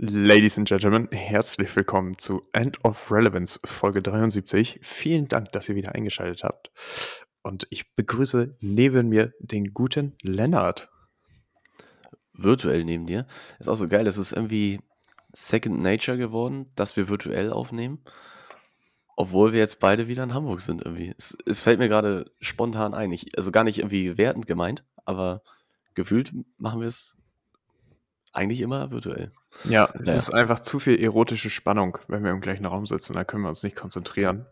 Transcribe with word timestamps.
Ladies 0.00 0.58
and 0.58 0.66
Gentlemen, 0.66 1.08
herzlich 1.12 1.76
willkommen 1.76 2.18
zu 2.18 2.42
End 2.52 2.84
of 2.84 3.12
Relevance 3.12 3.60
Folge 3.64 4.02
73. 4.02 4.80
Vielen 4.82 5.28
Dank, 5.28 5.52
dass 5.52 5.68
ihr 5.68 5.76
wieder 5.76 5.94
eingeschaltet 5.94 6.42
habt. 6.42 6.72
Und 7.42 7.68
ich 7.70 7.94
begrüße 7.94 8.56
neben 8.60 9.08
mir 9.08 9.32
den 9.38 9.72
guten 9.72 10.16
Lennart. 10.20 10.90
Virtuell 12.32 12.84
neben 12.84 13.06
dir. 13.06 13.28
Ist 13.60 13.68
auch 13.68 13.76
so 13.76 13.86
geil, 13.86 14.08
es 14.08 14.18
ist 14.18 14.32
irgendwie 14.32 14.80
Second 15.32 15.80
Nature 15.80 16.18
geworden, 16.18 16.72
dass 16.74 16.96
wir 16.96 17.08
virtuell 17.08 17.52
aufnehmen. 17.52 18.02
Obwohl 19.16 19.52
wir 19.52 19.60
jetzt 19.60 19.78
beide 19.78 20.08
wieder 20.08 20.24
in 20.24 20.34
Hamburg 20.34 20.60
sind 20.60 20.84
irgendwie. 20.84 21.14
Es, 21.16 21.38
es 21.46 21.62
fällt 21.62 21.78
mir 21.78 21.88
gerade 21.88 22.32
spontan 22.40 22.94
ein. 22.94 23.12
Ich, 23.12 23.38
also 23.38 23.52
gar 23.52 23.62
nicht 23.62 23.78
irgendwie 23.78 24.18
wertend 24.18 24.48
gemeint, 24.48 24.84
aber 25.04 25.44
gefühlt 25.94 26.34
machen 26.58 26.80
wir 26.80 26.88
es 26.88 27.16
eigentlich 28.34 28.60
immer 28.60 28.90
virtuell. 28.90 29.30
Ja, 29.64 29.88
es 29.94 30.00
naja. 30.00 30.18
ist 30.18 30.34
einfach 30.34 30.60
zu 30.60 30.80
viel 30.80 31.00
erotische 31.00 31.50
Spannung, 31.50 31.98
wenn 32.08 32.24
wir 32.24 32.32
im 32.32 32.40
gleichen 32.40 32.66
Raum 32.66 32.86
sitzen. 32.86 33.14
Da 33.14 33.24
können 33.24 33.42
wir 33.42 33.48
uns 33.48 33.62
nicht 33.62 33.76
konzentrieren. 33.76 34.46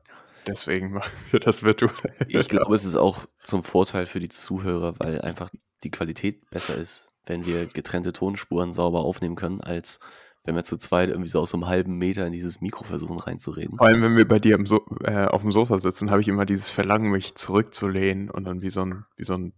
Deswegen 0.46 0.92
machen 0.92 1.12
wir 1.30 1.40
das 1.40 1.62
virtuell. 1.62 2.14
Ich 2.28 2.48
glaube, 2.48 2.74
es 2.74 2.84
ist 2.84 2.96
auch 2.96 3.26
zum 3.42 3.64
Vorteil 3.64 4.06
für 4.06 4.20
die 4.20 4.28
Zuhörer, 4.28 4.94
weil 4.98 5.20
einfach 5.20 5.50
die 5.84 5.90
Qualität 5.90 6.48
besser 6.50 6.76
ist, 6.76 7.08
wenn 7.26 7.44
wir 7.44 7.66
getrennte 7.66 8.12
Tonspuren 8.12 8.72
sauber 8.72 9.00
aufnehmen 9.00 9.36
können, 9.36 9.60
als 9.60 9.98
wenn 10.44 10.56
wir 10.56 10.64
zu 10.64 10.76
zweit 10.76 11.08
irgendwie 11.08 11.28
so 11.28 11.40
aus 11.40 11.54
einem 11.54 11.66
halben 11.66 11.98
Meter 11.98 12.26
in 12.26 12.32
dieses 12.32 12.60
Mikro 12.60 12.84
versuchen 12.84 13.18
reinzureden. 13.18 13.78
Vor 13.78 13.86
allem, 13.86 14.02
wenn 14.02 14.16
wir 14.16 14.26
bei 14.26 14.40
dir 14.40 14.58
so 14.64 14.84
äh, 15.04 15.26
auf 15.26 15.42
dem 15.42 15.52
Sofa 15.52 15.78
sitzen, 15.78 16.10
habe 16.10 16.20
ich 16.20 16.28
immer 16.28 16.46
dieses 16.46 16.70
Verlangen, 16.70 17.12
mich 17.12 17.36
zurückzulehnen 17.36 18.28
und 18.28 18.44
dann 18.44 18.60
wie 18.60 18.70
so 18.70 18.82
ein, 18.82 19.04
wie 19.16 19.24
so 19.24 19.34
ein 19.34 19.52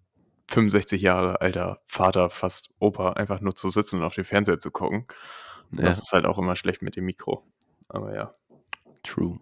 65 0.48 1.01
Jahre 1.01 1.41
alter 1.41 1.80
Vater, 1.87 2.30
fast 2.30 2.71
Opa, 2.79 3.15
einfach 3.15 3.41
nur 3.41 3.55
zu 3.55 3.69
sitzen 3.69 4.01
und 4.01 4.05
auf 4.05 4.15
den 4.15 4.25
Fernseher 4.25 4.61
zu 4.61 4.70
gucken. 4.70 5.07
Ja. 5.73 5.83
Das 5.83 5.98
ist 5.98 6.12
halt 6.12 6.27
auch 6.27 6.39
immer 6.39 6.57
schlecht 6.57 6.83
mit 6.83 6.97
dem 6.97 7.05
Mikro. 7.05 7.45
Aber 7.89 8.15
ja. 8.15 8.33
True. 9.03 9.39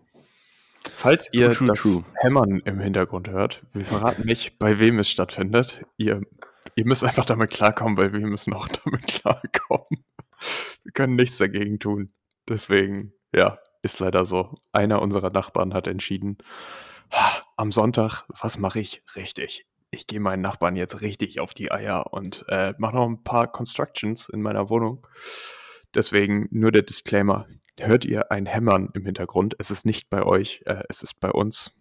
Falls 0.91 1.33
ihr 1.33 1.51
true, 1.53 1.69
das 1.69 1.83
true. 1.83 2.05
Hämmern 2.15 2.61
im 2.65 2.81
Hintergrund 2.81 3.29
hört, 3.29 3.63
wir 3.73 3.85
verraten 3.85 4.25
nicht, 4.25 4.59
bei 4.59 4.79
wem 4.79 4.99
es 4.99 5.09
stattfindet. 5.09 5.85
Ihr, 5.97 6.23
ihr 6.75 6.87
müsst 6.87 7.05
einfach 7.05 7.25
damit 7.25 7.51
klarkommen, 7.51 7.97
weil 7.97 8.13
wir 8.13 8.21
müssen 8.21 8.53
auch 8.53 8.69
damit 8.85 9.07
klarkommen. 9.07 10.05
Wir 10.83 10.93
können 10.93 11.15
nichts 11.15 11.39
dagegen 11.39 11.79
tun. 11.79 12.13
Deswegen, 12.49 13.13
ja, 13.33 13.59
ist 13.83 14.01
leider 14.01 14.27
so. 14.27 14.57
Einer 14.73 15.03
unserer 15.03 15.31
Nachbarn 15.31 15.75
hat 15.75 15.87
entschieden, 15.87 16.39
am 17.57 17.73
Sonntag, 17.73 18.25
was 18.41 18.59
mache 18.59 18.81
ich 18.81 19.03
richtig? 19.15 19.67
Ich 19.93 20.07
gehe 20.07 20.21
meinen 20.21 20.41
Nachbarn 20.41 20.75
jetzt 20.75 21.03
richtig 21.03 21.39
auf 21.39 21.55
die 21.55 21.71
Eier 21.71 22.13
und 22.13 22.45
äh, 22.49 22.75
mache 22.79 22.97
noch 22.97 23.07
ein 23.07 23.23
paar 23.23 23.53
Constructions 23.53 24.29
in 24.31 24.41
meiner 24.41 24.71
Wohnung. 24.71 25.07
Deswegen 25.95 26.49
nur 26.51 26.73
der 26.73 26.83
Disclaimer. 26.83 27.47
Hört 27.79 28.05
ihr 28.07 28.33
ein 28.33 28.47
Hämmern 28.47 28.89
im 28.95 29.05
Hintergrund? 29.05 29.55
Es 29.59 29.71
ist 29.71 29.85
nicht 29.85 30.09
bei 30.09 30.23
euch, 30.23 30.63
äh, 30.65 30.83
es 30.89 31.03
ist 31.03 31.21
bei 31.21 31.31
uns. 31.31 31.73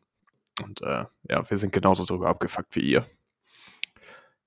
Und 0.62 0.82
äh, 0.82 1.06
ja, 1.30 1.50
wir 1.50 1.58
sind 1.58 1.72
genauso 1.72 2.04
drüber 2.06 2.28
abgefuckt 2.28 2.76
wie 2.76 2.82
ihr. 2.82 3.06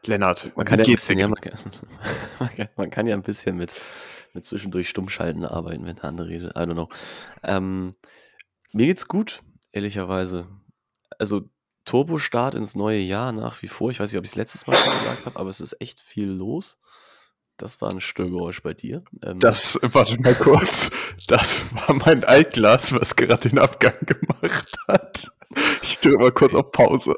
Lennart, 0.04 0.54
man 0.54 0.66
kann, 0.66 0.78
ja, 0.78 0.84
bisschen, 0.84 1.18
ja 1.18 1.26
man, 1.26 1.40
kann, 1.40 1.58
man, 2.38 2.54
kann, 2.54 2.68
man 2.76 2.90
kann, 2.90 3.06
ja 3.06 3.14
ein 3.14 3.22
bisschen 3.22 3.56
mit, 3.56 3.74
mit 4.34 4.44
zwischendurch 4.44 4.90
Stummschalten 4.90 5.46
arbeiten, 5.46 5.86
wenn 5.86 5.96
der 5.96 6.04
andere 6.04 6.28
redet. 6.28 6.54
I 6.54 6.60
don't 6.60 6.74
know. 6.74 6.90
Ähm, 7.42 7.94
mir 8.74 8.84
geht's 8.84 9.08
gut, 9.08 9.42
ehrlicherweise. 9.72 10.48
Also 11.18 11.48
Turbostart 11.84 12.54
ins 12.54 12.74
neue 12.74 12.98
Jahr 12.98 13.32
nach 13.32 13.60
wie 13.62 13.68
vor. 13.68 13.90
Ich 13.90 14.00
weiß 14.00 14.10
nicht, 14.10 14.18
ob 14.18 14.24
ich 14.24 14.30
es 14.30 14.36
letztes 14.36 14.66
Mal 14.66 14.76
schon 14.76 14.98
gesagt 15.00 15.26
habe, 15.26 15.38
aber 15.38 15.50
es 15.50 15.60
ist 15.60 15.80
echt 15.80 16.00
viel 16.00 16.28
los. 16.28 16.80
Das 17.56 17.80
war 17.80 17.90
ein 17.90 18.00
Störgeräusch 18.00 18.62
bei 18.62 18.74
dir. 18.74 19.04
Ähm, 19.24 19.38
das, 19.38 19.78
warte 19.82 20.20
mal 20.20 20.34
kurz. 20.34 20.90
Das 21.28 21.64
war 21.72 21.94
mein 21.94 22.24
Altglas, 22.24 22.92
was 22.92 23.14
gerade 23.14 23.48
den 23.48 23.58
Abgang 23.58 23.94
gemacht 24.00 24.76
hat. 24.88 25.28
Ich 25.82 25.98
tue 25.98 26.18
mal 26.18 26.32
kurz 26.32 26.54
auf 26.54 26.72
Pause. 26.72 27.16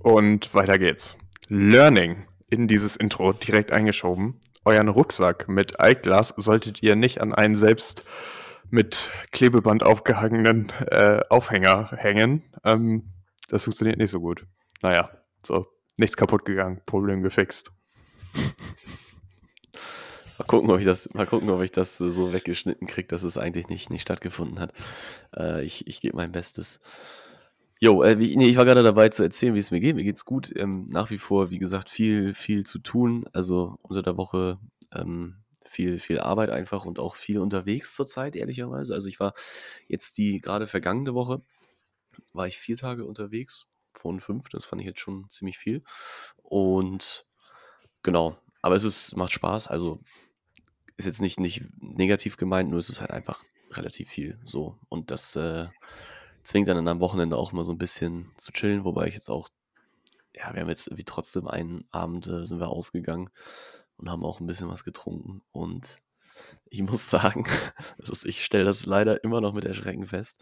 Und 0.00 0.52
weiter 0.54 0.78
geht's. 0.78 1.16
Learning 1.48 2.26
in 2.50 2.66
dieses 2.66 2.96
Intro 2.96 3.32
direkt 3.32 3.72
eingeschoben. 3.72 4.40
Euren 4.64 4.88
Rucksack 4.88 5.48
mit 5.48 5.78
Altglas 5.78 6.34
solltet 6.36 6.82
ihr 6.82 6.96
nicht 6.96 7.20
an 7.20 7.34
einen 7.34 7.54
selbst 7.54 8.04
mit 8.70 9.12
Klebeband 9.30 9.82
aufgehangenen 9.82 10.70
äh, 10.90 11.20
Aufhänger 11.28 11.90
hängen. 11.96 12.42
Ähm, 12.64 13.13
das 13.48 13.64
funktioniert 13.64 13.98
nicht 13.98 14.10
so 14.10 14.20
gut. 14.20 14.46
Naja, 14.82 15.10
so, 15.42 15.66
nichts 15.98 16.16
kaputt 16.16 16.44
gegangen, 16.44 16.80
Problem 16.86 17.22
gefixt. 17.22 17.72
Mal 20.38 20.44
gucken, 20.46 20.70
ob 20.70 20.80
ich 20.80 20.84
das, 20.84 21.14
mal 21.14 21.26
gucken, 21.26 21.48
ob 21.50 21.62
ich 21.62 21.70
das 21.70 21.96
so 21.96 22.32
weggeschnitten 22.32 22.88
kriege, 22.88 23.06
dass 23.06 23.22
es 23.22 23.38
eigentlich 23.38 23.68
nicht, 23.68 23.90
nicht 23.90 24.02
stattgefunden 24.02 24.58
hat. 24.58 24.72
Äh, 25.36 25.64
ich 25.64 25.86
ich 25.86 26.00
gebe 26.00 26.16
mein 26.16 26.32
Bestes. 26.32 26.80
Jo, 27.78 28.02
äh, 28.02 28.18
wie, 28.18 28.36
nee, 28.36 28.48
ich 28.48 28.56
war 28.56 28.64
gerade 28.64 28.82
dabei 28.82 29.10
zu 29.10 29.22
erzählen, 29.22 29.54
wie 29.54 29.60
es 29.60 29.70
mir 29.70 29.78
geht. 29.78 29.94
Mir 29.94 30.04
geht's 30.04 30.24
gut. 30.24 30.52
Ähm, 30.56 30.86
nach 30.90 31.10
wie 31.10 31.18
vor, 31.18 31.50
wie 31.50 31.58
gesagt, 31.58 31.88
viel, 31.88 32.34
viel 32.34 32.64
zu 32.64 32.80
tun. 32.80 33.26
Also 33.32 33.78
unter 33.82 34.02
der 34.02 34.16
Woche 34.16 34.58
ähm, 34.92 35.44
viel, 35.64 35.98
viel 35.98 36.18
Arbeit 36.20 36.50
einfach 36.50 36.84
und 36.84 36.98
auch 36.98 37.16
viel 37.16 37.38
unterwegs 37.38 37.94
zurzeit, 37.94 38.36
ehrlicherweise. 38.36 38.94
Also 38.94 39.08
ich 39.08 39.20
war 39.20 39.34
jetzt 39.86 40.18
die 40.18 40.40
gerade 40.40 40.66
vergangene 40.66 41.14
Woche 41.14 41.42
war 42.32 42.46
ich 42.46 42.58
vier 42.58 42.76
Tage 42.76 43.04
unterwegs 43.04 43.66
von 43.92 44.20
fünf. 44.20 44.48
Das 44.48 44.64
fand 44.64 44.80
ich 44.82 44.86
jetzt 44.86 45.00
schon 45.00 45.28
ziemlich 45.30 45.58
viel. 45.58 45.82
Und 46.42 47.26
genau, 48.02 48.38
aber 48.62 48.76
es 48.76 48.84
ist, 48.84 49.16
macht 49.16 49.32
Spaß. 49.32 49.68
Also 49.68 50.00
ist 50.96 51.06
jetzt 51.06 51.20
nicht, 51.20 51.40
nicht 51.40 51.62
negativ 51.80 52.36
gemeint, 52.36 52.70
nur 52.70 52.78
ist 52.78 52.90
es 52.90 53.00
halt 53.00 53.10
einfach 53.10 53.42
relativ 53.72 54.08
viel 54.08 54.38
so. 54.44 54.78
Und 54.88 55.10
das 55.10 55.36
äh, 55.36 55.68
zwingt 56.44 56.68
dann 56.68 56.86
am 56.86 57.00
Wochenende 57.00 57.36
auch 57.36 57.52
mal 57.52 57.64
so 57.64 57.72
ein 57.72 57.78
bisschen 57.78 58.30
zu 58.36 58.52
chillen, 58.52 58.84
wobei 58.84 59.06
ich 59.08 59.14
jetzt 59.14 59.28
auch, 59.28 59.48
ja, 60.34 60.52
wir 60.54 60.60
haben 60.60 60.68
jetzt 60.68 60.86
irgendwie 60.86 61.04
trotzdem 61.04 61.48
einen 61.48 61.86
Abend 61.90 62.26
äh, 62.26 62.44
sind 62.44 62.60
wir 62.60 62.68
ausgegangen 62.68 63.30
und 63.96 64.10
haben 64.10 64.24
auch 64.24 64.40
ein 64.40 64.46
bisschen 64.46 64.68
was 64.68 64.84
getrunken. 64.84 65.42
Und 65.52 66.00
ich 66.66 66.82
muss 66.82 67.10
sagen, 67.10 67.46
ist, 67.98 68.24
ich 68.24 68.44
stelle 68.44 68.64
das 68.64 68.86
leider 68.86 69.24
immer 69.24 69.40
noch 69.40 69.52
mit 69.52 69.64
Erschrecken 69.64 70.06
fest 70.06 70.40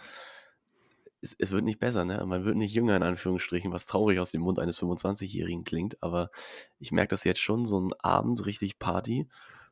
es, 1.22 1.34
es 1.38 1.50
wird 1.52 1.64
nicht 1.64 1.78
besser, 1.78 2.04
ne? 2.04 2.24
Man 2.26 2.44
wird 2.44 2.56
nicht 2.56 2.74
jünger, 2.74 2.96
in 2.96 3.02
Anführungsstrichen, 3.02 3.72
was 3.72 3.86
traurig 3.86 4.18
aus 4.18 4.30
dem 4.30 4.42
Mund 4.42 4.58
eines 4.58 4.78
25-Jährigen 4.80 5.64
klingt, 5.64 6.02
aber 6.02 6.30
ich 6.78 6.92
merke 6.92 7.10
das 7.10 7.24
jetzt 7.24 7.40
schon, 7.40 7.66
so 7.66 7.80
ein 7.80 7.92
Abend 8.00 8.44
richtig 8.46 8.78
Party 8.78 9.28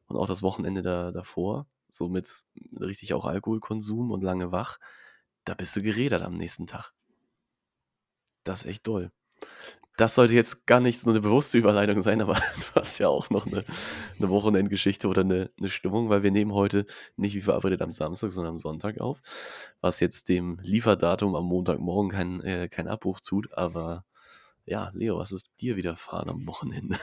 und 0.07 0.17
auch 0.17 0.27
das 0.27 0.43
Wochenende 0.43 0.83
da, 0.83 1.13
davor, 1.13 1.67
so 1.91 2.09
mit 2.09 2.45
richtig 2.81 3.15
auch 3.15 3.25
Alkoholkonsum 3.25 4.11
und 4.11 4.25
lange 4.25 4.53
wach, 4.53 4.79
da 5.45 5.55
bist 5.55 5.77
du 5.77 5.83
gerädert 5.83 6.23
am 6.23 6.37
nächsten 6.37 6.67
Tag. 6.67 6.93
Das 8.45 8.63
ist 8.63 8.71
echt 8.71 8.87
doll 8.87 9.13
das 10.01 10.15
sollte 10.15 10.33
jetzt 10.35 10.67
gar 10.67 10.81
nicht 10.81 10.99
so 10.99 11.11
eine 11.11 11.21
bewusste 11.21 11.59
Überleitung 11.59 12.01
sein, 12.03 12.23
aber 12.23 12.35
du 12.57 12.81
hast 12.81 12.99
ja 12.99 13.09
auch 13.09 13.29
noch 13.29 13.47
eine, 13.47 13.65
eine 14.19 14.29
Wochenendgeschichte 14.31 15.07
oder 15.09 15.21
eine, 15.21 15.51
eine 15.59 15.69
Stimmung, 15.69 16.09
weil 16.09 16.23
wir 16.23 16.31
nehmen 16.31 16.55
heute 16.55 16.87
nicht 17.17 17.35
wie 17.35 17.43
verabredet 17.43 17.83
am 17.83 17.93
Samstag, 17.93 18.31
sondern 18.31 18.55
am 18.55 18.59
Sonntag 18.59 19.01
auf, 19.01 19.21
was 19.81 20.01
jetzt 20.01 20.31
dem 20.31 20.59
Lieferdatum 20.63 21.35
am 21.35 21.45
Montagmorgen 21.45 22.11
keinen 22.11 22.41
äh, 22.41 22.69
kein 22.69 22.89
Abbruch 22.89 23.21
tut. 23.21 23.53
Aber 23.53 24.05
ja, 24.65 24.91
Leo, 24.95 25.19
was 25.19 25.33
ist 25.33 25.51
dir 25.61 25.77
widerfahren 25.77 26.31
am 26.31 26.47
Wochenende? 26.47 26.97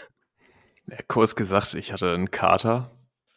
Ja, 0.90 0.98
kurz 1.08 1.36
gesagt, 1.36 1.74
ich 1.74 1.92
hatte 1.92 2.14
einen 2.14 2.32
Kater 2.32 2.92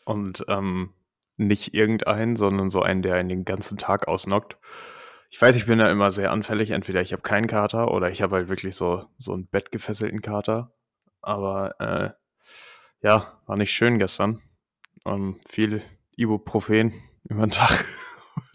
und 0.05 0.45
ähm, 0.49 0.95
nicht 1.37 1.75
irgendeinen, 1.75 2.37
sondern 2.37 2.71
so 2.71 2.81
einen, 2.81 3.03
der 3.03 3.17
einen 3.17 3.29
den 3.29 3.45
ganzen 3.45 3.77
Tag 3.77 4.09
ausnockt. 4.09 4.57
Ich 5.33 5.41
weiß, 5.41 5.55
ich 5.55 5.67
bin 5.67 5.79
da 5.79 5.91
immer 5.91 6.11
sehr 6.11 6.33
anfällig. 6.33 6.73
Entweder 6.73 7.01
ich 7.01 7.13
habe 7.13 7.23
keinen 7.23 7.47
Kater 7.47 7.93
oder 7.93 8.11
ich 8.11 8.21
habe 8.21 8.37
halt 8.37 8.49
wirklich 8.49 8.75
so, 8.75 9.07
so 9.17 9.33
einen 9.33 9.47
bettgefesselten 9.47 10.23
Kater. 10.23 10.73
Aber 11.23 11.81
äh, 11.81 12.11
ja, 13.07 13.41
war 13.47 13.57
nicht 13.57 13.71
schön 13.73 13.99
gestern. 13.99 14.43
Um, 15.05 15.13
ähm, 15.13 15.41
viel 15.49 15.83
Ibuprofen 16.17 16.93
über 17.25 17.47
den 17.47 17.53
Tag. 17.53 17.85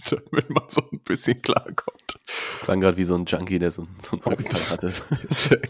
damit 0.11 0.49
man 0.49 0.63
so 0.67 0.81
ein 0.91 0.99
bisschen 0.99 1.41
klarkommt. 1.41 2.17
Das 2.43 2.59
klang 2.59 2.79
gerade 2.79 2.97
wie 2.97 3.03
so 3.03 3.15
ein 3.15 3.25
Junkie, 3.25 3.59
der 3.59 3.71
so, 3.71 3.87
so 3.99 4.13
einen 4.13 4.23
Rückfall 4.23 4.69
hatte. 4.69 4.93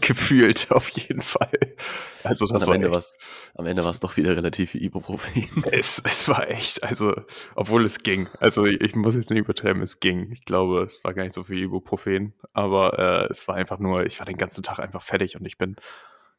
Gefühlt, 0.00 0.70
auf 0.70 0.88
jeden 0.90 1.22
Fall. 1.22 1.74
Also 2.22 2.46
das 2.46 2.62
am, 2.62 2.68
war 2.68 2.74
Ende 2.74 2.90
war's, 2.90 3.18
am 3.54 3.66
Ende 3.66 3.84
war 3.84 3.90
es 3.90 4.00
doch 4.00 4.16
wieder 4.16 4.36
relativ 4.36 4.70
viel 4.70 4.82
Ibuprofen. 4.82 5.46
Es, 5.72 6.00
es 6.04 6.28
war 6.28 6.48
echt, 6.50 6.82
also, 6.82 7.14
obwohl 7.54 7.84
es 7.84 8.00
ging. 8.00 8.28
Also 8.40 8.66
ich, 8.66 8.80
ich 8.80 8.94
muss 8.94 9.14
jetzt 9.14 9.30
nicht 9.30 9.40
übertreiben, 9.40 9.82
es 9.82 10.00
ging. 10.00 10.30
Ich 10.32 10.44
glaube, 10.44 10.82
es 10.82 11.02
war 11.04 11.14
gar 11.14 11.24
nicht 11.24 11.34
so 11.34 11.44
viel 11.44 11.62
Ibuprofen, 11.62 12.34
aber 12.52 12.98
äh, 12.98 13.30
es 13.30 13.48
war 13.48 13.56
einfach 13.56 13.78
nur, 13.78 14.04
ich 14.06 14.18
war 14.18 14.26
den 14.26 14.36
ganzen 14.36 14.62
Tag 14.62 14.78
einfach 14.78 15.02
fertig 15.02 15.36
und 15.36 15.44
ich 15.44 15.58
bin, 15.58 15.76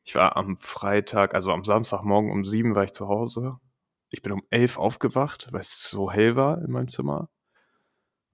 ich 0.03 0.15
war 0.15 0.37
am 0.37 0.57
Freitag, 0.59 1.35
also 1.35 1.51
am 1.51 1.63
Samstagmorgen 1.63 2.31
um 2.31 2.45
sieben 2.45 2.75
war 2.75 2.83
ich 2.83 2.93
zu 2.93 3.07
Hause. 3.07 3.57
Ich 4.09 4.21
bin 4.21 4.31
um 4.31 4.43
elf 4.49 4.77
aufgewacht, 4.77 5.49
weil 5.51 5.61
es 5.61 5.81
so 5.81 6.11
hell 6.11 6.35
war 6.35 6.61
in 6.61 6.71
meinem 6.71 6.87
Zimmer 6.87 7.29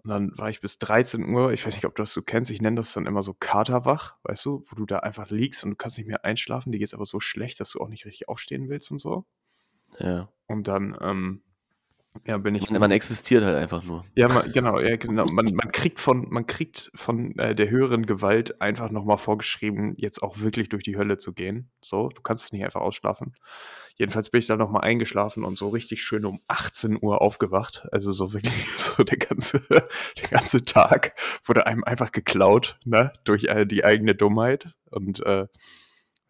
und 0.03 0.09
dann 0.09 0.37
war 0.37 0.49
ich 0.49 0.59
bis 0.59 0.77
13 0.79 1.33
Uhr, 1.33 1.53
ich 1.53 1.65
weiß 1.65 1.75
nicht, 1.75 1.85
ob 1.85 1.95
du 1.95 2.01
das 2.01 2.11
so 2.11 2.21
kennst, 2.21 2.51
ich 2.51 2.61
nenne 2.61 2.75
das 2.75 2.91
dann 2.91 3.05
immer 3.05 3.23
so 3.23 3.33
Katerwach, 3.33 4.17
weißt 4.23 4.43
du, 4.45 4.65
wo 4.67 4.75
du 4.75 4.85
da 4.85 4.99
einfach 4.99 5.29
liegst 5.29 5.63
und 5.63 5.71
du 5.71 5.75
kannst 5.77 5.97
nicht 5.97 6.07
mehr 6.07 6.25
einschlafen, 6.25 6.73
dir 6.73 6.79
geht's 6.79 6.93
aber 6.93 7.05
so 7.05 7.21
schlecht, 7.21 7.61
dass 7.61 7.69
du 7.69 7.79
auch 7.79 7.87
nicht 7.87 8.05
richtig 8.05 8.27
aufstehen 8.27 8.67
willst 8.67 8.91
und 8.91 8.99
so. 8.99 9.25
Ja. 9.99 10.29
Und 10.47 10.67
dann, 10.67 10.97
ähm, 10.99 11.43
Ja, 12.25 12.37
bin 12.37 12.55
ich. 12.55 12.69
Man, 12.69 12.79
man, 12.79 12.91
existiert 12.91 13.43
halt 13.43 13.55
einfach 13.55 13.83
nur. 13.83 14.05
Ja, 14.15 14.27
man, 14.27 14.51
genau, 14.51 14.79
ja, 14.79 14.95
genau. 14.95 15.25
Man, 15.25 15.53
man 15.53 15.71
kriegt 15.71 15.99
von, 15.99 16.27
man 16.29 16.45
kriegt 16.45 16.91
von 16.95 17.37
äh, 17.37 17.55
der 17.55 17.69
höheren 17.69 18.05
Gewalt 18.05 18.61
einfach 18.61 18.91
nochmal 18.91 19.17
vorgeschrieben, 19.17 19.95
jetzt 19.97 20.21
auch 20.21 20.39
wirklich 20.39 20.69
durch 20.69 20.83
die 20.83 20.97
Hölle 20.97 21.17
zu 21.17 21.33
gehen. 21.33 21.69
So, 21.81 22.09
du 22.09 22.21
kannst 22.21 22.45
es 22.45 22.51
nicht 22.51 22.63
einfach 22.63 22.81
ausschlafen. 22.81 23.35
Jedenfalls 23.95 24.29
bin 24.29 24.39
ich 24.39 24.47
dann 24.47 24.57
nochmal 24.57 24.83
eingeschlafen 24.83 25.43
und 25.43 25.57
so 25.57 25.69
richtig 25.69 26.01
schön 26.01 26.25
um 26.25 26.41
18 26.47 26.97
Uhr 27.01 27.21
aufgewacht. 27.21 27.87
Also 27.91 28.11
so 28.11 28.33
wirklich 28.33 28.71
so 28.77 29.03
der 29.03 29.17
ganze, 29.17 29.61
der 29.69 30.29
ganze 30.29 30.63
Tag 30.63 31.13
wurde 31.45 31.67
einem 31.67 31.83
einfach 31.83 32.11
geklaut, 32.11 32.79
ne, 32.85 33.11
durch 33.23 33.45
äh, 33.45 33.65
die 33.65 33.83
eigene 33.85 34.15
Dummheit. 34.15 34.73
Und 34.89 35.23
äh, 35.25 35.47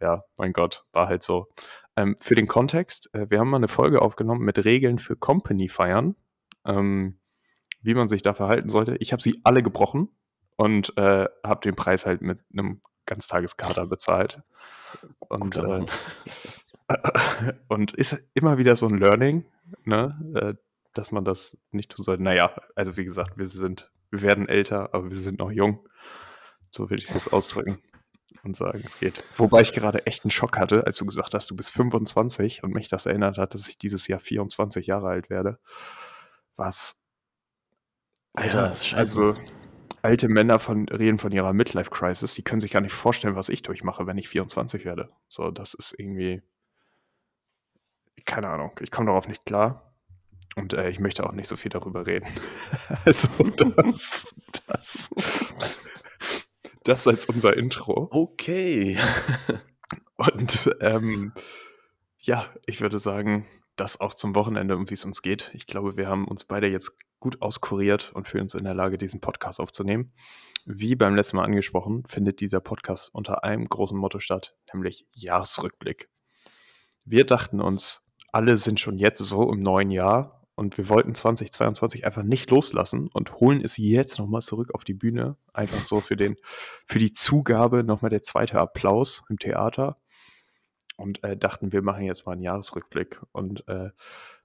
ja, 0.01 0.23
mein 0.37 0.53
Gott, 0.53 0.83
war 0.91 1.07
halt 1.07 1.23
so. 1.23 1.47
Ähm, 1.95 2.15
für 2.19 2.35
den 2.35 2.47
Kontext, 2.47 3.13
äh, 3.13 3.29
wir 3.29 3.39
haben 3.39 3.49
mal 3.49 3.57
eine 3.57 3.67
Folge 3.67 4.01
aufgenommen 4.01 4.43
mit 4.43 4.63
Regeln 4.65 4.97
für 4.97 5.15
Company-Feiern, 5.15 6.15
ähm, 6.65 7.19
wie 7.81 7.93
man 7.93 8.07
sich 8.07 8.21
da 8.21 8.33
verhalten 8.33 8.69
sollte. 8.69 8.95
Ich 8.99 9.11
habe 9.11 9.21
sie 9.21 9.39
alle 9.43 9.61
gebrochen 9.61 10.09
und 10.57 10.97
äh, 10.97 11.27
habe 11.43 11.61
den 11.63 11.75
Preis 11.75 12.05
halt 12.05 12.21
mit 12.21 12.39
einem 12.51 12.81
Ganztageskader 13.05 13.85
bezahlt. 13.85 14.41
Und, 15.19 15.55
äh, 15.55 15.85
und 17.67 17.93
ist 17.93 18.23
immer 18.33 18.57
wieder 18.57 18.75
so 18.75 18.87
ein 18.87 18.97
Learning, 18.97 19.45
ne, 19.83 20.19
äh, 20.35 20.53
dass 20.93 21.11
man 21.11 21.25
das 21.25 21.57
nicht 21.71 21.91
tun 21.91 22.03
sollte. 22.03 22.23
Naja, 22.23 22.55
also 22.75 22.97
wie 22.97 23.05
gesagt, 23.05 23.37
wir 23.37 23.47
sind, 23.47 23.91
wir 24.09 24.21
werden 24.21 24.47
älter, 24.47 24.93
aber 24.93 25.09
wir 25.09 25.17
sind 25.17 25.39
noch 25.39 25.51
jung. 25.51 25.87
So 26.71 26.89
will 26.89 26.97
ich 26.97 27.07
es 27.07 27.13
jetzt 27.13 27.33
ausdrücken 27.33 27.79
und 28.43 28.57
sagen, 28.57 28.81
es 28.85 28.99
geht. 28.99 29.23
Wobei 29.37 29.61
ich 29.61 29.73
gerade 29.73 30.05
echt 30.05 30.23
einen 30.23 30.31
Schock 30.31 30.57
hatte, 30.57 30.85
als 30.85 30.97
du 30.97 31.05
gesagt 31.05 31.33
hast, 31.33 31.49
du 31.49 31.55
bist 31.55 31.71
25 31.71 32.63
und 32.63 32.73
mich 32.73 32.89
das 32.89 33.05
erinnert 33.05 33.37
hat, 33.37 33.53
dass 33.53 33.67
ich 33.67 33.77
dieses 33.77 34.07
Jahr 34.07 34.19
24 34.19 34.85
Jahre 34.85 35.07
alt 35.07 35.29
werde. 35.29 35.59
Was? 36.55 36.99
Alter, 38.33 38.71
ja, 38.71 38.97
also 38.97 39.35
alte 40.01 40.27
Männer 40.27 40.59
von, 40.59 40.89
reden 40.89 41.19
von 41.19 41.31
ihrer 41.31 41.53
Midlife-Crisis, 41.53 42.33
die 42.33 42.43
können 42.43 42.59
sich 42.59 42.71
gar 42.71 42.81
nicht 42.81 42.93
vorstellen, 42.93 43.35
was 43.35 43.49
ich 43.49 43.61
durchmache, 43.61 44.05
wenn 44.05 44.17
ich 44.17 44.27
24 44.27 44.85
werde. 44.85 45.09
So, 45.29 45.49
das 45.49 45.73
ist 45.73 45.97
irgendwie, 45.97 46.41
keine 48.25 48.49
Ahnung, 48.49 48.71
ich 48.81 48.91
komme 48.91 49.07
darauf 49.07 49.27
nicht 49.27 49.45
klar. 49.45 49.89
Und 50.55 50.73
äh, 50.73 50.89
ich 50.89 50.99
möchte 50.99 51.25
auch 51.25 51.31
nicht 51.31 51.47
so 51.47 51.55
viel 51.55 51.71
darüber 51.71 52.05
reden. 52.05 52.27
also 53.05 53.27
das, 53.49 54.35
das 54.67 55.09
das 56.83 57.07
als 57.07 57.25
unser 57.25 57.55
Intro. 57.55 58.07
Okay. 58.11 58.97
Und 60.15 60.75
ähm, 60.81 61.33
ja, 62.19 62.45
ich 62.65 62.81
würde 62.81 62.99
sagen, 62.99 63.45
das 63.75 63.99
auch 63.99 64.13
zum 64.13 64.35
Wochenende, 64.35 64.77
um 64.77 64.89
wie 64.89 64.93
es 64.93 65.05
uns 65.05 65.21
geht. 65.21 65.51
Ich 65.53 65.65
glaube, 65.65 65.97
wir 65.97 66.07
haben 66.07 66.27
uns 66.27 66.43
beide 66.43 66.67
jetzt 66.67 66.91
gut 67.19 67.41
auskuriert 67.41 68.11
und 68.13 68.27
fühlen 68.27 68.43
uns 68.43 68.53
in 68.53 68.65
der 68.65 68.73
Lage, 68.73 68.97
diesen 68.97 69.21
Podcast 69.21 69.59
aufzunehmen. 69.59 70.13
Wie 70.65 70.95
beim 70.95 71.15
letzten 71.15 71.37
Mal 71.37 71.45
angesprochen, 71.45 72.03
findet 72.07 72.41
dieser 72.41 72.59
Podcast 72.59 73.13
unter 73.13 73.43
einem 73.43 73.67
großen 73.67 73.97
Motto 73.97 74.19
statt, 74.19 74.55
nämlich 74.73 75.07
Jahresrückblick. 75.13 76.09
Wir 77.05 77.25
dachten 77.25 77.59
uns, 77.59 78.05
alle 78.31 78.57
sind 78.57 78.79
schon 78.79 78.97
jetzt 78.97 79.19
so 79.19 79.51
im 79.51 79.61
neuen 79.61 79.91
Jahr 79.91 80.42
und 80.55 80.77
wir 80.77 80.87
wollten 80.89 81.15
2022 81.15 82.05
einfach 82.05 82.23
nicht 82.23 82.51
loslassen 82.51 83.09
und 83.11 83.39
holen 83.39 83.61
es 83.61 83.77
jetzt 83.77 84.19
nochmal 84.19 84.41
zurück 84.41 84.73
auf 84.73 84.83
die 84.83 84.93
Bühne. 84.93 85.35
Einfach 85.51 85.83
so 85.83 85.99
für 85.99 86.15
den, 86.15 86.35
für 86.85 86.99
die 86.99 87.11
Zugabe 87.11 87.83
nochmal 87.83 88.11
der 88.11 88.21
zweite 88.21 88.59
Applaus 88.59 89.23
im 89.29 89.39
Theater. 89.39 89.97
Und 90.95 91.23
äh, 91.23 91.35
dachten, 91.35 91.71
wir 91.71 91.81
machen 91.81 92.05
jetzt 92.05 92.27
mal 92.27 92.33
einen 92.33 92.43
Jahresrückblick. 92.43 93.19
Und 93.31 93.67
äh, 93.67 93.89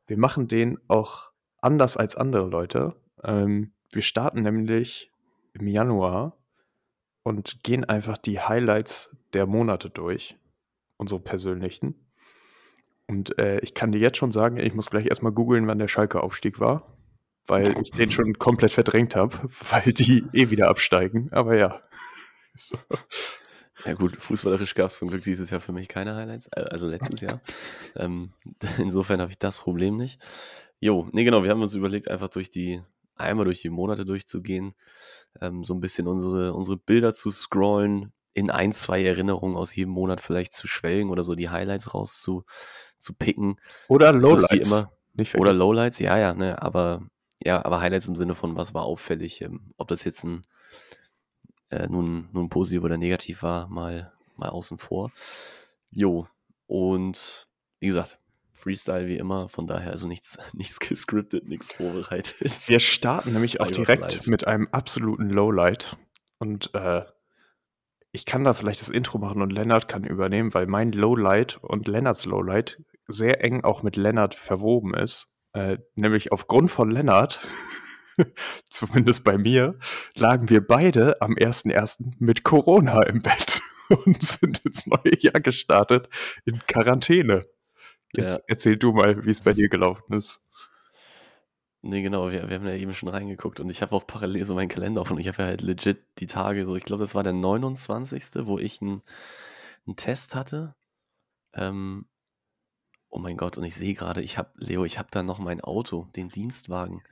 wir 0.07 0.17
machen 0.17 0.49
den 0.49 0.79
auch 0.89 1.31
anders 1.61 1.99
als 1.99 2.17
andere 2.17 2.47
Leute. 2.49 2.97
Ähm, 3.23 3.73
wir 3.93 4.03
starten 4.03 4.43
nämlich 4.43 5.13
im 5.53 5.67
Januar 5.67 6.37
und 7.23 7.63
gehen 7.63 7.85
einfach 7.85 8.17
die 8.17 8.41
Highlights 8.41 9.15
der 9.35 9.45
Monate 9.45 9.91
durch, 9.91 10.39
unsere 10.97 11.21
persönlichen. 11.21 12.08
Und 13.09 13.39
äh, 13.39 13.59
ich 13.61 13.75
kann 13.75 13.91
dir 13.91 13.99
jetzt 13.99 14.19
schon 14.19 14.33
sagen, 14.33 14.59
ich 14.59 14.75
muss 14.75 14.91
gleich 14.91 15.07
erstmal 15.07 15.33
googeln, 15.33 15.67
wann 15.67 15.79
der 15.79 15.89
Schalke-Aufstieg 15.89 16.61
war, 16.61 16.95
weil 17.47 17.81
ich 17.81 17.91
den 17.91 18.11
schon 18.11 18.35
komplett 18.35 18.73
verdrängt 18.73 19.17
habe, 19.17 19.35
weil 19.71 19.93
die 19.93 20.25
eh 20.33 20.51
wieder 20.51 20.69
absteigen. 20.69 21.29
Aber 21.33 21.57
ja. 21.57 21.81
So. 22.57 22.79
Ja 23.85 23.95
gut, 23.95 24.17
fußballerisch 24.17 24.75
gab 24.75 24.89
es 24.89 24.99
zum 24.99 25.09
Glück 25.09 25.23
dieses 25.23 25.51
Jahr 25.51 25.61
für 25.61 25.71
mich 25.71 25.87
keine 25.87 26.17
Highlights, 26.17 26.49
äh, 26.49 26.63
also 26.63 26.89
letztes 26.89 27.21
Jahr. 27.21 27.41
Ähm, 27.95 28.33
insofern 28.79 29.21
habe 29.21 29.31
ich 29.31 29.39
das 29.39 29.59
Problem 29.59 29.97
nicht. 29.97 30.21
Jo, 30.81 31.09
nee 31.13 31.25
genau, 31.25 31.43
wir 31.43 31.51
haben 31.51 31.63
uns 31.63 31.75
überlegt, 31.75 32.09
einfach 32.09 32.29
durch 32.29 32.51
die, 32.51 32.83
einmal 33.15 33.45
durch 33.45 33.63
die 33.63 33.71
Monate 33.71 34.05
durchzugehen, 34.05 34.75
ähm, 35.41 35.63
so 35.65 35.75
ein 35.75 35.81
bisschen 35.81 36.09
unsere, 36.09 36.55
unsere 36.55 36.77
Bilder 36.77 37.15
zu 37.15 37.31
scrollen, 37.31 38.13
in 38.35 38.51
ein, 38.51 38.73
zwei 38.73 39.03
Erinnerungen 39.03 39.57
aus 39.57 39.75
jedem 39.75 39.93
Monat 39.93 40.21
vielleicht 40.21 40.53
zu 40.53 40.69
schwelgen 40.69 41.11
oder 41.11 41.25
so 41.25 41.35
die 41.35 41.49
Highlights 41.49 41.95
rauszu, 41.95 42.45
zu 42.99 43.15
picken. 43.15 43.61
Oder 43.89 44.13
Lowlights. 44.13 44.51
Wie 44.51 44.59
immer. 44.59 44.93
Oder 45.37 45.53
Lowlights, 45.53 45.99
ja, 45.99 46.17
ja, 46.17 46.35
ne, 46.35 46.63
aber 46.63 47.03
ja, 47.45 47.65
aber 47.65 47.81
Highlights 47.81 48.09
im 48.09 48.17
Sinne 48.17 48.35
von, 48.35 48.57
was 48.57 48.75
war 48.75 48.85
auffällig, 48.85 49.43
ähm, 49.43 49.73
ob 49.77 49.89
das 49.89 50.05
jetzt 50.05 50.25
ein 50.25 50.43
äh, 51.71 51.87
nun, 51.89 52.29
nun 52.33 52.49
positiv 52.49 52.83
oder 52.83 52.97
negativ 52.97 53.43
war, 53.43 53.69
mal, 53.69 54.13
mal 54.37 54.49
außen 54.49 54.79
vor. 54.79 55.13
Jo, 55.91 56.27
und 56.67 57.49
wie 57.81 57.87
gesagt, 57.87 58.19
Freestyle 58.53 59.07
wie 59.07 59.17
immer, 59.17 59.49
von 59.49 59.67
daher 59.67 59.93
also 59.93 60.09
nichts, 60.09 60.39
nichts 60.53 60.81
gescriptet, 60.81 61.47
nichts 61.47 61.73
vorbereitet. 61.73 62.69
Wir 62.69 62.81
starten 62.81 63.33
nämlich 63.33 63.61
auch 63.61 63.71
direkt 63.71 64.27
mit 64.27 64.47
einem 64.47 64.69
absoluten 64.73 65.31
Lowlight 65.31 65.97
und 66.39 66.75
äh, 66.75 67.05
ich 68.13 68.25
kann 68.25 68.45
da 68.45 68.55
vielleicht 68.55 68.81
das 68.81 68.89
Intro 68.89 69.19
machen 69.19 69.43
und 69.43 69.53
Lennart 69.53 69.89
kann 69.89 70.05
übernehmen, 70.05 70.55
weil 70.55 70.67
mein 70.67 70.93
Lowlight 70.93 71.59
und 71.63 71.89
Lennarts 71.89 72.25
Lowlight 72.25 72.83
sehr 73.07 73.45
eng 73.45 73.65
auch 73.65 73.83
mit 73.83 73.97
Lennart 73.97 74.35
verwoben 74.35 74.95
ist. 74.95 75.29
Äh, 75.53 75.79
nämlich 75.95 76.33
aufgrund 76.33 76.71
von 76.71 76.91
Lennart, 76.91 77.47
zumindest 78.71 79.25
bei 79.25 79.39
mir, 79.39 79.79
lagen 80.15 80.49
wir 80.51 80.67
beide 80.67 81.21
am 81.21 81.35
1.1. 81.35 82.15
mit 82.19 82.45
Corona 82.45 83.03
im 83.03 83.23
Bett 83.23 83.61
und 83.89 84.23
sind 84.23 84.65
ins 84.65 84.87
neue 84.87 85.19
Jahr 85.21 85.41
gestartet 85.41 86.09
in 86.45 86.61
Quarantäne. 86.67 87.47
Jetzt 88.13 88.37
ja. 88.37 88.45
erzähl 88.47 88.77
du 88.77 88.93
mal, 88.93 89.25
wie 89.25 89.31
es 89.31 89.43
bei 89.43 89.53
dir 89.53 89.69
gelaufen 89.69 90.15
ist. 90.15 90.41
Nee, 91.89 92.03
genau, 92.03 92.31
wir, 92.31 92.51
wir 92.51 92.57
haben 92.57 92.67
ja 92.67 92.75
eben 92.75 92.93
schon 92.93 93.09
reingeguckt 93.09 93.61
und 93.61 93.71
ich 93.71 93.81
habe 93.81 93.97
auch 93.97 94.07
parallel 94.07 94.45
so 94.45 94.55
meinen 94.55 94.69
Kalender 94.69 95.01
offen 95.01 95.15
und 95.15 95.21
ich 95.21 95.29
habe 95.29 95.41
ja 95.41 95.49
halt 95.49 95.63
legit 95.63 96.05
die 96.19 96.27
Tage, 96.27 96.67
so 96.67 96.77
ich 96.77 96.85
glaube, 96.85 97.03
das 97.03 97.15
war 97.15 97.23
der 97.23 97.33
29., 97.33 98.47
wo 98.47 98.59
ich 98.59 98.83
einen 98.83 99.01
Test 99.97 100.35
hatte. 100.35 100.75
Ähm, 101.55 102.05
oh 103.09 103.19
mein 103.19 103.39
Gott, 103.39 103.57
und 103.57 103.65
ich 103.65 103.75
sehe 103.75 103.95
gerade, 103.95 104.21
ich 104.21 104.37
habe, 104.37 104.51
Leo, 104.57 104.85
ich 104.85 104.99
habe 104.99 105.09
da 105.11 105.23
noch 105.23 105.39
mein 105.39 105.63
Auto, 105.63 106.09
den 106.15 106.29
Dienstwagen, 106.29 107.03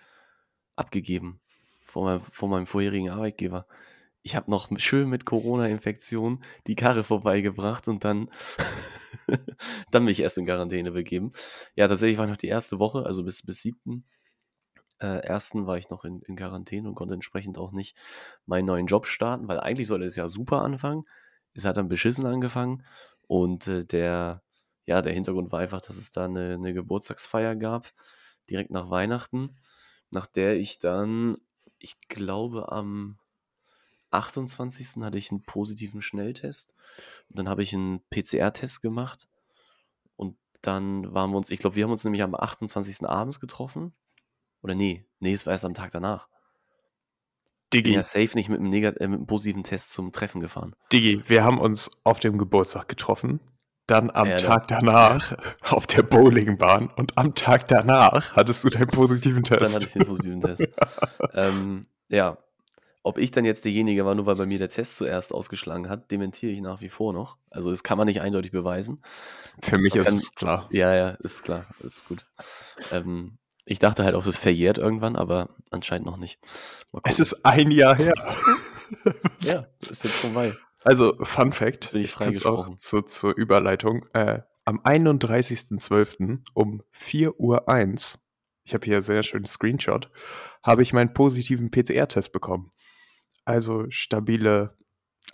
abgegeben 0.76 1.40
vor, 1.86 2.04
mein, 2.04 2.20
vor 2.20 2.50
meinem 2.50 2.66
vorherigen 2.66 3.08
Arbeitgeber. 3.08 3.66
Ich 4.22 4.36
habe 4.36 4.50
noch 4.50 4.68
schön 4.78 5.08
mit 5.08 5.24
Corona-Infektion 5.24 6.44
die 6.66 6.76
Karre 6.76 7.02
vorbeigebracht 7.02 7.88
und 7.88 8.04
dann, 8.04 8.28
dann 9.90 10.04
mich 10.04 10.20
erst 10.20 10.36
in 10.36 10.44
Quarantäne 10.44 10.90
begeben. 10.90 11.32
Ja, 11.76 11.88
tatsächlich 11.88 12.18
war 12.18 12.26
noch 12.26 12.36
die 12.36 12.48
erste 12.48 12.78
Woche, 12.78 13.06
also 13.06 13.24
bis, 13.24 13.40
bis 13.46 13.62
7 13.62 14.04
äh, 15.00 15.18
ersten 15.18 15.66
war 15.66 15.78
ich 15.78 15.90
noch 15.90 16.04
in, 16.04 16.22
in 16.22 16.36
Quarantäne 16.36 16.88
und 16.88 16.94
konnte 16.94 17.14
entsprechend 17.14 17.58
auch 17.58 17.72
nicht 17.72 17.96
meinen 18.46 18.66
neuen 18.66 18.86
Job 18.86 19.06
starten, 19.06 19.48
weil 19.48 19.60
eigentlich 19.60 19.86
sollte 19.86 20.06
es 20.06 20.16
ja 20.16 20.28
super 20.28 20.62
anfangen. 20.62 21.04
Es 21.54 21.64
hat 21.64 21.76
dann 21.76 21.88
beschissen 21.88 22.26
angefangen 22.26 22.82
und 23.26 23.66
äh, 23.66 23.84
der, 23.84 24.42
ja, 24.86 25.02
der 25.02 25.12
Hintergrund 25.12 25.52
war 25.52 25.60
einfach, 25.60 25.80
dass 25.80 25.96
es 25.96 26.12
da 26.12 26.24
eine, 26.26 26.54
eine 26.54 26.74
Geburtstagsfeier 26.74 27.56
gab, 27.56 27.92
direkt 28.50 28.70
nach 28.70 28.90
Weihnachten, 28.90 29.56
nach 30.10 30.26
der 30.26 30.56
ich 30.56 30.78
dann, 30.78 31.36
ich 31.78 31.96
glaube, 32.08 32.72
am 32.72 33.18
28. 34.10 35.02
hatte 35.02 35.18
ich 35.18 35.30
einen 35.30 35.42
positiven 35.42 36.00
Schnelltest. 36.02 36.74
Und 37.28 37.38
dann 37.38 37.48
habe 37.48 37.62
ich 37.62 37.74
einen 37.74 38.00
PCR-Test 38.10 38.82
gemacht. 38.82 39.28
Und 40.16 40.38
dann 40.62 41.12
waren 41.12 41.30
wir 41.30 41.36
uns, 41.36 41.50
ich 41.50 41.58
glaube, 41.58 41.76
wir 41.76 41.84
haben 41.84 41.90
uns 41.90 42.04
nämlich 42.04 42.22
am 42.22 42.34
28. 42.34 43.04
abends 43.06 43.40
getroffen. 43.40 43.94
Oder 44.66 44.74
nee, 44.74 45.06
nee, 45.20 45.32
es 45.32 45.46
war 45.46 45.52
erst 45.52 45.64
am 45.64 45.74
Tag 45.74 45.92
danach. 45.92 46.26
Digi. 47.72 47.78
Ich 47.78 47.84
bin 47.84 47.92
ja 47.92 48.02
safe 48.02 48.34
nicht 48.34 48.48
mit 48.48 48.58
einem, 48.58 48.68
Negat 48.68 48.96
äh, 48.96 49.06
mit 49.06 49.18
einem 49.18 49.26
positiven 49.28 49.62
Test 49.62 49.92
zum 49.92 50.10
Treffen 50.10 50.40
gefahren. 50.40 50.74
Digi, 50.92 51.22
wir 51.28 51.44
haben 51.44 51.60
uns 51.60 51.88
auf 52.02 52.18
dem 52.18 52.36
Geburtstag 52.36 52.88
getroffen. 52.88 53.38
Dann 53.86 54.10
am 54.10 54.26
ja, 54.26 54.38
Tag 54.38 54.66
danach 54.66 55.36
auf 55.62 55.86
der 55.86 56.02
Bowlingbahn 56.02 56.88
und 56.88 57.16
am 57.16 57.36
Tag 57.36 57.68
danach 57.68 58.34
hattest 58.34 58.64
du 58.64 58.70
deinen 58.70 58.88
positiven 58.88 59.44
Test. 59.44 59.60
Dann 59.60 59.72
hatte 59.72 59.86
ich 59.86 59.92
den 59.92 60.04
positiven 60.04 60.40
Test. 60.40 60.66
ähm, 61.34 61.82
ja, 62.08 62.36
ob 63.04 63.18
ich 63.18 63.30
dann 63.30 63.44
jetzt 63.44 63.64
derjenige 63.64 64.04
war, 64.04 64.16
nur 64.16 64.26
weil 64.26 64.34
bei 64.34 64.46
mir 64.46 64.58
der 64.58 64.68
Test 64.68 64.96
zuerst 64.96 65.32
ausgeschlagen 65.32 65.88
hat, 65.88 66.10
dementiere 66.10 66.50
ich 66.50 66.60
nach 66.60 66.80
wie 66.80 66.88
vor 66.88 67.12
noch. 67.12 67.36
Also 67.50 67.70
das 67.70 67.84
kann 67.84 67.98
man 67.98 68.08
nicht 68.08 68.20
eindeutig 68.20 68.50
beweisen. 68.50 69.00
Für 69.62 69.78
mich 69.78 69.94
ist 69.94 70.12
es 70.12 70.34
klar. 70.34 70.68
Ja, 70.72 70.92
ja, 70.92 71.10
ist 71.10 71.44
klar, 71.44 71.66
ist 71.84 72.08
gut. 72.08 72.26
Ähm, 72.90 73.38
Ich 73.66 73.80
dachte 73.80 74.04
halt 74.04 74.14
auch, 74.14 74.24
es 74.26 74.38
verjährt 74.38 74.78
irgendwann, 74.78 75.16
aber 75.16 75.50
anscheinend 75.70 76.06
noch 76.06 76.16
nicht. 76.16 76.38
Es 77.02 77.18
ist 77.18 77.44
ein 77.44 77.72
Jahr 77.72 77.96
her. 77.96 78.14
ja, 79.40 79.66
es 79.82 79.90
ist 79.90 80.04
jetzt 80.04 80.16
vorbei. 80.16 80.54
Also, 80.84 81.16
Fun 81.22 81.52
Fact, 81.52 81.90
bin 81.92 82.02
ich 82.02 82.12
freigesprochen. 82.12 82.74
Auch 82.74 82.78
zu, 82.78 83.02
zur 83.02 83.36
Überleitung. 83.36 84.06
Äh, 84.14 84.42
am 84.64 84.80
31.12. 84.80 86.44
um 86.54 86.82
4.01 86.94 87.34
Uhr, 87.38 88.20
ich 88.64 88.74
habe 88.74 88.84
hier 88.84 88.94
einen 88.96 89.02
sehr 89.02 89.22
schönen 89.24 89.46
Screenshot, 89.46 90.10
habe 90.62 90.82
ich 90.82 90.92
meinen 90.92 91.12
positiven 91.12 91.72
PCR-Test 91.72 92.32
bekommen. 92.32 92.70
Also 93.44 93.86
stabile 93.90 94.76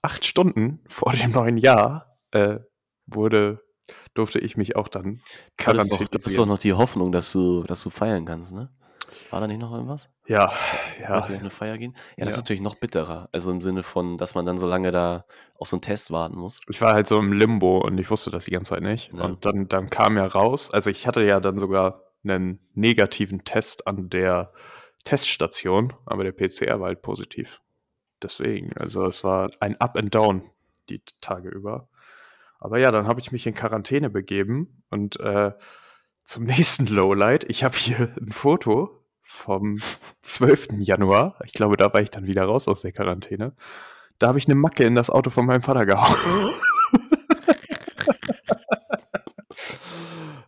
acht 0.02 0.24
Stunden 0.24 0.80
vor 0.88 1.12
dem 1.12 1.32
neuen 1.32 1.58
Jahr 1.58 2.18
äh, 2.30 2.60
wurde, 3.06 3.61
durfte 4.14 4.38
ich 4.38 4.56
mich 4.56 4.76
auch 4.76 4.88
dann 4.88 5.20
quarantinieren. 5.58 6.08
Das 6.10 6.26
ist 6.26 6.38
doch 6.38 6.46
noch 6.46 6.58
die 6.58 6.72
Hoffnung, 6.72 7.12
dass 7.12 7.32
du, 7.32 7.62
dass 7.64 7.82
du 7.82 7.90
feiern 7.90 8.24
kannst, 8.24 8.52
ne? 8.52 8.70
War 9.30 9.40
da 9.40 9.46
nicht 9.46 9.60
noch 9.60 9.72
irgendwas? 9.72 10.08
Ja, 10.26 10.52
ja. 11.00 11.10
Lass 11.10 11.30
auf 11.30 11.38
eine 11.38 11.50
Feier 11.50 11.76
gehen? 11.78 11.94
Ja, 12.16 12.24
das 12.24 12.34
ja. 12.34 12.36
ist 12.36 12.36
natürlich 12.38 12.62
noch 12.62 12.76
bitterer. 12.76 13.28
Also 13.32 13.50
im 13.50 13.60
Sinne 13.60 13.82
von, 13.82 14.16
dass 14.16 14.34
man 14.34 14.46
dann 14.46 14.58
so 14.58 14.66
lange 14.66 14.90
da 14.90 15.26
auf 15.56 15.68
so 15.68 15.76
einen 15.76 15.82
Test 15.82 16.10
warten 16.10 16.36
muss. 16.36 16.60
Ich 16.68 16.80
war 16.80 16.94
halt 16.94 17.06
so 17.06 17.18
im 17.18 17.32
Limbo 17.32 17.78
und 17.78 17.98
ich 17.98 18.10
wusste 18.10 18.30
das 18.30 18.46
die 18.46 18.50
ganze 18.52 18.70
Zeit 18.70 18.82
nicht. 18.82 19.12
Ja. 19.12 19.24
Und 19.24 19.44
dann, 19.44 19.68
dann 19.68 19.90
kam 19.90 20.16
ja 20.16 20.26
raus, 20.26 20.72
also 20.72 20.90
ich 20.90 21.06
hatte 21.06 21.22
ja 21.22 21.40
dann 21.40 21.58
sogar 21.58 22.02
einen 22.24 22.60
negativen 22.74 23.44
Test 23.44 23.86
an 23.86 24.08
der 24.08 24.52
Teststation, 25.04 25.92
aber 26.06 26.24
der 26.24 26.32
PCR 26.32 26.80
war 26.80 26.88
halt 26.88 27.02
positiv. 27.02 27.60
Deswegen, 28.22 28.72
also 28.76 29.06
es 29.06 29.24
war 29.24 29.50
ein 29.60 29.80
Up 29.80 29.96
and 29.96 30.14
Down 30.14 30.50
die 30.88 31.02
Tage 31.20 31.48
über. 31.48 31.88
Aber 32.62 32.78
ja, 32.78 32.92
dann 32.92 33.08
habe 33.08 33.20
ich 33.20 33.32
mich 33.32 33.44
in 33.48 33.54
Quarantäne 33.54 34.08
begeben 34.08 34.84
und 34.88 35.18
äh, 35.18 35.50
zum 36.24 36.44
nächsten 36.46 36.86
Lowlight. 36.86 37.42
Ich 37.50 37.64
habe 37.64 37.76
hier 37.76 38.14
ein 38.20 38.30
Foto 38.30 39.04
vom 39.22 39.80
12. 40.22 40.68
Januar. 40.78 41.40
Ich 41.44 41.54
glaube, 41.54 41.76
da 41.76 41.92
war 41.92 42.00
ich 42.00 42.10
dann 42.10 42.28
wieder 42.28 42.44
raus 42.44 42.68
aus 42.68 42.82
der 42.82 42.92
Quarantäne. 42.92 43.56
Da 44.20 44.28
habe 44.28 44.38
ich 44.38 44.46
eine 44.46 44.54
Macke 44.54 44.84
in 44.84 44.94
das 44.94 45.10
Auto 45.10 45.30
von 45.30 45.44
meinem 45.44 45.62
Vater 45.62 45.86
gehauen. 45.86 46.14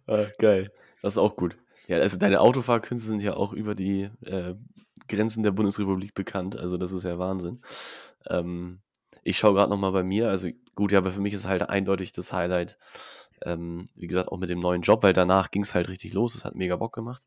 ah, 0.07 0.27
geil. 0.39 0.71
Das 1.03 1.15
ist 1.15 1.19
auch 1.19 1.35
gut. 1.35 1.57
Ja, 1.89 1.99
also 1.99 2.17
deine 2.17 2.41
Autofahrkünste 2.41 3.09
sind 3.09 3.23
ja 3.23 3.35
auch 3.35 3.53
über 3.53 3.75
die 3.75 4.09
äh, 4.25 4.55
Grenzen 5.09 5.43
der 5.43 5.51
Bundesrepublik 5.51 6.15
bekannt. 6.15 6.57
Also 6.57 6.77
das 6.77 6.93
ist 6.93 7.03
ja 7.03 7.19
Wahnsinn. 7.19 7.61
Ähm, 8.29 8.83
ich 9.25 9.37
schaue 9.37 9.55
gerade 9.55 9.71
nochmal 9.71 9.91
bei 9.91 10.05
mir. 10.05 10.29
Also 10.29 10.51
gut, 10.75 10.93
ja, 10.93 10.99
aber 10.99 11.13
für 11.13 11.21
mich 11.21 11.35
ist 11.35 11.47
halt 11.47 11.69
eindeutig 11.69 12.13
das 12.13 12.33
Highlight, 12.33 12.79
ähm, 13.43 13.87
wie 13.95 14.07
gesagt, 14.07 14.31
auch 14.31 14.39
mit 14.39 14.51
dem 14.51 14.61
neuen 14.61 14.83
Job, 14.83 15.03
weil 15.03 15.13
danach 15.13 15.51
ging 15.51 15.63
es 15.63 15.75
halt 15.75 15.89
richtig 15.89 16.15
los. 16.15 16.35
Es 16.35 16.45
hat 16.45 16.55
mega 16.55 16.77
Bock 16.77 16.95
gemacht, 16.95 17.27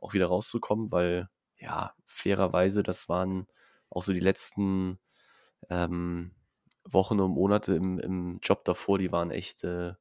auch 0.00 0.14
wieder 0.14 0.26
rauszukommen, 0.26 0.90
weil 0.92 1.28
ja, 1.58 1.94
fairerweise, 2.06 2.82
das 2.82 3.08
waren 3.08 3.46
auch 3.90 4.02
so 4.02 4.12
die 4.12 4.20
letzten 4.20 4.98
ähm, 5.70 6.32
Wochen 6.84 7.20
und 7.20 7.32
Monate 7.32 7.74
im, 7.74 7.98
im 7.98 8.38
Job 8.42 8.64
davor, 8.64 8.98
die 8.98 9.12
waren 9.12 9.30
echt 9.30 9.64
äh, 9.64 9.94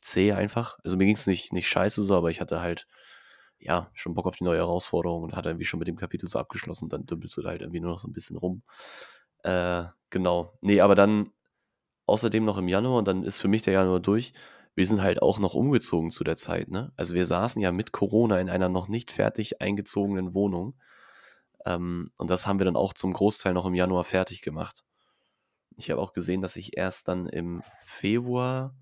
zäh 0.00 0.32
einfach. 0.32 0.78
Also 0.84 0.96
mir 0.96 1.06
ging 1.06 1.16
es 1.16 1.26
nicht, 1.26 1.52
nicht 1.52 1.68
scheiße 1.68 2.04
so, 2.04 2.16
aber 2.16 2.30
ich 2.30 2.40
hatte 2.40 2.60
halt 2.60 2.86
ja, 3.58 3.90
schon 3.94 4.14
Bock 4.14 4.26
auf 4.26 4.36
die 4.36 4.44
neue 4.44 4.58
Herausforderung 4.58 5.22
und 5.22 5.34
hat 5.34 5.46
irgendwie 5.46 5.64
schon 5.64 5.78
mit 5.78 5.88
dem 5.88 5.96
Kapitel 5.96 6.28
so 6.28 6.38
abgeschlossen. 6.38 6.88
Dann 6.88 7.06
dümpelst 7.06 7.36
du 7.36 7.42
da 7.42 7.48
halt 7.50 7.62
irgendwie 7.62 7.80
nur 7.80 7.92
noch 7.92 7.98
so 7.98 8.08
ein 8.08 8.12
bisschen 8.12 8.36
rum. 8.36 8.62
Äh, 9.42 9.84
genau. 10.10 10.58
Nee, 10.60 10.80
aber 10.80 10.94
dann 10.94 11.30
außerdem 12.06 12.44
noch 12.44 12.58
im 12.58 12.68
Januar 12.68 12.98
und 12.98 13.08
dann 13.08 13.24
ist 13.24 13.40
für 13.40 13.48
mich 13.48 13.62
der 13.62 13.74
Januar 13.74 14.00
durch. 14.00 14.32
Wir 14.74 14.86
sind 14.86 15.02
halt 15.02 15.22
auch 15.22 15.38
noch 15.38 15.54
umgezogen 15.54 16.10
zu 16.10 16.24
der 16.24 16.36
Zeit, 16.36 16.68
ne? 16.68 16.92
Also 16.96 17.14
wir 17.14 17.26
saßen 17.26 17.62
ja 17.62 17.70
mit 17.72 17.92
Corona 17.92 18.40
in 18.40 18.50
einer 18.50 18.68
noch 18.68 18.88
nicht 18.88 19.12
fertig 19.12 19.60
eingezogenen 19.60 20.34
Wohnung. 20.34 20.74
Ähm, 21.64 22.10
und 22.16 22.30
das 22.30 22.46
haben 22.46 22.58
wir 22.58 22.64
dann 22.64 22.76
auch 22.76 22.92
zum 22.92 23.12
Großteil 23.12 23.54
noch 23.54 23.66
im 23.66 23.74
Januar 23.74 24.04
fertig 24.04 24.42
gemacht. 24.42 24.84
Ich 25.76 25.90
habe 25.90 26.00
auch 26.00 26.12
gesehen, 26.12 26.42
dass 26.42 26.56
ich 26.56 26.76
erst 26.76 27.08
dann 27.08 27.26
im 27.28 27.62
Februar 27.84 28.74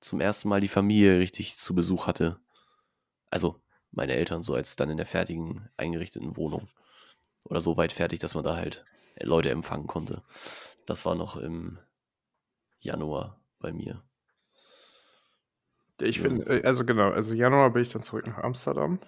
zum 0.00 0.20
ersten 0.20 0.48
Mal 0.48 0.60
die 0.60 0.68
Familie 0.68 1.18
richtig 1.18 1.56
zu 1.56 1.74
Besuch 1.74 2.06
hatte. 2.06 2.38
Also 3.30 3.60
meine 3.92 4.14
Eltern 4.14 4.42
so 4.42 4.54
als 4.54 4.76
dann 4.76 4.90
in 4.90 4.96
der 4.96 5.06
fertigen, 5.06 5.68
eingerichteten 5.76 6.36
Wohnung. 6.36 6.68
Oder 7.44 7.60
so 7.60 7.76
weit 7.76 7.92
fertig, 7.92 8.18
dass 8.18 8.34
man 8.34 8.44
da 8.44 8.56
halt 8.56 8.84
Leute 9.20 9.50
empfangen 9.50 9.86
konnte. 9.86 10.22
Das 10.86 11.04
war 11.04 11.14
noch 11.14 11.36
im 11.36 11.78
Januar 12.80 13.40
bei 13.58 13.72
mir. 13.72 14.02
Ich 16.00 16.22
bin, 16.22 16.42
äh, 16.46 16.62
also 16.64 16.84
genau, 16.84 17.10
also 17.10 17.34
Januar 17.34 17.70
bin 17.70 17.82
ich 17.82 17.92
dann 17.92 18.02
zurück 18.02 18.26
nach 18.26 18.38
Amsterdam. 18.38 18.98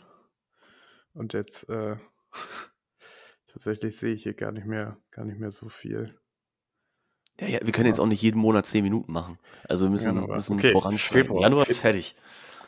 Und 1.15 1.33
jetzt 1.33 1.69
äh, 1.69 1.97
tatsächlich 3.47 3.97
sehe 3.97 4.15
ich 4.15 4.23
hier 4.23 4.35
gar 4.35 4.53
nicht 4.53 4.67
mehr, 4.67 4.99
gar 5.11 5.25
nicht 5.25 5.39
mehr 5.39 5.51
so 5.51 5.69
viel. 5.69 6.19
Ja, 7.41 7.49
ja, 7.49 7.59
wir 7.63 7.73
können 7.73 7.87
jetzt 7.87 7.99
auch 7.99 8.07
nicht 8.07 8.23
jeden 8.23 8.39
Monat 8.39 8.67
zehn 8.67 8.85
Minuten 8.85 9.11
machen. 9.13 9.39
Also 9.69 9.87
wir 9.87 9.91
müssen, 9.91 10.15
Januar. 10.15 10.37
müssen 10.37 10.59
okay. 10.59 10.73
voranschreiten. 10.73 11.39
Januar 11.39 11.69
ist 11.69 11.79
fertig. 11.79 12.15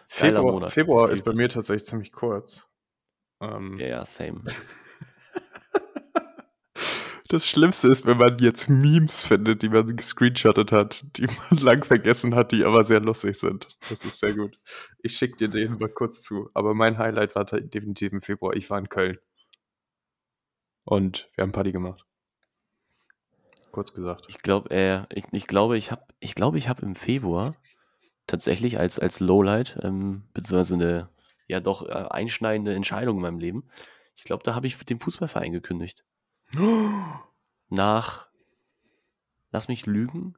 Februar, 0.09 0.71
Februar 0.71 1.11
ist 1.11 1.23
bei 1.23 1.33
mir 1.33 1.49
tatsächlich 1.49 1.87
ziemlich 1.87 2.13
kurz. 2.13 2.67
Ähm, 3.41 3.79
ja, 3.79 3.87
ja, 3.87 4.05
same. 4.05 4.43
das 7.35 7.47
Schlimmste 7.47 7.89
ist, 7.89 8.07
wenn 8.07 8.17
man 8.17 8.39
jetzt 8.39 8.69
Memes 8.71 9.25
findet, 9.25 9.63
die 9.63 9.69
man 9.69 9.97
gescreenshottet 9.97 10.73
hat, 10.73 11.05
die 11.17 11.27
man 11.27 11.59
lang 11.61 11.85
vergessen 11.85 12.35
hat, 12.35 12.53
die 12.53 12.65
aber 12.65 12.85
sehr 12.85 13.01
lustig 13.01 13.39
sind. 13.39 13.77
Das 13.91 14.05
ist 14.05 14.21
sehr 14.21 14.35
gut. 14.35 14.59
Ich 15.03 15.17
schicke 15.17 15.37
dir 15.37 15.49
den 15.49 15.79
mal 15.79 15.89
kurz 15.89 16.23
zu. 16.23 16.49
Aber 16.55 16.75
mein 16.75 16.97
Highlight 16.97 17.35
war 17.35 17.45
definitiv 17.45 18.13
im 18.13 18.23
Februar. 18.23 18.55
Ich 18.55 18.71
war 18.71 18.79
in 18.79 18.89
Köln. 18.89 19.19
Und 20.85 21.29
wir 21.35 21.43
haben 21.43 21.53
Party 21.53 21.73
gemacht. 21.73 22.05
Kurz 23.73 23.93
gesagt. 23.93 24.27
Ich 24.29 24.39
glaube, 24.39 24.71
äh, 24.71 25.03
ich, 25.11 25.25
ich 25.33 25.47
glaube, 25.49 25.77
ich 25.77 25.91
habe 25.91 26.05
ich 26.21 26.35
glaube, 26.37 26.59
ich 26.59 26.69
habe 26.69 26.83
im 26.83 26.95
Februar 26.95 27.57
tatsächlich 28.29 28.79
als, 28.79 29.01
als 29.01 29.19
Lowlight, 29.19 29.79
ähm, 29.83 30.23
beziehungsweise 30.33 30.75
eine 30.75 31.09
ja 31.49 31.61
doch 31.61 31.85
äh, 31.87 31.93
einschneidende 31.93 32.75
Entscheidung 32.75 33.17
in 33.17 33.23
meinem 33.23 33.41
Leben. 33.41 33.69
Ich 34.17 34.25
glaube, 34.25 34.45
da 34.45 34.55
habe 34.55 34.69
ich 34.69 34.79
den 34.85 35.01
Fußballverein 35.01 35.53
gekündigt. 35.53 36.05
Nach, 37.69 38.29
lass 39.51 39.69
mich 39.69 39.87
lügen, 39.87 40.35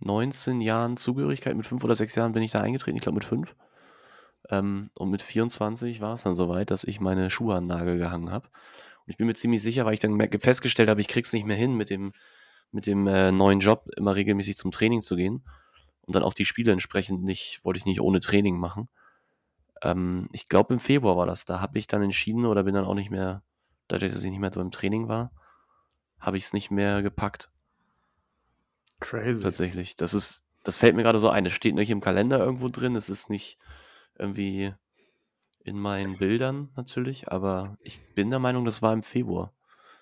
19 0.00 0.60
Jahren 0.60 0.96
Zugehörigkeit, 0.96 1.56
mit 1.56 1.66
5 1.66 1.84
oder 1.84 1.94
6 1.94 2.14
Jahren 2.14 2.32
bin 2.32 2.42
ich 2.42 2.52
da 2.52 2.60
eingetreten, 2.60 2.96
ich 2.96 3.02
glaube 3.02 3.16
mit 3.16 3.24
5. 3.24 3.54
Ähm, 4.50 4.90
und 4.94 5.10
mit 5.10 5.22
24 5.22 6.00
war 6.00 6.14
es 6.14 6.22
dann 6.22 6.34
soweit, 6.34 6.70
dass 6.70 6.84
ich 6.84 7.00
meine 7.00 7.30
Schuhe 7.30 7.54
an 7.54 7.64
den 7.64 7.76
Nagel 7.76 7.98
gehangen 7.98 8.30
habe. 8.30 8.48
Und 8.48 9.10
ich 9.10 9.16
bin 9.16 9.26
mir 9.26 9.34
ziemlich 9.34 9.62
sicher, 9.62 9.84
weil 9.84 9.94
ich 9.94 10.00
dann 10.00 10.18
festgestellt 10.40 10.88
habe, 10.88 11.00
ich 11.00 11.08
krieg's 11.08 11.32
nicht 11.32 11.46
mehr 11.46 11.56
hin, 11.56 11.74
mit 11.74 11.90
dem, 11.90 12.12
mit 12.72 12.86
dem 12.86 13.06
äh, 13.06 13.32
neuen 13.32 13.60
Job 13.60 13.88
immer 13.96 14.14
regelmäßig 14.14 14.56
zum 14.56 14.70
Training 14.70 15.02
zu 15.02 15.16
gehen 15.16 15.44
und 16.02 16.14
dann 16.14 16.22
auch 16.22 16.34
die 16.34 16.44
Spiele 16.44 16.72
entsprechend 16.72 17.22
nicht, 17.22 17.60
wollte 17.64 17.78
ich 17.78 17.86
nicht 17.86 18.00
ohne 18.00 18.20
Training 18.20 18.58
machen. 18.58 18.88
Ähm, 19.82 20.28
ich 20.32 20.48
glaube, 20.48 20.74
im 20.74 20.80
Februar 20.80 21.16
war 21.16 21.26
das. 21.26 21.44
Da 21.44 21.60
habe 21.60 21.78
ich 21.78 21.86
dann 21.86 22.02
entschieden 22.02 22.46
oder 22.46 22.64
bin 22.64 22.74
dann 22.74 22.84
auch 22.84 22.94
nicht 22.94 23.10
mehr, 23.10 23.42
dadurch, 23.88 24.12
dass 24.12 24.24
ich 24.24 24.30
nicht 24.30 24.40
mehr 24.40 24.50
beim 24.50 24.70
Training 24.70 25.08
war, 25.08 25.32
habe 26.20 26.36
ich 26.36 26.44
es 26.44 26.52
nicht 26.52 26.70
mehr 26.70 27.02
gepackt. 27.02 27.50
Crazy. 29.00 29.42
Tatsächlich. 29.42 29.96
Das 29.96 30.14
ist, 30.14 30.44
das 30.62 30.76
fällt 30.76 30.94
mir 30.94 31.02
gerade 31.02 31.18
so 31.18 31.30
ein. 31.30 31.46
Es 31.46 31.52
steht 31.52 31.74
nicht 31.74 31.90
im 31.90 32.00
Kalender 32.00 32.38
irgendwo 32.38 32.68
drin. 32.68 32.96
Es 32.96 33.08
ist 33.08 33.30
nicht 33.30 33.58
irgendwie 34.18 34.74
in 35.64 35.78
meinen 35.78 36.18
Bildern 36.18 36.70
natürlich, 36.76 37.30
aber 37.30 37.76
ich 37.82 38.00
bin 38.14 38.30
der 38.30 38.38
Meinung, 38.38 38.64
das 38.64 38.82
war 38.82 38.92
im 38.92 39.02
Februar. 39.02 39.52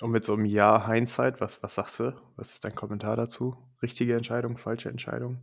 Und 0.01 0.11
mit 0.11 0.25
so 0.25 0.33
einem 0.35 0.45
Jahr 0.45 0.87
Hindsight, 0.87 1.41
was, 1.41 1.63
was 1.63 1.75
sagst 1.75 2.01
du? 2.01 2.21
Was 2.37 2.53
ist 2.53 2.65
dein 2.65 2.75
Kommentar 2.75 3.17
dazu? 3.17 3.57
Richtige 3.83 4.17
Entscheidung, 4.17 4.57
falsche 4.57 4.89
Entscheidung? 4.89 5.43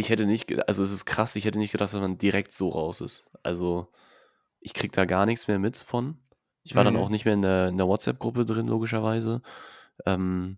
ich 0.00 0.08
hätte 0.08 0.24
nicht, 0.24 0.66
also 0.66 0.82
es 0.82 0.92
ist 0.92 1.04
krass, 1.04 1.36
ich 1.36 1.44
hätte 1.44 1.58
nicht 1.58 1.72
gedacht, 1.72 1.92
dass 1.92 2.00
man 2.00 2.16
direkt 2.16 2.54
so 2.54 2.70
raus 2.70 3.02
ist. 3.02 3.26
Also 3.42 3.86
ich 4.60 4.72
krieg 4.72 4.92
da 4.92 5.04
gar 5.04 5.26
nichts 5.26 5.46
mehr 5.46 5.58
mit 5.58 5.76
von. 5.76 6.18
Ich 6.70 6.76
war 6.76 6.84
mhm. 6.84 6.94
dann 6.94 6.96
auch 6.98 7.08
nicht 7.08 7.24
mehr 7.24 7.34
in 7.34 7.42
der, 7.42 7.72
der 7.72 7.88
WhatsApp-Gruppe 7.88 8.46
drin, 8.46 8.68
logischerweise. 8.68 9.42
Ähm, 10.06 10.56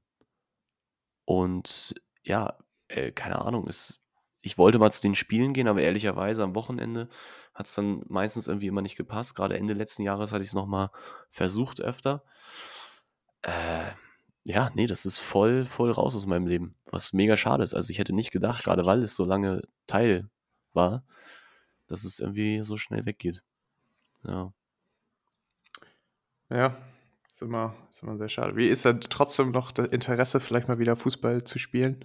und 1.25 1.95
ja, 2.23 2.59
äh, 2.89 3.13
keine 3.13 3.41
Ahnung, 3.41 3.67
ist, 3.67 3.99
ich 4.43 4.59
wollte 4.59 4.79
mal 4.79 4.93
zu 4.93 5.01
den 5.01 5.15
Spielen 5.15 5.55
gehen, 5.55 5.69
aber 5.69 5.81
ehrlicherweise 5.81 6.43
am 6.43 6.55
Wochenende 6.55 7.09
hat 7.55 7.67
es 7.67 7.75
dann 7.75 8.03
meistens 8.09 8.47
irgendwie 8.47 8.67
immer 8.67 8.83
nicht 8.83 8.97
gepasst. 8.97 9.35
Gerade 9.35 9.57
Ende 9.57 9.73
letzten 9.73 10.03
Jahres 10.03 10.33
hatte 10.33 10.43
ich 10.43 10.49
es 10.49 10.55
nochmal 10.55 10.91
versucht 11.31 11.81
öfter. 11.81 12.23
Äh, 13.41 13.93
ja, 14.45 14.71
nee, 14.75 14.87
das 14.87 15.07
ist 15.07 15.17
voll, 15.17 15.65
voll 15.65 15.93
raus 15.93 16.15
aus 16.15 16.27
meinem 16.27 16.47
Leben. 16.47 16.75
Was 16.91 17.15
mega 17.15 17.39
schade 17.39 17.65
ist. 17.65 17.73
Also 17.73 17.91
ich 17.91 17.99
hätte 17.99 18.15
nicht 18.15 18.33
gedacht, 18.33 18.65
gerade 18.65 18.85
weil 18.85 19.03
es 19.03 19.15
so 19.15 19.25
lange 19.25 19.63
Teil 19.87 20.29
war, 20.75 21.05
dass 21.87 22.05
es 22.05 22.19
irgendwie 22.19 22.63
so 22.65 22.77
schnell 22.77 23.07
weggeht. 23.07 23.43
Ja. 24.25 24.53
Ja, 26.53 26.77
ist 27.31 27.41
immer, 27.41 27.75
ist 27.91 28.03
immer 28.03 28.19
sehr 28.19 28.29
schade. 28.29 28.57
Wie 28.57 28.69
ist 28.69 28.85
denn 28.85 29.01
trotzdem 29.01 29.53
noch 29.53 29.73
das 29.73 29.87
Interesse, 29.87 30.39
vielleicht 30.39 30.69
mal 30.69 30.79
wieder 30.79 30.97
Fußball 30.97 31.45
zu 31.45 31.59
spielen? 31.59 32.05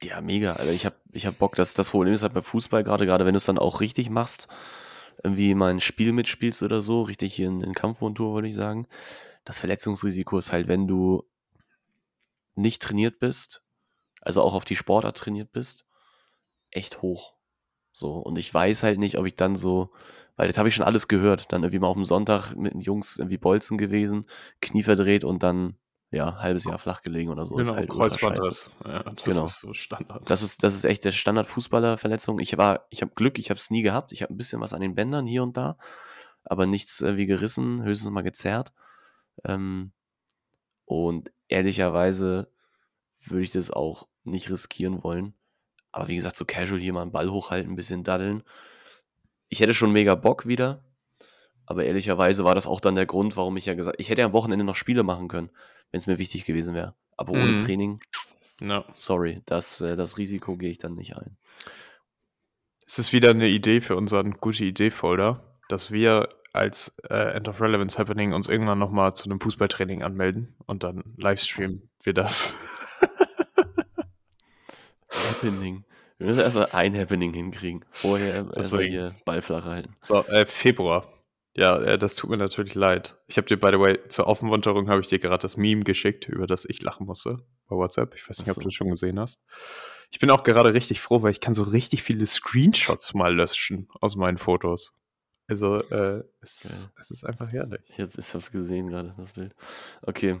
Ja, 0.00 0.20
mega. 0.22 0.54
Also 0.54 0.72
ich 0.72 0.86
habe 0.86 0.96
ich 1.12 1.26
hab 1.26 1.38
Bock, 1.38 1.54
dass 1.54 1.74
das 1.74 1.90
Problem 1.90 2.14
ist 2.14 2.22
halt 2.22 2.32
bei 2.32 2.40
Fußball, 2.40 2.84
gerade 2.84 3.04
gerade 3.04 3.26
wenn 3.26 3.34
du 3.34 3.38
es 3.38 3.44
dann 3.44 3.58
auch 3.58 3.80
richtig 3.80 4.08
machst, 4.08 4.48
irgendwie 5.22 5.54
mal 5.54 5.70
ein 5.70 5.80
Spiel 5.80 6.12
mitspielst 6.12 6.62
oder 6.62 6.80
so, 6.80 7.02
richtig 7.02 7.34
hier 7.34 7.48
in, 7.48 7.60
in 7.60 7.74
Kampfmontur, 7.74 8.34
würde 8.34 8.48
ich 8.48 8.54
sagen. 8.54 8.86
Das 9.44 9.58
Verletzungsrisiko 9.58 10.38
ist 10.38 10.52
halt, 10.52 10.68
wenn 10.68 10.86
du 10.86 11.24
nicht 12.54 12.80
trainiert 12.80 13.18
bist, 13.18 13.62
also 14.22 14.42
auch 14.42 14.54
auf 14.54 14.64
die 14.64 14.76
Sportart 14.76 15.18
trainiert 15.18 15.52
bist, 15.52 15.84
echt 16.70 17.02
hoch. 17.02 17.34
So, 17.92 18.12
und 18.14 18.38
ich 18.38 18.52
weiß 18.52 18.84
halt 18.84 18.98
nicht, 18.98 19.18
ob 19.18 19.26
ich 19.26 19.36
dann 19.36 19.56
so, 19.56 19.90
weil 20.38 20.46
das 20.46 20.56
habe 20.56 20.68
ich 20.68 20.74
schon 20.74 20.84
alles 20.84 21.08
gehört, 21.08 21.52
dann 21.52 21.64
irgendwie 21.64 21.80
mal 21.80 21.88
auf 21.88 21.96
dem 21.96 22.04
Sonntag 22.04 22.54
mit 22.54 22.72
den 22.72 22.80
Jungs 22.80 23.18
irgendwie 23.18 23.38
Bolzen 23.38 23.76
gewesen, 23.76 24.24
Knie 24.62 24.84
verdreht 24.84 25.24
und 25.24 25.42
dann 25.42 25.76
ja, 26.10 26.36
halbes 26.38 26.64
Jahr 26.64 26.78
flach 26.78 27.02
gelegen 27.02 27.28
oder 27.28 27.44
so. 27.44 27.56
Genau, 27.56 27.72
ist 27.72 27.76
halt 27.76 27.90
Kreuzbandriss. 27.90 28.70
Ja, 28.84 29.02
das 29.02 29.24
genau. 29.24 29.44
ist 29.44 29.58
so 29.58 29.74
Standard. 29.74 30.30
Das 30.30 30.42
ist, 30.42 30.62
das 30.62 30.74
ist 30.74 30.84
echt 30.84 31.04
der 31.04 31.12
Standard-Fußballerverletzung. 31.12 32.38
Ich 32.38 32.56
war, 32.56 32.86
ich 32.88 33.02
habe 33.02 33.12
Glück, 33.14 33.38
ich 33.38 33.50
habe 33.50 33.58
es 33.58 33.68
nie 33.70 33.82
gehabt. 33.82 34.12
Ich 34.12 34.22
habe 34.22 34.32
ein 34.32 34.38
bisschen 34.38 34.60
was 34.60 34.72
an 34.72 34.80
den 34.80 34.94
Bändern 34.94 35.26
hier 35.26 35.42
und 35.42 35.56
da, 35.56 35.76
aber 36.44 36.66
nichts 36.66 37.02
äh, 37.02 37.16
wie 37.16 37.26
gerissen, 37.26 37.82
höchstens 37.82 38.10
mal 38.10 38.22
gezerrt. 38.22 38.72
Ähm, 39.44 39.92
und 40.84 41.32
ehrlicherweise 41.48 42.50
würde 43.24 43.42
ich 43.42 43.50
das 43.50 43.72
auch 43.72 44.06
nicht 44.22 44.48
riskieren 44.48 45.02
wollen. 45.02 45.34
Aber 45.90 46.08
wie 46.08 46.16
gesagt, 46.16 46.36
so 46.36 46.44
casual 46.44 46.80
hier 46.80 46.92
mal 46.92 47.02
einen 47.02 47.12
Ball 47.12 47.28
hochhalten, 47.28 47.72
ein 47.72 47.76
bisschen 47.76 48.04
daddeln. 48.04 48.44
Ich 49.48 49.60
hätte 49.60 49.74
schon 49.74 49.92
mega 49.92 50.14
Bock 50.14 50.46
wieder. 50.46 50.84
Aber 51.66 51.84
ehrlicherweise 51.84 52.44
war 52.44 52.54
das 52.54 52.66
auch 52.66 52.80
dann 52.80 52.94
der 52.94 53.04
Grund, 53.04 53.36
warum 53.36 53.58
ich 53.58 53.66
ja 53.66 53.74
gesagt 53.74 54.00
ich 54.00 54.08
hätte 54.08 54.22
ja 54.22 54.26
am 54.26 54.32
Wochenende 54.32 54.64
noch 54.64 54.74
Spiele 54.74 55.02
machen 55.02 55.28
können, 55.28 55.50
wenn 55.90 55.98
es 55.98 56.06
mir 56.06 56.16
wichtig 56.16 56.46
gewesen 56.46 56.74
wäre. 56.74 56.94
Aber 57.18 57.32
ohne 57.32 57.52
mhm. 57.52 57.56
Training, 57.56 58.00
no. 58.60 58.84
sorry, 58.94 59.42
das, 59.44 59.82
äh, 59.82 59.94
das 59.94 60.16
Risiko 60.16 60.56
gehe 60.56 60.70
ich 60.70 60.78
dann 60.78 60.94
nicht 60.94 61.16
ein. 61.16 61.36
Es 62.86 62.98
ist 62.98 63.12
wieder 63.12 63.30
eine 63.30 63.48
Idee 63.48 63.82
für 63.82 63.96
unseren 63.96 64.32
gute 64.38 64.64
Idee-Folder, 64.64 65.58
dass 65.68 65.90
wir 65.90 66.30
als 66.54 66.94
äh, 67.10 67.34
End 67.34 67.48
of 67.48 67.60
Relevance 67.60 67.98
Happening 67.98 68.32
uns 68.32 68.48
irgendwann 68.48 68.78
nochmal 68.78 69.14
zu 69.14 69.26
einem 69.26 69.38
Fußballtraining 69.38 70.02
anmelden 70.02 70.56
und 70.64 70.82
dann 70.84 71.04
livestreamen 71.18 71.90
wir 72.02 72.14
das. 72.14 72.54
Happening. 75.10 75.84
Wir 76.18 76.26
müssen 76.26 76.40
erstmal 76.40 76.68
ein 76.72 76.96
Happening 76.96 77.32
hinkriegen. 77.32 77.84
Vorher 77.92 78.46
erstmal 78.54 78.84
hier 78.84 79.14
Ball 79.24 79.40
flach 79.40 79.64
halten. 79.64 79.96
So, 80.00 80.24
äh, 80.26 80.46
Februar. 80.46 81.12
Ja, 81.56 81.80
äh, 81.80 81.98
das 81.98 82.16
tut 82.16 82.30
mir 82.30 82.36
natürlich 82.36 82.74
leid. 82.74 83.16
Ich 83.26 83.36
habe 83.36 83.46
dir, 83.46 83.56
by 83.56 83.68
the 83.72 83.78
way, 83.78 83.98
zur 84.08 84.26
Aufmunterung 84.26 84.88
habe 84.88 85.00
ich 85.00 85.06
dir 85.06 85.18
gerade 85.18 85.42
das 85.42 85.56
Meme 85.56 85.82
geschickt, 85.82 86.28
über 86.28 86.46
das 86.46 86.64
ich 86.64 86.82
lachen 86.82 87.06
musste 87.06 87.44
bei 87.68 87.76
WhatsApp. 87.76 88.14
Ich 88.14 88.28
weiß 88.28 88.38
nicht, 88.38 88.46
so. 88.46 88.52
ob 88.52 88.62
du 88.62 88.68
das 88.68 88.74
schon 88.74 88.90
gesehen 88.90 89.18
hast. 89.18 89.40
Ich 90.10 90.18
bin 90.18 90.30
auch 90.30 90.42
gerade 90.42 90.74
richtig 90.74 91.00
froh, 91.00 91.22
weil 91.22 91.30
ich 91.30 91.40
kann 91.40 91.54
so 91.54 91.62
richtig 91.62 92.02
viele 92.02 92.26
Screenshots 92.26 93.14
mal 93.14 93.34
löschen 93.34 93.88
aus 94.00 94.16
meinen 94.16 94.38
Fotos. 94.38 94.94
Also, 95.46 95.80
äh, 95.90 96.24
es, 96.40 96.90
es 97.00 97.10
ist 97.10 97.24
einfach 97.24 97.50
herrlich. 97.50 97.80
Ich 97.86 98.00
habe 98.00 98.10
es 98.16 98.52
gesehen 98.52 98.88
gerade, 98.88 99.14
das 99.16 99.32
Bild. 99.32 99.54
Okay. 100.02 100.40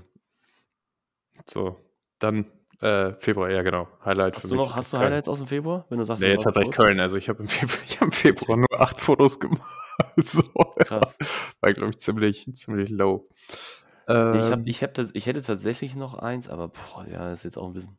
So, 1.46 1.76
dann 2.18 2.46
äh, 2.80 3.14
Februar, 3.18 3.50
ja 3.50 3.62
genau. 3.62 3.88
Highlight. 4.04 4.36
Hast 4.36 4.50
du 4.50 4.54
noch, 4.54 4.76
hast 4.76 4.92
du 4.92 4.98
Highlights 4.98 5.28
aus 5.28 5.38
dem 5.38 5.48
Februar? 5.48 5.84
Wenn 5.88 5.98
du 5.98 6.04
sagst, 6.04 6.22
nee, 6.22 6.36
tatsächlich 6.36 6.74
Köln. 6.74 7.00
Also 7.00 7.16
ich 7.16 7.28
habe 7.28 7.42
im, 7.42 7.48
Februar, 7.48 7.80
hab 7.96 8.02
im 8.02 8.12
Februar 8.12 8.56
nur 8.56 8.80
acht 8.80 9.00
Fotos 9.00 9.40
gemacht. 9.40 9.62
so, 10.16 10.42
Krass. 10.78 11.18
War, 11.60 11.72
glaube 11.72 11.90
ich, 11.90 11.98
ziemlich, 11.98 12.48
ziemlich 12.54 12.90
low. 12.90 13.28
Ähm, 14.06 14.38
ich, 14.38 14.50
hab, 14.50 14.66
ich, 14.66 14.82
hab 14.82 14.94
das, 14.94 15.10
ich 15.12 15.26
hätte 15.26 15.40
tatsächlich 15.40 15.96
noch 15.96 16.14
eins, 16.14 16.48
aber 16.48 16.68
boah, 16.68 17.06
ja, 17.10 17.32
ist 17.32 17.44
jetzt 17.44 17.58
auch 17.58 17.66
ein 17.66 17.72
bisschen 17.72 17.98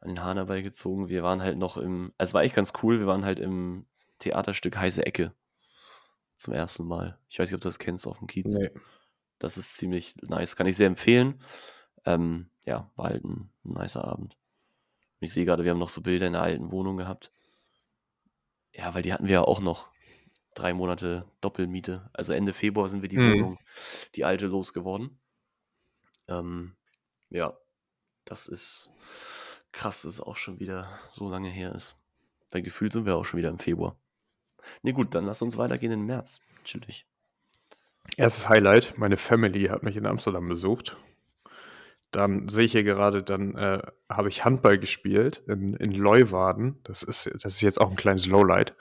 an 0.00 0.08
den 0.08 0.22
Haaren 0.22 0.36
dabei 0.36 0.62
gezogen. 0.62 1.08
Wir 1.08 1.22
waren 1.22 1.42
halt 1.42 1.58
noch 1.58 1.76
im, 1.76 2.12
also 2.16 2.30
es 2.30 2.34
war 2.34 2.42
echt 2.42 2.54
ganz 2.54 2.72
cool, 2.82 3.00
wir 3.00 3.06
waren 3.06 3.24
halt 3.24 3.38
im 3.38 3.86
Theaterstück 4.20 4.76
Heiße 4.76 5.04
Ecke 5.04 5.32
zum 6.36 6.54
ersten 6.54 6.86
Mal. 6.86 7.18
Ich 7.28 7.38
weiß 7.38 7.50
nicht, 7.50 7.56
ob 7.56 7.60
du 7.60 7.68
das 7.68 7.78
kennst 7.78 8.06
auf 8.06 8.18
dem 8.18 8.26
Kiez. 8.26 8.54
Nee. 8.54 8.70
Das 9.38 9.58
ist 9.58 9.76
ziemlich 9.76 10.14
nice, 10.22 10.56
kann 10.56 10.66
ich 10.66 10.76
sehr 10.76 10.86
empfehlen. 10.86 11.40
Ähm, 12.08 12.48
ja, 12.64 12.90
war 12.96 13.10
halt 13.10 13.22
ein, 13.22 13.50
ein 13.64 13.74
nicer 13.74 14.04
Abend. 14.04 14.34
Ich 15.20 15.32
sehe 15.32 15.44
gerade, 15.44 15.64
wir 15.64 15.72
haben 15.72 15.78
noch 15.78 15.90
so 15.90 16.00
Bilder 16.00 16.26
in 16.26 16.32
der 16.32 16.42
alten 16.42 16.70
Wohnung 16.70 16.96
gehabt. 16.96 17.32
Ja, 18.72 18.94
weil 18.94 19.02
die 19.02 19.12
hatten 19.12 19.26
wir 19.26 19.34
ja 19.34 19.42
auch 19.42 19.60
noch 19.60 19.88
drei 20.54 20.72
Monate 20.72 21.26
Doppelmiete. 21.42 22.08
Also 22.14 22.32
Ende 22.32 22.54
Februar 22.54 22.88
sind 22.88 23.02
wir 23.02 23.10
die 23.10 23.18
mhm. 23.18 23.32
Wohnung, 23.32 23.58
die 24.14 24.24
alte, 24.24 24.46
losgeworden. 24.46 25.18
Ähm, 26.28 26.76
ja, 27.28 27.54
das 28.24 28.46
ist 28.46 28.90
krass, 29.72 30.02
dass 30.02 30.14
es 30.14 30.20
auch 30.20 30.36
schon 30.36 30.60
wieder 30.60 30.88
so 31.10 31.28
lange 31.28 31.50
her 31.50 31.74
ist. 31.74 31.94
Weil 32.50 32.62
gefühlt 32.62 32.94
sind 32.94 33.04
wir 33.04 33.16
auch 33.16 33.24
schon 33.24 33.38
wieder 33.38 33.50
im 33.50 33.58
Februar. 33.58 33.96
Ne, 34.82 34.94
gut, 34.94 35.14
dann 35.14 35.26
lass 35.26 35.42
uns 35.42 35.58
weitergehen 35.58 35.92
in 35.92 36.06
März. 36.06 36.40
Chillig. 36.64 37.06
Erstes 38.16 38.48
Highlight: 38.48 38.96
Meine 38.96 39.18
Family 39.18 39.66
hat 39.66 39.82
mich 39.82 39.96
in 39.96 40.06
Amsterdam 40.06 40.48
besucht. 40.48 40.96
Dann 42.10 42.48
sehe 42.48 42.64
ich 42.64 42.72
hier 42.72 42.84
gerade, 42.84 43.22
dann 43.22 43.54
äh, 43.54 43.82
habe 44.08 44.28
ich 44.28 44.44
Handball 44.44 44.78
gespielt 44.78 45.42
in, 45.46 45.74
in 45.74 45.92
Leuwarden. 45.92 46.80
Das 46.84 47.02
ist, 47.02 47.26
das 47.26 47.54
ist 47.54 47.60
jetzt 47.60 47.80
auch 47.80 47.90
ein 47.90 47.96
kleines 47.96 48.26
Lowlight. 48.26 48.74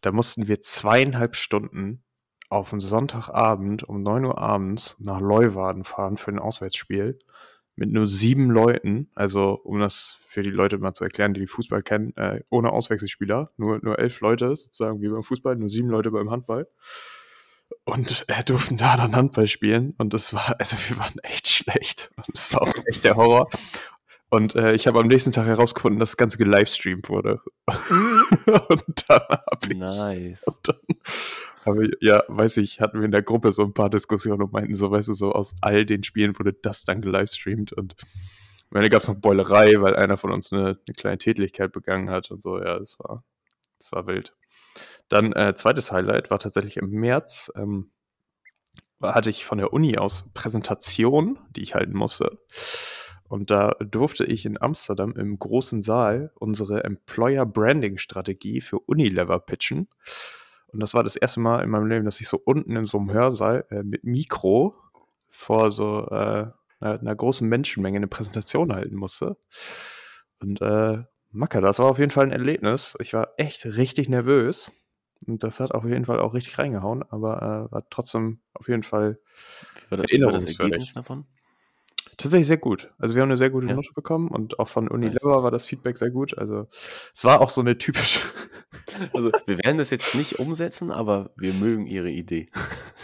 Da 0.00 0.10
mussten 0.10 0.48
wir 0.48 0.60
zweieinhalb 0.60 1.36
Stunden 1.36 2.02
auf 2.48 2.72
einen 2.72 2.80
Sonntagabend 2.80 3.84
um 3.84 4.02
9 4.02 4.24
Uhr 4.24 4.38
abends 4.38 4.96
nach 4.98 5.20
Leuwarden 5.20 5.84
fahren 5.84 6.16
für 6.16 6.32
ein 6.32 6.38
Auswärtsspiel 6.38 7.18
mit 7.76 7.90
nur 7.90 8.06
sieben 8.06 8.50
Leuten. 8.50 9.10
Also, 9.14 9.52
um 9.62 9.78
das 9.78 10.18
für 10.28 10.42
die 10.42 10.50
Leute 10.50 10.78
mal 10.78 10.92
zu 10.92 11.04
erklären, 11.04 11.34
die 11.34 11.40
die 11.40 11.46
Fußball 11.46 11.82
kennen, 11.82 12.14
äh, 12.16 12.40
ohne 12.50 12.72
Auswechselspieler. 12.72 13.52
Nur, 13.56 13.78
nur 13.82 13.98
elf 13.98 14.20
Leute 14.20 14.54
sozusagen 14.56 15.00
wie 15.00 15.08
beim 15.08 15.22
Fußball, 15.22 15.56
nur 15.56 15.68
sieben 15.68 15.88
Leute 15.88 16.10
beim 16.10 16.30
Handball 16.30 16.68
und 17.84 18.24
äh, 18.28 18.44
durften 18.44 18.76
da 18.76 18.96
dann 18.96 19.16
Handball 19.16 19.46
spielen 19.46 19.94
und 19.98 20.14
das 20.14 20.32
war, 20.34 20.56
also 20.58 20.76
wir 20.88 20.98
waren 20.98 21.18
echt 21.22 21.48
schlecht 21.48 22.10
und 22.16 22.26
das 22.32 22.54
war 22.54 22.62
auch 22.62 22.74
echt 22.86 23.04
der 23.04 23.16
Horror. 23.16 23.48
Und 24.30 24.54
äh, 24.54 24.72
ich 24.72 24.86
habe 24.86 24.98
am 24.98 25.08
nächsten 25.08 25.30
Tag 25.30 25.46
herausgefunden, 25.46 26.00
dass 26.00 26.12
das 26.12 26.16
Ganze 26.16 26.38
gelivestreamt 26.38 27.10
wurde. 27.10 27.40
und 27.66 29.04
dann 29.06 29.20
habe 29.28 29.66
ich. 29.68 29.76
Nice. 29.76 30.44
Ich, 30.46 31.96
ja, 32.00 32.24
weiß 32.28 32.56
ich, 32.56 32.80
hatten 32.80 32.98
wir 32.98 33.04
in 33.04 33.12
der 33.12 33.22
Gruppe 33.22 33.52
so 33.52 33.62
ein 33.62 33.74
paar 33.74 33.90
Diskussionen 33.90 34.42
und 34.42 34.52
meinten 34.52 34.74
so, 34.74 34.90
weißt 34.90 35.08
du, 35.08 35.12
so 35.12 35.32
aus 35.32 35.54
all 35.60 35.84
den 35.84 36.02
Spielen 36.02 36.38
wurde 36.38 36.54
das 36.54 36.84
dann 36.84 37.02
gelivestreamt 37.02 37.74
und 37.74 37.94
am 38.70 38.76
Ende 38.78 38.88
gab 38.88 39.02
es 39.02 39.08
noch 39.08 39.16
Beulerei, 39.16 39.82
weil 39.82 39.94
einer 39.94 40.16
von 40.16 40.32
uns 40.32 40.50
eine, 40.50 40.78
eine 40.86 40.94
kleine 40.96 41.18
Tätigkeit 41.18 41.70
begangen 41.72 42.08
hat 42.08 42.30
und 42.30 42.42
so, 42.42 42.58
ja, 42.58 42.78
das 42.78 42.98
war, 42.98 43.22
das 43.78 43.92
war 43.92 44.06
wild. 44.06 44.34
Dann 45.08 45.32
äh, 45.32 45.54
zweites 45.54 45.92
Highlight 45.92 46.30
war 46.30 46.38
tatsächlich 46.38 46.76
im 46.76 46.90
März. 46.90 47.52
Ähm, 47.56 47.90
hatte 49.02 49.30
ich 49.30 49.44
von 49.44 49.58
der 49.58 49.72
Uni 49.72 49.98
aus 49.98 50.30
Präsentation, 50.32 51.38
die 51.50 51.62
ich 51.62 51.74
halten 51.74 51.94
musste. 51.94 52.38
Und 53.28 53.50
da 53.50 53.74
durfte 53.80 54.24
ich 54.24 54.44
in 54.44 54.60
Amsterdam 54.60 55.14
im 55.16 55.38
großen 55.38 55.80
Saal 55.80 56.32
unsere 56.34 56.84
Employer 56.84 57.46
Branding 57.46 57.98
Strategie 57.98 58.60
für 58.60 58.78
Unilever 58.78 59.40
pitchen. 59.40 59.88
Und 60.66 60.80
das 60.80 60.94
war 60.94 61.02
das 61.02 61.16
erste 61.16 61.40
Mal 61.40 61.62
in 61.62 61.70
meinem 61.70 61.86
Leben, 61.86 62.04
dass 62.04 62.20
ich 62.20 62.28
so 62.28 62.40
unten 62.44 62.76
in 62.76 62.86
so 62.86 62.98
einem 62.98 63.12
Hörsaal 63.12 63.64
äh, 63.70 63.82
mit 63.82 64.04
Mikro 64.04 64.74
vor 65.30 65.70
so 65.70 66.06
äh, 66.10 66.46
einer, 66.80 67.00
einer, 67.00 67.14
großen 67.16 67.48
Menschenmenge 67.48 67.96
eine 67.96 68.06
Präsentation 68.06 68.72
halten 68.72 68.96
musste. 68.96 69.36
Und 70.40 70.60
äh, 70.60 71.02
Macker, 71.32 71.60
das 71.60 71.78
war 71.78 71.86
auf 71.86 71.98
jeden 71.98 72.10
Fall 72.10 72.26
ein 72.26 72.32
Erlebnis. 72.32 72.96
Ich 73.00 73.14
war 73.14 73.32
echt 73.36 73.64
richtig 73.64 74.08
nervös. 74.08 74.70
Und 75.26 75.42
das 75.44 75.60
hat 75.60 75.72
auf 75.72 75.84
jeden 75.84 76.04
Fall 76.04 76.20
auch 76.20 76.34
richtig 76.34 76.58
reingehauen, 76.58 77.04
aber 77.08 77.68
äh, 77.70 77.72
war 77.72 77.86
trotzdem 77.90 78.40
auf 78.54 78.68
jeden 78.68 78.82
Fall 78.82 79.20
Wie 79.88 79.90
war 79.92 79.98
das, 79.98 80.10
war 80.22 80.32
das 80.32 80.46
Ergebnis 80.46 80.92
davon? 80.94 81.26
Tatsächlich 82.16 82.46
sehr 82.46 82.58
gut. 82.58 82.90
Also 82.98 83.14
wir 83.14 83.22
haben 83.22 83.30
eine 83.30 83.36
sehr 83.36 83.50
gute 83.50 83.66
ja. 83.66 83.74
Note 83.74 83.92
bekommen 83.94 84.28
und 84.28 84.58
auch 84.58 84.68
von 84.68 84.88
Unilever 84.88 85.42
war 85.42 85.50
das 85.50 85.66
Feedback 85.66 85.96
sehr 85.98 86.10
gut. 86.10 86.36
Also 86.36 86.68
es 87.14 87.24
war 87.24 87.40
auch 87.40 87.50
so 87.50 87.60
eine 87.60 87.78
typische. 87.78 88.20
Also 89.12 89.30
wir 89.46 89.58
werden 89.58 89.78
das 89.78 89.90
jetzt 89.90 90.14
nicht 90.14 90.38
umsetzen, 90.38 90.90
aber 90.90 91.30
wir 91.36 91.52
mögen 91.52 91.86
ihre 91.86 92.10
Idee. 92.10 92.48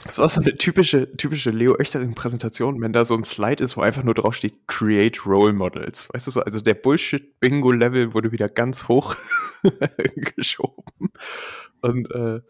Es 0.06 0.18
war 0.18 0.28
so 0.28 0.40
eine 0.40 0.56
typische, 0.56 1.14
typische 1.16 1.50
Leo 1.50 1.74
Oechtering-Präsentation, 1.74 2.80
wenn 2.80 2.92
da 2.92 3.04
so 3.04 3.14
ein 3.14 3.24
Slide 3.24 3.62
ist, 3.62 3.76
wo 3.76 3.82
einfach 3.82 4.02
nur 4.02 4.14
drauf 4.14 4.34
steht, 4.34 4.66
Create 4.66 5.26
Role 5.26 5.52
Models. 5.52 6.08
Weißt 6.12 6.26
du 6.26 6.30
so, 6.30 6.40
also 6.40 6.60
der 6.60 6.74
Bullshit-Bingo-Level 6.74 8.14
wurde 8.14 8.32
wieder 8.32 8.48
ganz 8.48 8.88
hoch 8.88 9.14
geschoben. 10.36 11.10
Und 11.82 12.10
äh, 12.12 12.40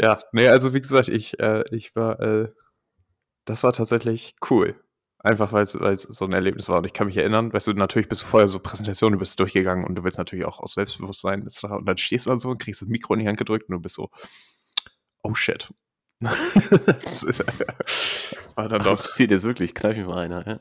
ja, 0.00 0.18
nee, 0.32 0.48
also 0.48 0.74
wie 0.74 0.80
gesagt, 0.80 1.08
ich, 1.08 1.38
äh, 1.40 1.64
ich 1.74 1.96
war, 1.96 2.20
äh, 2.20 2.48
das 3.44 3.62
war 3.62 3.72
tatsächlich 3.72 4.36
cool. 4.50 4.76
Einfach 5.20 5.52
weil 5.52 5.64
es 5.64 5.72
so 6.02 6.24
ein 6.24 6.32
Erlebnis 6.32 6.68
war. 6.68 6.78
Und 6.78 6.86
ich 6.86 6.92
kann 6.92 7.08
mich 7.08 7.16
erinnern, 7.16 7.52
weißt 7.52 7.66
du, 7.66 7.72
natürlich 7.72 8.08
bist 8.08 8.22
du 8.22 8.26
vorher 8.26 8.48
so 8.48 8.60
Präsentationen, 8.60 9.14
du 9.14 9.18
bist 9.18 9.38
durchgegangen 9.40 9.84
und 9.84 9.96
du 9.96 10.04
willst 10.04 10.18
natürlich 10.18 10.44
auch 10.44 10.60
aus 10.60 10.74
Selbstbewusstsein 10.74 11.42
etc. 11.42 11.64
Und 11.64 11.86
dann 11.86 11.98
stehst 11.98 12.26
du 12.26 12.30
dann 12.30 12.38
so 12.38 12.50
und 12.50 12.60
kriegst 12.60 12.82
das 12.82 12.88
Mikro 12.88 13.14
in 13.14 13.20
die 13.20 13.28
Hand 13.28 13.38
gedrückt 13.38 13.68
und 13.68 13.74
du 13.74 13.80
bist 13.80 13.96
so, 13.96 14.10
oh 15.24 15.34
shit. 15.34 15.68
das 16.20 17.26
war 18.54 18.68
dann 18.68 18.80
Ach, 18.80 18.84
das 18.84 19.02
passiert 19.02 19.30
jetzt 19.30 19.44
wirklich, 19.44 19.74
kneif 19.74 19.96
mir 19.96 20.06
mal 20.06 20.18
einer. 20.18 20.46
Ja? 20.46 20.58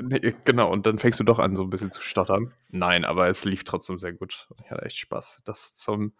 genau, 0.44 0.70
und 0.70 0.86
dann 0.86 0.98
fängst 0.98 1.20
du 1.20 1.24
doch 1.24 1.38
an, 1.38 1.54
so 1.54 1.62
ein 1.62 1.70
bisschen 1.70 1.92
zu 1.92 2.02
stottern. 2.02 2.52
Nein, 2.70 3.04
aber 3.04 3.28
es 3.28 3.44
lief 3.44 3.64
trotzdem 3.64 3.98
sehr 3.98 4.12
gut. 4.12 4.48
Ich 4.64 4.70
hatte 4.70 4.82
echt 4.82 4.96
Spaß. 4.96 5.42
Das 5.44 5.74
zum 5.74 6.12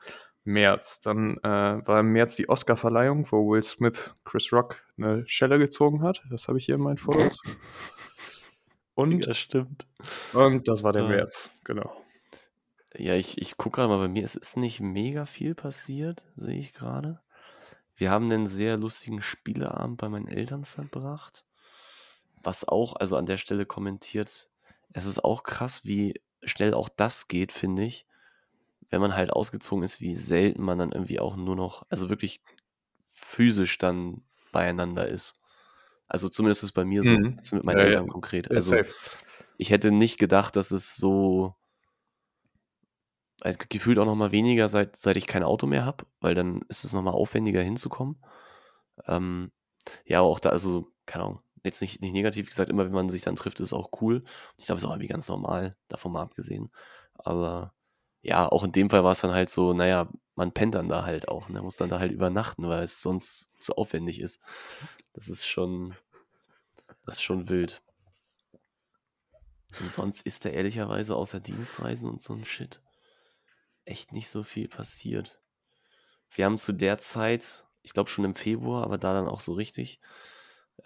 März. 0.45 1.01
Dann 1.01 1.39
äh, 1.39 1.87
war 1.87 2.01
im 2.01 2.13
März 2.13 2.37
die 2.37 2.49
Oscar-Verleihung, 2.49 3.27
wo 3.31 3.51
Will 3.51 3.63
Smith 3.63 4.17
Chris 4.25 4.53
Rock 4.53 4.77
eine 5.05 5.27
Schelle 5.29 5.59
gezogen 5.59 6.03
hat. 6.03 6.23
Das 6.31 6.49
habe 6.49 6.59
ich 6.59 6.67
hier 6.67 6.77
in 6.77 6.83
meinen 6.83 6.99
Fotos. 6.99 7.43
Und, 8.95 9.27
ja, 9.27 9.35
stimmt. 9.35 9.87
Und 10.35 10.69
das 10.69 10.83
war 10.83 10.93
der. 10.93 11.09
März, 11.09 11.51
genau. 11.65 11.97
Ja, 12.95 13.15
ich, 13.15 13.39
ich 13.41 13.57
gucke 13.57 13.77
gerade 13.77 13.89
mal, 13.89 13.99
bei 13.99 14.09
mir 14.09 14.23
es 14.23 14.35
ist 14.35 14.57
nicht 14.57 14.81
mega 14.81 15.25
viel 15.25 15.55
passiert, 15.55 16.25
sehe 16.37 16.59
ich 16.59 16.75
gerade. 16.75 17.21
Wir 17.97 18.11
haben 18.11 18.31
einen 18.31 18.47
sehr 18.47 18.77
lustigen 18.77 19.23
Spieleabend 19.23 19.99
bei 19.99 20.09
meinen 20.09 20.29
Eltern 20.29 20.65
verbracht. 20.65 21.45
Was 22.43 22.69
auch, 22.69 22.97
also 22.97 23.17
an 23.17 23.27
der 23.27 23.39
Stelle 23.39 23.65
kommentiert, 23.65 24.51
es 24.93 25.07
ist 25.07 25.25
auch 25.25 25.43
krass, 25.43 25.85
wie 25.85 26.21
schnell 26.43 26.75
auch 26.75 26.89
das 26.89 27.29
geht, 27.29 27.53
finde 27.53 27.85
ich. 27.85 28.07
Wenn 28.91 29.01
man 29.01 29.15
halt 29.15 29.33
ausgezogen 29.33 29.85
ist, 29.85 30.01
wie 30.01 30.15
selten 30.15 30.63
man 30.63 30.79
dann 30.79 30.93
irgendwie 30.93 31.21
auch 31.21 31.37
nur 31.37 31.57
noch, 31.57 31.87
also 31.89 32.11
wirklich 32.11 32.43
physisch 33.07 33.79
dann 33.79 34.23
beieinander 34.53 35.09
ist. 35.09 35.35
Also 36.07 36.29
zumindest 36.29 36.63
ist 36.63 36.71
es 36.71 36.73
bei 36.73 36.85
mir 36.85 37.03
so, 37.03 37.11
mhm. 37.11 37.39
mit 37.53 37.65
meinen 37.65 37.79
ja, 37.79 37.85
Eltern 37.85 38.07
ja. 38.07 38.13
konkret. 38.13 38.51
Also 38.51 38.77
ich 39.57 39.71
hätte 39.71 39.91
nicht 39.91 40.19
gedacht, 40.19 40.57
dass 40.57 40.71
es 40.71 40.97
so 40.97 41.55
also 43.43 43.59
gefühlt 43.69 43.99
auch 43.99 44.07
noch 44.07 44.15
mal 44.15 44.31
weniger, 44.31 44.69
seit, 44.69 44.95
seit 44.95 45.17
ich 45.17 45.27
kein 45.27 45.43
Auto 45.43 45.67
mehr 45.67 45.85
habe, 45.85 46.07
weil 46.21 46.35
dann 46.35 46.63
ist 46.69 46.85
es 46.85 46.93
noch 46.93 47.03
mal 47.03 47.11
aufwendiger 47.11 47.61
hinzukommen. 47.61 48.23
Ähm, 49.07 49.51
ja, 50.05 50.21
auch 50.21 50.39
da, 50.39 50.51
also, 50.51 50.93
keine 51.07 51.25
Ahnung, 51.25 51.41
jetzt 51.65 51.81
nicht, 51.81 52.01
nicht 52.01 52.13
negativ 52.13 52.49
gesagt, 52.49 52.71
immer 52.71 52.85
wenn 52.85 52.93
man 52.93 53.11
sich 53.11 53.23
dann 53.23 53.35
trifft, 53.35 53.59
ist 53.59 53.69
es 53.69 53.73
auch 53.73 53.91
cool. 54.01 54.23
Ich 54.59 54.67
glaube, 54.67 54.77
es 54.77 54.85
ist 54.85 54.89
auch 54.89 54.93
irgendwie 54.93 55.09
ganz 55.09 55.29
normal, 55.29 55.77
davon 55.89 56.13
mal 56.13 56.23
abgesehen. 56.23 56.71
Aber 57.15 57.75
ja, 58.23 58.49
auch 58.49 58.65
in 58.65 58.73
dem 58.73 58.91
Fall 58.91 59.05
war 59.05 59.13
es 59.13 59.21
dann 59.21 59.33
halt 59.33 59.51
so, 59.51 59.73
naja, 59.73 60.09
man 60.35 60.53
pennt 60.53 60.75
dann 60.75 60.89
da 60.89 61.05
halt 61.05 61.29
auch, 61.29 61.49
ne? 61.49 61.63
muss 61.63 61.77
dann 61.77 61.91
da 61.91 61.99
halt 61.99 62.13
übernachten, 62.13 62.69
weil 62.69 62.85
es 62.85 63.03
sonst 63.03 63.51
zu 63.63 63.77
aufwendig 63.77 64.21
ist. 64.21 64.41
Das 65.13 65.29
ist 65.29 65.47
schon, 65.47 65.95
das 67.05 67.17
ist 67.17 67.23
schon 67.23 67.49
wild. 67.49 67.83
Und 69.81 69.93
sonst 69.93 70.23
ist 70.23 70.45
da 70.45 70.51
ehrlicherweise 70.51 71.17
außer 71.17 71.41
Dienstreisen 71.41 72.09
und 72.09 72.23
so 72.23 72.35
ein 72.35 72.45
Shit 72.45 72.81
echt 73.85 74.13
nicht 74.13 74.29
so 74.29 74.43
viel 74.43 74.69
passiert. 74.69 75.41
Wir 76.31 76.45
haben 76.45 76.59
zu 76.59 76.73
der 76.73 76.99
Zeit, 76.99 77.65
ich 77.83 77.93
glaube 77.93 78.11
schon 78.11 78.25
im 78.25 78.35
Februar, 78.35 78.85
aber 78.85 78.99
da 78.99 79.13
dann 79.13 79.29
auch 79.29 79.41
so 79.41 79.53
richtig, 79.53 80.01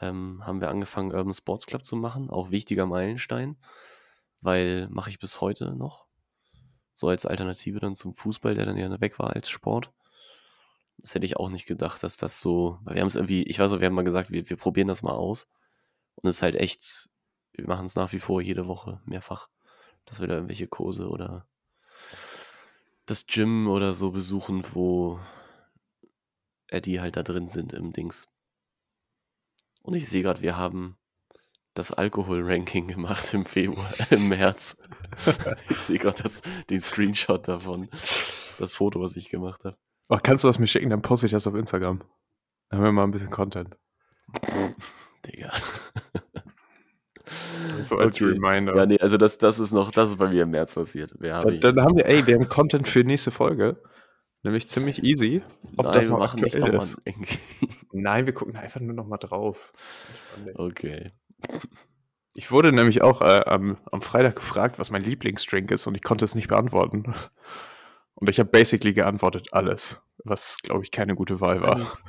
ähm, 0.00 0.44
haben 0.44 0.60
wir 0.60 0.70
angefangen, 0.70 1.12
Urban 1.12 1.34
Sports 1.34 1.66
Club 1.66 1.84
zu 1.84 1.96
machen. 1.96 2.30
Auch 2.30 2.50
wichtiger 2.50 2.86
Meilenstein, 2.86 3.56
weil 4.40 4.88
mache 4.90 5.10
ich 5.10 5.18
bis 5.18 5.40
heute 5.40 5.74
noch. 5.74 6.05
So 6.96 7.08
als 7.08 7.26
Alternative 7.26 7.78
dann 7.78 7.94
zum 7.94 8.14
Fußball, 8.14 8.54
der 8.54 8.64
dann 8.64 8.78
ja 8.78 9.00
weg 9.00 9.18
war 9.18 9.36
als 9.36 9.50
Sport. 9.50 9.92
Das 10.96 11.14
hätte 11.14 11.26
ich 11.26 11.36
auch 11.36 11.50
nicht 11.50 11.66
gedacht, 11.66 12.02
dass 12.02 12.16
das 12.16 12.40
so, 12.40 12.78
weil 12.84 12.94
wir 12.94 13.02
haben 13.02 13.08
es 13.08 13.16
irgendwie, 13.16 13.42
ich 13.42 13.58
weiß 13.58 13.70
auch, 13.70 13.80
wir 13.80 13.86
haben 13.86 13.94
mal 13.94 14.02
gesagt, 14.02 14.30
wir, 14.30 14.48
wir 14.48 14.56
probieren 14.56 14.88
das 14.88 15.02
mal 15.02 15.12
aus. 15.12 15.46
Und 16.14 16.28
es 16.28 16.36
ist 16.36 16.42
halt 16.42 16.56
echt, 16.56 17.10
wir 17.52 17.66
machen 17.66 17.84
es 17.84 17.96
nach 17.96 18.12
wie 18.12 18.18
vor 18.18 18.40
jede 18.40 18.66
Woche 18.66 19.02
mehrfach, 19.04 19.50
dass 20.06 20.20
wir 20.20 20.26
da 20.26 20.36
irgendwelche 20.36 20.68
Kurse 20.68 21.08
oder 21.08 21.46
das 23.04 23.26
Gym 23.26 23.68
oder 23.68 23.92
so 23.92 24.10
besuchen, 24.10 24.64
wo 24.72 25.20
Eddie 26.66 27.00
halt 27.00 27.16
da 27.16 27.22
drin 27.22 27.48
sind 27.48 27.74
im 27.74 27.92
Dings. 27.92 28.26
Und 29.82 29.92
ich 29.94 30.08
sehe 30.08 30.22
gerade, 30.22 30.40
wir 30.40 30.56
haben 30.56 30.96
das 31.78 31.92
Alkohol-Ranking 31.92 32.88
gemacht 32.88 33.32
im 33.34 33.44
Februar, 33.44 33.92
im 34.10 34.28
März. 34.28 34.78
ich 35.70 35.78
sehe 35.78 35.98
gerade 35.98 36.22
den 36.70 36.80
Screenshot 36.80 37.46
davon, 37.46 37.88
das 38.58 38.74
Foto, 38.74 39.00
was 39.00 39.16
ich 39.16 39.28
gemacht 39.28 39.64
habe. 39.64 39.76
Ach, 40.08 40.22
kannst 40.22 40.44
du 40.44 40.48
was 40.48 40.58
mir 40.58 40.66
schicken? 40.66 40.90
Dann 40.90 41.02
poste 41.02 41.26
ich 41.26 41.32
das 41.32 41.46
auf 41.46 41.54
Instagram. 41.54 42.02
Dann 42.68 42.78
haben 42.78 42.86
wir 42.86 42.92
mal 42.92 43.04
ein 43.04 43.10
bisschen 43.10 43.30
Content. 43.30 43.76
Digga. 45.26 45.52
So 47.80 47.98
als 47.98 48.20
okay. 48.20 48.30
Reminder. 48.30 48.76
Ja, 48.76 48.86
nee, 48.86 48.98
also 49.00 49.16
das, 49.16 49.38
das 49.38 49.58
ist 49.58 49.72
noch, 49.72 49.90
das 49.90 50.10
ist 50.10 50.16
bei 50.16 50.28
mir 50.28 50.44
im 50.44 50.50
März 50.50 50.74
passiert. 50.74 51.12
Da, 51.18 51.40
dann 51.40 51.80
haben 51.80 51.96
wir, 51.96 52.06
ey, 52.06 52.24
wir 52.24 52.36
haben 52.36 52.48
Content 52.48 52.86
für 52.86 53.02
nächste 53.02 53.32
Folge. 53.32 53.82
Nämlich 54.44 54.68
ziemlich 54.68 55.02
easy. 55.02 55.42
Ob 55.76 55.86
Nein, 55.86 55.94
das 55.94 56.08
noch 56.08 56.34
nicht 56.36 56.58
nochmal 56.58 56.86
Nein, 57.92 58.26
wir 58.26 58.32
gucken 58.32 58.56
einfach 58.56 58.80
nur 58.80 58.94
noch 58.94 59.08
mal 59.08 59.16
drauf. 59.16 59.72
Okay. 60.54 61.12
Ich 62.34 62.50
wurde 62.50 62.70
nämlich 62.72 63.02
auch 63.02 63.22
äh, 63.22 63.44
am, 63.46 63.78
am 63.90 64.02
Freitag 64.02 64.36
gefragt, 64.36 64.78
was 64.78 64.90
mein 64.90 65.02
Lieblingsdrink 65.02 65.70
ist 65.70 65.86
und 65.86 65.94
ich 65.94 66.02
konnte 66.02 66.24
es 66.24 66.34
nicht 66.34 66.48
beantworten. 66.48 67.14
Und 68.14 68.28
ich 68.28 68.38
habe 68.38 68.50
basically 68.50 68.92
geantwortet 68.92 69.48
alles, 69.52 70.00
was, 70.24 70.58
glaube 70.62 70.82
ich, 70.82 70.90
keine 70.90 71.14
gute 71.14 71.40
Wahl 71.40 71.62
war. 71.62 71.76
Alles. 71.76 72.02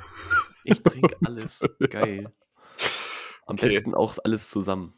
Ich 0.64 0.82
trinke 0.82 1.16
alles. 1.24 1.60
Geil. 1.90 2.32
Am 3.46 3.54
okay. 3.54 3.68
besten 3.68 3.94
auch 3.94 4.16
alles 4.22 4.50
zusammen. 4.50 4.94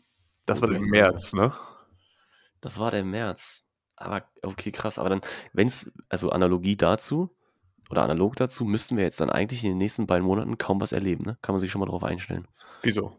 Das 0.47 0.61
war 0.61 0.69
der 0.69 0.81
März, 0.81 1.33
ne? 1.33 1.53
Das 2.61 2.79
war 2.81 2.91
der 2.91 3.05
März. 3.05 3.65
Aber 3.95 4.25
okay, 4.43 4.73
krass. 4.73 4.99
Aber 4.99 5.11
dann, 5.11 5.21
wenn 5.53 5.69
es, 5.69 5.93
also 6.09 6.31
Analogie 6.31 6.77
dazu 6.77 7.37
oder 7.89 8.03
analog 8.03 8.35
dazu, 8.35 8.65
müssten 8.65 8.97
wir 8.97 9.05
jetzt 9.05 9.21
dann 9.21 9.31
eigentlich 9.31 9.63
in 9.63 9.71
den 9.71 9.79
nächsten 9.79 10.07
beiden 10.07 10.27
Monaten 10.27 10.59
kaum 10.59 10.81
was 10.81 10.91
erleben, 10.91 11.25
ne? 11.25 11.39
Kann 11.43 11.53
man 11.53 11.61
sich 11.61 11.71
schon 11.71 11.81
mal 11.81 11.87
drauf 11.87 12.03
einstellen. 12.03 12.49
Wieso? 12.83 13.17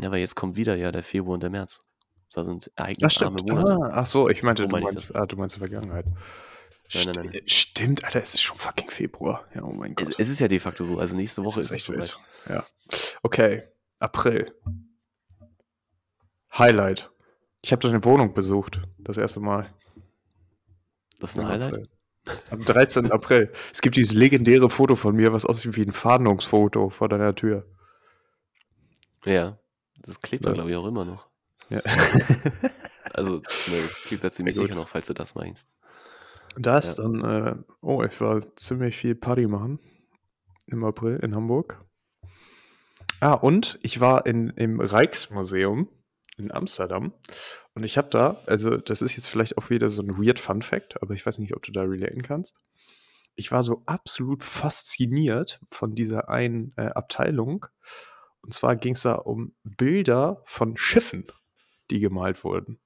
Ja, 0.00 0.10
weil 0.10 0.20
jetzt 0.20 0.34
kommt 0.34 0.56
wieder 0.56 0.76
ja 0.76 0.92
der 0.92 1.02
Februar 1.02 1.34
und 1.34 1.42
der 1.42 1.50
März. 1.50 1.82
Das 2.32 2.46
sind 2.46 2.70
ereignisarme 2.74 3.42
Monate. 3.42 3.72
Ah, 3.72 4.00
ach 4.00 4.06
so, 4.06 4.28
ich 4.28 4.42
meinte, 4.42 4.64
so 4.64 4.68
du, 4.68 4.78
meinst, 4.78 5.14
ah, 5.14 5.26
du 5.26 5.36
meinst 5.36 5.56
die 5.56 5.60
Vergangenheit. 5.60 6.06
Nein, 6.94 7.12
nein, 7.14 7.30
nein. 7.32 7.42
Stimmt, 7.46 8.04
Alter, 8.04 8.20
es 8.20 8.34
ist 8.34 8.42
schon 8.42 8.58
fucking 8.58 8.90
Februar. 8.90 9.44
Ja, 9.54 9.62
oh 9.62 9.72
mein 9.72 9.94
Gott. 9.94 10.10
Es, 10.10 10.18
es 10.18 10.28
ist 10.28 10.40
ja 10.40 10.48
de 10.48 10.58
facto 10.58 10.84
so. 10.84 10.98
Also 10.98 11.16
nächste 11.16 11.44
Woche 11.44 11.60
es 11.60 11.66
ist, 11.66 11.88
ist 11.88 11.88
es 11.88 12.10
soweit. 12.10 12.18
Ja. 12.48 12.64
Okay, 13.22 13.64
April. 13.98 14.52
Highlight. 16.56 17.10
Ich 17.62 17.72
habe 17.72 17.82
deine 17.82 18.04
Wohnung 18.04 18.34
besucht, 18.34 18.80
das 18.98 19.16
erste 19.16 19.40
Mal. 19.40 19.72
Das 21.18 21.30
ist 21.30 21.38
ein 21.38 21.48
Highlight? 21.48 21.72
April. 21.72 21.88
Am 22.50 22.64
13. 22.64 23.12
April. 23.12 23.52
Es 23.72 23.80
gibt 23.80 23.96
dieses 23.96 24.12
legendäre 24.12 24.68
Foto 24.68 24.96
von 24.96 25.14
mir, 25.14 25.32
was 25.32 25.44
aussieht 25.44 25.76
wie 25.76 25.82
ein 25.82 25.92
Fahndungsfoto 25.92 26.90
vor 26.90 27.08
deiner 27.08 27.34
Tür. 27.34 27.66
Ja, 29.24 29.58
das 30.02 30.20
klebt 30.20 30.44
ja. 30.44 30.50
da, 30.50 30.54
glaube 30.54 30.70
ich, 30.70 30.76
auch 30.76 30.86
immer 30.86 31.04
noch. 31.04 31.26
Ja. 31.68 31.80
also, 33.12 33.36
ne, 33.36 33.82
das 33.82 34.02
klebt 34.04 34.24
da 34.24 34.30
ziemlich 34.30 34.54
sicher 34.54 34.74
noch, 34.74 34.88
falls 34.88 35.06
du 35.06 35.14
das 35.14 35.34
meinst. 35.34 35.68
Das, 36.56 36.96
ja. 36.96 37.04
dann, 37.04 37.24
äh, 37.24 37.56
oh, 37.80 38.02
ich 38.02 38.20
war 38.20 38.40
ziemlich 38.56 38.96
viel 38.96 39.14
Party 39.14 39.46
machen 39.46 39.78
im 40.66 40.84
April 40.84 41.18
in 41.22 41.34
Hamburg. 41.34 41.84
Ah, 43.20 43.34
und 43.34 43.78
ich 43.82 44.00
war 44.00 44.26
in, 44.26 44.50
im 44.50 44.80
Rijksmuseum 44.80 45.88
in 46.36 46.52
Amsterdam. 46.52 47.12
Und 47.74 47.84
ich 47.84 47.98
habe 47.98 48.08
da, 48.08 48.42
also 48.46 48.76
das 48.76 49.02
ist 49.02 49.16
jetzt 49.16 49.28
vielleicht 49.28 49.58
auch 49.58 49.70
wieder 49.70 49.90
so 49.90 50.02
ein 50.02 50.18
weird 50.18 50.38
Fun 50.38 50.62
Fact, 50.62 51.02
aber 51.02 51.14
ich 51.14 51.24
weiß 51.24 51.38
nicht, 51.38 51.54
ob 51.54 51.62
du 51.62 51.72
da 51.72 51.82
relaten 51.82 52.22
kannst. 52.22 52.60
Ich 53.34 53.52
war 53.52 53.62
so 53.62 53.82
absolut 53.86 54.42
fasziniert 54.42 55.60
von 55.70 55.94
dieser 55.94 56.28
einen 56.30 56.72
äh, 56.76 56.86
Abteilung. 56.86 57.66
Und 58.46 58.54
zwar 58.54 58.76
ging 58.76 58.94
es 58.94 59.02
da 59.02 59.16
um 59.16 59.56
Bilder 59.64 60.40
von 60.44 60.76
Schiffen, 60.76 61.26
die 61.90 61.98
gemalt 61.98 62.44
wurden. 62.44 62.78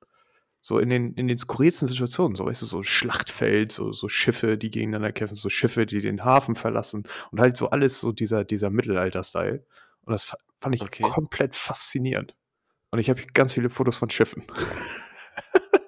So 0.63 0.79
in 0.79 0.89
den, 0.89 1.13
in 1.15 1.29
den 1.29 1.37
skurrilsten 1.37 1.87
Situationen, 1.87 2.35
so 2.35 2.47
weißt 2.47 2.63
du, 2.63 2.67
so 2.67 2.83
Schlachtfeld, 2.83 3.71
so, 3.71 3.93
so 3.93 4.09
Schiffe, 4.09 4.57
die 4.57 4.71
gegeneinander 4.71 5.13
kämpfen, 5.13 5.37
so 5.37 5.51
Schiffe, 5.51 5.85
die 5.85 6.01
den 6.01 6.25
Hafen 6.25 6.55
verlassen 6.55 7.07
und 7.31 7.41
halt 7.41 7.59
so 7.59 7.69
alles 7.69 8.01
so 8.01 8.11
dieser, 8.11 8.45
dieser 8.45 8.71
Mittelalter-Style. 8.71 9.67
Und 10.01 10.13
das 10.13 10.35
fand 10.61 10.75
ich 10.75 10.81
okay. 10.81 11.03
komplett 11.03 11.55
faszinierend. 11.57 12.35
Und 12.91 13.01
ich 13.01 13.11
habe 13.11 13.23
ganz 13.35 13.53
viele 13.53 13.69
Fotos 13.69 13.97
von 13.97 14.09
Schiffen. 14.09 14.45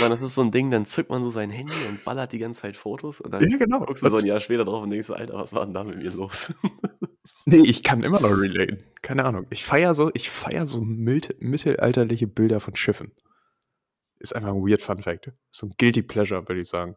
Nicht, 0.00 0.10
das 0.10 0.22
ist 0.22 0.34
so 0.34 0.42
ein 0.42 0.50
Ding, 0.50 0.70
dann 0.70 0.86
zückt 0.86 1.10
man 1.10 1.22
so 1.22 1.30
sein 1.30 1.50
Handy 1.50 1.74
und 1.88 2.04
ballert 2.04 2.32
die 2.32 2.38
ganze 2.38 2.62
Zeit 2.62 2.76
Fotos 2.76 3.20
und 3.20 3.32
dann 3.32 3.48
ja, 3.48 3.56
genau. 3.56 3.80
guckst 3.80 4.04
du 4.04 4.10
so 4.10 4.18
ein 4.18 4.26
Jahr 4.26 4.40
später 4.40 4.64
drauf 4.64 4.82
und 4.82 4.90
denkst, 4.90 5.10
Alter, 5.10 5.34
was 5.34 5.52
war 5.52 5.64
denn 5.64 5.74
da 5.74 5.84
mit 5.84 5.96
mir 5.96 6.10
los? 6.10 6.52
nee, 7.46 7.62
ich 7.64 7.82
kann 7.82 8.02
immer 8.02 8.20
noch 8.20 8.30
relaten. 8.30 8.82
Keine 9.02 9.24
Ahnung. 9.24 9.46
Ich 9.50 9.64
feiere 9.64 9.94
so, 9.94 10.10
ich 10.14 10.30
feier 10.30 10.66
so 10.66 10.80
mittelalterliche 10.80 12.26
Bilder 12.26 12.60
von 12.60 12.76
Schiffen. 12.76 13.12
Ist 14.18 14.34
einfach 14.34 14.50
ein 14.50 14.66
weird 14.66 14.82
Fun 14.82 15.02
Fact. 15.02 15.32
So 15.50 15.66
ein 15.66 15.74
Guilty 15.78 16.02
Pleasure, 16.02 16.48
würde 16.48 16.60
ich 16.60 16.68
sagen. 16.68 16.96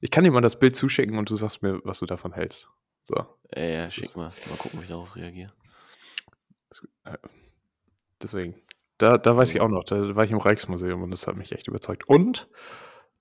Ich 0.00 0.10
kann 0.10 0.24
dir 0.24 0.30
mal 0.30 0.40
das 0.40 0.58
Bild 0.58 0.76
zuschicken 0.76 1.18
und 1.18 1.30
du 1.30 1.36
sagst 1.36 1.62
mir, 1.62 1.80
was 1.84 2.00
du 2.00 2.06
davon 2.06 2.32
hältst. 2.32 2.68
So. 3.04 3.14
Ja, 3.54 3.62
ja 3.62 3.90
schick 3.90 4.14
mal. 4.16 4.32
Mal 4.50 4.56
gucken, 4.58 4.80
wie 4.80 4.84
ich 4.84 4.90
darauf 4.90 5.16
reagiere. 5.16 5.52
Äh, 7.04 7.16
Deswegen. 8.22 8.54
Da, 8.98 9.18
da 9.18 9.36
weiß 9.36 9.54
ich 9.54 9.60
auch 9.60 9.68
noch, 9.68 9.84
da 9.84 10.16
war 10.16 10.24
ich 10.24 10.30
im 10.30 10.38
Rijksmuseum 10.38 11.02
und 11.02 11.10
das 11.10 11.26
hat 11.26 11.36
mich 11.36 11.52
echt 11.52 11.68
überzeugt. 11.68 12.08
Und 12.08 12.48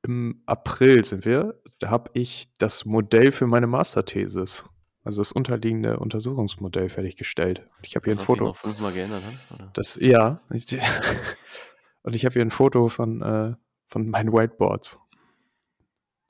im 0.04 0.42
April 0.46 1.04
sind 1.04 1.26
wir, 1.26 1.60
da 1.80 1.90
habe 1.90 2.12
ich 2.14 2.50
das 2.58 2.86
Modell 2.86 3.32
für 3.32 3.48
meine 3.48 3.68
Masterthesis, 3.68 4.66
also 5.04 5.22
das 5.22 5.32
unterliegende 5.32 6.00
Untersuchungsmodell 6.00 6.90
fertiggestellt. 6.90 7.68
Ich 7.82 7.96
habe 7.96 8.06
hier 8.06 8.20
ein 8.20 8.26
Foto. 8.26 8.46
noch 8.46 8.56
fünfmal 8.56 8.94
geändert, 8.94 9.24
oder? 9.54 9.72
Das, 9.74 9.98
ja. 10.00 10.42
und 12.04 12.16
ich 12.16 12.26
habe 12.26 12.34
hier 12.34 12.42
ein 12.42 12.52
Foto 12.52 12.88
von, 12.88 13.22
äh, 13.22 13.56
von 13.88 14.10
meinen 14.10 14.32
Whiteboards. 14.32 15.00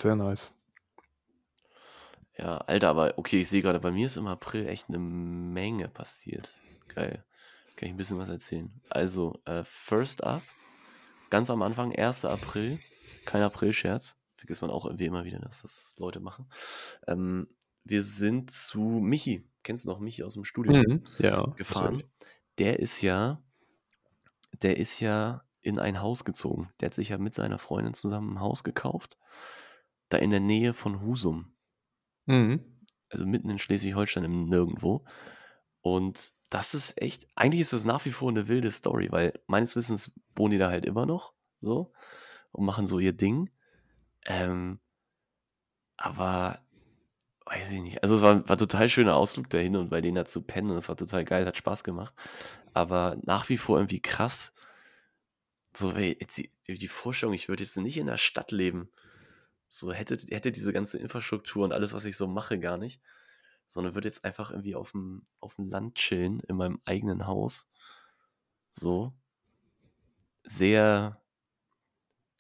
Sehr 0.02 0.16
nice. 0.16 0.54
Ja, 2.38 2.58
Alter, 2.58 2.90
aber 2.90 3.14
okay, 3.18 3.42
ich 3.42 3.50
sehe 3.50 3.62
gerade, 3.62 3.80
bei 3.80 3.92
mir 3.92 4.08
ist 4.08 4.18
im 4.18 4.28
April 4.28 4.68
echt 4.68 4.90
eine 4.90 5.00
Menge 5.00 5.88
passiert. 5.88 6.54
Geil. 6.94 7.24
Kann 7.76 7.88
ich 7.88 7.94
ein 7.94 7.98
bisschen 7.98 8.18
was 8.18 8.30
erzählen. 8.30 8.72
Also, 8.90 9.42
äh, 9.46 9.64
first 9.66 10.24
up, 10.24 10.42
ganz 11.30 11.50
am 11.50 11.62
Anfang, 11.62 11.94
1. 11.94 12.26
April, 12.26 12.80
kein 13.26 13.42
April-Scherz. 13.42 14.18
Vergisst 14.38 14.62
man 14.62 14.72
auch 14.72 14.86
irgendwie 14.86 15.06
immer 15.06 15.26
wieder, 15.26 15.40
dass 15.40 15.62
das 15.62 15.96
Leute 15.98 16.20
machen. 16.20 16.48
Ähm, 17.08 17.48
wir 17.84 18.04
sind 18.04 18.52
zu 18.52 18.80
Michi, 18.82 19.48
kennst 19.64 19.86
du 19.86 19.90
noch 19.90 20.00
Michi 20.00 20.24
aus 20.24 20.34
dem 20.34 20.44
Studio, 20.44 20.74
Mhm, 20.74 21.04
ja, 21.20 21.44
gefahren. 21.56 21.96
natürlich. 21.96 22.12
Der 22.58 22.80
ist 22.80 23.02
ja, 23.02 23.42
der 24.62 24.78
ist 24.78 25.00
ja 25.00 25.44
in 25.62 25.80
ein 25.80 26.02
Haus 26.02 26.24
gezogen. 26.26 26.70
Der 26.80 26.88
hat 26.88 26.94
sich 26.94 27.10
ja 27.10 27.18
mit 27.18 27.34
seiner 27.34 27.58
Freundin 27.60 27.94
zusammen 27.94 28.36
ein 28.36 28.40
Haus 28.40 28.64
gekauft. 28.64 29.18
Da 30.10 30.18
in 30.18 30.30
der 30.30 30.40
Nähe 30.40 30.74
von 30.74 31.02
Husum. 31.02 31.56
Mhm. 32.26 32.64
Also 33.10 33.26
mitten 33.26 33.50
in 33.50 33.58
Schleswig-Holstein 33.60 34.24
im 34.24 34.48
Nirgendwo. 34.48 35.06
Und 35.82 36.34
das 36.50 36.74
ist 36.74 37.02
echt, 37.02 37.28
eigentlich 37.36 37.62
ist 37.62 37.74
das 37.74 37.86
nach 37.86 38.06
wie 38.06 38.12
vor 38.12 38.30
eine 38.30 38.48
wilde 38.48 38.72
Story, 38.72 39.12
weil 39.12 39.34
meines 39.48 39.76
Wissens 39.76 40.12
wohnen 40.36 40.52
die 40.52 40.58
da 40.58 40.70
halt 40.70 40.86
immer 40.86 41.06
noch 41.06 41.34
so 41.62 41.92
und 42.52 42.66
machen 42.66 42.88
so 42.88 43.00
ihr 43.00 43.14
Ding. 43.14 43.50
Ähm, 44.26 44.80
aber 45.98 46.60
weiß 47.46 47.72
ich 47.72 47.82
nicht. 47.82 48.04
Also 48.04 48.16
es 48.16 48.22
war, 48.22 48.48
war 48.48 48.58
total 48.58 48.90
schöner 48.90 49.16
Ausflug 49.16 49.50
dahin 49.50 49.76
und 49.76 49.90
bei 49.90 50.02
denen 50.02 50.16
da 50.16 50.26
zu 50.26 50.42
pennen 50.42 50.72
und 50.72 50.78
es 50.78 50.90
war 50.90 50.98
total 50.98 51.26
geil, 51.26 51.46
hat 51.46 51.58
Spaß 51.58 51.84
gemacht. 51.84 52.14
Aber 52.74 53.18
nach 53.24 53.50
wie 53.50 53.58
vor 53.58 53.78
irgendwie 53.78 54.02
krass. 54.02 54.54
So, 55.76 55.92
ey, 55.92 56.18
die, 56.38 56.52
die 56.68 56.88
Vorstellung, 56.88 57.36
ich 57.36 57.50
würde 57.50 57.64
jetzt 57.64 57.78
nicht 57.78 57.98
in 57.98 58.08
der 58.08 58.18
Stadt 58.18 58.52
leben. 58.52 58.90
So 59.70 59.92
hätte, 59.92 60.18
hätte 60.34 60.52
diese 60.52 60.74
ganze 60.74 60.98
Infrastruktur 60.98 61.64
und 61.66 61.74
alles, 61.74 61.94
was 61.94 62.06
ich 62.06 62.18
so 62.18 62.28
mache, 62.28 62.60
gar 62.60 62.78
nicht. 62.78 63.02
Sondern 63.68 63.96
würde 63.96 64.08
jetzt 64.08 64.24
einfach 64.24 64.52
irgendwie 64.52 64.76
auf 64.76 64.92
dem, 64.92 65.26
auf 65.40 65.56
dem 65.56 65.68
Land 65.68 65.96
chillen, 65.96 66.40
in 66.42 66.56
meinem 66.56 66.80
eigenen 66.86 67.28
Haus. 67.28 67.70
So. 68.74 69.14
Sehr 70.44 71.22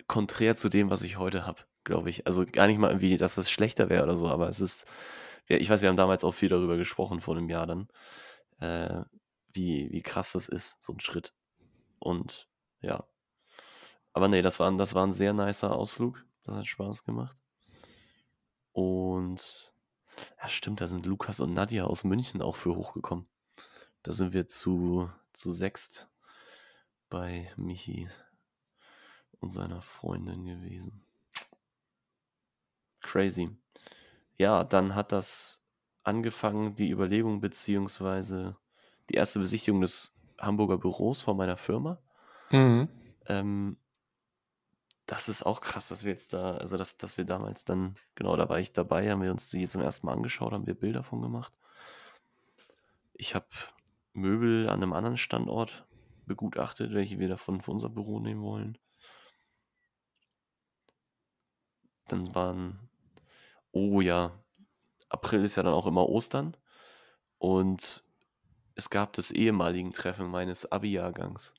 konträr 0.07 0.55
zu 0.55 0.69
dem, 0.69 0.89
was 0.89 1.01
ich 1.01 1.17
heute 1.17 1.45
habe, 1.45 1.63
glaube 1.83 2.09
ich. 2.09 2.27
Also 2.27 2.45
gar 2.45 2.67
nicht 2.67 2.77
mal 2.77 2.89
irgendwie, 2.89 3.17
dass 3.17 3.35
das 3.35 3.49
schlechter 3.49 3.89
wäre 3.89 4.03
oder 4.03 4.15
so, 4.15 4.27
aber 4.27 4.49
es 4.49 4.61
ist, 4.61 4.85
ich 5.47 5.69
weiß, 5.69 5.81
wir 5.81 5.89
haben 5.89 5.97
damals 5.97 6.23
auch 6.23 6.33
viel 6.33 6.49
darüber 6.49 6.77
gesprochen 6.77 7.21
vor 7.21 7.35
einem 7.35 7.49
Jahr 7.49 7.67
dann, 7.67 7.87
äh, 8.59 9.03
wie, 9.53 9.91
wie 9.91 10.01
krass 10.01 10.33
das 10.33 10.47
ist, 10.47 10.77
so 10.79 10.93
ein 10.93 10.99
Schritt. 10.99 11.33
Und 11.99 12.47
ja. 12.81 13.07
Aber 14.13 14.27
nee, 14.27 14.41
das 14.41 14.59
war, 14.59 14.71
das 14.77 14.95
war 14.95 15.05
ein 15.05 15.13
sehr 15.13 15.33
nicer 15.33 15.75
Ausflug. 15.75 16.23
Das 16.43 16.55
hat 16.55 16.67
Spaß 16.67 17.03
gemacht. 17.03 17.37
Und 18.71 19.73
ja, 20.41 20.47
stimmt, 20.47 20.81
da 20.81 20.87
sind 20.87 21.05
Lukas 21.05 21.39
und 21.39 21.53
Nadja 21.53 21.85
aus 21.85 22.03
München 22.03 22.41
auch 22.41 22.55
für 22.55 22.75
hochgekommen. 22.75 23.25
Da 24.03 24.11
sind 24.11 24.33
wir 24.33 24.47
zu, 24.47 25.09
zu 25.33 25.51
sechst 25.51 26.07
bei 27.09 27.51
Michi 27.57 28.09
und 29.39 29.49
seiner 29.49 29.81
Freundin 29.81 30.45
gewesen. 30.45 31.05
Crazy. 33.01 33.55
Ja, 34.37 34.63
dann 34.63 34.95
hat 34.95 35.11
das 35.11 35.65
angefangen, 36.03 36.75
die 36.75 36.89
Überlegung 36.89 37.39
beziehungsweise 37.39 38.57
die 39.09 39.15
erste 39.15 39.39
Besichtigung 39.39 39.81
des 39.81 40.15
Hamburger 40.39 40.77
Büros 40.77 41.21
von 41.21 41.37
meiner 41.37 41.57
Firma. 41.57 42.01
Mhm. 42.51 42.89
Ähm, 43.27 43.77
das 45.05 45.29
ist 45.29 45.43
auch 45.43 45.61
krass, 45.61 45.89
dass 45.89 46.03
wir 46.03 46.11
jetzt 46.11 46.33
da, 46.33 46.57
also 46.57 46.77
dass, 46.77 46.97
dass 46.97 47.17
wir 47.17 47.25
damals 47.25 47.63
dann, 47.63 47.95
genau, 48.15 48.35
da 48.37 48.49
war 48.49 48.59
ich 48.59 48.73
dabei, 48.73 49.09
haben 49.11 49.21
wir 49.21 49.31
uns 49.31 49.49
die 49.49 49.67
zum 49.67 49.81
ersten 49.81 50.07
Mal 50.07 50.13
angeschaut, 50.13 50.51
haben 50.51 50.65
wir 50.65 50.73
Bilder 50.73 51.03
von 51.03 51.21
gemacht. 51.21 51.53
Ich 53.13 53.35
habe 53.35 53.45
Möbel 54.13 54.67
an 54.67 54.81
einem 54.81 54.93
anderen 54.93 55.17
Standort 55.17 55.85
begutachtet, 56.25 56.93
welche 56.93 57.19
wir 57.19 57.27
davon 57.27 57.61
für 57.61 57.71
unser 57.71 57.89
Büro 57.89 58.19
nehmen 58.19 58.41
wollen. 58.41 58.77
Dann 62.07 62.33
waren, 62.33 62.89
oh 63.71 64.01
ja, 64.01 64.31
April 65.09 65.43
ist 65.43 65.55
ja 65.55 65.63
dann 65.63 65.73
auch 65.73 65.87
immer 65.87 66.09
Ostern 66.09 66.57
und 67.37 68.03
es 68.73 68.89
gab 68.89 69.13
das 69.13 69.31
ehemaligen 69.31 69.93
Treffen 69.93 70.29
meines 70.29 70.71
Abi-Jahrgangs 70.71 71.53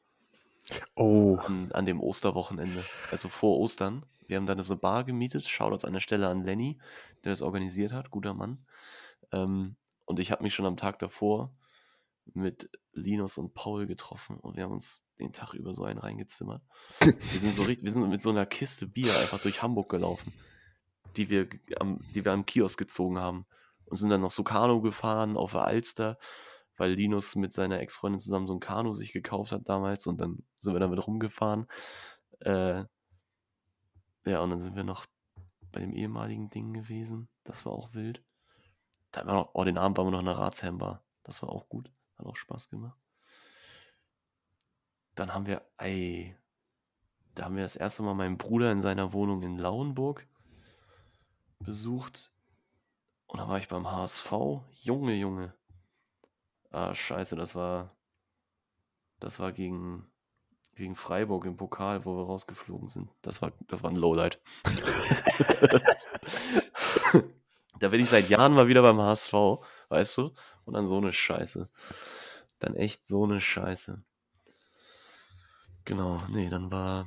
Oh, 0.95 1.37
an, 1.37 1.71
an 1.73 1.87
dem 1.87 2.01
Osterwochenende, 2.01 2.85
also 3.11 3.29
vor 3.29 3.59
Ostern. 3.59 4.05
Wir 4.27 4.37
haben 4.37 4.47
dann 4.47 4.63
so 4.63 4.75
eine 4.75 4.81
Bar 4.81 5.05
gemietet, 5.05 5.47
Shoutouts 5.47 5.85
an 5.85 5.93
der 5.93 6.01
Stelle 6.01 6.29
an 6.29 6.43
Lenny, 6.43 6.79
der 7.25 7.33
das 7.33 7.43
organisiert 7.43 7.93
hat, 7.93 8.11
guter 8.11 8.35
Mann. 8.35 8.67
Ähm, 9.33 9.77
und 10.05 10.19
ich 10.19 10.31
habe 10.31 10.43
mich 10.43 10.55
schon 10.55 10.67
am 10.67 10.77
Tag 10.77 10.99
davor 10.99 11.53
mit 12.35 12.71
Linus 12.93 13.39
und 13.39 13.55
Paul 13.55 13.87
getroffen 13.87 14.39
und 14.39 14.57
wir 14.57 14.65
haben 14.65 14.73
uns 14.73 15.07
den 15.19 15.33
Tag 15.33 15.55
über 15.55 15.75
so 15.75 15.85
einen 15.85 15.99
reingezimmert. 15.99 16.63
Wir 17.01 17.41
sind 17.41 17.55
so 17.55 17.63
richtig, 17.63 17.85
wir 17.85 17.93
sind 17.93 18.09
mit 18.09 18.23
so 18.23 18.31
einer 18.31 18.47
Kiste 18.47 18.87
Bier 18.87 19.17
einfach 19.19 19.41
durch 19.41 19.63
Hamburg 19.63 19.89
gelaufen, 19.89 20.33
die 21.17 21.31
wir 21.31 21.49
am, 21.79 22.01
die 22.15 22.25
wir 22.25 22.33
am 22.33 22.47
Kiosk 22.47 22.79
gezogen 22.79 23.19
haben 23.19 23.47
und 23.85 23.97
sind 23.97 24.11
dann 24.11 24.21
noch 24.21 24.31
so 24.31 24.43
Kanu 24.43 24.81
gefahren 24.81 25.37
auf 25.37 25.53
der 25.53 25.65
Alster, 25.65 26.19
weil 26.77 26.93
Linus 26.93 27.37
mit 27.37 27.53
seiner 27.53 27.81
Ex-Freundin 27.81 28.19
zusammen 28.19 28.47
so 28.47 28.55
ein 28.55 28.61
Kanu 28.61 28.95
sich 28.95 29.13
gekauft 29.13 29.53
hat 29.53 29.69
damals 29.69 30.07
und 30.07 30.21
dann 30.21 30.43
sind 30.59 30.75
wir 30.75 30.81
damit 30.81 31.07
rumgefahren. 31.07 31.67
Äh, 32.41 32.85
ja, 34.25 34.41
und 34.41 34.51
dann 34.51 34.61
sind 34.61 34.77
wir 34.77 34.85
noch 34.85 35.07
bei 35.73 35.81
dem 35.81 35.93
ehemaligen 35.93 36.51
Ding 36.51 36.73
gewesen. 36.73 37.29
Das 37.45 37.65
war 37.67 37.73
auch 37.73 37.95
wild. 37.95 38.23
Da 39.13 39.21
hatten 39.21 39.29
wir 39.31 39.35
noch, 39.35 39.51
oh, 39.55 39.65
den 39.65 39.79
Abend 39.79 39.99
waren 39.99 40.07
wir 40.07 40.11
noch 40.11 40.21
in 40.21 40.27
der 40.27 40.39
Ratsherrenbar. 40.39 41.05
Das 41.23 41.43
war 41.43 41.51
auch 41.51 41.69
gut. 41.69 41.91
Hat 42.19 42.27
auch 42.27 42.37
Spaß 42.37 42.69
gemacht. 42.69 42.99
Dann 45.15 45.33
haben 45.33 45.47
wir, 45.47 45.63
ey, 45.79 46.37
da 47.35 47.45
haben 47.45 47.57
wir 47.57 47.63
das 47.63 47.77
erste 47.77 48.03
Mal 48.03 48.15
meinen 48.15 48.39
Bruder 48.39 48.73
in 48.73 48.81
seiner 48.81 49.13
Wohnung 49.13 49.43
in 49.43 49.59
Lauenburg 49.59 50.27
besucht. 51.59 52.33
Und 53.27 53.41
da 53.41 53.49
war 53.49 53.59
ich 53.59 53.69
beim 53.69 53.91
HSV. 53.91 54.33
Junge, 54.83 55.15
Junge. 55.15 55.55
Ah, 56.71 56.95
scheiße, 56.95 57.37
das 57.37 57.55
war, 57.55 57.97
das 59.21 59.41
war 59.41 59.53
gegen, 59.53 60.11
gegen 60.75 60.95
Freiburg 60.95 61.45
im 61.47 61.57
Pokal, 61.57 62.05
wo 62.05 62.17
wir 62.17 62.25
rausgeflogen 62.27 62.89
sind. 62.89 63.11
Das 63.23 63.41
war, 63.43 63.53
das 63.69 63.83
war 63.83 63.91
ein 63.91 63.97
Lowlight. 63.97 64.41
da 67.81 67.89
bin 67.89 68.01
ich 68.01 68.09
seit 68.09 68.29
Jahren 68.29 68.53
mal 68.55 68.69
wieder 68.69 68.83
beim 68.83 69.01
HSV, 69.01 69.33
weißt 69.89 70.19
du? 70.19 70.35
Und 70.65 70.75
dann 70.75 70.87
so 70.87 70.99
eine 70.99 71.13
Scheiße. 71.13 71.69
Dann 72.59 72.75
echt 72.75 73.07
so 73.07 73.25
eine 73.25 73.41
Scheiße. 73.41 74.03
Genau, 75.85 76.21
nee, 76.29 76.49
dann 76.49 76.73
war. 76.73 77.07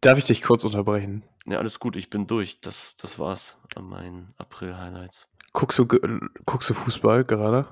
darf 0.00 0.18
ich 0.18 0.24
dich 0.26 0.42
kurz 0.42 0.64
unterbrechen? 0.64 1.24
Ja, 1.46 1.58
alles 1.58 1.80
gut, 1.80 1.96
ich 1.96 2.08
bin 2.10 2.26
durch. 2.26 2.60
Das, 2.60 2.96
das 2.96 3.18
war's 3.18 3.56
an 3.74 3.84
meinen 3.84 4.34
April-Highlights. 4.36 5.28
Guckst 5.52 5.78
du, 5.78 5.86
ge- 5.86 6.20
guckst 6.46 6.70
du 6.70 6.74
Fußball 6.74 7.24
gerade? 7.24 7.66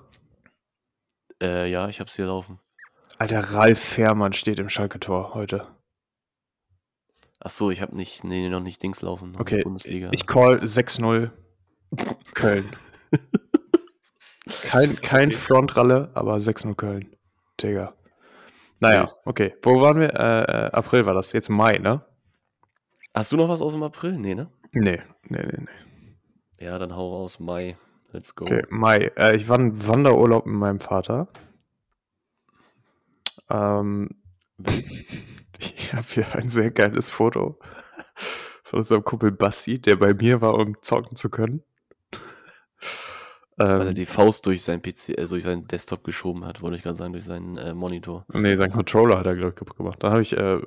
Äh, 1.42 1.70
ja, 1.70 1.88
ich 1.88 2.00
hab's 2.00 2.16
hier 2.16 2.26
laufen. 2.26 2.58
Alter, 3.18 3.40
Ralf 3.40 3.78
Fährmann 3.78 4.32
steht 4.32 4.58
im 4.58 4.68
Schalke-Tor 4.68 5.34
heute. 5.34 5.66
Ach 7.40 7.50
so, 7.50 7.70
ich 7.70 7.80
hab 7.80 7.92
nicht, 7.92 8.24
nee, 8.24 8.48
noch 8.48 8.60
nicht 8.60 8.82
Dings 8.82 9.02
laufen. 9.02 9.36
Okay, 9.38 9.62
Bundesliga. 9.62 10.10
ich 10.12 10.26
call 10.26 10.58
6-0 10.62 11.30
Köln. 12.34 12.70
Kein, 14.62 15.00
kein 15.00 15.28
Okay. 15.28 15.36
Frontralle, 15.36 16.10
aber 16.14 16.36
6-0 16.36 16.74
Köln. 16.74 17.16
Digga. 17.60 17.94
Naja, 18.80 19.08
okay. 19.24 19.54
Wo 19.62 19.80
waren 19.80 19.98
wir? 19.98 20.12
Äh, 20.14 20.42
äh, 20.66 20.70
April 20.72 21.06
war 21.06 21.14
das. 21.14 21.32
Jetzt 21.32 21.48
Mai, 21.48 21.72
ne? 21.78 22.04
Hast 23.14 23.32
du 23.32 23.36
noch 23.36 23.48
was 23.48 23.62
aus 23.62 23.72
dem 23.72 23.82
April? 23.82 24.18
Nee, 24.18 24.34
ne? 24.34 24.50
Nee, 24.72 25.00
nee, 25.28 25.42
nee, 25.42 25.58
nee. 25.60 26.64
Ja, 26.64 26.78
dann 26.78 26.94
hau 26.94 27.14
raus, 27.16 27.40
Mai. 27.40 27.76
Let's 28.16 28.34
go. 28.34 28.46
Okay, 28.46 28.62
Mai. 28.70 29.12
Äh, 29.18 29.36
ich 29.36 29.46
war 29.46 29.60
im 29.60 29.86
Wanderurlaub 29.86 30.46
mit 30.46 30.56
meinem 30.56 30.80
Vater. 30.80 31.28
Ähm, 33.50 34.08
ich 35.58 35.92
habe 35.92 36.06
hier 36.08 36.34
ein 36.34 36.48
sehr 36.48 36.70
geiles 36.70 37.10
Foto 37.10 37.58
von 38.64 38.78
unserem 38.78 39.04
Kumpel 39.04 39.32
Bassi, 39.32 39.78
der 39.78 39.96
bei 39.96 40.14
mir 40.14 40.40
war, 40.40 40.54
um 40.54 40.80
zocken 40.80 41.14
zu 41.14 41.28
können. 41.28 41.62
Weil 43.58 43.80
er 43.80 43.86
Ähm, 43.88 43.94
die 43.94 44.06
Faust 44.06 44.46
durch 44.46 44.62
seinen 44.62 44.80
PC, 44.80 45.18
also 45.18 45.34
durch 45.34 45.44
seinen 45.44 45.66
Desktop 45.66 46.02
geschoben 46.02 46.46
hat, 46.46 46.62
wollte 46.62 46.78
ich 46.78 46.82
gerade 46.82 46.96
sagen, 46.96 47.12
durch 47.12 47.26
seinen 47.26 47.58
äh, 47.58 47.74
Monitor. 47.74 48.24
nee, 48.32 48.56
sein 48.56 48.72
Controller 48.72 49.18
hat 49.18 49.26
er, 49.26 49.34
glaube 49.34 49.50
ich, 49.50 49.56
kaputt 49.56 49.76
gemacht. 49.76 50.02
Da 50.02 50.12
habe 50.12 50.22
ich 50.22 50.34
äh, 50.34 50.62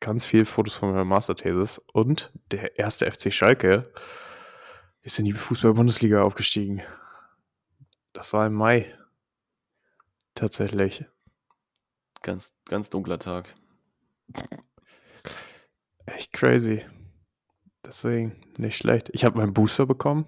ganz 0.00 0.26
viele 0.26 0.44
Fotos 0.44 0.74
von 0.74 0.90
meiner 0.90 1.06
Masterthesis. 1.06 1.80
Und 1.94 2.30
der 2.52 2.78
erste 2.78 3.10
FC 3.10 3.32
Schalke 3.32 3.90
ist 5.08 5.18
in 5.18 5.24
die 5.24 5.32
Fußball-Bundesliga 5.32 6.22
aufgestiegen. 6.22 6.82
Das 8.12 8.34
war 8.34 8.46
im 8.46 8.52
Mai. 8.52 8.94
Tatsächlich. 10.34 11.06
Ganz, 12.20 12.54
ganz 12.66 12.90
dunkler 12.90 13.18
Tag. 13.18 13.54
Echt 16.04 16.34
crazy. 16.34 16.84
Deswegen 17.86 18.38
nicht 18.58 18.76
schlecht. 18.76 19.08
Ich 19.14 19.24
habe 19.24 19.38
meinen 19.38 19.54
Booster 19.54 19.86
bekommen. 19.86 20.26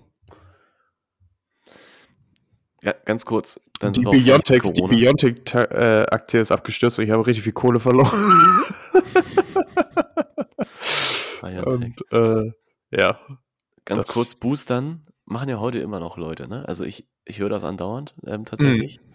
Ja, 2.83 2.95
ganz 3.05 3.27
kurz. 3.27 3.61
Biontech, 3.81 4.63
die 4.63 4.83
Biontech-Aktie 4.83 6.39
äh, 6.39 6.43
ist 6.43 6.53
abgestürzt 6.53 6.99
und 6.99 7.05
ich 7.05 7.11
habe 7.11 7.27
richtig 7.27 7.45
viel 7.45 7.53
Kohle 7.53 7.81
verloren. 7.81 8.65
und, 11.43 12.13
äh, 12.13 12.53
ja. 12.93 13.21
Ganz 13.97 14.07
kurz, 14.07 14.35
Boostern 14.35 15.07
machen 15.25 15.49
ja 15.49 15.61
heute 15.61 15.79
immer 15.79 16.01
noch 16.01 16.17
Leute, 16.17 16.49
ne? 16.49 16.67
Also 16.69 16.85
ich, 16.85 17.09
ich 17.25 17.39
höre 17.39 17.49
das 17.49 17.65
andauernd 17.65 18.15
ähm, 18.27 18.45
tatsächlich. 18.45 19.01
Mhm. 19.01 19.13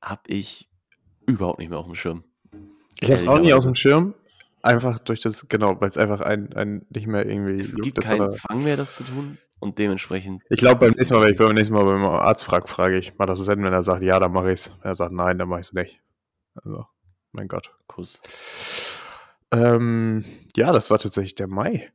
Hab 0.00 0.28
ich 0.28 0.68
überhaupt 1.26 1.58
nicht 1.58 1.68
mehr 1.68 1.78
auf 1.78 1.86
dem 1.86 1.94
Schirm. 1.94 2.24
Ich 3.00 3.08
habe 3.08 3.14
es 3.14 3.26
auch 3.26 3.38
nicht 3.38 3.54
auf 3.54 3.64
dem 3.64 3.74
Schirm. 3.74 4.14
Einfach 4.62 4.98
durch 4.98 5.20
das, 5.20 5.48
genau, 5.48 5.80
weil 5.80 5.88
es 5.88 5.96
einfach 5.96 6.20
ein, 6.20 6.52
ein 6.54 6.86
nicht 6.90 7.06
mehr 7.06 7.24
irgendwie. 7.26 7.58
Es 7.58 7.74
gibt 7.74 8.00
keinen 8.00 8.30
Zwang 8.30 8.64
mehr, 8.64 8.76
das 8.76 8.96
zu 8.96 9.04
tun. 9.04 9.38
Und 9.58 9.78
dementsprechend. 9.78 10.42
Ich 10.50 10.58
glaube, 10.58 10.80
beim 10.80 10.90
nächsten 10.90 11.14
Mal, 11.14 11.22
wenn 11.22 11.32
ich 11.32 11.38
beim 11.38 11.54
nächsten 11.54 11.74
Mal 11.74 11.84
beim 11.84 12.04
Arzt 12.04 12.44
frage, 12.44 12.68
frage 12.68 12.98
ich, 12.98 13.16
mal 13.16 13.26
das 13.26 13.38
Sinn, 13.38 13.62
wenn 13.62 13.72
er 13.72 13.82
sagt, 13.82 14.02
ja, 14.02 14.18
dann 14.18 14.32
mache 14.32 14.52
ich 14.52 14.60
es. 14.60 14.70
Wenn 14.82 14.90
er 14.90 14.96
sagt, 14.96 15.12
nein, 15.12 15.38
dann 15.38 15.48
mache 15.48 15.60
ich 15.60 15.68
es 15.68 15.72
nicht. 15.72 16.02
Also, 16.54 16.84
mein 17.32 17.48
Gott. 17.48 17.70
Kuss. 17.86 18.20
Ähm, 19.52 20.24
ja, 20.56 20.72
das 20.72 20.90
war 20.90 20.98
tatsächlich 20.98 21.36
der 21.36 21.46
Mai. 21.46 21.90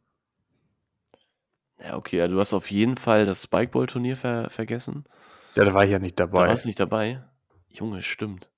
Ja, 1.84 1.98
okay, 1.98 2.18
ja, 2.18 2.28
du 2.28 2.40
hast 2.40 2.54
auf 2.54 2.70
jeden 2.70 2.98
Fall 2.98 3.26
das 3.26 3.44
Spikeball-Turnier 3.44 4.18
ver 4.18 4.50
vergessen. 4.50 5.06
Ja, 5.56 5.66
da 5.66 5.74
war 5.74 5.84
ich 5.84 5.92
ja 5.92 6.00
nicht 6.00 6.20
dabei. 6.20 6.44
Da 6.44 6.50
warst 6.50 6.66
nicht 6.66 6.80
dabei? 6.80 7.24
Junge, 7.70 8.02
stimmt. 8.02 8.50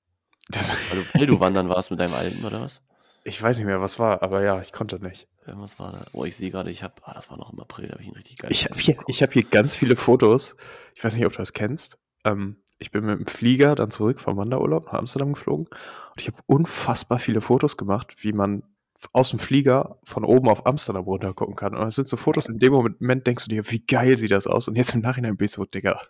Das 0.49 0.71
Weil 0.91 0.99
du 0.99 1.11
Peldo 1.11 1.39
wandern 1.39 1.69
warst 1.69 1.91
mit 1.91 1.99
deinem 1.99 2.13
Alten, 2.13 2.43
oder 2.45 2.61
was? 2.61 2.83
Ich 3.23 3.41
weiß 3.41 3.57
nicht 3.57 3.65
mehr, 3.65 3.81
was 3.81 3.99
war, 3.99 4.21
aber 4.21 4.43
ja, 4.43 4.59
ich 4.59 4.73
konnte 4.73 5.01
nicht. 5.01 5.29
was 5.45 5.79
war 5.79 5.93
da? 5.93 6.05
Oh, 6.11 6.25
ich 6.25 6.35
sehe 6.35 6.51
gerade, 6.51 6.69
ich 6.69 6.83
habe, 6.83 6.95
ah, 7.03 7.13
das 7.13 7.29
war 7.29 7.37
noch 7.37 7.53
im 7.53 7.59
April, 7.59 7.87
da 7.87 7.93
habe 7.93 8.01
ich 8.01 8.09
ihn 8.09 8.15
richtig 8.15 8.37
geil. 8.37 8.51
Ich 8.51 8.65
habe 8.65 8.77
hier, 8.77 8.95
hab 8.95 9.33
hier 9.33 9.43
ganz 9.43 9.75
viele 9.75 9.95
Fotos. 9.95 10.57
Ich 10.93 11.03
weiß 11.03 11.15
nicht, 11.15 11.25
ob 11.25 11.31
du 11.31 11.37
das 11.37 11.53
kennst. 11.53 11.97
Ähm, 12.25 12.57
ich 12.79 12.91
bin 12.91 13.05
mit 13.05 13.17
dem 13.17 13.25
Flieger 13.25 13.75
dann 13.75 13.91
zurück 13.91 14.19
vom 14.19 14.35
Wanderurlaub 14.35 14.87
nach 14.87 14.99
Amsterdam 14.99 15.33
geflogen 15.33 15.67
und 15.67 16.19
ich 16.19 16.27
habe 16.27 16.37
unfassbar 16.47 17.19
viele 17.19 17.39
Fotos 17.39 17.77
gemacht, 17.77 18.13
wie 18.23 18.33
man 18.33 18.63
aus 19.11 19.29
dem 19.29 19.39
Flieger 19.39 19.97
von 20.03 20.23
oben 20.23 20.49
auf 20.49 20.65
Amsterdam 20.65 21.03
runter 21.03 21.33
gucken 21.33 21.55
kann. 21.55 21.75
Und 21.75 21.81
das 21.81 21.95
sind 21.95 22.07
so 22.07 22.17
Fotos, 22.17 22.47
in 22.47 22.59
dem 22.59 22.73
Moment 22.73 23.27
denkst 23.27 23.45
du 23.45 23.49
dir, 23.49 23.69
wie 23.69 23.85
geil 23.85 24.17
sieht 24.17 24.31
das 24.31 24.47
aus? 24.47 24.67
Und 24.67 24.75
jetzt 24.75 24.93
im 24.95 25.01
Nachhinein 25.01 25.37
bist 25.37 25.57
du 25.57 25.61
so, 25.61 25.65
Digga. 25.65 26.01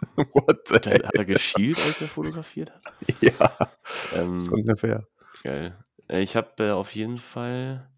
What 0.16 0.68
the 0.68 0.74
hat, 0.74 0.86
er, 0.86 1.08
hat 1.08 1.14
er 1.14 1.24
geschielt, 1.24 1.76
als 1.76 2.00
er 2.00 2.08
fotografiert 2.08 2.72
hat? 2.72 2.94
Ja, 3.20 3.70
ähm, 4.14 4.40
so 4.40 4.52
ungefähr. 4.52 5.06
Geil. 5.42 5.76
Äh, 6.08 6.20
ich 6.20 6.36
habe 6.36 6.50
äh, 6.64 6.70
auf 6.70 6.94
jeden 6.94 7.18
Fall. 7.18 7.88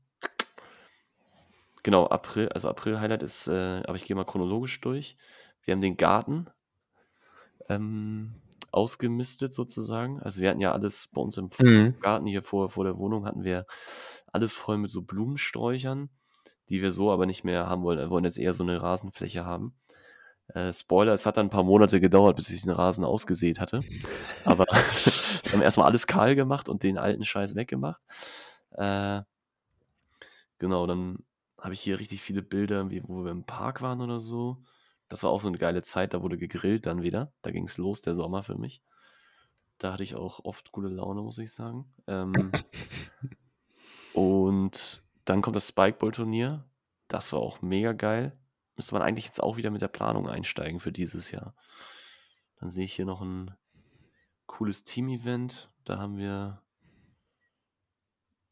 Genau, 1.82 2.06
April, 2.08 2.48
also 2.50 2.68
April-Highlight 2.68 3.22
ist, 3.22 3.48
äh, 3.48 3.82
aber 3.86 3.96
ich 3.96 4.04
gehe 4.04 4.16
mal 4.16 4.24
chronologisch 4.24 4.80
durch. 4.80 5.16
Wir 5.64 5.72
haben 5.72 5.80
den 5.80 5.96
Garten 5.96 6.48
ähm, 7.68 8.34
ausgemistet 8.72 9.52
sozusagen. 9.52 10.20
Also 10.20 10.42
wir 10.42 10.50
hatten 10.50 10.60
ja 10.60 10.72
alles 10.72 11.08
bei 11.08 11.20
uns 11.20 11.36
im 11.36 11.48
mhm. 11.58 11.98
Garten 12.00 12.26
hier 12.26 12.42
vor, 12.42 12.68
vor 12.68 12.84
der 12.84 12.98
Wohnung 12.98 13.24
hatten 13.26 13.44
wir 13.44 13.66
alles 14.32 14.54
voll 14.54 14.78
mit 14.78 14.90
so 14.90 15.02
Blumensträuchern, 15.02 16.10
die 16.68 16.82
wir 16.82 16.92
so 16.92 17.10
aber 17.10 17.26
nicht 17.26 17.44
mehr 17.44 17.66
haben 17.66 17.82
wollen. 17.82 17.98
Wir 17.98 18.10
wollen 18.10 18.24
jetzt 18.24 18.38
eher 18.38 18.52
so 18.52 18.62
eine 18.62 18.80
Rasenfläche 18.80 19.44
haben. 19.44 19.74
Äh, 20.54 20.72
Spoiler, 20.72 21.12
es 21.12 21.26
hat 21.26 21.36
dann 21.36 21.46
ein 21.46 21.50
paar 21.50 21.62
Monate 21.62 22.00
gedauert, 22.00 22.36
bis 22.36 22.50
ich 22.50 22.62
den 22.62 22.70
Rasen 22.70 23.04
ausgesät 23.04 23.60
hatte. 23.60 23.82
Aber 24.44 24.64
wir 25.44 25.52
haben 25.52 25.62
erstmal 25.62 25.86
alles 25.86 26.06
kahl 26.06 26.34
gemacht 26.34 26.68
und 26.68 26.82
den 26.82 26.98
alten 26.98 27.24
Scheiß 27.24 27.54
weggemacht. 27.54 28.02
Äh, 28.72 29.22
genau, 30.58 30.86
dann 30.86 31.24
habe 31.58 31.74
ich 31.74 31.80
hier 31.80 31.98
richtig 31.98 32.22
viele 32.22 32.42
Bilder, 32.42 32.90
wie, 32.90 33.02
wo 33.06 33.24
wir 33.24 33.30
im 33.30 33.44
Park 33.44 33.82
waren 33.82 34.00
oder 34.00 34.20
so. 34.20 34.62
Das 35.08 35.22
war 35.22 35.30
auch 35.30 35.40
so 35.40 35.48
eine 35.48 35.58
geile 35.58 35.82
Zeit, 35.82 36.14
da 36.14 36.22
wurde 36.22 36.38
gegrillt 36.38 36.86
dann 36.86 37.02
wieder. 37.02 37.32
Da 37.42 37.50
ging 37.50 37.64
es 37.64 37.78
los, 37.78 38.00
der 38.00 38.14
Sommer 38.14 38.42
für 38.42 38.56
mich. 38.56 38.82
Da 39.78 39.92
hatte 39.92 40.02
ich 40.02 40.14
auch 40.14 40.44
oft 40.44 40.72
gute 40.72 40.88
Laune, 40.88 41.22
muss 41.22 41.38
ich 41.38 41.52
sagen. 41.52 41.92
Ähm, 42.06 42.32
und 44.12 45.02
dann 45.24 45.42
kommt 45.42 45.56
das 45.56 45.68
Spikeball-Turnier. 45.68 46.64
Das 47.08 47.32
war 47.32 47.40
auch 47.40 47.62
mega 47.62 47.92
geil 47.92 48.36
müsste 48.80 48.94
man 48.94 49.02
eigentlich 49.02 49.26
jetzt 49.26 49.42
auch 49.42 49.58
wieder 49.58 49.70
mit 49.70 49.82
der 49.82 49.88
Planung 49.88 50.26
einsteigen 50.26 50.80
für 50.80 50.90
dieses 50.90 51.30
Jahr. 51.30 51.54
Dann 52.60 52.70
sehe 52.70 52.86
ich 52.86 52.94
hier 52.94 53.04
noch 53.04 53.20
ein 53.20 53.54
cooles 54.46 54.84
Team-Event. 54.84 55.70
Da 55.84 55.98
haben 55.98 56.16
wir. 56.16 56.62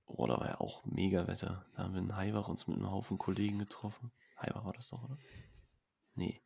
Oh, 0.04 0.26
da 0.26 0.38
war 0.38 0.48
ja 0.48 0.60
auch 0.60 0.84
mega 0.84 1.26
Wetter. 1.26 1.64
Da 1.74 1.84
haben 1.84 1.94
wir 1.94 2.02
in 2.02 2.14
Heiwach 2.14 2.48
uns 2.48 2.66
mit 2.66 2.76
einem 2.76 2.90
Haufen 2.90 3.16
Kollegen 3.16 3.58
getroffen. 3.58 4.12
Heiwach 4.38 4.66
war 4.66 4.74
das 4.74 4.90
doch, 4.90 5.02
oder? 5.02 5.16
Nee. 6.14 6.42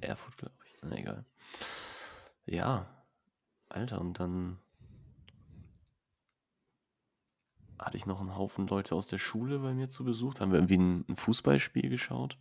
Erfurt, 0.00 0.36
glaube 0.36 0.54
ich. 0.64 0.78
Na 0.82 0.96
egal. 0.96 1.26
Ja. 2.44 3.04
Alter, 3.70 4.00
und 4.00 4.20
dann 4.20 4.60
hatte 7.82 7.96
ich 7.96 8.06
noch 8.06 8.20
einen 8.20 8.36
Haufen 8.36 8.66
Leute 8.66 8.94
aus 8.94 9.06
der 9.06 9.18
Schule 9.18 9.58
bei 9.58 9.74
mir 9.74 9.88
zu 9.88 10.04
Besuch. 10.04 10.34
Da 10.34 10.42
haben 10.42 10.52
wir 10.52 10.58
irgendwie 10.58 10.78
ein, 10.78 11.04
ein 11.08 11.16
Fußballspiel 11.16 11.88
geschaut. 11.88 12.38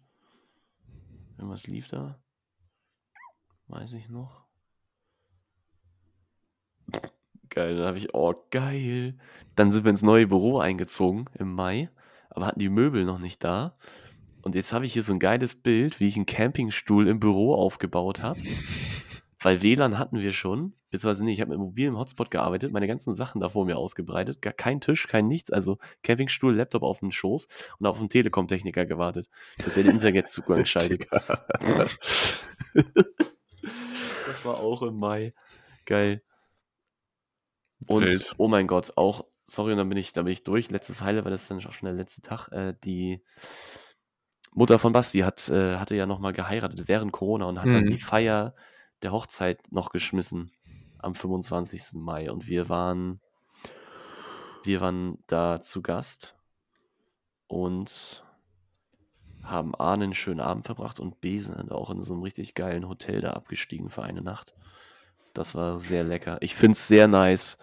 Irgendwas 1.38 1.68
lief 1.68 1.88
da. 1.88 2.20
Weiß 3.68 3.94
ich 3.94 4.10
noch. 4.10 4.46
Geil, 7.50 7.78
da 7.78 7.88
habe 7.88 7.98
ich, 7.98 8.14
oh 8.14 8.34
geil. 8.52 9.18
Dann 9.56 9.72
sind 9.72 9.84
wir 9.84 9.90
ins 9.90 10.04
neue 10.04 10.28
Büro 10.28 10.60
eingezogen 10.60 11.26
im 11.38 11.54
Mai, 11.54 11.90
aber 12.30 12.46
hatten 12.46 12.60
die 12.60 12.70
Möbel 12.70 13.04
noch 13.04 13.20
nicht 13.20 13.44
da. 13.44 13.76
Und 14.42 14.56
jetzt 14.56 14.74
habe 14.74 14.86
ich 14.86 14.94
hier 14.94 15.04
so 15.04 15.14
ein 15.14 15.20
geiles 15.20 15.56
Bild, 15.56 16.00
wie 16.00 16.08
ich 16.08 16.16
einen 16.16 16.26
Campingstuhl 16.26 17.08
im 17.08 17.20
Büro 17.20 17.54
aufgebaut 17.56 18.22
habe. 18.22 18.40
Weil 19.42 19.64
WLAN 19.64 19.98
hatten 19.98 20.20
wir 20.20 20.34
schon, 20.34 20.74
beziehungsweise 20.92 21.24
nee, 21.26 21.34
ich 21.34 21.42
habe 21.42 21.50
mit 21.50 21.60
mobilem 21.60 21.98
Hotspot 21.98 22.30
gearbeitet, 22.30 22.72
meine 22.72 22.88
ganzen 22.88 23.14
Sachen 23.16 23.42
da 23.42 23.50
vor 23.50 23.66
mir 23.66 23.78
ausgebreitet, 23.78 24.40
gar 24.42 24.54
kein 24.54 24.82
Tisch, 24.82 25.08
kein 25.08 25.28
nichts, 25.28 25.50
also 25.52 25.80
Campingstuhl, 26.04 26.56
Laptop 26.56 26.84
auf 26.84 27.00
dem 27.00 27.12
Schoß 27.12 27.48
und 27.80 27.88
auf 27.88 28.00
einen 28.00 28.10
Telekom-Techniker 28.10 28.86
gewartet, 28.86 29.30
dass 29.64 29.78
er 29.78 29.84
den 29.84 29.94
Internetzugang 29.94 30.64
schaltet. 30.68 31.08
das 34.28 34.46
war 34.46 34.60
auch 34.60 34.84
im 34.84 34.98
Mai. 34.98 35.34
Geil. 35.86 36.22
Und, 37.88 38.06
Wild. 38.06 38.36
oh 38.38 38.48
mein 38.48 38.68
Gott, 38.68 38.94
auch, 38.96 39.26
sorry, 39.44 39.72
und 39.72 39.80
dann 39.80 39.90
bin 39.90 39.98
ich, 39.98 40.14
dann 40.14 40.26
bin 40.26 40.34
ich 40.34 40.44
durch. 40.44 40.70
Letztes 40.70 41.02
Heile, 41.02 41.26
weil 41.26 41.32
das 41.32 41.42
ist 41.44 41.52
dann 41.52 41.66
auch 41.66 41.74
schon 41.74 41.88
der 41.88 41.96
letzte 41.96 42.22
Tag. 42.22 42.50
Äh, 42.50 42.76
die 42.84 43.24
Mutter 44.54 44.78
von 44.78 44.94
Basti 44.94 45.20
hat, 45.20 45.50
äh, 45.50 45.78
hatte 45.78 45.96
ja 45.96 46.06
nochmal 46.06 46.34
geheiratet 46.34 46.88
während 46.88 47.12
Corona 47.12 47.46
und 47.46 47.60
hat 47.60 47.66
mhm. 47.66 47.74
dann 47.74 47.86
die 47.88 47.98
Feier 47.98 48.54
der 49.02 49.12
Hochzeit 49.12 49.72
noch 49.72 49.92
geschmissen 49.92 50.52
am 51.00 51.16
25. 51.16 51.94
Mai 51.96 52.32
und 52.32 52.48
wir 52.48 52.70
waren 52.70 53.20
wir 54.64 54.82
waren 54.82 55.18
da 55.28 55.60
zu 55.60 55.82
Gast 55.82 56.36
und 57.48 58.24
haben 59.44 59.74
A 59.76 59.94
einen 59.94 60.14
schönen 60.14 60.40
Abend 60.40 60.68
verbracht 60.68 61.00
und 61.00 61.20
B 61.20 61.40
sind 61.40 61.72
auch 61.72 61.90
in 61.90 62.02
so 62.02 62.14
einem 62.14 62.22
richtig 62.22 62.54
geilen 62.54 62.88
Hotel 62.88 63.22
da 63.22 63.32
abgestiegen 63.32 63.90
für 63.90 64.04
eine 64.04 64.22
Nacht. 64.22 64.54
Das 65.34 65.56
war 65.56 65.80
sehr 65.80 66.04
lecker. 66.04 66.38
Ich 66.42 66.56
finde 66.56 66.74
es 66.74 66.88
sehr 66.88 67.08
nice, 67.08 67.58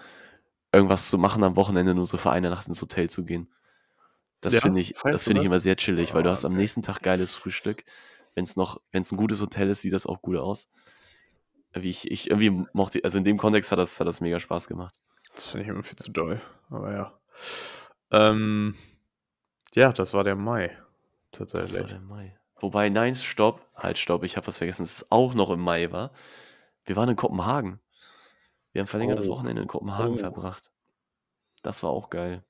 irgendwas 0.72 1.08
zu 1.08 1.18
machen 1.18 1.44
am 1.44 1.54
Wochenende, 1.54 1.94
nur 1.94 2.06
so 2.06 2.16
für 2.16 2.32
eine 2.32 2.50
Nacht 2.50 2.66
ins 2.66 2.82
Hotel 2.82 3.08
zu 3.08 3.24
gehen. 3.24 3.48
Das 4.40 4.54
ja, 4.54 4.60
finde 4.60 4.80
ich, 4.80 4.94
das 5.04 5.24
finde 5.24 5.40
ich 5.40 5.46
immer 5.46 5.58
sehr 5.60 5.76
chillig, 5.76 6.14
weil 6.14 6.24
du 6.24 6.30
hast 6.30 6.44
am 6.44 6.54
nächsten 6.54 6.82
Tag 6.82 7.02
geiles 7.02 7.36
Frühstück. 7.36 7.84
Wenn 8.34 8.44
es 8.44 8.56
noch, 8.56 8.80
wenn 8.90 9.02
es 9.02 9.12
ein 9.12 9.16
gutes 9.16 9.40
Hotel 9.40 9.68
ist, 9.68 9.82
sieht 9.82 9.92
das 9.92 10.06
auch 10.06 10.20
gut 10.20 10.36
aus 10.36 10.70
wie 11.82 11.90
ich, 11.90 12.10
ich 12.10 12.30
irgendwie 12.30 12.66
mochte, 12.72 13.02
also 13.04 13.18
in 13.18 13.24
dem 13.24 13.36
Kontext 13.36 13.72
hat 13.72 13.78
das, 13.78 13.98
hat 14.00 14.06
das 14.06 14.20
mega 14.20 14.40
Spaß 14.40 14.68
gemacht. 14.68 14.94
Das 15.34 15.46
finde 15.46 15.64
ich 15.64 15.68
immer 15.68 15.82
viel 15.82 15.98
zu 15.98 16.10
doll, 16.10 16.40
aber 16.70 16.92
ja. 16.92 17.20
Ähm, 18.10 18.74
ja, 19.74 19.92
das 19.92 20.14
war 20.14 20.24
der 20.24 20.36
Mai. 20.36 20.76
Tatsächlich. 21.32 21.72
Das 21.72 21.80
war 21.82 21.88
der 21.88 22.00
Mai. 22.00 22.38
Wobei, 22.60 22.88
nein, 22.88 23.14
stopp, 23.14 23.64
halt, 23.74 23.98
stopp, 23.98 24.24
ich 24.24 24.36
habe 24.36 24.46
was 24.46 24.58
vergessen, 24.58 24.82
dass 24.82 25.02
es 25.02 25.12
auch 25.12 25.34
noch 25.34 25.50
im 25.50 25.60
Mai 25.60 25.92
war. 25.92 26.12
Wir 26.84 26.96
waren 26.96 27.08
in 27.08 27.16
Kopenhagen. 27.16 27.80
Wir 28.72 28.80
haben 28.80 28.88
verlängertes 28.88 29.28
oh. 29.28 29.32
Wochenende 29.32 29.62
in 29.62 29.68
Kopenhagen 29.68 30.14
oh. 30.14 30.18
verbracht. 30.18 30.72
Das 31.62 31.82
war 31.82 31.90
auch 31.90 32.10
geil. 32.10 32.44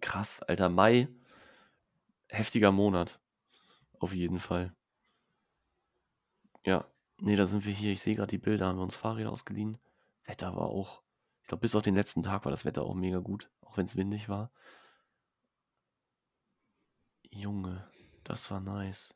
Krass, 0.00 0.42
alter 0.42 0.68
Mai. 0.68 1.08
Heftiger 2.28 2.70
Monat. 2.70 3.18
Auf 3.98 4.12
jeden 4.12 4.38
Fall. 4.38 4.74
Ja, 6.64 6.86
Ne, 7.18 7.36
da 7.36 7.46
sind 7.46 7.64
wir 7.64 7.72
hier. 7.72 7.92
Ich 7.92 8.02
sehe 8.02 8.14
gerade 8.16 8.30
die 8.30 8.38
Bilder, 8.38 8.66
haben 8.66 8.78
wir 8.78 8.82
uns 8.82 8.96
Fahrräder 8.96 9.30
ausgeliehen. 9.30 9.78
Wetter 10.24 10.56
war 10.56 10.66
auch 10.66 11.04
ich 11.44 11.48
glaube, 11.48 11.60
bis 11.60 11.74
auf 11.74 11.82
den 11.82 11.94
letzten 11.94 12.22
Tag 12.22 12.46
war 12.46 12.50
das 12.50 12.64
Wetter 12.64 12.84
auch 12.84 12.94
mega 12.94 13.18
gut, 13.18 13.50
auch 13.60 13.76
wenn 13.76 13.84
es 13.84 13.96
windig 13.96 14.30
war. 14.30 14.50
Junge, 17.30 17.86
das 18.24 18.50
war 18.50 18.60
nice. 18.60 19.14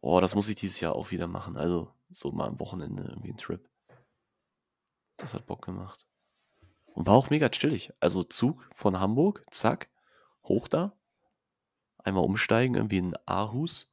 Oh, 0.00 0.20
das 0.20 0.34
muss 0.34 0.48
ich 0.48 0.56
dieses 0.56 0.80
Jahr 0.80 0.94
auch 0.94 1.10
wieder 1.10 1.26
machen. 1.26 1.58
Also, 1.58 1.92
so 2.08 2.32
mal 2.32 2.48
am 2.48 2.60
Wochenende 2.60 3.02
irgendwie 3.02 3.32
ein 3.32 3.36
Trip. 3.36 3.68
Das 5.18 5.34
hat 5.34 5.44
Bock 5.44 5.62
gemacht. 5.62 6.06
Und 6.86 7.06
war 7.06 7.14
auch 7.14 7.28
mega 7.28 7.50
chillig. 7.50 7.92
Also 8.00 8.24
Zug 8.24 8.66
von 8.72 8.98
Hamburg, 8.98 9.44
zack, 9.50 9.90
hoch 10.44 10.66
da. 10.66 10.96
Einmal 11.98 12.24
umsteigen, 12.24 12.74
irgendwie 12.74 12.98
in 12.98 13.16
Aarhus. 13.26 13.90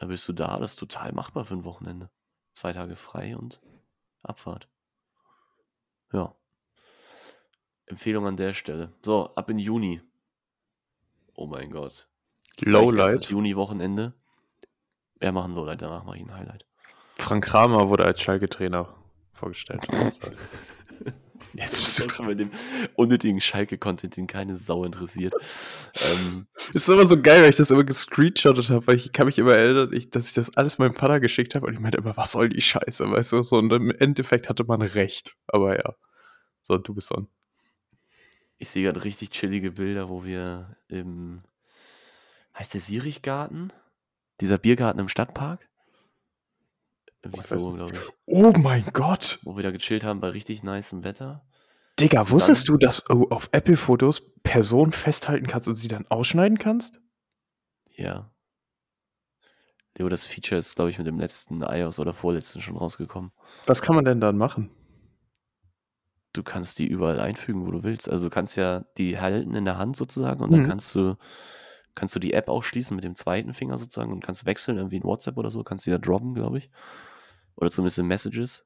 Da 0.00 0.06
bist 0.06 0.26
du 0.26 0.32
da, 0.32 0.58
das 0.58 0.72
ist 0.72 0.76
total 0.78 1.12
machbar 1.12 1.44
für 1.44 1.52
ein 1.52 1.64
Wochenende. 1.64 2.08
zwei 2.52 2.72
Tage 2.72 2.96
frei 2.96 3.36
und 3.36 3.60
Abfahrt. 4.22 4.66
Ja. 6.10 6.34
Empfehlung 7.84 8.26
an 8.26 8.38
der 8.38 8.54
Stelle. 8.54 8.94
So, 9.04 9.34
ab 9.34 9.50
in 9.50 9.58
Juni. 9.58 10.00
Oh 11.34 11.46
mein 11.46 11.70
Gott. 11.70 12.08
Lowlight. 12.60 13.28
Juni-Wochenende. 13.28 14.14
Wir 15.18 15.32
machen 15.32 15.54
Lowlight, 15.54 15.82
danach 15.82 16.04
mache 16.04 16.16
ich 16.16 16.22
ein 16.22 16.34
Highlight. 16.34 16.64
Frank 17.16 17.44
Kramer 17.44 17.90
wurde 17.90 18.06
als 18.06 18.22
Schalke-Trainer 18.22 18.88
vorgestellt. 19.34 19.86
Jetzt 21.54 21.76
bist 21.76 21.98
du 21.98 22.06
dran 22.06 22.26
mit 22.26 22.38
dem 22.38 22.50
unnötigen 22.94 23.40
Schalke-Content, 23.40 24.16
den 24.16 24.26
keine 24.26 24.56
Sau 24.56 24.84
interessiert. 24.84 25.32
ähm, 25.94 26.46
ist 26.72 26.88
immer 26.88 27.06
so 27.06 27.20
geil, 27.20 27.42
weil 27.42 27.50
ich 27.50 27.56
das 27.56 27.70
immer 27.70 27.84
gescreenshottet 27.84 28.70
habe, 28.70 28.86
weil 28.86 28.96
ich 28.96 29.12
kann 29.12 29.26
mich 29.26 29.38
immer 29.38 29.54
erinnern, 29.54 29.92
ich, 29.92 30.10
dass 30.10 30.28
ich 30.28 30.34
das 30.34 30.56
alles 30.56 30.78
meinem 30.78 30.94
Vater 30.94 31.20
geschickt 31.20 31.54
habe 31.54 31.66
und 31.66 31.74
ich 31.74 31.80
meinte 31.80 31.98
immer, 31.98 32.16
was 32.16 32.32
soll 32.32 32.48
die 32.48 32.60
Scheiße, 32.60 33.10
weißt 33.10 33.32
du, 33.32 33.42
so 33.42 33.56
und 33.56 33.72
im 33.72 33.90
Endeffekt 33.90 34.48
hatte 34.48 34.64
man 34.64 34.82
recht, 34.82 35.34
aber 35.46 35.76
ja. 35.76 35.94
So, 36.62 36.78
du 36.78 36.94
bist 36.94 37.12
on. 37.12 37.28
Ich 38.58 38.68
sehe 38.68 38.84
gerade 38.84 39.04
richtig 39.04 39.30
chillige 39.30 39.72
Bilder, 39.72 40.08
wo 40.08 40.24
wir 40.24 40.76
im, 40.88 41.42
heißt 42.58 42.74
der 42.74 42.80
Sirichgarten? 42.80 43.72
Dieser 44.40 44.58
Biergarten 44.58 45.00
im 45.00 45.08
Stadtpark? 45.08 45.69
Wieso, 47.22 47.72
glaube 47.74 47.92
ich. 47.94 48.00
Oh 48.26 48.52
mein 48.56 48.84
Gott! 48.92 49.38
Wo 49.42 49.56
wir 49.56 49.62
da 49.62 49.70
gechillt 49.70 50.04
haben 50.04 50.20
bei 50.20 50.30
richtig 50.30 50.62
nicem 50.62 51.04
Wetter. 51.04 51.44
Digga, 51.98 52.30
wusstest 52.30 52.68
du, 52.68 52.78
dass 52.78 53.04
du 53.04 53.28
auf 53.28 53.50
Apple-Fotos 53.52 54.22
Personen 54.42 54.92
festhalten 54.92 55.46
kannst 55.46 55.68
und 55.68 55.74
sie 55.74 55.88
dann 55.88 56.06
ausschneiden 56.08 56.58
kannst? 56.58 57.00
Ja. 57.94 58.30
Leo, 59.98 60.08
das 60.08 60.24
Feature 60.24 60.58
ist, 60.58 60.76
glaube 60.76 60.90
ich, 60.90 60.96
mit 60.96 61.06
dem 61.06 61.20
letzten 61.20 61.60
iOS 61.62 61.98
oder 61.98 62.14
vorletzten 62.14 62.62
schon 62.62 62.78
rausgekommen. 62.78 63.32
Was 63.66 63.82
kann 63.82 63.96
man 63.96 64.06
denn 64.06 64.20
dann 64.20 64.38
machen? 64.38 64.70
Du 66.32 66.42
kannst 66.42 66.78
die 66.78 66.86
überall 66.86 67.20
einfügen, 67.20 67.66
wo 67.66 67.70
du 67.70 67.82
willst. 67.82 68.08
Also 68.08 68.24
du 68.24 68.30
kannst 68.30 68.56
ja 68.56 68.86
die 68.96 69.18
halten 69.18 69.54
in 69.54 69.66
der 69.66 69.76
Hand 69.76 69.96
sozusagen 69.96 70.42
und 70.42 70.50
mhm. 70.50 70.54
dann 70.54 70.68
kannst 70.68 70.94
du 70.94 71.16
kannst 71.94 72.14
du 72.14 72.20
die 72.20 72.32
App 72.32 72.48
auch 72.48 72.62
schließen 72.62 72.94
mit 72.94 73.04
dem 73.04 73.16
zweiten 73.16 73.52
Finger 73.52 73.76
sozusagen 73.76 74.12
und 74.12 74.24
kannst 74.24 74.46
wechseln, 74.46 74.76
irgendwie 74.76 74.96
in 74.96 75.04
WhatsApp 75.04 75.36
oder 75.36 75.50
so, 75.50 75.64
kannst 75.64 75.86
du 75.86 75.90
die 75.90 75.96
da 75.96 75.98
droppen, 75.98 76.34
glaube 76.34 76.58
ich. 76.58 76.70
Oder 77.60 77.70
zumindest 77.70 77.98
in 77.98 78.06
Messages. 78.06 78.64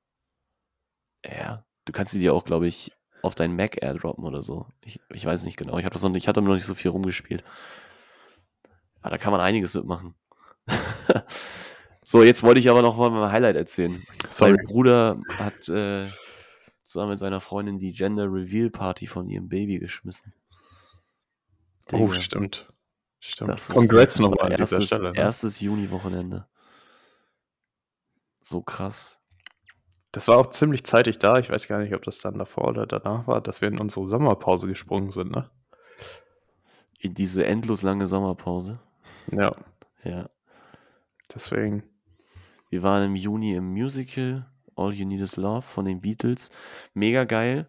Ja, 1.24 1.64
du 1.84 1.92
kannst 1.92 2.12
sie 2.12 2.20
dir 2.20 2.32
auch, 2.34 2.45
glaube 2.45 2.66
ich, 2.66 2.92
auf 3.22 3.34
dein 3.34 3.57
Mac 3.57 3.82
airdroppen 3.82 4.24
oder 4.24 4.42
so. 4.42 4.68
Ich, 4.84 5.01
ich 5.12 5.24
weiß 5.24 5.45
nicht 5.45 5.57
genau. 5.57 5.78
Ich 5.78 5.84
habe 5.84 5.92
das 5.92 6.03
noch 6.03 6.11
nicht, 6.11 6.24
ich 6.24 6.28
hatte 6.28 6.42
noch 6.42 6.55
nicht 6.55 6.66
so 6.66 6.74
viel 6.74 6.90
rumgespielt. 6.90 7.42
Aber 9.01 9.11
da 9.11 9.18
kann 9.18 9.32
man 9.32 9.40
einiges 9.40 9.74
mitmachen. 9.74 10.14
so, 12.03 12.22
jetzt 12.22 12.42
wollte 12.42 12.61
ich 12.61 12.70
aber 12.70 12.82
noch 12.82 12.97
mal 12.97 13.11
mein 13.11 13.32
Highlight 13.32 13.57
erzählen. 13.57 14.03
Sorry. 14.30 14.53
Mein 14.53 14.66
Bruder 14.66 15.20
hat 15.38 15.68
äh, 15.68 16.09
zusammen 16.84 17.11
mit 17.11 17.18
seiner 17.18 17.40
Freundin 17.40 17.78
die 17.78 17.92
Gender 17.92 18.32
Reveal 18.32 18.70
Party 18.70 19.07
von 19.07 19.28
ihrem 19.28 19.49
Baby 19.49 19.78
geschmissen. 19.78 20.34
Oh, 21.92 22.12
stimmt. 22.12 22.72
Stimmt. 23.20 23.51
Das 23.51 23.68
Congrats 23.68 24.18
nochmal 24.18 24.53
an 24.53 24.59
dieser 24.59 24.82
Stelle. 24.82 25.12
Ne? 25.12 25.18
Erstes 25.18 25.61
Juni-Wochenende. 25.61 26.47
So 28.45 28.61
krass. 28.62 29.18
Das 30.12 30.28
war 30.28 30.38
auch 30.38 30.47
ziemlich 30.47 30.84
zeitig 30.84 31.18
da. 31.18 31.38
Ich 31.38 31.51
weiß 31.51 31.66
gar 31.66 31.80
nicht, 31.80 31.95
ob 31.95 32.03
das 32.03 32.20
dann 32.20 32.38
davor 32.38 32.68
oder 32.68 32.86
danach 32.86 33.26
war, 33.26 33.40
dass 33.40 33.61
wir 33.62 33.68
in 33.68 33.80
unsere 33.80 34.07
Sommerpause 34.07 34.68
gesprungen 34.68 35.11
sind, 35.11 35.32
ne? 35.32 35.51
In 37.01 37.14
diese 37.14 37.45
endlos 37.45 37.82
lange 37.82 38.07
Sommerpause. 38.07 38.78
Ja. 39.32 39.57
Ja. 40.05 40.30
Deswegen. 41.34 41.82
Wir 42.68 42.82
waren 42.82 43.05
im 43.05 43.16
Juni 43.16 43.55
im 43.55 43.72
Musical 43.72 44.47
All 44.76 44.92
You 44.92 45.07
Need 45.07 45.20
Is 45.20 45.36
Love 45.36 45.62
von 45.62 45.84
den 45.84 46.01
Beatles. 46.01 46.51
Mega 46.92 47.24
geil. 47.24 47.68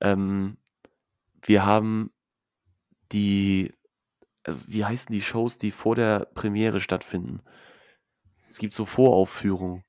Ähm, 0.00 0.58
wir 1.42 1.64
haben 1.64 2.10
die, 3.12 3.72
also 4.42 4.58
wie 4.66 4.84
heißen 4.84 5.12
die 5.12 5.22
Shows, 5.22 5.58
die 5.58 5.70
vor 5.70 5.94
der 5.94 6.26
Premiere 6.34 6.80
stattfinden? 6.80 7.40
Es 8.50 8.58
gibt 8.58 8.74
so 8.74 8.84
Voraufführungen 8.84 9.84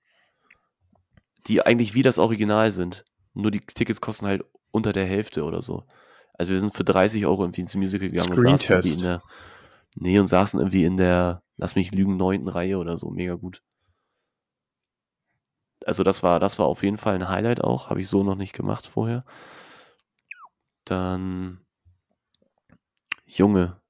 die 1.48 1.66
eigentlich 1.66 1.94
wie 1.94 2.04
das 2.04 2.20
Original 2.20 2.72
sind. 2.72 3.06
Nur 3.34 3.52
die 3.52 3.62
Tickets 3.62 4.02
kosten 4.02 4.26
halt 4.28 4.44
unter 4.72 4.94
der 4.94 5.06
Hälfte 5.06 5.44
oder 5.44 5.62
so. 5.62 5.86
Also 6.34 6.54
wir 6.54 6.60
sind 6.60 6.74
für 6.74 6.84
30 6.84 7.26
Euro 7.26 7.44
irgendwie 7.44 7.62
ins 7.62 7.76
Musical 7.76 8.10
gegangen 8.10 8.34
und 8.34 8.60
saßen 8.60 8.72
irgendwie 8.72 8.94
in 8.94 9.02
der. 9.02 9.24
Nee, 9.96 10.20
und 10.20 10.28
saßen 10.28 10.60
irgendwie 10.60 10.84
in 10.84 10.98
der, 10.98 11.42
lass 11.56 11.76
mich 11.76 11.92
lügen, 11.92 12.18
neunten 12.18 12.48
Reihe 12.48 12.78
oder 12.78 12.98
so. 12.98 13.10
Mega 13.10 13.34
gut. 13.34 13.64
Also 15.86 16.04
das 16.04 16.22
war, 16.22 16.40
das 16.40 16.60
war 16.60 16.68
auf 16.68 16.84
jeden 16.84 16.98
Fall 16.98 17.16
ein 17.16 17.30
Highlight 17.30 17.64
auch. 17.64 17.90
Habe 17.90 18.02
ich 18.02 18.10
so 18.10 18.24
noch 18.24 18.36
nicht 18.36 18.54
gemacht 18.54 18.86
vorher. 18.86 19.26
Dann 20.86 21.66
Junge. 23.26 23.82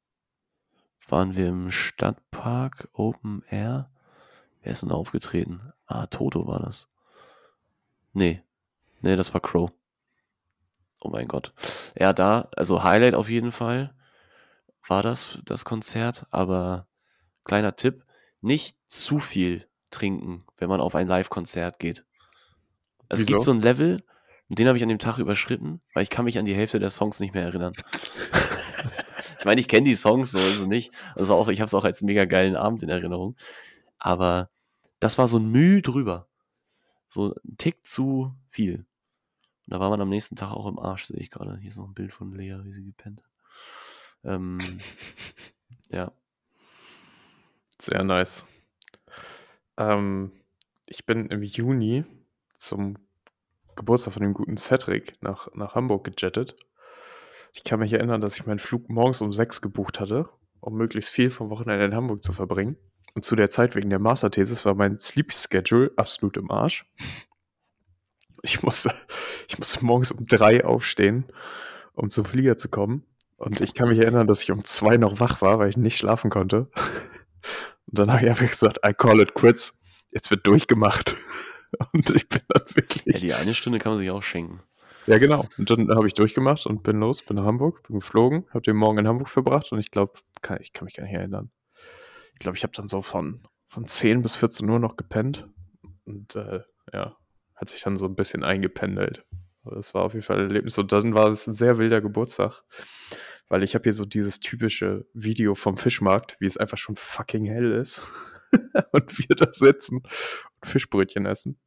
Waren 1.10 1.36
wir 1.38 1.47
im 1.47 1.72
Stadtpark 1.72 2.89
Open 2.93 3.43
Air? 3.49 3.89
Wer 4.62 4.72
ist 4.72 4.84
denn 4.84 4.91
aufgetreten? 4.91 5.72
Ah, 5.86 6.08
Toto 6.08 6.47
war 6.47 6.60
das. 6.60 6.89
Nee. 8.18 8.41
Nee, 9.01 9.15
das 9.15 9.32
war 9.36 9.41
Crow. 9.41 9.72
Oh 10.99 11.09
mein 11.09 11.28
Gott. 11.28 11.53
Ja, 11.95 12.13
da, 12.13 12.49
also 12.55 12.84
Highlight 12.84 13.13
auf 13.13 13.30
jeden 13.30 13.51
Fall 13.51 13.93
war 14.88 15.03
das, 15.03 15.38
das 15.45 15.65
Konzert, 15.65 16.26
aber 16.32 16.88
kleiner 17.43 17.76
Tipp, 17.76 18.03
nicht 18.41 18.76
zu 18.88 19.20
viel 19.20 19.68
trinken, 19.91 20.43
wenn 20.57 20.68
man 20.68 20.82
auf 20.82 20.95
ein 20.95 21.07
Live-Konzert 21.07 21.78
geht. 21.78 22.05
Es 23.07 23.20
Wieso? 23.20 23.26
gibt 23.28 23.43
so 23.43 23.51
ein 23.51 23.61
Level, 23.61 24.03
den 24.49 24.68
habe 24.68 24.80
ich 24.80 24.84
an 24.84 24.89
dem 24.89 24.97
Tag 24.97 25.20
überschritten, 25.20 25.82
weil 25.93 26.01
ich 26.01 26.09
kann 26.09 26.26
mich 26.26 26.39
an 26.39 26.45
die 26.45 26.55
Hälfte 26.55 26.80
der 26.80 26.89
Songs 26.89 27.20
nicht 27.20 27.36
mehr 27.36 27.43
erinnern. 27.43 27.74
ich 29.38 29.45
meine, 29.45 29.61
ich 29.61 29.68
kenne 29.68 29.88
die 29.89 29.95
Songs 29.95 30.32
so, 30.32 30.39
also 30.39 30.65
nicht. 30.65 30.91
Also 31.13 31.36
auch, 31.36 31.49
ich 31.49 31.59
habe 31.59 31.68
es 31.68 31.74
auch 31.76 31.86
als 31.86 32.01
mega 32.01 32.26
geilen 32.26 32.55
Abend 32.55 32.82
in 32.82 32.89
Erinnerung. 32.89 33.36
Aber 33.99 34.49
das 34.99 35.20
war 35.20 35.28
so 35.28 35.38
ein 35.38 35.51
Mühe 35.51 35.84
drüber 35.84 36.27
so 37.08 37.34
ein 37.34 37.58
Tick 37.58 37.86
zu 37.86 38.36
viel. 38.47 38.86
Und 39.66 39.74
da 39.74 39.80
war 39.80 39.89
man 39.89 40.01
am 40.01 40.10
nächsten 40.10 40.36
Tag 40.36 40.51
auch 40.51 40.68
im 40.68 40.80
Arsch, 40.80 41.05
sehe 41.05 41.18
ich 41.18 41.30
gerade. 41.30 41.58
Hier 41.58 41.70
ist 41.70 41.78
noch 41.78 41.88
ein 41.88 41.93
Bild 41.93 42.14
von 42.14 42.32
Lea, 42.34 42.58
wie 42.64 42.72
sie 42.72 42.84
gepennt 42.84 43.22
hat. 43.22 43.30
Ähm, 44.24 44.60
ja. 45.89 46.12
Sehr 47.80 48.03
nice. 48.03 48.45
Ähm, 49.78 50.32
ich 50.86 51.05
bin 51.05 51.28
im 51.28 51.43
Juni 51.43 52.05
zum 52.55 52.97
Geburtstag 53.76 54.14
von 54.14 54.24
dem 54.24 54.34
guten 54.34 54.58
Cedric 54.58 55.22
nach, 55.22 55.53
nach 55.53 55.76
Hamburg 55.76 56.05
gejettet. 56.05 56.55
Ich 57.53 57.64
kann 57.64 57.80
mich 57.80 57.93
erinnern, 57.93 58.22
dass 58.22 58.36
ich 58.36 58.45
meinen 58.45 58.60
Flug 58.60 58.89
morgens 58.89 59.22
um 59.22 59.34
sechs 59.34 59.62
gebucht 59.62 59.99
hatte, 59.99 60.30
um 60.60 60.76
möglichst 60.76 61.12
viel 61.12 61.30
vom 61.30 61.49
Wochenende 61.49 61.86
in 61.86 61.95
Hamburg 61.95 62.24
zu 62.24 62.34
verbringen. 62.34 62.78
Und 63.18 63.26
zu 63.26 63.36
der 63.36 63.49
Zeit 63.49 63.76
wegen 63.76 63.89
der 63.89 63.97
Masterthesis 63.97 64.63
war 64.63 64.76
mein 64.76 64.99
Sleep 64.99 65.34
Schedule 65.34 65.91
absolut 65.95 66.38
im 66.38 66.51
Arsch. 66.51 66.86
Ich 68.43 68.61
musste, 68.61 68.93
ich 69.49 69.57
musste 69.57 69.84
morgens 69.84 70.11
um 70.11 70.28
drei 70.28 70.63
aufstehen, 70.63 71.26
um 71.93 72.11
zum 72.11 72.26
Flieger 72.26 72.59
zu 72.59 72.70
kommen. 72.70 73.07
Und 73.38 73.59
ich 73.59 73.74
kann 73.74 73.89
mich 73.89 73.97
erinnern, 73.97 74.28
dass 74.28 74.43
ich 74.43 74.51
um 74.51 74.63
zwei 74.65 74.97
noch 74.97 75.20
wach 75.20 75.41
war, 75.41 75.57
weil 75.57 75.70
ich 75.70 75.78
nicht 75.78 75.97
schlafen 75.97 76.30
konnte. 76.30 76.70
Und 77.88 77.97
dann 77.97 78.11
habe 78.11 78.22
ich 78.22 78.30
einfach 78.30 78.47
gesagt, 78.47 78.82
I 78.88 78.93
call 78.93 79.20
it 79.20 79.34
quits. 79.34 79.74
Jetzt 80.11 80.30
wird 80.30 80.45
durchgemacht. 80.45 81.15
Und 81.93 82.11
ich 82.11 82.30
bin 82.30 82.41
dann 82.49 82.65
wirklich. 82.76 83.03
Ja, 83.07 83.20
die 83.20 83.34
eine 83.34 83.55
Stunde 83.55 83.80
kann 83.80 83.93
man 83.93 83.99
sich 83.99 84.11
auch 84.11 84.22
schenken. 84.22 84.59
Ja, 85.07 85.18
genau. 85.18 85.47
Und 85.57 85.72
dann 85.72 85.89
habe 85.89 86.05
ich 86.05 86.13
durchgemacht 86.13 86.68
und 86.68 86.84
bin 86.84 86.99
los, 86.99 87.24
bin 87.24 87.38
nach 87.38 87.45
Hamburg, 87.45 87.82
bin 87.88 87.97
geflogen, 87.97 88.45
habe 88.51 88.61
den 88.61 88.76
Morgen 88.76 88.99
in 88.99 89.07
Hamburg 89.07 89.30
verbracht 89.30 89.72
und 89.72 89.80
ich 89.80 89.89
glaube, 89.89 90.13
ich 90.59 90.72
kann 90.72 90.86
mich 90.86 90.93
gar 90.93 91.05
nicht 91.05 91.15
erinnern 91.15 91.49
ich 92.38 92.40
glaube, 92.40 92.56
ich 92.56 92.62
habe 92.62 92.74
dann 92.76 92.88
so 92.88 93.02
von, 93.02 93.42
von 93.68 93.88
10 93.88 94.22
bis 94.22 94.36
14 94.36 94.70
Uhr 94.70 94.78
noch 94.78 94.96
gepennt. 94.96 95.48
Und 96.06 96.36
äh, 96.36 96.60
ja, 96.94 97.18
hat 97.56 97.70
sich 97.72 97.82
dann 97.82 97.98
so 97.98 98.06
ein 98.06 98.14
bisschen 98.14 98.44
eingependelt. 98.44 99.26
Das 99.64 99.96
war 99.96 100.04
auf 100.04 100.14
jeden 100.14 100.24
Fall 100.24 100.38
ein 100.38 100.46
Erlebnis. 100.46 100.78
Und 100.78 100.92
dann 100.92 101.16
war 101.16 101.32
es 101.32 101.48
ein 101.48 101.56
sehr 101.56 101.80
wilder 101.80 102.00
Geburtstag. 102.00 102.62
Weil 103.50 103.64
ich 103.64 103.74
habe 103.74 103.86
hier 103.86 103.94
so 103.94 104.06
dieses 104.06 104.40
typische 104.40 105.08
Video 105.16 105.56
vom 105.56 105.78
Fischmarkt, 105.78 106.38
wie 106.40 106.46
es 106.46 106.58
einfach 106.58 106.78
schon 106.78 106.96
fucking 106.96 107.46
hell 107.46 107.72
ist. 107.72 108.04
und 108.92 109.18
wir 109.18 109.36
da 109.36 109.52
sitzen 109.52 109.98
und 109.98 110.66
Fischbrötchen 110.66 111.26
essen. 111.26 111.58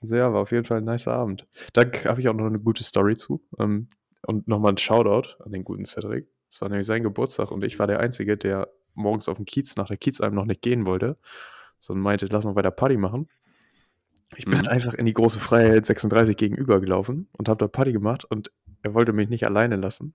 Also 0.00 0.16
ja, 0.16 0.32
war 0.32 0.40
auf 0.40 0.50
jeden 0.50 0.64
Fall 0.64 0.78
ein 0.78 0.84
nicer 0.84 1.12
Abend. 1.12 1.46
Da 1.72 1.82
habe 2.04 2.20
ich 2.20 2.28
auch 2.28 2.34
noch 2.34 2.46
eine 2.46 2.58
gute 2.58 2.82
Story 2.82 3.14
zu. 3.14 3.46
Ähm, 3.60 3.88
und 4.26 4.48
nochmal 4.48 4.72
ein 4.72 4.78
Shoutout 4.78 5.40
an 5.44 5.52
den 5.52 5.62
guten 5.62 5.84
Cedric. 5.84 6.26
Es 6.50 6.60
war 6.60 6.68
nämlich 6.68 6.86
sein 6.86 7.04
Geburtstag 7.04 7.52
und 7.52 7.62
ich 7.62 7.78
war 7.78 7.86
der 7.86 8.00
Einzige, 8.00 8.36
der 8.36 8.68
morgens 8.98 9.28
auf 9.28 9.36
dem 9.36 9.46
Kiez 9.46 9.76
nach 9.76 9.88
der 9.88 9.96
Kiezalm 9.96 10.34
noch 10.34 10.44
nicht 10.44 10.62
gehen 10.62 10.86
wollte, 10.86 11.16
sondern 11.78 12.02
meinte, 12.02 12.26
lass 12.26 12.44
noch 12.44 12.56
weiter 12.56 12.70
Party 12.70 12.96
machen. 12.96 13.28
Ich 14.36 14.44
bin 14.44 14.60
mhm. 14.60 14.68
einfach 14.68 14.94
in 14.94 15.06
die 15.06 15.14
große 15.14 15.40
Freiheit 15.40 15.86
36 15.86 16.36
gegenüber 16.36 16.80
gelaufen 16.80 17.28
und 17.32 17.48
habe 17.48 17.58
da 17.58 17.68
Party 17.68 17.92
gemacht 17.92 18.24
und 18.24 18.52
er 18.82 18.94
wollte 18.94 19.12
mich 19.12 19.28
nicht 19.28 19.46
alleine 19.46 19.76
lassen. 19.76 20.14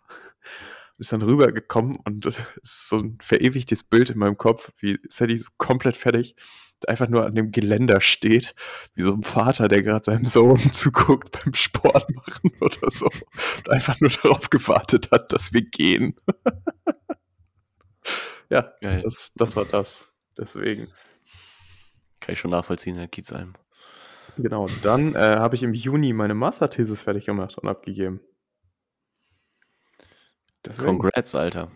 Ist 1.00 1.12
dann 1.12 1.24
rübergekommen 1.24 1.98
und 2.06 2.26
es 2.28 2.38
ist 2.62 2.90
so 2.90 2.98
ein 2.98 3.18
verewigtes 3.22 3.84
Bild 3.84 4.12
in 4.12 4.20
meinem 4.20 4.38
Kopf, 4.38 4.72
wie 4.78 5.00
Sadie 5.10 5.38
so 5.38 5.50
komplett 5.58 5.98
fertig 5.98 6.36
einfach 6.88 7.08
nur 7.08 7.26
an 7.26 7.36
dem 7.36 7.52
Geländer 7.52 8.02
steht, 8.02 8.56
wie 8.96 9.04
so 9.04 9.14
ein 9.14 9.24
Vater, 9.24 9.68
der 9.68 9.82
gerade 9.82 10.06
seinem 10.06 10.26
Sohn 10.26 10.58
zuguckt 10.74 11.32
beim 11.32 11.54
Sport 11.54 12.14
machen 12.16 12.52
oder 12.60 12.90
so 12.90 13.06
und 13.06 13.70
einfach 13.70 14.00
nur 14.00 14.10
darauf 14.10 14.50
gewartet 14.50 15.12
hat, 15.12 15.34
dass 15.34 15.54
wir 15.54 15.62
gehen. 15.62 16.16
Ja, 18.82 19.02
das, 19.02 19.32
das 19.36 19.56
war 19.56 19.66
das. 19.66 20.10
Deswegen. 20.38 20.88
Kann 22.20 22.34
ich 22.34 22.40
schon 22.40 22.52
nachvollziehen, 22.52 22.96
Herr 22.96 23.08
Kiezheim. 23.08 23.54
Genau, 24.38 24.68
dann 24.82 25.16
äh, 25.16 25.38
habe 25.38 25.56
ich 25.56 25.64
im 25.64 25.74
Juni 25.74 26.14
meine 26.14 26.34
Masterthesis 26.34 27.02
fertig 27.02 27.26
gemacht 27.26 27.58
und 27.58 27.68
abgegeben. 27.68 28.22
Deswegen. 30.66 31.00
Congrats, 31.00 31.36
Alter. 31.36 31.72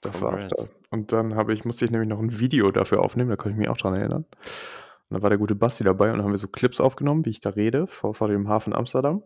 Das 0.00 0.20
Congrats. 0.20 0.52
war 0.58 0.66
da. 0.66 0.72
Und 0.90 1.12
dann 1.12 1.34
habe 1.34 1.54
ich, 1.54 1.64
musste 1.64 1.84
ich 1.84 1.90
nämlich 1.90 2.08
noch 2.08 2.20
ein 2.20 2.38
Video 2.38 2.70
dafür 2.70 3.00
aufnehmen, 3.00 3.30
da 3.30 3.36
kann 3.36 3.52
ich 3.52 3.58
mich 3.58 3.68
auch 3.68 3.76
dran 3.76 3.94
erinnern. 3.94 4.24
Und 4.24 5.10
dann 5.10 5.22
war 5.22 5.30
der 5.30 5.38
gute 5.38 5.54
Basti 5.54 5.84
dabei 5.84 6.10
und 6.10 6.18
dann 6.18 6.24
haben 6.24 6.32
wir 6.32 6.38
so 6.38 6.48
Clips 6.48 6.80
aufgenommen, 6.80 7.24
wie 7.24 7.30
ich 7.30 7.40
da 7.40 7.50
rede, 7.50 7.86
vor, 7.86 8.14
vor 8.14 8.28
dem 8.28 8.48
Hafen 8.48 8.74
Amsterdam. 8.74 9.22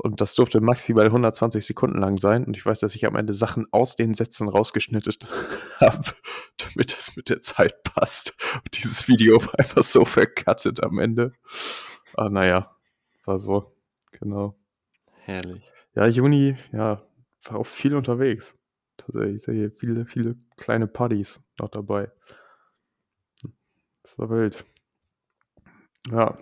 Und 0.00 0.20
das 0.20 0.36
durfte 0.36 0.60
maximal 0.60 1.06
120 1.06 1.66
Sekunden 1.66 1.98
lang 1.98 2.18
sein. 2.18 2.44
Und 2.44 2.56
ich 2.56 2.64
weiß, 2.64 2.78
dass 2.78 2.94
ich 2.94 3.04
am 3.04 3.16
Ende 3.16 3.34
Sachen 3.34 3.66
aus 3.72 3.96
den 3.96 4.14
Sätzen 4.14 4.48
rausgeschnitten 4.48 5.28
habe, 5.80 6.04
damit 6.56 6.96
das 6.96 7.16
mit 7.16 7.28
der 7.28 7.40
Zeit 7.40 7.82
passt. 7.82 8.36
Und 8.54 8.78
dieses 8.78 9.08
Video 9.08 9.44
war 9.44 9.58
einfach 9.58 9.82
so 9.82 10.04
verkattet 10.04 10.82
am 10.84 10.98
Ende. 11.00 11.32
Ah, 12.14 12.28
naja, 12.28 12.76
war 13.24 13.40
so. 13.40 13.76
Genau. 14.12 14.56
Herrlich. 15.24 15.68
Ja, 15.94 16.06
Juni, 16.06 16.56
ja, 16.72 17.02
war 17.44 17.58
auch 17.58 17.66
viel 17.66 17.96
unterwegs. 17.96 18.56
Tatsächlich, 18.96 19.36
ich 19.36 19.42
sehe 19.42 19.70
viele, 19.72 20.06
viele 20.06 20.36
kleine 20.56 20.86
Partys 20.86 21.40
noch 21.58 21.70
dabei. 21.70 22.10
Das 24.04 24.16
war 24.16 24.30
wild. 24.30 24.64
Ja, 26.10 26.38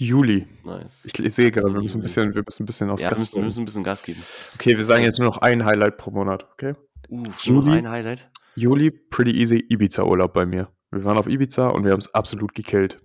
Juli. 0.00 0.46
Nice. 0.64 1.06
Ich, 1.06 1.18
ich 1.18 1.34
sehe 1.34 1.50
gerade, 1.50 1.74
wir 1.74 1.82
müssen 1.82 1.98
ein 1.98 2.02
bisschen, 2.02 2.32
wir 2.32 2.42
müssen 2.44 2.62
ein 2.62 2.66
bisschen 2.66 2.88
aus 2.88 3.02
ja, 3.02 3.10
Gas 3.10 3.34
wir 3.34 3.42
müssen, 3.42 3.62
ein 3.62 3.64
bisschen 3.64 3.82
Gas 3.82 4.04
geben. 4.04 4.22
Okay, 4.54 4.76
wir 4.76 4.84
sagen 4.84 5.02
jetzt 5.02 5.18
nur 5.18 5.26
noch 5.26 5.38
ein 5.38 5.64
Highlight 5.64 5.98
pro 5.98 6.12
Monat, 6.12 6.44
okay? 6.52 6.74
Uff, 7.08 7.44
Juli, 7.44 7.66
nur 7.66 7.74
ein 7.74 7.90
Highlight. 7.90 8.30
Juli, 8.54 8.92
pretty 8.92 9.32
easy 9.32 9.58
Ibiza-Urlaub 9.68 10.32
bei 10.32 10.46
mir. 10.46 10.68
Wir 10.92 11.02
waren 11.02 11.18
auf 11.18 11.26
Ibiza 11.26 11.66
und 11.68 11.84
wir 11.84 11.90
haben 11.90 11.98
es 11.98 12.14
absolut 12.14 12.54
gekillt. 12.54 13.00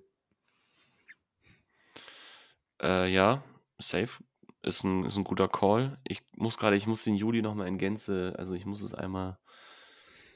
Äh, 2.79 3.11
ja, 3.11 3.43
safe. 3.79 4.23
Ist 4.61 4.83
ein, 4.83 5.05
ist 5.05 5.17
ein 5.17 5.23
guter 5.23 5.47
Call. 5.47 5.97
Ich 6.03 6.21
muss 6.35 6.59
gerade, 6.59 6.75
ich 6.75 6.85
muss 6.85 7.03
den 7.03 7.15
Juli 7.15 7.41
nochmal 7.41 7.67
in 7.67 7.79
Gänze, 7.79 8.35
also 8.37 8.53
ich 8.53 8.67
muss 8.67 8.83
es 8.83 8.93
einmal, 8.93 9.39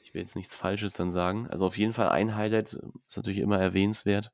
ich 0.02 0.12
will 0.12 0.22
jetzt 0.22 0.34
nichts 0.34 0.56
Falsches 0.56 0.92
dann 0.92 1.12
sagen. 1.12 1.46
Also 1.48 1.66
auf 1.66 1.78
jeden 1.78 1.92
Fall 1.92 2.08
ein 2.08 2.34
Highlight 2.34 2.72
ist 3.06 3.16
natürlich 3.16 3.38
immer 3.38 3.60
erwähnenswert. 3.60 4.32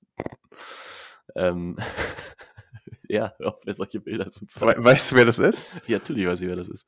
Ähm, 1.34 1.76
ja, 3.08 3.34
auch 3.44 3.60
wer 3.64 3.74
solche 3.74 4.00
Bilder 4.00 4.30
zu 4.30 4.46
zeigen. 4.46 4.82
Weißt 4.84 5.12
du, 5.12 5.16
wer 5.16 5.24
das 5.24 5.38
ist? 5.38 5.68
Ja, 5.86 5.98
natürlich 5.98 6.26
weiß 6.26 6.40
ich, 6.40 6.48
wer 6.48 6.56
das 6.56 6.68
ist. 6.68 6.86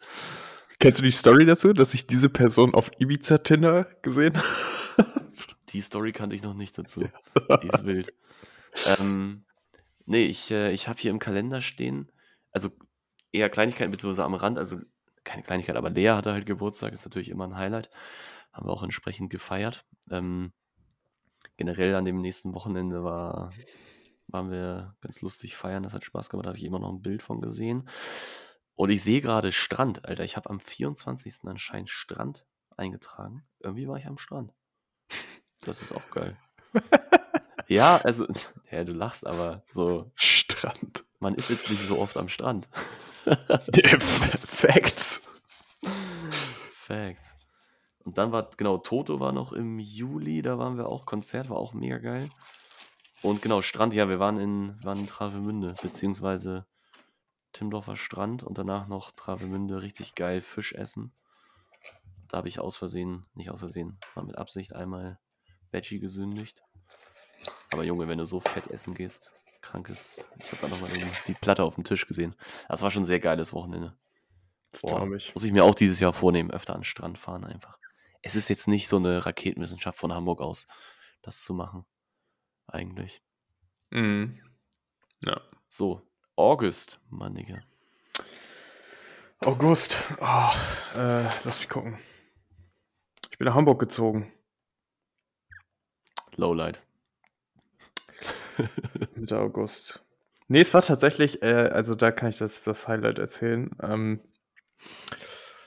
Kennst 0.79 0.99
du 0.99 1.03
die 1.03 1.11
Story 1.11 1.47
dazu, 1.47 1.73
dass 1.73 1.95
ich 1.95 2.07
diese 2.07 2.29
Person 2.29 2.75
auf 2.75 2.91
Ibiza 2.99 3.39
Tinder 3.39 3.85
gesehen 4.03 4.37
habe? 4.99 5.27
Die 5.71 5.81
Story 5.81 6.13
kannte 6.13 6.37
ich 6.37 6.43
noch 6.43 6.55
nicht 6.55 6.77
dazu. 6.79 7.09
Die 7.63 7.67
ist 7.67 7.85
wild. 7.85 8.13
Ähm, 8.99 9.45
nee, 10.05 10.25
ich, 10.27 10.51
äh, 10.51 10.73
ich 10.73 10.89
habe 10.89 11.01
hier 11.01 11.11
im 11.11 11.19
Kalender 11.19 11.61
stehen, 11.61 12.13
also 12.53 12.71
eher 13.33 13.49
Kleinigkeiten, 13.49 13.91
beziehungsweise 13.91 14.25
am 14.25 14.35
Rand, 14.35 14.59
also 14.59 14.79
keine 15.25 15.43
Kleinigkeit, 15.43 15.77
aber 15.77 15.91
Lea 15.91 16.11
hatte 16.11 16.33
halt 16.33 16.47
Geburtstag, 16.47 16.93
ist 16.93 17.05
natürlich 17.05 17.31
immer 17.31 17.47
ein 17.47 17.57
Highlight. 17.57 17.91
Haben 18.53 18.69
wir 18.69 18.73
auch 18.73 18.83
entsprechend 18.83 19.31
gefeiert. 19.31 19.85
Ähm, 20.11 20.53
generell 21.57 21.95
an 21.95 22.05
dem 22.05 22.21
nächsten 22.21 22.55
Wochenende 22.55 23.03
war 23.03 23.51
waren 24.37 24.51
wir 24.51 24.95
ganz 25.01 25.23
lustig 25.23 25.57
feiern, 25.57 25.83
das 25.83 25.95
hat 25.95 26.05
Spaß 26.05 26.29
gemacht, 26.29 26.45
da 26.45 26.51
habe 26.51 26.59
ich 26.59 26.65
immer 26.65 26.79
noch 26.79 26.93
ein 26.93 27.01
Bild 27.01 27.23
von 27.23 27.41
gesehen. 27.41 27.89
Und 28.75 28.91
ich 28.91 29.03
sehe 29.03 29.23
gerade 29.23 29.51
Strand, 29.51 30.05
Alter. 30.05 30.25
Ich 30.25 30.37
habe 30.37 30.51
am 30.51 30.61
24. 30.61 31.39
anscheinend 31.47 31.89
Strand 31.89 32.45
eingetragen. 32.77 33.47
Irgendwie 33.61 33.89
war 33.89 33.97
ich 33.97 34.07
am 34.07 34.19
Strand. 34.19 34.53
Das 35.63 35.81
ist 35.81 35.93
auch 35.93 36.11
geil. 36.11 36.37
ja, 37.67 37.97
also, 37.97 38.27
ja, 38.71 38.85
du 38.85 38.93
lachst, 38.93 39.27
aber 39.27 39.63
so. 39.71 40.13
Strand. 40.15 41.07
Man 41.19 41.35
ist 41.35 41.49
jetzt 41.49 41.71
nicht 41.71 41.83
so 41.83 41.99
oft 41.99 42.19
am 42.19 42.29
Strand. 42.29 42.69
Facts. 44.45 45.23
Facts. 46.75 47.39
Und 48.05 48.19
dann 48.19 48.33
war, 48.33 48.51
genau, 48.59 48.77
Toto 48.77 49.19
war 49.19 49.33
noch 49.33 49.55
im 49.55 49.79
Juli, 49.79 50.43
da 50.43 50.59
waren 50.59 50.77
wir 50.77 50.89
auch, 50.89 51.07
Konzert 51.07 51.49
war 51.49 51.57
auch 51.57 51.73
mega 51.73 51.97
geil. 51.97 52.29
Und 53.27 53.43
genau, 53.43 53.61
Strand, 53.61 53.93
ja, 53.93 54.09
wir 54.09 54.21
waren 54.21 54.39
in, 54.39 54.85
waren 54.85 55.01
in 55.01 55.09
Travemünde, 55.09 55.75
beziehungsweise 55.83 56.65
Timdorfer 57.53 57.97
Strand 57.97 58.45
und 58.45 58.57
danach 58.57 58.87
noch 58.87 59.11
Travemünde 59.11 59.83
richtig 59.83 60.15
geil 60.15 60.41
Fisch 60.41 60.73
essen. 60.73 61.13
Da 62.29 62.37
habe 62.37 62.47
ich 62.47 62.61
aus 62.61 62.77
Versehen, 62.77 63.27
nicht 63.35 63.51
aus 63.51 63.59
Versehen, 63.59 63.99
war 64.15 64.23
mit 64.23 64.39
Absicht 64.39 64.77
einmal 64.77 65.19
Veggie 65.73 65.99
gesündigt. 65.99 66.63
Aber 67.73 67.83
Junge, 67.83 68.07
wenn 68.07 68.19
du 68.19 68.25
so 68.25 68.39
fett 68.39 68.69
essen 68.69 68.95
gehst, 68.95 69.33
krankes, 69.61 70.31
ich 70.39 70.53
habe 70.53 70.63
da 70.63 70.69
nochmal 70.69 70.91
die 71.27 71.35
Platte 71.35 71.65
auf 71.65 71.75
dem 71.75 71.83
Tisch 71.83 72.07
gesehen. 72.07 72.37
Das 72.69 72.83
war 72.83 72.93
schon 72.93 73.03
ein 73.03 73.07
sehr 73.07 73.19
geiles 73.19 73.53
Wochenende. 73.53 73.99
Das 74.71 74.83
glaube 74.83 75.17
ich. 75.17 75.35
Muss 75.35 75.43
ich 75.43 75.53
mir 75.53 75.65
auch 75.65 75.75
dieses 75.75 75.99
Jahr 75.99 76.13
vornehmen, 76.13 76.53
öfter 76.53 76.75
an 76.75 76.83
den 76.83 76.85
Strand 76.85 77.19
fahren 77.19 77.45
einfach. 77.45 77.77
Es 78.23 78.37
ist 78.37 78.49
jetzt 78.49 78.69
nicht 78.69 78.87
so 78.87 78.99
eine 78.99 79.27
Raketenwissenschaft 79.27 79.99
von 79.99 80.13
Hamburg 80.13 80.41
aus, 80.41 80.69
das 81.23 81.43
zu 81.43 81.53
machen 81.53 81.87
eigentlich. 82.69 83.23
Mhm. 83.91 84.41
Ja. 85.25 85.41
So, 85.69 86.03
August, 86.37 87.01
Mann, 87.11 87.35
Digga. 87.35 87.61
August. 89.41 89.97
Oh, 90.21 90.51
äh, 90.99 91.25
lass 91.45 91.59
mich 91.59 91.69
gucken. 91.69 91.99
Ich 93.31 93.39
bin 93.39 93.47
nach 93.47 93.55
Hamburg 93.55 93.79
gezogen. 93.79 94.33
Lowlight. 96.37 96.83
Mitte 99.15 99.39
August. 99.39 100.05
Nee, 100.49 100.61
es 100.61 100.73
war 100.73 100.83
tatsächlich, 100.83 101.43
äh, 101.43 101.71
also 101.73 101.95
da 101.95 102.13
kann 102.13 102.31
ich 102.31 102.39
das, 102.39 102.65
das 102.65 102.89
Highlight 102.89 103.19
erzählen. 103.19 103.71
Ähm, 103.83 104.21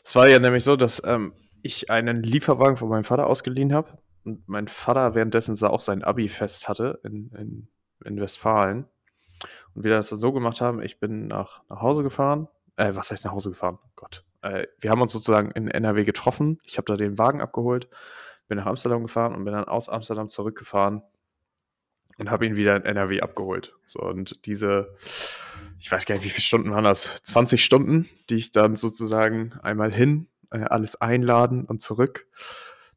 es 0.04 0.16
war 0.16 0.28
ja 0.28 0.40
nämlich 0.40 0.64
so, 0.64 0.76
dass 0.76 1.04
ähm, 1.06 1.34
ich 1.62 1.90
einen 1.90 2.24
Lieferwagen 2.24 2.78
von 2.78 2.90
meinem 2.90 3.04
Vater 3.04 3.28
ausgeliehen 3.28 3.74
habe 3.74 3.98
und 4.30 4.48
mein 4.48 4.68
Vater 4.68 5.16
währenddessen 5.16 5.58
auch 5.66 5.80
sein 5.80 6.04
Abi-Fest 6.04 6.70
hatte 6.70 7.00
in, 7.04 7.32
in, 7.32 7.68
in, 8.06 8.22
Westfalen. 8.22 8.86
Und 9.74 9.84
wir 9.84 9.92
das 9.92 10.10
dann 10.10 10.20
so 10.20 10.32
gemacht 10.32 10.62
haben, 10.62 10.84
ich 10.84 11.00
bin 11.00 11.28
nach, 11.28 11.64
nach 11.70 11.82
Hause 11.82 12.04
gefahren. 12.04 12.48
Äh, 12.76 12.94
was 12.94 13.10
heißt 13.10 13.26
nach 13.26 13.32
Hause 13.32 13.50
gefahren? 13.50 13.80
Gott. 13.96 14.24
Äh, 14.42 14.68
wir 14.80 14.92
haben 14.92 15.02
uns 15.02 15.14
sozusagen 15.14 15.52
in 15.52 15.68
NRW 15.68 16.04
getroffen. 16.04 16.60
Ich 16.64 16.78
habe 16.78 16.86
da 16.86 16.96
den 16.96 17.18
Wagen 17.18 17.42
abgeholt, 17.42 17.90
bin 18.48 18.58
nach 18.58 18.68
Amsterdam 18.68 19.02
gefahren 19.02 19.36
und 19.36 19.46
bin 19.46 19.54
dann 19.54 19.66
aus 19.66 19.90
Amsterdam 19.90 20.30
zurückgefahren 20.30 21.02
und 22.20 22.30
habe 22.30 22.46
ihn 22.46 22.56
wieder 22.56 22.76
in 22.76 22.84
NRW 22.84 23.22
abgeholt. 23.22 23.74
So, 23.86 24.00
und 24.02 24.46
diese, 24.46 24.96
ich 25.80 25.92
weiß 25.92 26.06
gar 26.06 26.16
nicht, 26.16 26.26
wie 26.26 26.30
viele 26.30 26.44
Stunden 26.44 26.72
waren 26.72 26.84
das? 26.84 27.18
20 27.24 27.64
Stunden, 27.64 28.08
die 28.30 28.36
ich 28.36 28.52
dann 28.52 28.76
sozusagen 28.76 29.54
einmal 29.64 29.92
hin, 29.92 30.28
äh, 30.52 30.60
alles 30.60 31.00
einladen 31.02 31.66
und 31.66 31.82
zurück 31.82 32.28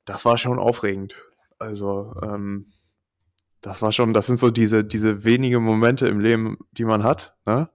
das 0.05 0.25
war 0.25 0.37
schon 0.37 0.59
aufregend. 0.59 1.17
Also, 1.59 2.15
ähm, 2.23 2.73
das 3.61 3.81
war 3.81 3.93
schon, 3.93 4.13
das 4.13 4.27
sind 4.27 4.39
so 4.39 4.51
diese, 4.51 4.85
diese 4.85 5.25
wenige 5.25 5.61
Momente 5.61 6.09
im 6.09 6.19
Leben, 6.19 6.59
die 6.73 6.85
man 6.85 7.05
hat, 7.05 7.37
ne? 7.47 7.69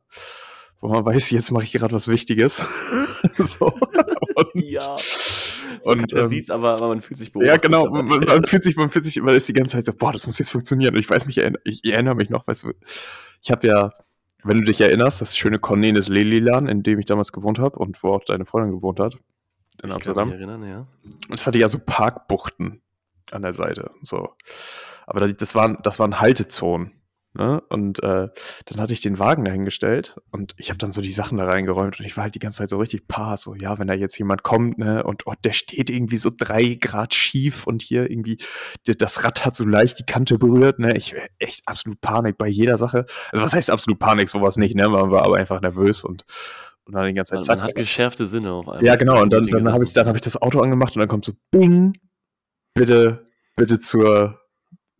wo 0.79 0.89
man 0.89 1.05
weiß, 1.05 1.31
jetzt 1.31 1.51
mache 1.51 1.63
ich 1.63 1.71
gerade 1.71 1.95
was 1.95 2.07
Wichtiges. 2.07 2.57
so. 3.37 3.73
Und, 4.35 4.49
ja. 4.53 4.97
So 5.81 5.91
und 5.91 6.11
man 6.11 6.23
ähm, 6.23 6.27
sieht's, 6.27 6.49
aber, 6.49 6.71
aber 6.75 6.89
man 6.89 7.01
fühlt 7.01 7.17
sich 7.17 7.31
beobachtet. 7.31 7.55
Ja, 7.55 7.57
genau. 7.57 7.89
Man, 7.89 8.05
man, 8.05 8.43
fühlt 8.45 8.63
sich, 8.63 8.75
man 8.75 8.89
fühlt 8.89 9.05
sich, 9.05 9.19
man 9.21 9.35
ist 9.35 9.47
die 9.47 9.53
ganze 9.53 9.77
Zeit 9.77 9.85
so, 9.85 9.93
boah, 9.93 10.11
das 10.11 10.25
muss 10.25 10.39
jetzt 10.39 10.51
funktionieren. 10.51 10.93
Und 10.93 10.99
ich 10.99 11.09
weiß 11.09 11.25
mich, 11.25 11.37
ich 11.63 11.85
erinnere 11.85 12.15
mich 12.15 12.29
noch, 12.29 12.45
weißt 12.45 12.63
du, 12.63 12.73
ich 13.41 13.51
habe 13.51 13.65
ja, 13.67 13.93
wenn 14.43 14.59
du 14.59 14.65
dich 14.65 14.81
erinnerst, 14.81 15.21
das 15.21 15.35
schöne 15.35 15.59
Cornelis 15.59 16.09
Lelilan, 16.09 16.67
in 16.67 16.83
dem 16.83 16.99
ich 16.99 17.05
damals 17.05 17.31
gewohnt 17.31 17.59
habe 17.59 17.79
und 17.79 18.01
wo 18.03 18.13
auch 18.13 18.23
deine 18.23 18.45
Freundin 18.45 18.75
gewohnt 18.75 18.99
hat, 18.99 19.15
in 19.81 19.89
ich 19.89 19.95
Amsterdam. 19.95 20.29
Kann 20.29 20.39
mich 20.39 20.47
erinnern, 20.47 20.69
ja. 20.69 20.87
Und 21.29 21.39
es 21.39 21.47
hatte 21.47 21.59
ja 21.59 21.67
so 21.67 21.79
Parkbuchten 21.79 22.81
an 23.31 23.41
der 23.41 23.53
Seite. 23.53 23.91
So. 24.01 24.29
Aber 25.05 25.27
das 25.31 25.55
waren, 25.55 25.77
das 25.83 25.99
waren 25.99 26.19
Haltezonen. 26.19 26.91
Ne? 27.37 27.61
Und 27.69 28.01
äh, 28.01 28.29
dann 28.65 28.81
hatte 28.81 28.93
ich 28.93 29.01
den 29.01 29.19
Wagen 29.19 29.45
dahingestellt 29.45 30.19
und 30.31 30.55
ich 30.57 30.69
habe 30.69 30.79
dann 30.79 30.91
so 30.91 31.01
die 31.01 31.11
Sachen 31.11 31.37
da 31.37 31.45
reingeräumt 31.45 31.99
und 31.99 32.05
ich 32.05 32.17
war 32.17 32.23
halt 32.23 32.33
die 32.33 32.39
ganze 32.39 32.59
Zeit 32.59 32.71
so 32.71 32.79
richtig 32.79 33.07
paar, 33.07 33.37
so 33.37 33.53
ja, 33.53 33.77
wenn 33.77 33.85
da 33.85 33.93
jetzt 33.93 34.17
jemand 34.17 34.41
kommt, 34.41 34.79
ne, 34.79 35.03
und 35.03 35.27
oh, 35.27 35.33
der 35.43 35.51
steht 35.51 35.91
irgendwie 35.91 36.17
so 36.17 36.31
drei 36.35 36.77
Grad 36.81 37.13
schief 37.13 37.67
und 37.67 37.83
hier 37.83 38.09
irgendwie, 38.09 38.39
der, 38.87 38.95
das 38.95 39.23
Rad 39.23 39.45
hat 39.45 39.55
so 39.55 39.65
leicht 39.65 39.99
die 39.99 40.05
Kante 40.05 40.39
berührt, 40.39 40.79
ne, 40.79 40.97
ich 40.97 41.13
echt 41.37 41.61
absolut 41.67 42.01
Panik 42.01 42.39
bei 42.39 42.47
jeder 42.47 42.79
Sache. 42.79 43.05
Also 43.31 43.43
was 43.43 43.53
heißt 43.53 43.69
absolut 43.69 43.99
Panik, 43.99 44.29
sowas 44.29 44.57
nicht, 44.57 44.73
ne, 44.73 44.89
man 44.89 45.11
war 45.11 45.23
aber 45.23 45.35
einfach 45.35 45.61
nervös 45.61 46.03
und 46.03 46.25
und 46.87 46.93
dann 46.93 47.05
die 47.05 47.13
ganze 47.13 47.35
Zeit 47.35 47.43
zack. 47.43 47.57
Man 47.57 47.67
hat 47.67 47.75
geschärfte 47.75 48.25
Sinne 48.25 48.51
auf 48.51 48.67
einmal. 48.67 48.85
Ja, 48.85 48.95
genau. 48.95 49.21
Und 49.21 49.33
dann, 49.33 49.47
dann 49.47 49.71
habe 49.71 49.83
ich, 49.83 49.93
dann 49.93 50.07
hab 50.07 50.15
ich 50.15 50.21
das 50.21 50.41
Auto 50.41 50.61
angemacht 50.61 50.95
und 50.95 50.99
dann 50.99 51.09
kommt 51.09 51.25
so 51.25 51.33
Bing, 51.51 51.93
bitte, 52.73 53.27
bitte 53.55 53.79
zur, 53.79 54.39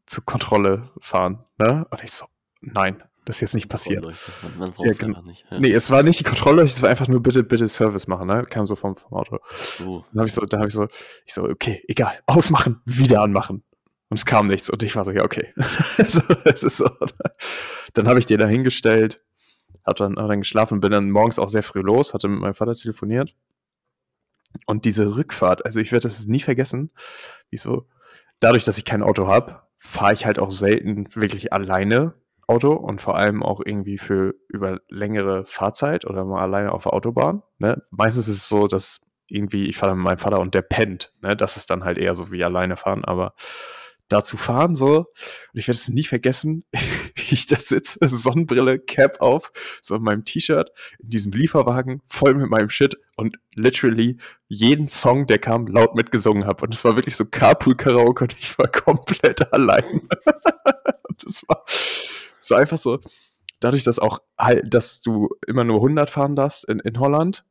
zur 0.06 0.26
Kontrolle 0.26 0.92
fahren. 1.00 1.46
Ne? 1.58 1.86
Und 1.90 2.04
ich 2.04 2.12
so, 2.12 2.26
nein, 2.62 3.02
das 3.26 3.38
ist 3.38 3.42
jetzt 3.42 3.56
nicht 3.56 3.70
passiert. 3.70 4.04
Man, 4.04 4.14
man 4.58 4.72
braucht 4.72 4.88
es 4.88 5.00
ja, 5.00 5.08
einfach 5.08 5.24
nicht. 5.24 5.46
Ja. 5.50 5.60
Nee, 5.60 5.74
es 5.74 5.92
war 5.92 6.04
nicht 6.04 6.20
die 6.20 6.24
Kontrolle, 6.24 6.64
es 6.64 6.82
war 6.82 6.90
einfach 6.90 7.08
nur 7.08 7.22
bitte, 7.22 7.44
bitte 7.44 7.68
Service 7.68 8.08
machen, 8.08 8.28
ne? 8.28 8.46
Kam 8.50 8.66
so 8.66 8.76
vom, 8.76 8.96
vom 8.96 9.18
Auto. 9.18 9.40
So. 9.60 10.06
Dann 10.12 10.20
habe 10.20 10.28
ich 10.28 10.34
so, 10.34 10.46
da 10.46 10.58
habe 10.58 10.68
ich 10.68 10.74
so, 10.74 10.88
ich 11.26 11.34
so, 11.34 11.44
okay, 11.44 11.84
egal, 11.88 12.20
ausmachen, 12.26 12.82
wieder 12.86 13.22
anmachen. 13.22 13.64
Und 14.10 14.18
es 14.18 14.26
kam 14.26 14.48
nichts. 14.48 14.70
Und 14.70 14.82
ich 14.84 14.96
war 14.96 15.04
so, 15.04 15.12
ja, 15.12 15.24
okay. 15.24 15.54
so, 16.08 16.22
es 16.46 16.64
ist 16.64 16.78
so. 16.78 16.90
Dann 17.94 18.08
habe 18.08 18.20
ich 18.20 18.26
dir 18.26 18.38
da 18.38 18.48
hingestellt, 18.48 19.22
hab 19.88 19.96
dann, 19.96 20.18
hab 20.18 20.28
dann 20.28 20.42
geschlafen, 20.42 20.80
bin 20.82 20.92
dann 20.92 21.10
morgens 21.10 21.40
auch 21.40 21.50
sehr 21.50 21.64
früh 21.64 21.82
los, 21.82 22.14
hatte 22.14 22.28
mit 22.28 22.40
meinem 22.40 22.54
Vater 22.54 22.76
telefoniert. 22.76 23.34
Und 24.66 24.86
diese 24.86 25.16
Rückfahrt, 25.16 25.66
also 25.66 25.80
ich 25.80 25.92
werde 25.92 26.08
das 26.08 26.26
nie 26.26 26.40
vergessen, 26.40 26.92
wieso, 27.50 27.88
dadurch, 28.40 28.64
dass 28.64 28.78
ich 28.78 28.86
kein 28.86 29.04
Auto 29.04 29.28
habe, 29.28 29.62
fahre 29.78 30.14
ich 30.14 30.26
halt 30.26 30.40
auch 30.40 30.52
selten 30.52 31.08
wirklich 31.16 31.54
alleine 31.54 32.14
Auto 32.48 32.74
und 32.74 33.02
vor 33.02 33.18
allem 33.18 33.44
auch 33.44 33.62
irgendwie 33.64 33.98
für 33.98 34.36
über 34.48 34.80
längere 34.90 35.46
Fahrzeit 35.46 36.06
oder 36.06 36.24
mal 36.24 36.42
alleine 36.42 36.72
auf 36.72 36.84
der 36.84 36.94
Autobahn. 36.94 37.44
Ne? 37.60 37.84
Meistens 37.92 38.28
ist 38.28 38.38
es 38.38 38.50
so, 38.50 38.68
dass 38.68 39.02
irgendwie, 39.28 39.68
ich 39.68 39.78
fahre 39.78 39.96
mit 39.96 40.06
meinem 40.06 40.18
Vater 40.18 40.40
und 40.40 40.56
der 40.56 40.62
pennt. 40.62 41.14
Ne? 41.22 41.36
Das 41.36 41.58
ist 41.58 41.70
dann 41.70 41.84
halt 41.84 41.98
eher 41.98 42.16
so 42.16 42.32
wie 42.32 42.44
alleine 42.44 42.78
fahren, 42.78 43.04
aber 43.04 43.34
da 44.08 44.24
zu 44.24 44.38
fahren, 44.38 44.76
so. 44.76 44.98
Und 44.98 45.60
ich 45.60 45.68
werde 45.68 45.78
es 45.78 45.90
nie 45.90 46.04
vergessen, 46.04 46.64
ich 47.30 47.46
da 47.48 47.58
sitze, 47.58 48.00
Sonnenbrille, 48.02 48.80
Cap 48.80 49.22
auf, 49.22 49.52
so 49.82 49.96
in 49.96 50.04
meinem 50.04 50.26
T-Shirt, 50.26 50.72
in 51.00 51.10
diesem 51.10 51.32
Lieferwagen, 51.32 52.02
voll 52.08 52.34
mit 52.34 52.50
meinem 52.50 52.70
Shit 52.70 52.98
und 53.16 53.38
literally 53.56 54.18
jeden 54.48 54.88
Song, 54.88 55.28
der 55.28 55.40
kam, 55.40 55.68
laut 55.68 55.96
mitgesungen 55.96 56.46
habe. 56.46 56.66
Und 56.66 56.74
es 56.74 56.86
war 56.86 56.96
wirklich 56.96 57.16
so 57.16 57.26
Carpool-Karaoke 57.26 58.26
und 58.26 58.36
ich 58.40 58.58
war 58.58 58.68
komplett 58.72 59.52
allein. 59.54 60.08
das 61.24 61.44
war, 61.48 61.64
das 61.66 62.50
war 62.50 62.60
einfach 62.60 62.78
so, 62.78 63.00
dadurch, 63.60 63.84
dass 63.84 64.00
auch, 64.00 64.20
dass 64.64 65.02
du 65.02 65.30
immer 65.48 65.64
nur 65.64 65.78
100 65.78 66.10
fahren 66.10 66.36
darfst 66.36 66.70
in, 66.70 66.80
in 66.80 67.00
Holland, 67.00 67.44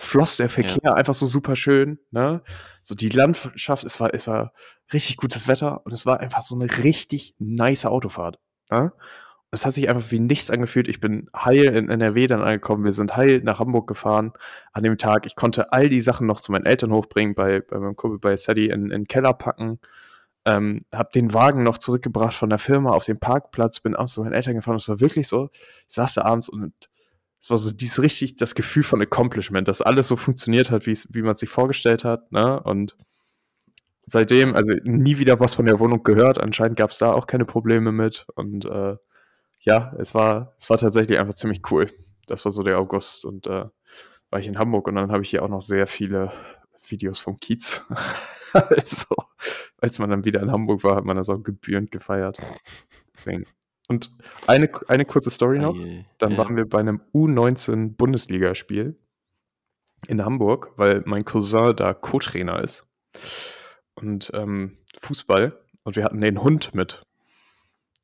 floss 0.00 0.38
der 0.38 0.48
Verkehr 0.48 0.78
ja. 0.82 0.94
einfach 0.94 1.14
so 1.14 1.26
super 1.26 1.56
schön, 1.56 1.98
ne? 2.10 2.42
So 2.82 2.94
die 2.94 3.08
Landschaft, 3.08 3.84
es 3.84 4.00
war, 4.00 4.14
es 4.14 4.26
war 4.26 4.52
richtig 4.92 5.18
gutes 5.18 5.46
Wetter 5.46 5.84
und 5.84 5.92
es 5.92 6.06
war 6.06 6.20
einfach 6.20 6.42
so 6.42 6.54
eine 6.54 6.82
richtig 6.82 7.34
nice 7.38 7.84
Autofahrt. 7.84 8.38
Ne? 8.70 8.92
Und 8.92 9.58
es 9.58 9.66
hat 9.66 9.74
sich 9.74 9.88
einfach 9.88 10.10
wie 10.10 10.20
nichts 10.20 10.50
angefühlt. 10.50 10.88
Ich 10.88 11.00
bin 11.00 11.28
heil 11.36 11.64
in 11.64 11.90
NRW 11.90 12.26
dann 12.26 12.40
angekommen. 12.40 12.84
Wir 12.84 12.92
sind 12.92 13.16
heil 13.16 13.42
nach 13.42 13.58
Hamburg 13.58 13.86
gefahren 13.86 14.32
an 14.72 14.82
dem 14.82 14.96
Tag. 14.96 15.26
Ich 15.26 15.36
konnte 15.36 15.72
all 15.72 15.88
die 15.88 16.00
Sachen 16.00 16.26
noch 16.26 16.40
zu 16.40 16.50
meinen 16.52 16.66
Eltern 16.66 16.92
hochbringen, 16.92 17.34
bei, 17.34 17.60
bei 17.60 17.78
meinem 17.78 17.96
Kumpel 17.96 18.18
bei 18.18 18.36
Sadie 18.36 18.70
in, 18.70 18.84
in 18.84 18.90
den 18.90 19.08
Keller 19.08 19.34
packen. 19.34 19.80
Ähm, 20.46 20.80
hab 20.92 21.12
den 21.12 21.34
Wagen 21.34 21.62
noch 21.62 21.76
zurückgebracht 21.76 22.32
von 22.32 22.48
der 22.48 22.58
Firma 22.58 22.92
auf 22.92 23.04
den 23.04 23.20
Parkplatz, 23.20 23.80
bin 23.80 23.94
abends 23.94 24.14
zu 24.14 24.22
meinen 24.22 24.32
Eltern 24.32 24.54
gefahren. 24.54 24.76
Es 24.76 24.88
war 24.88 25.00
wirklich 25.00 25.28
so, 25.28 25.50
ich 25.52 25.94
saß 25.94 26.14
da 26.14 26.22
abends 26.22 26.48
und 26.48 26.72
es 27.40 27.50
war 27.50 27.58
so 27.58 27.70
dieses 27.70 28.02
richtig, 28.02 28.36
das 28.36 28.54
Gefühl 28.54 28.82
von 28.82 29.00
Accomplishment, 29.00 29.66
dass 29.66 29.82
alles 29.82 30.08
so 30.08 30.16
funktioniert 30.16 30.70
hat, 30.70 30.86
wie 30.86 31.22
man 31.22 31.34
sich 31.34 31.48
vorgestellt 31.48 32.04
hat, 32.04 32.30
ne? 32.32 32.60
Und 32.60 32.96
seitdem, 34.10 34.54
also 34.54 34.74
nie 34.82 35.18
wieder 35.18 35.40
was 35.40 35.54
von 35.54 35.66
der 35.66 35.78
Wohnung 35.78 36.02
gehört. 36.02 36.38
Anscheinend 36.38 36.76
gab 36.76 36.90
es 36.90 36.98
da 36.98 37.12
auch 37.12 37.26
keine 37.26 37.44
Probleme 37.44 37.92
mit. 37.92 38.26
Und 38.34 38.66
äh, 38.66 38.96
ja, 39.62 39.94
es 39.98 40.14
war, 40.14 40.54
es 40.58 40.68
war 40.68 40.78
tatsächlich 40.78 41.18
einfach 41.18 41.34
ziemlich 41.34 41.62
cool. 41.70 41.86
Das 42.26 42.44
war 42.44 42.52
so 42.52 42.62
der 42.62 42.78
August 42.78 43.24
und 43.24 43.46
äh, 43.46 43.66
war 44.30 44.38
ich 44.38 44.46
in 44.46 44.58
Hamburg 44.58 44.88
und 44.88 44.96
dann 44.96 45.12
habe 45.12 45.22
ich 45.22 45.30
hier 45.30 45.42
auch 45.42 45.48
noch 45.48 45.62
sehr 45.62 45.86
viele 45.86 46.32
Videos 46.86 47.20
vom 47.20 47.38
Kiez. 47.38 47.84
also, 48.52 49.06
als 49.78 49.98
man 49.98 50.10
dann 50.10 50.24
wieder 50.24 50.40
in 50.42 50.50
Hamburg 50.50 50.84
war, 50.84 50.96
hat 50.96 51.04
man 51.04 51.16
das 51.16 51.28
auch 51.28 51.42
gebührend 51.42 51.90
gefeiert. 51.90 52.38
Deswegen. 53.14 53.46
Und 53.90 54.12
eine, 54.46 54.70
eine 54.86 55.04
kurze 55.04 55.30
Story 55.30 55.58
noch. 55.58 55.76
Dann 56.18 56.36
waren 56.36 56.54
wir 56.54 56.64
bei 56.64 56.78
einem 56.78 57.00
U19 57.12 57.96
Bundesligaspiel 57.96 58.96
in 60.06 60.24
Hamburg, 60.24 60.74
weil 60.76 61.02
mein 61.06 61.24
Cousin 61.24 61.74
da 61.74 61.92
Co-Trainer 61.92 62.62
ist 62.62 62.86
und 63.96 64.30
ähm, 64.32 64.78
Fußball 65.02 65.60
und 65.82 65.96
wir 65.96 66.04
hatten 66.04 66.20
den 66.20 66.40
Hund 66.40 66.72
mit. 66.72 67.02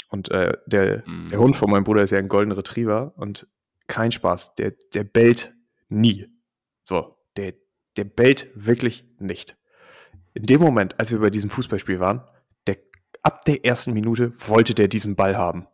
Und 0.09 0.29
äh, 0.33 0.55
der, 0.67 1.05
mhm. 1.07 1.29
der 1.31 1.39
Hund 1.39 1.55
von 1.55 1.71
meinem 1.71 1.85
Bruder 1.85 2.03
ist 2.03 2.11
ja 2.11 2.19
ein 2.19 2.27
Golden 2.27 2.51
Retriever 2.51 3.13
und 3.15 3.47
kein 3.87 4.11
Spaß, 4.11 4.57
der, 4.57 4.73
der 4.93 5.05
bellt 5.05 5.55
nie. 5.89 6.27
So, 6.83 7.17
der, 7.37 7.55
der 7.97 8.03
bellt 8.03 8.51
wirklich 8.57 9.05
nicht. 9.21 9.57
In 10.35 10.47
dem 10.47 10.61
Moment, 10.61 10.99
als 10.99 11.13
wir 11.13 11.21
bei 11.21 11.31
diesem 11.31 11.49
Fußballspiel 11.49 12.01
waren, 12.01 12.25
der, 12.67 12.79
ab 13.23 13.45
der 13.45 13.65
ersten 13.65 13.93
Minute 13.93 14.33
wollte 14.49 14.75
der 14.75 14.89
diesen 14.89 15.15
Ball 15.15 15.37
haben. 15.37 15.69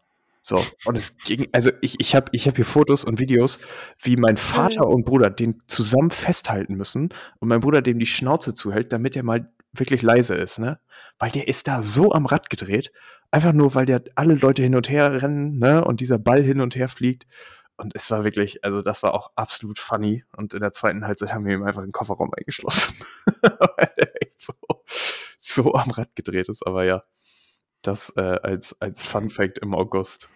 So, 0.45 0.61
und 0.87 0.97
es 0.97 1.17
ging, 1.19 1.47
also 1.53 1.71
ich, 1.81 2.01
ich 2.01 2.17
habe 2.17 2.27
ich 2.33 2.49
hab 2.49 2.57
hier 2.57 2.65
Fotos 2.65 3.05
und 3.05 3.21
Videos, 3.21 3.61
wie 4.01 4.17
mein 4.17 4.37
Vater 4.37 4.89
und 4.89 5.05
Bruder 5.05 5.31
den 5.31 5.63
zusammen 5.69 6.11
festhalten 6.11 6.75
müssen 6.75 7.11
und 7.39 7.49
mein 7.49 7.61
Bruder 7.61 7.81
dem 7.81 8.01
die 8.01 8.07
Schnauze 8.07 8.53
zuhält, 8.53 8.93
damit 8.93 9.15
er 9.15 9.23
mal 9.23 9.53
wirklich 9.73 10.03
leise 10.03 10.35
ist, 10.35 10.59
ne? 10.59 10.81
Weil 11.21 11.31
der 11.31 11.47
ist 11.47 11.69
da 11.69 11.83
so 11.83 12.11
am 12.11 12.27
Rad 12.27 12.51
gedreht, 12.51 12.93
einfach 13.31 13.53
nur, 13.53 13.77
weil 13.77 13.87
der 13.87 14.03
alle 14.17 14.35
Leute 14.35 14.63
hin 14.63 14.75
und 14.75 14.91
her 14.91 15.23
rennen, 15.23 15.61
ne? 15.61 15.85
Und 15.85 16.01
dieser 16.01 16.19
Ball 16.19 16.43
hin 16.43 16.61
und 16.61 16.75
her 16.75 16.89
fliegt. 16.89 17.29
Und 17.77 17.95
es 17.95 18.11
war 18.11 18.25
wirklich, 18.25 18.65
also 18.65 18.83
das 18.83 19.05
war 19.05 19.15
auch 19.15 19.31
absolut 19.37 19.79
funny. 19.79 20.25
Und 20.37 20.55
in 20.55 20.61
der 20.61 20.73
zweiten 20.73 21.07
Halbzeit 21.07 21.33
haben 21.33 21.47
wir 21.47 21.55
ihm 21.55 21.63
einfach 21.63 21.83
den 21.83 21.93
Kofferraum 21.93 22.33
eingeschlossen. 22.37 22.97
weil 23.43 23.93
der 23.97 24.23
echt 24.23 24.43
so, 24.43 24.53
so 25.39 25.75
am 25.75 25.91
Rad 25.91 26.15
gedreht 26.17 26.49
ist. 26.49 26.67
Aber 26.67 26.85
ja, 26.85 27.05
das 27.83 28.13
äh, 28.17 28.39
als, 28.43 28.77
als 28.81 29.05
Fun 29.05 29.31
Fact 29.31 29.59
im 29.59 29.75
August. 29.75 30.29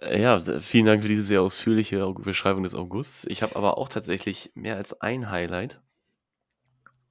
Ja, 0.00 0.38
vielen 0.60 0.86
Dank 0.86 1.02
für 1.02 1.08
diese 1.08 1.22
sehr 1.22 1.42
ausführliche 1.42 2.12
Beschreibung 2.14 2.64
des 2.64 2.74
Augusts. 2.74 3.24
Ich 3.28 3.42
habe 3.42 3.54
aber 3.54 3.78
auch 3.78 3.88
tatsächlich 3.88 4.50
mehr 4.54 4.76
als 4.76 5.00
ein 5.00 5.30
Highlight 5.30 5.80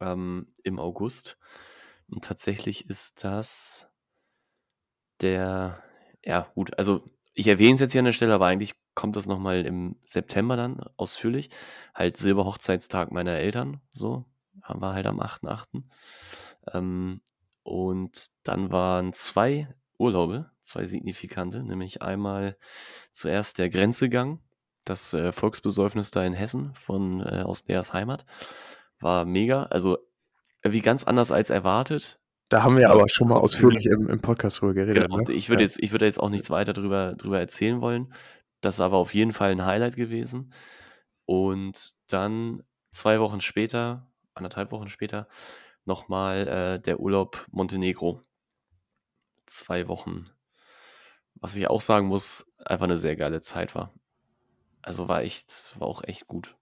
ähm, 0.01 0.47
im 0.63 0.79
August. 0.79 1.37
Und 2.09 2.25
tatsächlich 2.25 2.89
ist 2.89 3.23
das 3.23 3.87
der, 5.21 5.81
ja 6.25 6.51
gut, 6.55 6.77
also 6.77 7.03
ich 7.33 7.47
erwähne 7.47 7.75
es 7.75 7.79
jetzt 7.79 7.93
hier 7.93 7.99
an 7.99 8.05
der 8.05 8.13
Stelle, 8.13 8.33
aber 8.33 8.47
eigentlich 8.47 8.73
kommt 8.93 9.15
das 9.15 9.25
nochmal 9.25 9.65
im 9.65 9.95
September 10.03 10.57
dann 10.57 10.81
ausführlich. 10.97 11.49
Halt 11.95 12.17
Silberhochzeitstag 12.17 13.11
meiner 13.11 13.33
Eltern, 13.33 13.79
so, 13.91 14.25
haben 14.61 14.81
wir 14.81 14.93
halt 14.93 15.05
am 15.05 15.21
8.8. 15.21 15.85
Ähm, 16.73 17.21
und 17.63 18.29
dann 18.43 18.71
waren 18.71 19.13
zwei 19.13 19.67
Urlaube, 19.97 20.49
zwei 20.61 20.85
signifikante, 20.85 21.63
nämlich 21.63 22.01
einmal 22.01 22.57
zuerst 23.11 23.59
der 23.59 23.69
Grenzegang, 23.69 24.39
das 24.83 25.13
äh, 25.13 25.31
Volksbesäufnis 25.31 26.11
da 26.11 26.23
in 26.23 26.33
Hessen 26.33 26.73
von 26.73 27.21
äh, 27.21 27.43
aus 27.43 27.63
Leas 27.67 27.93
Heimat. 27.93 28.25
War 28.99 29.25
mega, 29.25 29.63
also 29.63 29.97
wie 30.63 30.81
ganz 30.81 31.03
anders 31.03 31.31
als 31.31 31.49
erwartet. 31.49 32.19
Da 32.49 32.63
haben 32.63 32.77
wir 32.77 32.89
aber 32.89 33.07
schon 33.07 33.29
mal 33.29 33.37
ausführlich 33.37 33.85
im, 33.85 34.09
im 34.09 34.19
Podcast 34.21 34.59
drüber 34.59 34.73
geredet. 34.73 35.03
Genau, 35.03 35.17
ne? 35.17 35.31
ich 35.31 35.49
würde 35.49 35.61
ja. 35.61 35.67
jetzt, 35.67 35.81
ich 35.81 35.91
würde 35.91 36.05
jetzt 36.05 36.19
auch 36.19 36.29
nichts 36.29 36.49
weiter 36.49 36.73
drüber, 36.73 37.13
drüber 37.13 37.39
erzählen 37.39 37.79
wollen. 37.79 38.13
Das 38.59 38.75
ist 38.75 38.81
aber 38.81 38.97
auf 38.97 39.13
jeden 39.13 39.33
Fall 39.33 39.51
ein 39.51 39.65
Highlight 39.65 39.95
gewesen. 39.95 40.51
Und 41.25 41.93
dann 42.07 42.63
zwei 42.91 43.19
Wochen 43.19 43.39
später, 43.39 44.07
anderthalb 44.33 44.71
Wochen 44.71 44.89
später, 44.89 45.27
nochmal 45.85 46.47
äh, 46.47 46.79
der 46.79 46.99
Urlaub 46.99 47.45
Montenegro. 47.51 48.21
Zwei 49.45 49.87
Wochen. 49.87 50.29
Was 51.35 51.55
ich 51.55 51.67
auch 51.67 51.81
sagen 51.81 52.07
muss, 52.07 52.53
einfach 52.65 52.85
eine 52.85 52.97
sehr 52.97 53.15
geile 53.15 53.41
Zeit 53.41 53.75
war. 53.75 53.93
Also 54.81 55.07
war 55.07 55.21
echt, 55.21 55.75
war 55.79 55.87
auch 55.87 56.03
echt 56.03 56.27
gut. 56.27 56.55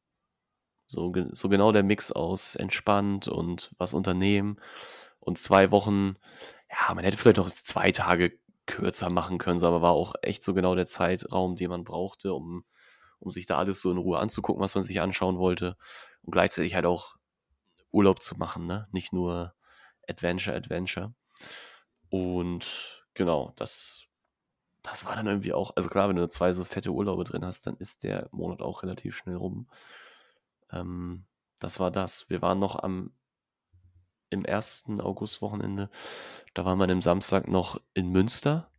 So, 0.88 1.14
so 1.32 1.50
genau 1.50 1.72
der 1.72 1.84
Mix 1.84 2.12
aus 2.12 2.56
entspannt 2.56 3.28
und 3.28 3.72
was 3.78 3.94
unternehmen 3.94 4.60
und 5.20 5.38
zwei 5.38 5.70
Wochen, 5.70 6.16
ja, 6.70 6.94
man 6.96 7.04
hätte 7.04 7.18
vielleicht 7.18 7.38
noch 7.38 7.52
zwei 7.52 7.92
Tage 7.92 8.40
kürzer 8.66 9.10
machen 9.10 9.38
können, 9.38 9.64
aber 9.64 9.82
war 9.82 9.92
auch 9.92 10.16
echt 10.22 10.44
so 10.44 10.54
genau 10.54 10.74
der 10.76 10.88
Zeitraum, 10.88 11.56
den 11.56 11.70
man 11.70 11.84
brauchte, 11.84 12.34
um, 12.34 12.64
um 13.20 13.30
sich 13.30 13.46
da 13.46 13.58
alles 13.58 13.82
so 13.82 13.92
in 13.92 13.98
Ruhe 13.98 14.18
anzugucken, 14.20 14.64
was 14.64 14.76
man 14.76 14.84
sich 14.84 15.02
anschauen 15.02 15.38
wollte 15.38 15.78
und 16.24 16.32
gleichzeitig 16.32 16.74
halt 16.74 16.86
auch 16.86 17.18
Urlaub 17.92 18.22
zu 18.22 18.38
machen, 18.38 18.66
ne? 18.66 18.88
Nicht 18.92 19.14
nur 19.14 19.56
Adventure, 20.08 20.56
Adventure. 20.56 21.14
Und 22.10 23.06
genau, 23.14 23.54
das, 23.56 24.06
das 24.82 25.06
war 25.06 25.16
dann 25.16 25.28
irgendwie 25.28 25.54
auch, 25.54 25.76
also 25.76 25.90
klar, 25.90 26.10
wenn 26.10 26.16
du 26.16 26.28
zwei 26.30 26.54
so 26.54 26.64
fette 26.64 26.92
Urlaube 26.92 27.24
drin 27.24 27.46
hast, 27.46 27.68
dann 27.68 27.78
ist 27.78 28.04
der 28.04 28.28
Monat 28.32 28.62
auch 28.62 28.84
relativ 28.84 29.16
schnell 29.16 29.36
rum. 29.36 29.68
Ähm, 30.72 31.26
das 31.60 31.80
war 31.80 31.92
das. 31.92 32.30
Wir 32.30 32.42
waren 32.42 32.60
noch 32.60 32.82
am 32.82 33.12
im 34.30 34.46
ersten 34.46 35.02
Augustwochenende. 35.02 35.90
Da 36.54 36.66
waren 36.66 36.78
wir 36.78 36.90
am 36.90 37.02
Samstag 37.02 37.48
noch 37.48 37.82
in 37.94 38.10
Münster 38.10 38.70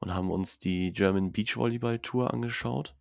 und 0.00 0.12
haben 0.12 0.30
uns 0.30 0.58
die 0.58 0.92
German 0.92 1.32
Beach 1.32 1.56
Volleyball 1.56 1.98
Tour 2.00 2.32
angeschaut. 2.32 2.94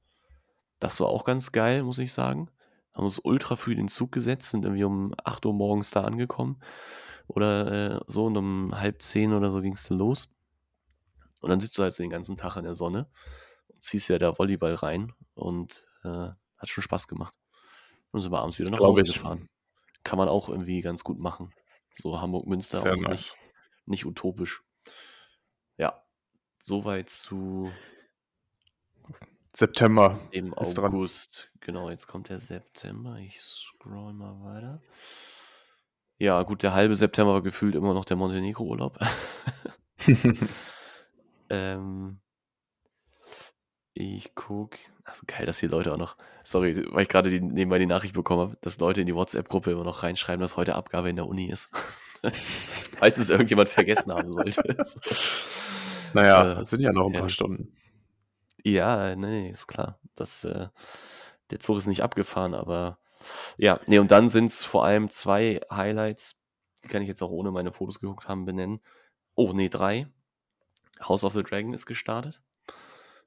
Das 0.80 1.00
war 1.00 1.08
auch 1.08 1.24
ganz 1.26 1.52
geil, 1.52 1.84
muss 1.84 1.98
ich 2.00 2.14
sagen. 2.14 2.50
Haben 2.94 3.06
uns 3.06 3.20
ultra 3.20 3.56
früh 3.56 3.72
in 3.72 3.78
den 3.78 3.88
Zug 3.88 4.12
gesetzt, 4.12 4.52
sind 4.52 4.66
irgendwie 4.66 4.84
um 4.84 5.14
8 5.24 5.46
Uhr 5.46 5.54
morgens 5.54 5.92
da 5.92 6.04
angekommen 6.04 6.62
oder 7.28 7.96
äh, 7.96 8.00
so 8.08 8.26
und 8.26 8.38
um 8.38 8.72
halb 8.80 9.02
zehn 9.02 9.34
oder 9.34 9.50
so 9.50 9.62
ging 9.62 9.74
es 9.74 9.88
dann 9.88 9.98
los. 9.98 10.30
Und 11.42 11.50
dann 11.50 11.60
sitzt 11.60 11.78
du 11.78 11.84
halt 11.84 11.94
so 11.94 12.04
den 12.04 12.10
ganzen 12.10 12.38
Tag 12.38 12.56
in 12.56 12.64
der 12.64 12.76
Sonne 12.76 13.10
und 13.70 13.82
ziehst 13.82 14.10
ja 14.10 14.18
da 14.18 14.38
Volleyball 14.38 14.76
rein 14.76 15.14
und 15.34 15.86
äh, 16.04 16.30
hat 16.58 16.70
schon 16.70 16.84
Spaß 16.84 17.08
gemacht. 17.08 17.38
Und 18.12 18.22
sind 18.22 18.32
wir 18.32 18.40
abends 18.40 18.60
wieder 18.60 18.70
nach 18.72 18.80
Hause 18.80 19.02
ich. 19.04 19.14
gefahren. 19.14 19.50
Kann 20.04 20.18
man 20.18 20.30
auch 20.30 20.50
irgendwie 20.50 20.82
ganz 20.82 21.04
gut 21.04 21.20
machen. 21.20 21.52
So 21.96 22.20
Hamburg-Münster 22.20 22.80
auch 22.80 22.96
nice. 23.02 23.10
nicht, 23.10 23.36
nicht 23.86 24.06
utopisch. 24.06 24.64
Ja, 25.78 26.04
soweit 26.60 27.10
zu 27.10 27.72
September. 29.56 30.20
Im 30.32 30.54
August. 30.54 30.78
Dran. 30.78 31.50
Genau, 31.62 31.90
jetzt 31.90 32.08
kommt 32.08 32.30
der 32.30 32.40
September. 32.40 33.18
Ich 33.20 33.40
scroll 33.40 34.14
mal 34.14 34.36
weiter. 34.42 34.82
Ja, 36.18 36.42
gut, 36.44 36.64
der 36.64 36.74
halbe 36.74 36.96
September 36.96 37.34
war 37.34 37.42
gefühlt 37.42 37.76
immer 37.76 37.94
noch 37.94 38.06
der 38.06 38.18
Montenegro-Urlaub. 38.18 38.98
ähm, 41.50 42.20
ich 43.94 44.34
guck. 44.34 44.76
Achso, 45.04 45.24
geil, 45.28 45.46
dass 45.46 45.60
die 45.60 45.68
Leute 45.68 45.94
auch 45.94 45.98
noch. 45.98 46.18
Sorry, 46.44 46.86
weil 46.92 47.04
ich 47.04 47.10
gerade 47.10 47.30
die, 47.30 47.40
nebenbei 47.40 47.78
die 47.78 47.86
Nachricht 47.86 48.14
bekommen 48.14 48.42
habe, 48.42 48.58
dass 48.62 48.80
Leute 48.80 49.02
in 49.02 49.08
die 49.08 49.16
WhatsApp-Gruppe 49.16 49.72
immer 49.72 49.84
noch 49.84 50.04
reinschreiben, 50.04 50.42
dass 50.42 50.58
heute 50.58 50.76
Abgabe 50.76 51.10
in 51.10 51.16
der 51.16 51.28
Uni 51.28 51.46
ist. 51.46 51.70
Falls 52.94 53.18
es 53.18 53.30
irgendjemand 53.30 53.70
vergessen 53.70 54.12
haben 54.12 54.32
sollte. 54.32 54.64
naja, 56.14 56.54
äh, 56.54 56.62
es 56.62 56.70
sind 56.70 56.82
ja 56.82 56.92
noch 56.92 57.08
ein 57.08 57.14
paar 57.14 57.30
Stunden. 57.30 57.76
Ja, 58.64 59.16
nee, 59.16 59.50
ist 59.50 59.68
klar. 59.68 60.00
Das, 60.16 60.44
äh, 60.46 60.70
der 61.52 61.60
Zug 61.60 61.78
ist 61.78 61.88
nicht 61.88 62.02
abgefahren, 62.02 62.54
aber 62.54 62.98
ja, 63.58 63.80
nee, 63.88 64.00
und 64.00 64.12
dann 64.12 64.30
sind 64.30 64.46
es 64.46 64.66
vor 64.66 64.86
allem 64.86 65.10
zwei 65.10 65.62
Highlights, 65.70 66.42
die 66.84 66.88
kann 66.88 67.02
ich 67.02 67.08
jetzt 67.08 67.22
auch 67.22 67.30
ohne 67.30 67.52
meine 67.52 67.72
Fotos 67.72 68.00
geguckt 68.00 68.28
haben 68.28 68.46
benennen. 68.46 68.82
Oh, 69.36 69.54
nee, 69.54 69.70
drei. 69.70 70.08
House 71.02 71.24
of 71.24 71.34
the 71.34 71.44
Dragon 71.44 71.74
ist 71.74 71.86
gestartet, 71.86 72.42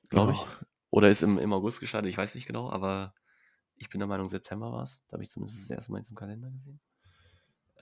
glaube 0.09 0.33
ich. 0.33 0.39
Oh. 0.39 0.65
Oder 0.91 1.11
ist 1.11 1.23
im, 1.23 1.39
im 1.39 1.53
August 1.53 1.81
gestartet, 1.81 2.11
ich 2.11 2.19
weiß 2.19 2.35
nicht 2.35 2.47
genau, 2.47 2.71
aber 2.71 3.15
ich 3.75 3.91
bin 3.91 3.99
der 3.99 4.09
Meinung, 4.09 4.29
September 4.29 4.73
war 4.73 4.83
es. 4.83 5.05
Da 5.09 5.15
habe 5.15 5.23
ich 5.23 5.31
zumindest 5.31 5.63
das 5.63 5.71
erste 5.71 5.93
Mal 5.93 5.99
jetzt 5.99 6.11
im 6.11 6.17
Kalender 6.17 6.51
gesehen. 6.51 6.81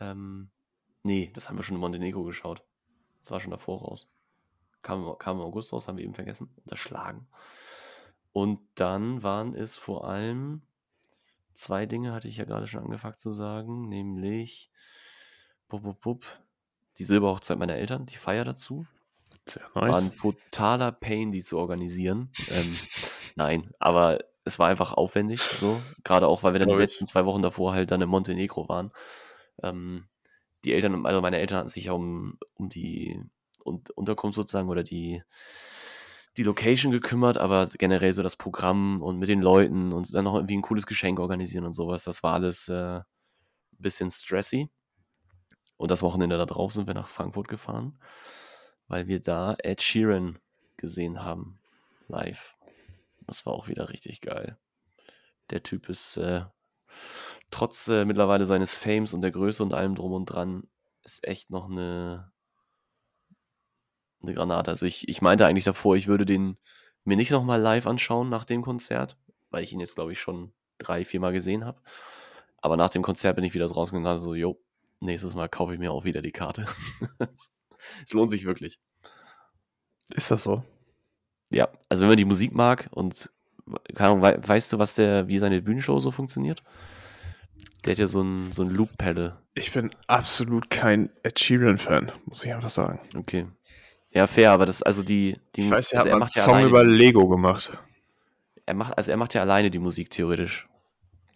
Ähm, 0.00 0.50
nee, 1.02 1.30
das 1.34 1.48
haben 1.48 1.57
wir 1.57 1.62
schon 1.62 1.76
in 1.76 1.80
Montenegro 1.80 2.24
geschaut. 2.24 2.64
Das 3.20 3.30
war 3.30 3.40
schon 3.40 3.52
davor 3.52 3.82
raus. 3.82 4.09
Kam, 4.85 5.18
kam 5.18 5.39
im 5.39 5.43
August 5.43 5.72
raus, 5.72 5.89
haben 5.89 5.97
wir 5.97 6.05
eben 6.05 6.14
vergessen. 6.14 6.49
Unterschlagen. 6.62 7.26
Und 8.32 8.61
dann 8.74 9.22
waren 9.22 9.55
es 9.55 9.76
vor 9.76 10.07
allem 10.07 10.62
zwei 11.53 11.87
Dinge, 11.87 12.12
hatte 12.12 12.28
ich 12.28 12.37
ja 12.37 12.45
gerade 12.45 12.66
schon 12.66 12.85
angefangen 12.85 13.16
zu 13.16 13.32
sagen, 13.32 13.89
nämlich 13.89 14.70
bup, 15.68 15.82
bup, 15.82 16.01
bup, 16.01 16.24
die 16.99 17.05
Silberhochzeit 17.05 17.59
meiner 17.59 17.76
Eltern, 17.76 18.07
die 18.07 18.16
Feier 18.16 18.45
dazu. 18.45 18.87
Sehr 19.47 19.62
nice. 19.74 19.74
War 19.74 19.97
ein 19.97 20.16
totaler 20.16 20.93
Pain, 20.93 21.32
die 21.32 21.43
zu 21.43 21.59
organisieren. 21.59 22.30
ähm, 22.51 22.76
nein, 23.37 23.72
aber 23.78 24.18
es 24.45 24.59
war 24.59 24.68
einfach 24.68 24.93
aufwendig, 24.93 25.41
so. 25.41 25.80
Gerade 26.03 26.28
auch, 26.28 26.43
weil 26.43 26.53
wir 26.53 26.61
dann 26.61 26.68
die 26.68 26.74
letzten 26.74 27.07
zwei 27.07 27.24
Wochen 27.24 27.43
davor 27.43 27.72
halt 27.72 27.91
dann 27.91 28.03
in 28.03 28.09
Montenegro 28.09 28.68
waren. 28.68 28.93
Ähm, 29.62 30.07
die 30.64 30.74
Eltern, 30.74 31.07
also 31.07 31.20
meine 31.20 31.39
Eltern 31.39 31.59
hatten 31.59 31.68
sich 31.68 31.85
ja 31.85 31.93
um, 31.93 32.39
um 32.55 32.68
die 32.68 33.22
und 33.65 33.91
Unterkunft 33.91 34.37
sozusagen 34.37 34.69
oder 34.69 34.83
die, 34.83 35.23
die 36.37 36.43
Location 36.43 36.93
gekümmert, 36.93 37.39
aber 37.39 37.67
generell 37.67 38.12
so 38.12 38.23
das 38.23 38.37
Programm 38.37 39.03
und 39.03 39.19
mit 39.19 39.29
den 39.29 39.43
Leuten 39.43 39.93
und 39.93 40.12
dann 40.15 40.25
noch 40.25 40.35
irgendwie 40.35 40.57
ein 40.57 40.62
cooles 40.62 40.87
Geschenk 40.87 41.19
organisieren 41.19 41.65
und 41.65 41.75
sowas, 41.75 42.05
das 42.05 42.23
war 42.23 42.35
alles 42.35 42.69
äh, 42.69 42.99
ein 42.99 43.05
bisschen 43.79 44.11
stressy. 44.11 44.71
Und 45.77 45.91
das 45.91 46.03
Wochenende 46.03 46.39
da 46.39 46.47
drauf 46.47 46.73
sind 46.73 46.87
wir 46.87 46.95
nach 46.95 47.09
Frankfurt 47.09 47.49
gefahren, 47.49 47.99
weil 48.87 49.09
wir 49.09 49.21
da 49.21 49.57
Ed 49.59 49.83
Sheeran 49.83 50.39
gesehen 50.77 51.25
haben, 51.25 51.59
live. 52.07 52.57
Das 53.27 53.45
war 53.45 53.55
auch 53.55 53.69
wieder 53.69 53.89
richtig 53.89 54.21
geil. 54.21 54.57
Der 55.51 55.62
Typ 55.62 55.89
ist 55.89 56.17
äh, 56.17 56.45
trotz 57.51 57.89
äh, 57.89 58.05
mittlerweile 58.05 58.45
seines 58.45 58.73
Fames 58.73 59.15
und 59.15 59.23
der 59.23 59.31
Größe 59.31 59.62
und 59.62 59.75
allem 59.75 59.95
drum 59.95 60.12
und 60.12 60.27
dran, 60.27 60.69
ist 61.03 61.27
echt 61.27 61.51
noch 61.51 61.69
eine, 61.71 62.33
eine 64.27 64.35
Granate. 64.35 64.70
Also 64.70 64.87
ich, 64.87 65.09
ich 65.09 65.22
meinte 65.22 65.47
eigentlich 65.47 65.64
davor, 65.64 65.97
ich 65.97 66.07
würde 66.07 66.25
den 66.25 66.57
mir 67.05 67.16
nicht 67.16 67.31
nochmal 67.31 67.61
live 67.61 67.87
anschauen 67.87 68.29
nach 68.29 68.45
dem 68.45 68.62
Konzert, 68.62 69.16
weil 69.51 69.62
ich 69.62 69.72
ihn 69.72 69.81
jetzt, 69.81 69.95
glaube 69.95 70.12
ich, 70.12 70.20
schon 70.20 70.53
drei, 70.79 71.05
vier 71.05 71.20
Mal 71.20 71.33
gesehen 71.33 71.64
habe. 71.64 71.81
Aber 72.61 72.77
nach 72.77 72.91
dem 72.91 73.03
Konzert 73.03 73.37
bin 73.37 73.45
ich 73.45 73.55
wieder 73.55 73.68
draußen 73.68 73.97
und 73.97 74.05
dachte 74.05 74.20
so, 74.20 74.35
jo, 74.35 74.59
nächstes 75.01 75.35
Mal 75.35 75.49
kaufe 75.49 75.75
ich 75.75 75.79
mir 75.79 75.93
auch 75.93 76.05
wieder 76.05 76.22
die 76.22 76.33
Karte. 76.33 76.66
es 78.05 78.12
lohnt 78.12 78.31
sich 78.31 78.45
wirklich. 78.45 78.81
Ist 80.14 80.31
das 80.31 80.43
so? 80.43 80.64
Ja, 81.51 81.68
also 81.89 82.03
wenn 82.03 82.09
man 82.09 82.16
die 82.18 82.25
Musik 82.25 82.55
mag 82.55 82.89
und 82.91 83.31
keine 83.95 84.11
Ahnung, 84.11 84.22
weißt 84.22 84.72
du, 84.72 84.79
was 84.79 84.95
der, 84.95 85.29
wie 85.29 85.39
seine 85.39 85.62
Bühnenshow 85.62 85.99
so 85.99 86.11
funktioniert? 86.11 86.62
Der 87.85 87.93
hat 87.93 87.99
ja 87.99 88.07
so 88.07 88.22
ein, 88.22 88.53
so 88.53 88.62
ein 88.62 88.70
Loop-Pedal. 88.70 89.39
Ich 89.55 89.72
bin 89.72 89.95
absolut 90.07 90.70
kein 90.70 91.11
Ed 91.22 91.39
Sheeran-Fan, 91.39 92.12
muss 92.27 92.45
ich 92.45 92.53
einfach 92.53 92.70
sagen. 92.70 93.01
Okay. 93.14 93.47
Ja, 94.15 94.29
fair, 94.29 94.53
aber 94.53 94.65
das, 94.65 94.83
also 94.83 95.03
die, 95.03 95.37
die 95.57 95.62
Ich 95.62 95.71
weiß, 95.71 95.93
er 95.93 96.01
also 96.01 96.11
hat 96.11 96.17
er 96.17 96.21
einen 96.21 96.29
Song 96.29 96.61
ja 96.61 96.67
über 96.67 96.85
Lego 96.85 97.29
gemacht. 97.29 97.77
Er 98.65 98.75
macht, 98.75 98.97
also 98.97 99.11
er 99.11 99.17
macht 99.17 99.35
ja 99.35 99.43
alleine 99.43 99.71
die 99.71 99.81
Musik 99.81 100.11
theoretisch. 100.11 100.69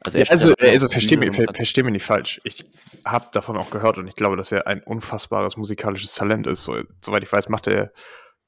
Also, 0.00 0.18
er 0.18 0.26
ja, 0.26 0.30
also, 0.30 0.54
also 0.54 0.88
versteh, 0.88 1.16
mich, 1.16 1.34
ver, 1.34 1.46
versteh 1.52 1.82
mich 1.82 1.92
nicht 1.92 2.04
falsch. 2.04 2.40
Ich 2.44 2.64
habe 3.04 3.26
davon 3.32 3.56
auch 3.56 3.70
gehört 3.70 3.98
und 3.98 4.06
ich 4.06 4.14
glaube, 4.14 4.36
dass 4.36 4.52
er 4.52 4.68
ein 4.68 4.80
unfassbares 4.84 5.56
musikalisches 5.56 6.14
Talent 6.14 6.46
ist. 6.46 6.62
So, 6.62 6.80
soweit 7.04 7.24
ich 7.24 7.32
weiß, 7.32 7.48
macht 7.48 7.66
er, 7.66 7.92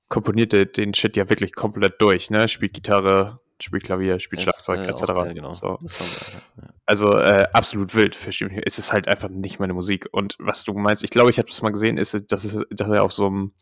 komponiert 0.08 0.52
er 0.52 0.66
den 0.66 0.94
Shit 0.94 1.16
ja 1.16 1.28
wirklich 1.28 1.52
komplett 1.52 2.00
durch, 2.00 2.30
ne? 2.30 2.46
Spielt 2.46 2.72
Gitarre, 2.72 3.40
spielt 3.60 3.82
Klavier, 3.82 4.20
spielt 4.20 4.42
Schlagzeug, 4.42 4.78
äh, 4.78 4.86
etc. 4.86 5.34
Genau. 5.34 5.52
so. 5.52 5.78
ja. 5.82 6.68
Also 6.86 7.16
äh, 7.16 7.48
absolut 7.52 7.96
wild, 7.96 8.14
versteh 8.14 8.44
mich. 8.44 8.62
Es 8.64 8.78
ist 8.78 8.92
halt 8.92 9.08
einfach 9.08 9.28
nicht 9.28 9.58
meine 9.58 9.74
Musik. 9.74 10.08
Und 10.12 10.36
was 10.38 10.62
du 10.62 10.72
meinst, 10.72 11.02
ich 11.02 11.10
glaube, 11.10 11.30
ich 11.30 11.38
habe 11.38 11.48
das 11.48 11.62
mal 11.62 11.70
gesehen, 11.70 11.98
ist, 11.98 12.30
dass, 12.30 12.44
es, 12.44 12.64
dass 12.70 12.88
er 12.88 13.02
auf 13.02 13.12
so 13.12 13.26
einem 13.26 13.52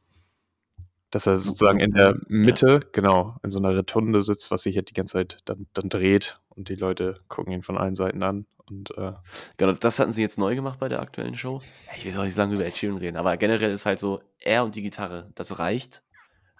dass 1.10 1.26
er 1.26 1.38
sozusagen 1.38 1.80
in 1.80 1.92
der 1.92 2.16
Mitte, 2.28 2.80
ja. 2.82 2.88
genau, 2.92 3.36
in 3.42 3.50
so 3.50 3.58
einer 3.58 3.74
Retunde 3.74 4.22
sitzt, 4.22 4.50
was 4.50 4.62
sich 4.62 4.76
halt 4.76 4.90
die 4.90 4.94
ganze 4.94 5.14
Zeit 5.14 5.38
dann, 5.44 5.66
dann 5.72 5.88
dreht 5.88 6.38
und 6.50 6.68
die 6.68 6.74
Leute 6.74 7.20
gucken 7.28 7.52
ihn 7.52 7.62
von 7.62 7.78
allen 7.78 7.94
Seiten 7.94 8.22
an. 8.22 8.46
Und, 8.68 8.90
äh 8.98 9.12
genau, 9.56 9.72
das 9.72 9.98
hatten 9.98 10.12
sie 10.12 10.20
jetzt 10.20 10.38
neu 10.38 10.54
gemacht 10.54 10.78
bei 10.78 10.88
der 10.88 11.00
aktuellen 11.00 11.34
Show. 11.34 11.62
Ich 11.96 12.04
will 12.04 12.16
auch 12.18 12.24
nicht 12.24 12.36
lange 12.36 12.54
über 12.54 12.66
Ed 12.66 12.76
Sheeran 12.76 12.98
reden, 12.98 13.16
aber 13.16 13.36
generell 13.38 13.72
ist 13.72 13.86
halt 13.86 13.98
so, 13.98 14.20
er 14.38 14.64
und 14.64 14.74
die 14.74 14.82
Gitarre, 14.82 15.30
das 15.34 15.58
reicht 15.58 16.02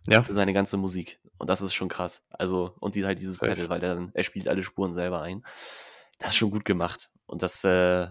ja. 0.07 0.23
für 0.23 0.35
seine 0.35 0.55
ganze 0.55 0.79
Musik. 0.79 1.21
Und 1.37 1.49
das 1.49 1.61
ist 1.61 1.75
schon 1.75 1.89
krass. 1.89 2.25
Also, 2.31 2.75
und 2.81 2.95
die 2.95 3.05
halt 3.05 3.21
dieses 3.21 3.39
Pedal, 3.39 3.69
weil 3.69 3.83
er 3.83 3.95
dann, 3.95 4.11
er 4.15 4.23
spielt 4.25 4.49
alle 4.49 4.63
Spuren 4.63 4.93
selber 4.93 5.23
ein. 5.23 5.45
Das 6.19 6.31
ist 6.31 6.37
schon 6.37 6.51
gut 6.51 6.65
gemacht. 6.65 7.11
Und 7.27 7.43
das, 7.43 7.63
äh, 7.65 8.09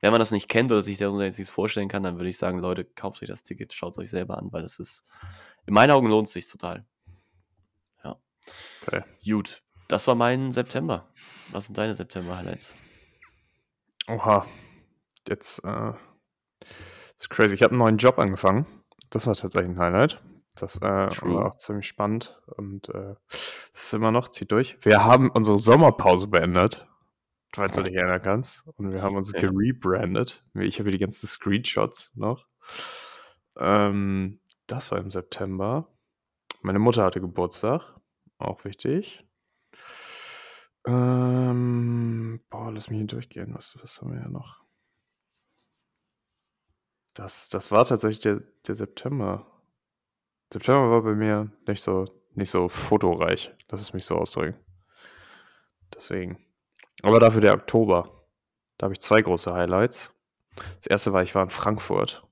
wenn 0.00 0.10
man 0.10 0.20
das 0.20 0.30
nicht 0.30 0.48
kennt 0.48 0.70
oder 0.70 0.82
sich 0.82 0.98
darunter 0.98 1.24
jetzt 1.24 1.38
nichts 1.38 1.52
vorstellen 1.52 1.88
kann, 1.88 2.02
dann 2.02 2.16
würde 2.16 2.28
ich 2.28 2.38
sagen, 2.38 2.58
Leute, 2.58 2.84
kauft 2.84 3.22
euch 3.22 3.28
das 3.28 3.42
Ticket, 3.42 3.72
schaut 3.72 3.92
es 3.92 3.98
euch 3.98 4.10
selber 4.10 4.38
an, 4.38 4.52
weil 4.52 4.62
es 4.64 4.78
ist 4.78 5.04
in 5.66 5.74
meinen 5.74 5.90
Augen 5.90 6.08
lohnt 6.08 6.26
es 6.28 6.32
sich 6.32 6.46
total. 6.48 6.86
Ja. 8.04 8.20
Okay. 8.86 9.02
Gut. 9.24 9.62
Das 9.88 10.06
war 10.06 10.14
mein 10.14 10.52
September. 10.52 11.12
Was 11.50 11.66
sind 11.66 11.76
deine 11.76 11.94
September-Highlights? 11.94 12.74
Oha. 14.08 14.46
Jetzt, 15.28 15.62
äh, 15.64 15.92
ist 17.16 17.30
crazy. 17.30 17.54
Ich 17.54 17.62
habe 17.62 17.72
einen 17.72 17.78
neuen 17.78 17.96
Job 17.98 18.18
angefangen. 18.18 18.66
Das 19.10 19.26
war 19.26 19.34
tatsächlich 19.34 19.70
ein 19.70 19.78
Highlight. 19.78 20.20
Das 20.54 20.76
äh, 20.78 20.80
war 20.82 21.46
auch 21.46 21.54
ziemlich 21.56 21.86
spannend 21.86 22.38
und 22.56 22.88
äh, 22.90 23.14
es 23.30 23.84
ist 23.84 23.94
immer 23.94 24.10
noch, 24.10 24.28
zieht 24.28 24.52
durch. 24.52 24.76
Wir 24.82 25.02
haben 25.04 25.30
unsere 25.30 25.58
Sommerpause 25.58 26.26
beendet, 26.26 26.86
falls 27.54 27.76
du 27.76 27.82
dich 27.82 27.94
erinnern 27.94 28.20
kannst. 28.20 28.66
Und 28.76 28.92
wir 28.92 29.02
haben 29.02 29.16
uns 29.16 29.32
ja. 29.32 29.40
gerebrandet. 29.40 30.44
Ich 30.54 30.78
habe 30.78 30.90
hier 30.90 30.98
die 30.98 31.04
ganzen 31.04 31.26
Screenshots 31.26 32.12
noch. 32.16 32.46
Ähm, 33.56 34.40
das 34.72 34.90
war 34.90 34.98
im 34.98 35.10
September. 35.10 35.86
Meine 36.62 36.78
Mutter 36.78 37.04
hatte 37.04 37.20
Geburtstag. 37.20 37.94
Auch 38.38 38.64
wichtig. 38.64 39.22
Ähm, 40.86 42.40
boah, 42.48 42.72
lass 42.72 42.88
mich 42.88 42.98
hier 42.98 43.06
durchgehen. 43.06 43.54
Was, 43.54 43.76
was 43.80 44.00
haben 44.00 44.12
wir 44.14 44.20
ja 44.20 44.28
noch? 44.28 44.62
Das, 47.14 47.50
das 47.50 47.70
war 47.70 47.84
tatsächlich 47.84 48.20
der, 48.20 48.40
der 48.66 48.74
September. 48.74 49.46
September 50.50 50.90
war 50.90 51.02
bei 51.02 51.14
mir 51.14 51.52
nicht 51.66 51.82
so, 51.82 52.06
nicht 52.34 52.50
so 52.50 52.68
fotoreich. 52.68 53.54
Lass 53.68 53.82
es 53.82 53.92
mich 53.92 54.06
so 54.06 54.16
ausdrücken. 54.16 54.58
Deswegen. 55.94 56.38
Aber 57.02 57.20
dafür 57.20 57.42
der 57.42 57.54
Oktober. 57.54 58.26
Da 58.78 58.84
habe 58.84 58.94
ich 58.94 59.00
zwei 59.00 59.20
große 59.20 59.52
Highlights. 59.52 60.14
Das 60.76 60.86
erste 60.86 61.12
war, 61.12 61.22
ich 61.22 61.34
war 61.34 61.42
in 61.42 61.50
Frankfurt 61.50 62.26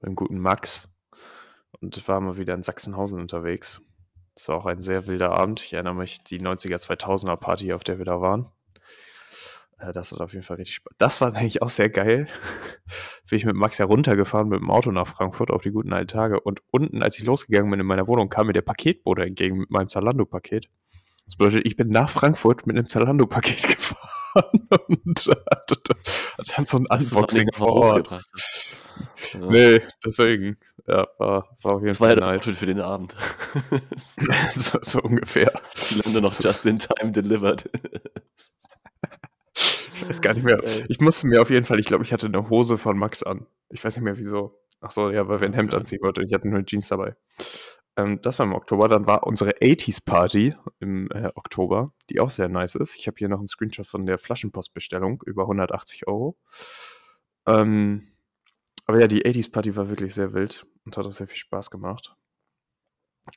mit 0.00 0.08
dem 0.08 0.16
guten 0.16 0.38
Max 0.38 0.88
und 1.80 2.06
war 2.08 2.20
mal 2.20 2.36
wieder 2.36 2.54
in 2.54 2.62
Sachsenhausen 2.62 3.20
unterwegs. 3.20 3.82
Das 4.34 4.48
war 4.48 4.56
auch 4.56 4.66
ein 4.66 4.80
sehr 4.80 5.06
wilder 5.06 5.32
Abend. 5.32 5.62
Ich 5.62 5.72
erinnere 5.72 5.94
mich, 5.94 6.22
die 6.22 6.40
90er, 6.40 6.76
2000er 6.76 7.36
Party, 7.36 7.72
auf 7.72 7.84
der 7.84 7.98
wir 7.98 8.04
da 8.04 8.20
waren. 8.20 8.50
Äh, 9.78 9.92
das 9.92 10.12
hat 10.12 10.20
auf 10.20 10.32
jeden 10.32 10.44
Fall 10.44 10.56
richtig 10.56 10.76
Spaß. 10.76 10.94
Das 10.98 11.20
war 11.20 11.34
eigentlich 11.34 11.62
auch 11.62 11.70
sehr 11.70 11.88
geil. 11.88 12.28
bin 13.28 13.36
ich 13.36 13.44
mit 13.44 13.56
Max 13.56 13.78
ja 13.78 13.86
runtergefahren 13.86 14.48
mit 14.48 14.60
dem 14.60 14.70
Auto 14.70 14.90
nach 14.90 15.06
Frankfurt 15.06 15.50
auf 15.50 15.62
die 15.62 15.70
guten 15.70 15.92
alten 15.92 16.08
Tage. 16.08 16.40
Und 16.40 16.60
unten, 16.70 17.02
als 17.02 17.18
ich 17.18 17.24
losgegangen 17.24 17.70
bin 17.70 17.80
in 17.80 17.86
meiner 17.86 18.06
Wohnung, 18.06 18.28
kam 18.28 18.46
mir 18.46 18.52
der 18.52 18.62
Paketbote 18.62 19.22
entgegen 19.22 19.58
mit 19.58 19.70
meinem 19.70 19.88
Zalando-Paket. 19.88 20.68
Das 21.24 21.36
bedeutet, 21.36 21.66
ich 21.66 21.76
bin 21.76 21.88
nach 21.88 22.08
Frankfurt 22.08 22.66
mit 22.66 22.76
einem 22.76 22.86
Zalando-Paket 22.86 23.62
gefahren 23.76 24.68
und 24.88 25.26
hatte 25.50 25.76
dann 26.56 26.64
so 26.64 26.78
ein 26.78 26.86
Unboxing 26.86 27.48
vor 27.52 27.72
Ort. 27.72 28.24
Ja. 29.32 29.40
Nee, 29.40 29.82
deswegen. 30.04 30.56
Ja, 30.86 31.08
war, 31.18 31.56
war 31.62 31.74
auf 31.74 31.80
jeden 31.80 31.88
das 31.88 31.98
Fall. 31.98 32.10
War 32.10 32.14
ja 32.14 32.20
nice. 32.20 32.26
das 32.26 32.38
Outfit 32.38 32.56
für 32.56 32.66
den 32.66 32.80
Abend. 32.80 33.16
so, 34.54 34.78
so 34.82 35.00
ungefähr. 35.00 35.52
Zalando 35.74 36.20
noch 36.20 36.40
just 36.40 36.64
in 36.66 36.78
time 36.78 37.12
delivered. 37.12 37.68
Ich 39.94 40.06
weiß 40.06 40.20
gar 40.20 40.34
nicht 40.34 40.44
mehr. 40.44 40.62
Ich 40.88 41.00
musste 41.00 41.26
mir 41.26 41.40
auf 41.40 41.50
jeden 41.50 41.64
Fall, 41.64 41.80
ich 41.80 41.86
glaube, 41.86 42.04
ich 42.04 42.12
hatte 42.12 42.26
eine 42.26 42.50
Hose 42.50 42.78
von 42.78 42.98
Max 42.98 43.22
an. 43.22 43.46
Ich 43.70 43.84
weiß 43.84 43.96
nicht 43.96 44.04
mehr 44.04 44.18
wieso. 44.18 44.60
Ach 44.80 44.90
so, 44.90 45.10
ja, 45.10 45.26
weil 45.26 45.40
wir 45.40 45.48
ein 45.48 45.54
Hemd 45.54 45.74
anziehen 45.74 46.02
wollten. 46.02 46.26
Ich 46.26 46.34
hatte 46.34 46.48
nur 46.48 46.64
Jeans 46.64 46.88
dabei. 46.88 47.16
Ähm, 47.96 48.20
das 48.20 48.38
war 48.38 48.46
im 48.46 48.52
Oktober. 48.52 48.88
Dann 48.88 49.06
war 49.06 49.26
unsere 49.26 49.52
80s 49.52 50.04
Party 50.04 50.54
im 50.80 51.08
äh, 51.12 51.30
Oktober, 51.34 51.92
die 52.10 52.20
auch 52.20 52.30
sehr 52.30 52.48
nice 52.48 52.74
ist. 52.74 52.94
Ich 52.94 53.06
habe 53.06 53.16
hier 53.18 53.28
noch 53.28 53.38
einen 53.38 53.48
Screenshot 53.48 53.86
von 53.86 54.06
der 54.06 54.18
Flaschenpostbestellung 54.18 55.22
über 55.24 55.42
180 55.42 56.06
Euro. 56.06 56.36
Ähm, 57.46 58.08
aber 58.86 59.00
ja, 59.00 59.06
die 59.06 59.24
80s 59.24 59.50
Party 59.50 59.76
war 59.76 59.88
wirklich 59.88 60.14
sehr 60.14 60.32
wild 60.32 60.66
und 60.84 60.96
hat 60.96 61.04
auch 61.04 61.10
sehr 61.10 61.28
viel 61.28 61.36
Spaß 61.36 61.70
gemacht. 61.70 62.14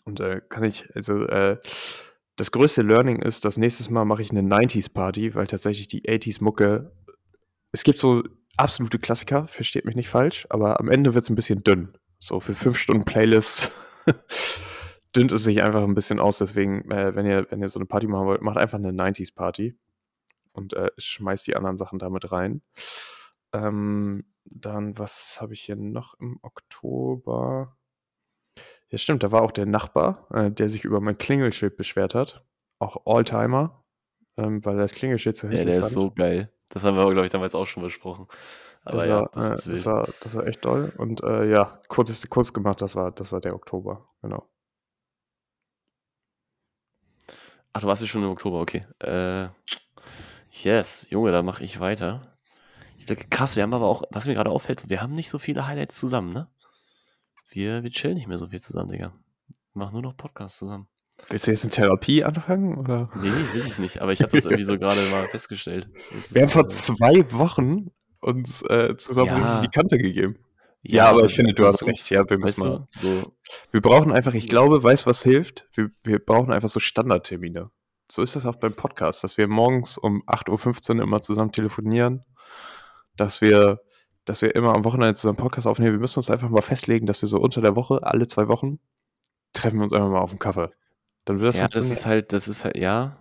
Und 0.06 0.20
äh, 0.20 0.42
kann 0.50 0.64
ich, 0.64 0.88
also 0.96 1.26
äh, 1.26 1.58
das 2.36 2.52
größte 2.52 2.84
Learning 2.84 3.22
ist, 3.22 3.44
dass 3.44 3.58
nächstes 3.58 3.90
Mal 3.90 4.06
mache 4.06 4.22
ich 4.22 4.32
eine 4.32 4.42
90s 4.42 4.94
Party, 4.94 5.36
weil 5.36 5.48
tatsächlich 5.48 5.88
die 5.88 6.04
80s 6.04 6.44
Mucke, 6.44 6.92
es 7.72 7.84
gibt 7.84 8.00
so 8.00 8.24
absolute 8.56 9.00
Klassiker, 9.00 9.48
versteht 9.48 9.86
mich 9.86 9.96
nicht 9.96 10.10
falsch, 10.10 10.46
aber 10.50 10.80
am 10.80 10.90
Ende 10.90 11.14
wird 11.14 11.24
es 11.24 11.30
ein 11.30 11.36
bisschen 11.36 11.64
dünn. 11.64 11.98
So 12.20 12.40
für 12.40 12.54
fünf 12.54 12.78
Stunden 12.78 13.06
Playlist 13.06 13.72
dünnt 15.16 15.32
es 15.32 15.44
sich 15.44 15.64
einfach 15.64 15.84
ein 15.84 15.96
bisschen 15.96 16.20
aus. 16.20 16.38
Deswegen, 16.38 16.90
äh, 16.92 17.16
wenn, 17.16 17.26
ihr, 17.26 17.48
wenn 17.50 17.62
ihr 17.62 17.70
so 17.70 17.80
eine 17.80 17.86
Party 17.86 18.08
machen 18.08 18.28
wollt, 18.28 18.42
macht 18.42 18.58
einfach 18.58 18.78
eine 18.78 18.92
90s 18.92 19.34
Party 19.34 19.76
und 20.52 20.74
äh, 20.74 20.92
schmeißt 20.98 21.48
die 21.48 21.56
anderen 21.56 21.78
Sachen 21.78 22.00
damit 22.00 22.32
rein. 22.32 22.62
Ähm, 23.54 24.26
dann, 24.52 24.98
was 24.98 25.40
habe 25.42 25.54
ich 25.54 25.62
hier 25.62 25.76
noch 25.76 26.14
im 26.20 26.40
Oktober? 26.42 27.78
Ja, 28.90 28.98
stimmt, 28.98 29.24
da 29.24 29.32
war 29.32 29.42
auch 29.44 29.52
der 29.52 29.66
Nachbar, 29.66 30.28
äh, 30.34 30.52
der 30.52 30.70
sich 30.70 30.84
über 30.84 31.00
mein 31.00 31.18
Klingelschild 31.18 31.78
beschwert 31.78 32.16
hat. 32.16 32.44
Auch 32.80 33.06
Alltimer, 33.06 33.84
ähm, 34.38 34.64
weil 34.66 34.76
er 34.76 34.82
das 34.84 34.94
Klingelschild 34.94 35.36
zu 35.36 35.48
hässlich 35.48 35.60
Ja, 35.60 35.66
der 35.66 35.82
fand. 35.82 35.88
ist 35.88 35.94
so 35.94 36.12
geil. 36.12 36.52
Das 36.70 36.84
haben 36.84 36.98
wir, 36.98 37.04
glaube 37.12 37.26
ich, 37.26 37.32
damals 37.32 37.56
auch 37.56 37.66
schon 37.66 37.84
besprochen. 37.84 38.28
Aber 38.84 38.98
das, 38.98 39.06
ja, 39.06 39.20
war, 39.20 39.30
das, 39.34 39.68
äh, 39.68 39.72
das, 39.72 39.86
war, 39.86 40.10
das 40.22 40.36
war 40.36 40.48
echt 40.48 40.62
toll. 40.62 40.94
Und 40.98 41.22
äh, 41.24 41.50
ja, 41.50 41.80
kurz, 41.88 42.28
kurz 42.30 42.54
gemacht, 42.54 42.82
das 42.82 42.96
war, 42.96 43.12
das 43.12 43.32
war 43.32 43.42
der 43.42 43.56
Oktober, 43.56 44.08
genau. 44.22 44.48
Ach, 47.74 47.82
du 47.82 47.88
warst 47.88 48.02
ja 48.02 48.08
schon 48.08 48.24
im 48.24 48.30
Oktober, 48.30 48.62
okay. 48.62 48.86
Äh, 49.00 49.50
yes, 50.64 51.06
Junge, 51.10 51.32
da 51.32 51.44
mache 51.44 51.64
ich 51.64 51.80
weiter. 51.80 52.39
Krass, 53.16 53.56
wir 53.56 53.64
haben 53.64 53.74
aber 53.74 53.88
auch, 53.88 54.04
was 54.12 54.28
mir 54.28 54.34
gerade 54.34 54.50
auffällt, 54.50 54.90
wir 54.90 55.02
haben 55.02 55.16
nicht 55.16 55.30
so 55.30 55.40
viele 55.40 55.68
Highlights 55.68 56.00
zusammen, 56.00 56.34
ne? 56.34 56.48
Wir, 57.50 57.84
wir 57.84 57.90
chillen 57.90 58.16
nicht 58.16 58.28
mehr 58.28 58.38
so 58.38 58.48
viel 58.48 58.62
zusammen, 58.62 58.92
Digga. 58.92 59.14
Wir 59.74 59.80
machen 59.80 59.94
nur 59.94 60.02
noch 60.02 60.16
Podcasts 60.16 60.60
zusammen. 60.60 60.88
Willst 61.28 61.48
du 61.48 61.52
jetzt 61.52 61.64
eine 61.64 61.72
Therapie 61.72 62.24
anfangen? 62.24 62.78
Oder? 62.78 63.10
Nee, 63.16 63.30
will 63.54 63.66
ich 63.66 63.78
nicht. 63.78 64.02
Aber 64.02 64.14
ich 64.14 64.22
habe 64.22 64.32
das 64.32 64.46
irgendwie 64.46 64.64
so 64.64 64.78
gerade 64.80 65.02
mal 65.10 65.26
festgestellt. 65.28 65.90
Das 66.14 66.34
wir 66.34 66.44
haben 66.44 66.50
vor 66.50 66.66
äh, 66.66 66.70
zwei 66.70 67.32
Wochen 67.34 67.92
uns 68.22 68.62
äh, 68.64 68.96
zusammen 68.98 69.42
ja. 69.42 69.62
die 69.62 69.68
Kante 69.68 69.98
gegeben. 69.98 70.38
Ja, 70.82 71.06
ja 71.06 71.10
aber 71.10 71.26
ich 71.26 71.36
finde, 71.36 71.54
du 71.54 71.66
hast 71.66 71.86
recht. 71.86 72.10
Ja, 72.10 72.30
wir 72.30 72.38
müssen 72.38 72.70
mal. 72.70 72.88
So. 72.96 73.34
Wir 73.72 73.82
brauchen 73.82 74.12
einfach, 74.12 74.34
ich 74.34 74.48
glaube, 74.48 74.82
weißt 74.82 75.08
was 75.08 75.24
hilft? 75.24 75.68
Wir, 75.74 75.92
wir 76.04 76.20
brauchen 76.20 76.54
einfach 76.54 76.70
so 76.70 76.80
Standardtermine. 76.80 77.70
So 78.12 78.22
ist 78.22 78.36
das 78.36 78.46
auch 78.46 78.56
beim 78.56 78.74
Podcast, 78.74 79.24
dass 79.24 79.38
wir 79.38 79.48
morgens 79.48 79.98
um 79.98 80.24
8.15 80.26 80.96
Uhr 80.96 81.04
immer 81.04 81.22
zusammen 81.22 81.52
telefonieren, 81.52 82.24
dass 83.20 83.42
wir 83.42 83.82
dass 84.26 84.44
wir 84.44 84.54
immer 84.54 84.76
am 84.76 84.86
Wochenende 84.86 85.16
zusammen 85.16 85.38
Podcast 85.38 85.66
aufnehmen. 85.66 85.94
Wir 85.94 86.00
müssen 86.00 86.20
uns 86.20 86.30
einfach 86.30 86.50
mal 86.50 86.62
festlegen, 86.62 87.08
dass 87.08 87.22
wir 87.24 87.28
so 87.28 87.40
unter 87.40 87.62
der 87.62 87.76
Woche, 87.76 88.04
alle 88.04 88.28
zwei 88.28 88.48
Wochen, 88.48 88.80
treffen 89.54 89.80
wir 89.80 89.86
uns 89.86 89.94
einfach 89.94 90.10
mal 90.10 90.20
auf 90.20 90.30
dem 90.30 90.38
Kaffee. 90.38 90.70
Dann 91.26 91.40
wird 91.40 91.50
das 91.50 91.56
Ja, 91.56 91.68
das 91.68 91.90
ist 91.90 92.06
halt, 92.06 92.32
das 92.32 92.48
ist 92.48 92.64
halt, 92.64 92.78
ja. 92.78 93.18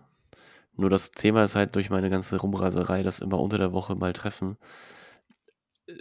Nur 0.74 0.90
das 0.90 1.10
Thema 1.10 1.44
ist 1.44 1.54
halt 1.54 1.74
durch 1.76 1.88
meine 1.88 2.10
ganze 2.10 2.36
Rumraserei, 2.36 3.02
dass 3.02 3.20
immer 3.20 3.40
unter 3.40 3.56
der 3.56 3.72
Woche 3.72 3.94
mal 3.94 4.12
treffen, 4.12 4.58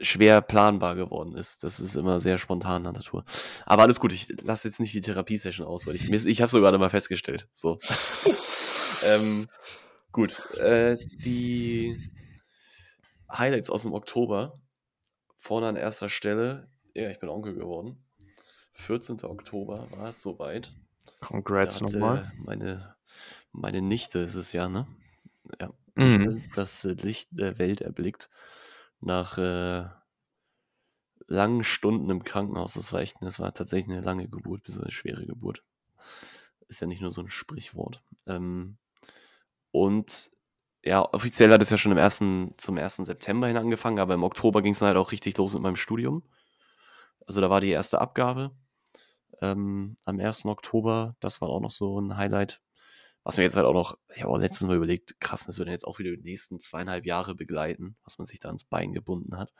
schwer 0.01 0.41
planbar 0.41 0.95
geworden 0.95 1.35
ist. 1.35 1.63
Das 1.63 1.79
ist 1.79 1.95
immer 1.95 2.19
sehr 2.19 2.37
spontan 2.37 2.85
an 2.85 2.93
Natur. 2.93 3.23
Aber 3.65 3.83
alles 3.83 4.01
gut, 4.01 4.11
ich 4.11 4.27
lasse 4.41 4.67
jetzt 4.67 4.81
nicht 4.81 4.93
die 4.93 5.01
Therapiesession 5.01 5.65
aus, 5.65 5.87
weil 5.87 5.95
ich, 5.95 6.09
ich 6.11 6.41
habe 6.41 6.51
sogar 6.51 6.77
mal 6.77 6.89
festgestellt. 6.89 7.47
So. 7.53 7.79
ähm, 9.05 9.47
gut, 10.11 10.41
äh, 10.57 10.97
die 11.23 12.11
Highlights 13.31 13.69
aus 13.69 13.83
dem 13.83 13.93
Oktober 13.93 14.59
vorne 15.37 15.67
an 15.67 15.75
erster 15.75 16.09
Stelle, 16.09 16.69
ja, 16.93 17.09
ich 17.09 17.19
bin 17.19 17.29
Onkel 17.29 17.53
geworden. 17.53 18.03
14. 18.73 19.23
Oktober 19.23 19.87
war 19.91 20.09
es 20.09 20.21
soweit. 20.21 20.75
Congrats 21.19 21.81
nochmal. 21.81 22.31
Meine, 22.37 22.95
meine 23.51 23.81
Nichte 23.81 24.19
ist 24.19 24.35
es 24.35 24.51
ja, 24.51 24.69
ne? 24.69 24.87
Ja. 25.59 25.73
Mhm. 25.95 26.43
Das 26.53 26.83
Licht 26.83 27.29
der 27.31 27.57
Welt 27.57 27.81
erblickt. 27.81 28.29
Nach 28.99 29.37
äh, 29.37 29.87
langen 31.27 31.63
Stunden 31.63 32.09
im 32.09 32.23
Krankenhaus. 32.23 32.73
Das 32.73 32.93
war 32.93 33.01
echt, 33.01 33.17
das 33.21 33.39
war 33.39 33.53
tatsächlich 33.53 33.95
eine 33.95 34.05
lange 34.05 34.27
Geburt, 34.27 34.63
bis 34.63 34.77
eine 34.77 34.91
schwere 34.91 35.25
Geburt. 35.25 35.63
Ist 36.67 36.81
ja 36.81 36.87
nicht 36.87 37.01
nur 37.01 37.11
so 37.11 37.21
ein 37.21 37.29
Sprichwort. 37.29 38.03
Ähm, 38.25 38.77
und 39.71 40.31
ja, 40.83 41.01
offiziell 41.01 41.51
hat 41.51 41.61
es 41.61 41.69
ja 41.69 41.77
schon 41.77 41.91
im 41.91 41.97
ersten, 41.97 42.53
zum 42.57 42.77
1. 42.77 42.97
September 42.97 43.47
hin 43.47 43.57
angefangen, 43.57 43.99
aber 43.99 44.13
im 44.13 44.23
Oktober 44.23 44.61
ging 44.61 44.73
es 44.73 44.81
halt 44.81 44.97
auch 44.97 45.11
richtig 45.11 45.37
los 45.37 45.53
mit 45.53 45.63
meinem 45.63 45.75
Studium. 45.75 46.23
Also 47.25 47.41
da 47.41 47.49
war 47.49 47.61
die 47.61 47.69
erste 47.69 47.99
Abgabe 47.99 48.51
ähm, 49.41 49.97
am 50.05 50.19
1. 50.19 50.45
Oktober. 50.45 51.15
Das 51.19 51.41
war 51.41 51.49
auch 51.49 51.59
noch 51.59 51.71
so 51.71 51.99
ein 51.99 52.17
Highlight. 52.17 52.61
Was 53.23 53.35
mir 53.37 53.43
jetzt 53.43 53.57
halt 53.57 53.65
auch 53.65 53.73
noch, 53.73 53.97
ich 54.15 54.23
habe 54.23 54.31
auch 54.31 54.37
letztens 54.37 54.69
mal 54.69 54.77
überlegt, 54.77 55.19
krass, 55.19 55.45
das 55.45 55.59
wird 55.59 55.67
jetzt 55.67 55.85
auch 55.85 55.99
wieder 55.99 56.11
die 56.11 56.23
nächsten 56.23 56.61
zweieinhalb 56.61 57.05
Jahre 57.05 57.35
begleiten, 57.35 57.97
was 58.05 58.17
man 58.17 58.25
sich 58.25 58.39
da 58.39 58.47
ans 58.47 58.63
Bein 58.63 58.93
gebunden 58.93 59.37
hat. 59.37 59.51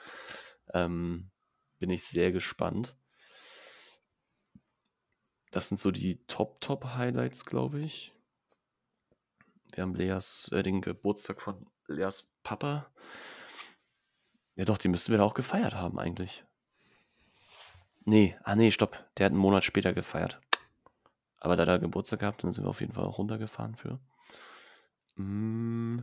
Ähm, 0.73 1.31
bin 1.77 1.89
ich 1.89 2.03
sehr 2.05 2.31
gespannt. 2.31 2.95
Das 5.51 5.67
sind 5.67 5.79
so 5.79 5.91
die 5.91 6.23
Top-Top-Highlights, 6.27 7.45
glaube 7.45 7.81
ich. 7.81 8.13
Wir 9.73 9.83
haben 9.83 9.95
Leas, 9.95 10.49
äh, 10.51 10.63
den 10.63 10.81
Geburtstag 10.81 11.41
von 11.41 11.67
Leas 11.87 12.25
Papa. 12.43 12.91
Ja, 14.55 14.65
doch, 14.65 14.77
die 14.77 14.87
müssten 14.87 15.11
wir 15.11 15.19
da 15.19 15.23
auch 15.23 15.33
gefeiert 15.33 15.75
haben, 15.75 15.99
eigentlich. 15.99 16.43
Nee, 18.05 18.37
ah 18.43 18.55
nee, 18.55 18.71
stopp. 18.71 19.05
Der 19.17 19.25
hat 19.25 19.31
einen 19.31 19.41
Monat 19.41 19.63
später 19.63 19.93
gefeiert. 19.93 20.39
Aber 21.39 21.55
da 21.55 21.63
hat 21.63 21.69
er 21.69 21.79
Geburtstag 21.79 22.21
gehabt, 22.21 22.43
dann 22.43 22.51
sind 22.51 22.63
wir 22.63 22.69
auf 22.69 22.81
jeden 22.81 22.93
Fall 22.93 23.05
auch 23.05 23.17
runtergefahren 23.17 23.75
für. 23.75 23.99
Mm. 25.15 25.99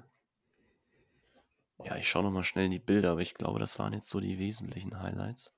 Ja, 1.83 1.97
ich 1.97 2.09
schaue 2.09 2.23
nochmal 2.23 2.45
schnell 2.45 2.67
in 2.67 2.71
die 2.71 2.79
Bilder, 2.79 3.13
aber 3.13 3.21
ich 3.21 3.35
glaube, 3.35 3.59
das 3.59 3.79
waren 3.79 3.93
jetzt 3.93 4.09
so 4.09 4.21
die 4.21 4.39
wesentlichen 4.39 5.01
Highlights. 5.01 5.53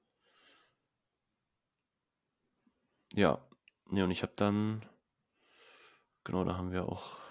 Ja, 3.12 3.38
ne, 3.90 4.04
und 4.04 4.10
ich 4.10 4.22
habe 4.22 4.32
dann, 4.36 4.84
genau, 6.24 6.44
da 6.44 6.56
haben 6.56 6.72
wir 6.72 6.88
auch 6.88 7.25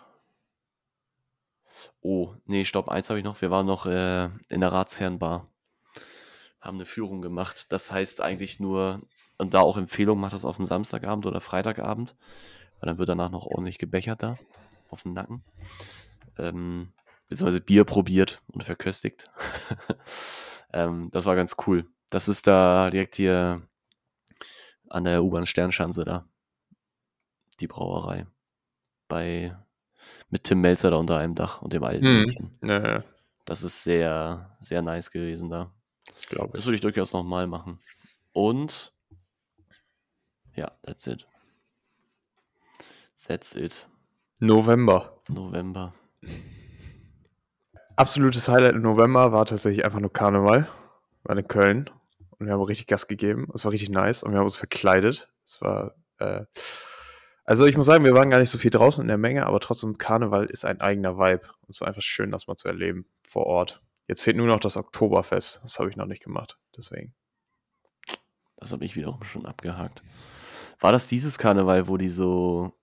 Oh, 2.02 2.34
nee, 2.46 2.66
stopp, 2.66 2.90
eins 2.90 3.10
habe 3.10 3.20
ich 3.20 3.26
noch. 3.26 3.42
Wir 3.42 3.52
waren 3.52 3.66
noch 3.66 3.86
äh, 3.86 4.30
in 4.50 4.62
der 4.62 4.72
Ratsherrenbar. 4.72 5.50
Haben 6.60 6.78
eine 6.78 6.86
Führung 6.86 7.22
gemacht. 7.22 7.68
Das 7.72 7.92
heißt 7.92 8.22
eigentlich 8.22 8.60
nur, 8.60 9.02
und 9.38 9.54
da 9.54 9.62
auch 9.62 9.78
Empfehlung, 9.78 10.20
macht 10.20 10.34
das 10.34 10.46
auf 10.46 10.58
dem 10.58 10.66
Samstagabend 10.66 11.26
oder 11.26 11.42
Freitagabend. 11.42 12.16
Weil 12.80 12.88
dann 12.88 12.98
wird 12.98 13.10
danach 13.10 13.30
noch 13.32 13.46
ordentlich 13.46 13.78
gebechert 13.78 14.24
da. 14.24 14.38
Auf 14.90 15.04
dem 15.04 15.14
Nacken. 15.14 15.44
Ähm, 16.38 16.94
beziehungsweise 17.28 17.62
Bier 17.62 17.84
probiert 17.84 18.42
und 18.48 18.64
verköstigt. 18.64 19.30
ähm, 20.74 21.10
das 21.12 21.26
war 21.26 21.36
ganz 21.36 21.56
cool. 21.66 21.88
Das 22.10 22.28
ist 22.28 22.48
da 22.48 22.90
direkt 22.90 23.16
hier 23.16 23.62
an 24.90 25.04
der 25.04 25.24
U-Bahn 25.24 25.46
Sternschanze 25.46 26.06
da. 26.06 26.28
Die 27.60 27.68
Brauerei. 27.68 28.28
Bei 29.08 29.58
mit 30.30 30.44
Tim 30.44 30.62
Melzer 30.62 30.92
da 30.92 30.98
unter 30.98 31.18
einem 31.18 31.36
Dach 31.36 31.62
und 31.62 31.74
dem 31.74 31.84
alten 31.84 32.06
hm. 32.06 32.22
Mädchen. 32.22 32.58
Ja, 32.64 33.04
Das 33.46 33.64
ist 33.64 33.84
sehr, 33.84 34.58
sehr 34.60 34.82
nice 34.82 35.12
gewesen 35.12 35.50
da. 35.50 35.72
Das 36.12 36.28
glaube 36.28 36.50
ich. 36.50 36.54
Das 36.54 36.66
würde 36.66 36.76
ich 36.76 36.82
durchaus 36.82 37.14
nochmal 37.14 37.48
machen. 37.48 37.80
Und 38.32 38.94
ja, 40.56 40.72
that's 40.84 41.08
it. 41.08 41.28
That's 43.28 43.56
it. 43.56 43.88
November. 44.40 45.22
November. 45.30 45.94
absolutes 47.96 48.48
Highlight 48.48 48.76
im 48.76 48.82
November 48.82 49.32
war 49.32 49.46
tatsächlich 49.46 49.86
einfach 49.86 50.00
nur 50.00 50.12
Karneval. 50.12 50.68
War 51.24 51.38
in 51.38 51.48
Köln. 51.48 51.90
Und 52.38 52.46
wir 52.46 52.54
haben 52.54 52.62
richtig 52.62 52.88
Gas 52.88 53.08
gegeben. 53.08 53.48
Es 53.54 53.66
war 53.66 53.72
richtig 53.72 53.90
nice. 53.90 54.24
Und 54.24 54.32
wir 54.32 54.40
haben 54.40 54.46
uns 54.46 54.58
verkleidet. 54.58 55.30
Es 55.46 55.62
war, 55.62 55.96
äh, 56.20 56.46
also 57.46 57.66
ich 57.66 57.78
muss 57.78 57.86
sagen, 57.86 58.04
wir 58.04 58.16
waren 58.16 58.30
gar 58.30 58.40
nicht 58.40 58.50
so 58.50 58.58
viel 58.58 58.72
draußen 58.72 59.02
in 59.02 59.08
der 59.08 59.20
Menge, 59.20 59.46
aber 59.46 59.60
trotzdem 59.60 59.98
Karneval 59.98 60.46
ist 60.46 60.66
ein 60.66 60.82
eigener 60.82 61.18
Vibe. 61.18 61.48
Und 61.62 61.70
es 61.70 61.82
war 61.82 61.88
einfach 61.88 62.02
schön, 62.02 62.32
das 62.32 62.48
mal 62.48 62.56
zu 62.56 62.68
erleben 62.68 63.06
vor 63.28 63.46
Ort. 63.46 63.82
Jetzt 64.08 64.22
fehlt 64.22 64.38
nur 64.38 64.48
noch 64.48 64.60
das 64.60 64.78
Oktoberfest. 64.78 65.62
Das 65.64 65.80
habe 65.80 65.90
ich 65.90 65.96
noch 65.96 66.08
nicht 66.08 66.24
gemacht. 66.24 66.58
Deswegen. 66.76 67.14
Das 68.58 68.72
habe 68.72 68.84
ich 68.84 68.96
wiederum 68.96 69.24
schon 69.24 69.46
abgehakt. 69.46 70.02
War 70.80 70.92
das 70.92 71.08
dieses 71.08 71.38
Karneval, 71.38 71.88
wo 71.88 71.98
die 71.98 72.10
so, 72.10 72.74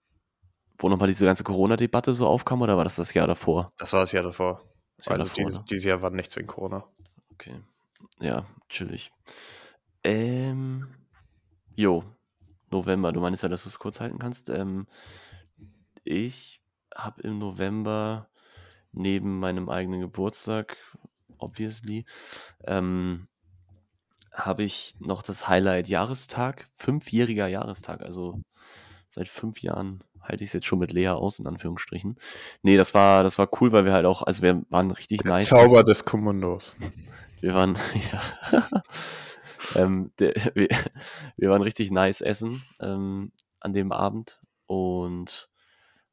wo 0.79 0.89
nochmal 0.89 1.09
diese 1.09 1.25
ganze 1.25 1.45
Corona-Debatte 1.45 2.15
so 2.15 2.27
aufkam, 2.27 2.63
oder 2.63 2.77
war 2.77 2.85
das 2.85 2.97
das 2.97 3.15
Jahr 3.15 3.27
davor? 3.27 3.73
Das 3.79 3.93
war 3.93 4.01
das 4.01 4.13
Jahr 4.13 4.23
davor. 4.23 4.63
Das 4.97 5.07
Jahr 5.07 5.19
also 5.19 5.29
davor, 5.29 5.45
dieses, 5.45 5.59
ne? 5.59 5.65
dieses 5.71 5.85
Jahr 5.85 6.03
war 6.03 6.11
nichts 6.11 6.37
wegen 6.37 6.47
Corona. 6.47 6.85
Okay. 7.33 7.61
Ja, 8.21 8.47
chillig. 8.69 9.13
Ähm, 10.05 10.87
jo, 11.75 12.05
November. 12.73 13.13
Du 13.13 13.21
meinst 13.21 13.43
ja, 13.43 13.49
dass 13.49 13.65
du 13.65 13.69
es 13.69 13.79
kurz 13.79 14.01
halten 14.01 14.19
kannst. 14.19 14.51
Ähm, 14.51 14.87
ich 16.05 16.61
habe 16.95 17.23
im 17.23 17.39
November 17.39 18.29
neben 18.93 19.39
meinem 19.39 19.69
eigenen 19.69 20.01
Geburtstag, 20.01 20.77
obviously, 21.39 22.05
ähm, 22.65 23.29
habe 24.33 24.63
ich 24.65 24.95
noch 24.99 25.23
das 25.23 25.49
Highlight 25.49 25.89
Jahrestag, 25.89 26.69
fünfjähriger 26.75 27.49
Jahrestag, 27.49 28.03
also 28.03 28.41
seit 29.09 29.29
fünf 29.29 29.63
Jahren 29.63 30.03
halte 30.23 30.45
ich 30.45 30.51
es 30.51 30.55
jetzt 30.55 30.67
schon 30.67 30.79
mit 30.79 30.93
Lea 30.93 31.09
aus, 31.09 31.39
in 31.39 31.47
Anführungsstrichen. 31.47 32.17
Nee, 32.63 32.77
das 32.77 32.95
war, 32.95 33.23
das 33.23 33.39
war 33.39 33.49
cool, 33.61 33.73
weil 33.73 33.85
wir 33.85 33.93
halt 33.93 34.07
auch, 34.07 34.23
also 34.23 34.43
wir 34.43 34.63
waren 34.71 34.91
richtig 34.91 35.23
Der 35.23 35.33
nice. 35.33 35.49
Zauber 35.49 35.85
des 35.85 36.05
Kommandos. 36.05 36.77
Wir 37.41 37.55
waren, 37.55 37.75
ja. 38.53 38.63
Ähm, 39.75 40.13
der, 40.19 40.35
wir, 40.55 40.69
wir 41.37 41.51
waren 41.51 41.63
richtig 41.63 41.91
nice 41.91 42.21
essen 42.21 42.63
ähm, 42.81 43.33
an 43.61 43.73
dem 43.73 43.93
Abend 43.93 44.41
und 44.67 45.49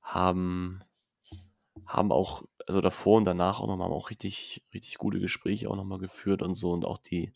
haben, 0.02 0.84
haben 1.86 2.12
auch, 2.12 2.44
also 2.68 2.82
davor 2.82 3.18
und 3.18 3.26
danach 3.26 3.60
auch 3.60 3.68
nochmal 3.68 3.88
haben 3.88 3.96
auch 3.96 4.10
richtig, 4.10 4.64
richtig 4.74 4.98
gute 4.98 5.20
Gespräche 5.20 5.70
auch 5.70 5.76
nochmal 5.76 6.00
geführt 6.00 6.42
und 6.42 6.56
so 6.56 6.72
und 6.72 6.86
auch 6.86 6.98
die 6.98 7.34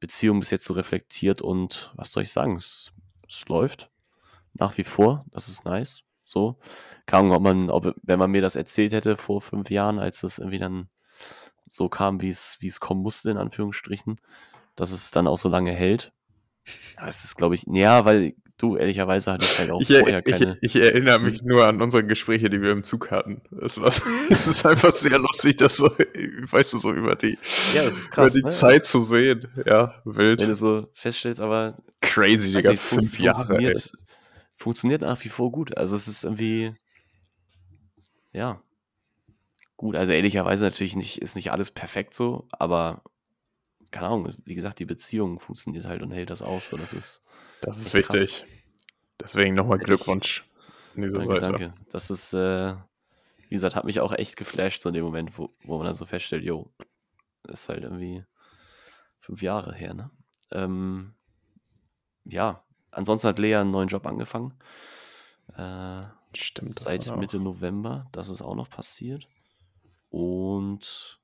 Beziehung 0.00 0.40
bis 0.40 0.50
jetzt 0.50 0.64
so 0.64 0.74
reflektiert 0.74 1.42
und 1.42 1.92
was 1.96 2.12
soll 2.12 2.24
ich 2.24 2.32
sagen, 2.32 2.56
es, 2.56 2.92
es 3.26 3.48
läuft 3.48 3.90
nach 4.54 4.76
wie 4.76 4.84
vor, 4.84 5.24
das 5.30 5.48
ist 5.48 5.64
nice. 5.64 6.02
So. 6.24 6.58
Ahnung, 7.10 7.32
ob 7.32 7.42
man, 7.42 7.70
ob, 7.70 7.94
wenn 8.02 8.18
man 8.18 8.30
mir 8.30 8.42
das 8.42 8.56
erzählt 8.56 8.92
hätte 8.92 9.16
vor 9.16 9.40
fünf 9.40 9.70
Jahren, 9.70 9.98
als 9.98 10.20
das 10.20 10.38
irgendwie 10.38 10.58
dann 10.58 10.88
so 11.68 11.88
kam, 11.88 12.20
wie 12.22 12.30
es, 12.30 12.56
wie 12.60 12.66
es 12.66 12.80
kommen 12.80 13.02
musste, 13.02 13.30
in 13.30 13.36
Anführungsstrichen, 13.36 14.16
dass 14.76 14.92
es 14.92 15.10
dann 15.10 15.26
auch 15.26 15.38
so 15.38 15.48
lange 15.48 15.72
hält. 15.72 16.12
Ja, 16.96 17.06
es 17.06 17.24
ist, 17.24 17.36
glaube 17.36 17.54
ich, 17.54 17.64
ja, 17.68 18.04
weil 18.04 18.34
du, 18.56 18.76
ehrlicherweise 18.76 19.32
hatte 19.32 19.44
ich 19.44 19.58
halt 19.58 19.70
auch 19.70 19.80
Ich, 19.80 19.88
vorher 19.88 20.22
er, 20.24 20.26
ich, 20.26 20.32
keine. 20.32 20.58
ich 20.62 20.76
erinnere 20.76 21.18
mich 21.18 21.42
nur 21.42 21.66
an 21.66 21.82
unsere 21.82 22.04
Gespräche, 22.06 22.48
die 22.48 22.62
wir 22.62 22.70
im 22.70 22.84
Zug 22.84 23.10
hatten. 23.10 23.42
Es, 23.60 23.80
war, 23.80 23.92
es 24.30 24.46
ist 24.46 24.64
einfach 24.64 24.92
sehr 24.92 25.18
lustig, 25.18 25.56
das 25.56 25.76
so, 25.76 25.86
weißt 25.90 26.72
du, 26.72 26.78
so 26.78 26.92
über 26.92 27.16
die, 27.16 27.36
Ja, 27.74 27.84
das 27.84 28.10
krass, 28.10 28.32
über 28.34 28.40
die 28.40 28.44
ne? 28.44 28.50
Zeit 28.50 28.86
zu 28.86 29.02
sehen. 29.02 29.46
Ja, 29.66 30.00
wild. 30.04 30.40
Wenn 30.40 30.48
du 30.48 30.54
so 30.54 30.88
feststellst, 30.94 31.40
aber 31.40 31.78
Crazy, 32.00 32.52
Digga. 32.52 32.70
nicht, 32.70 32.80
es 32.80 32.84
Fünf 32.84 33.04
funkt- 33.14 33.18
Jahre. 33.20 33.38
ey. 33.38 33.46
funktioniert, 33.64 33.92
funktioniert 34.54 35.00
nach 35.02 35.22
wie 35.24 35.28
vor 35.28 35.50
gut. 35.52 35.76
Also 35.76 35.96
es 35.96 36.08
ist 36.08 36.24
irgendwie, 36.24 36.74
ja, 38.32 38.62
gut. 39.76 39.96
Also 39.96 40.12
ehrlicherweise 40.12 40.64
natürlich 40.64 40.96
nicht, 40.96 41.20
ist 41.20 41.34
nicht 41.36 41.52
alles 41.52 41.70
perfekt 41.70 42.14
so, 42.14 42.46
aber 42.52 43.02
keine 43.94 44.08
Ahnung, 44.08 44.34
wie 44.44 44.54
gesagt, 44.56 44.80
die 44.80 44.84
Beziehung 44.84 45.38
funktioniert 45.38 45.84
halt 45.84 46.02
und 46.02 46.10
hält 46.10 46.28
das 46.30 46.42
aus. 46.42 46.68
So, 46.68 46.76
das 46.76 46.92
ist 46.92 47.22
Das 47.60 47.78
ist 47.78 47.92
Krass. 47.92 47.94
wichtig. 47.94 48.44
Deswegen 49.20 49.54
nochmal 49.54 49.78
Glückwunsch 49.78 50.44
an 50.96 51.02
dieser 51.02 51.18
Danke, 51.20 51.26
Seite. 51.28 51.40
danke. 51.40 51.74
Das 51.90 52.10
ist, 52.10 52.32
äh, 52.34 52.74
wie 53.48 53.54
gesagt, 53.54 53.76
hat 53.76 53.84
mich 53.84 54.00
auch 54.00 54.12
echt 54.12 54.36
geflasht, 54.36 54.82
so 54.82 54.88
in 54.88 54.94
dem 54.94 55.04
Moment, 55.04 55.38
wo, 55.38 55.54
wo 55.62 55.76
man 55.76 55.86
dann 55.86 55.94
so 55.94 56.04
feststellt, 56.06 56.42
jo, 56.42 56.72
ist 57.46 57.68
halt 57.68 57.84
irgendwie 57.84 58.24
fünf 59.20 59.40
Jahre 59.42 59.72
her, 59.72 59.94
ne? 59.94 60.10
Ähm, 60.50 61.14
ja, 62.24 62.64
ansonsten 62.90 63.28
hat 63.28 63.38
Lea 63.38 63.54
einen 63.56 63.70
neuen 63.70 63.88
Job 63.88 64.06
angefangen. 64.06 64.54
Äh, 65.56 66.00
Stimmt. 66.34 66.80
seit 66.80 67.14
Mitte 67.16 67.38
November, 67.38 68.08
das 68.10 68.28
ist 68.28 68.42
auch 68.42 68.56
noch 68.56 68.68
passiert. 68.68 69.28
Und 70.10 71.20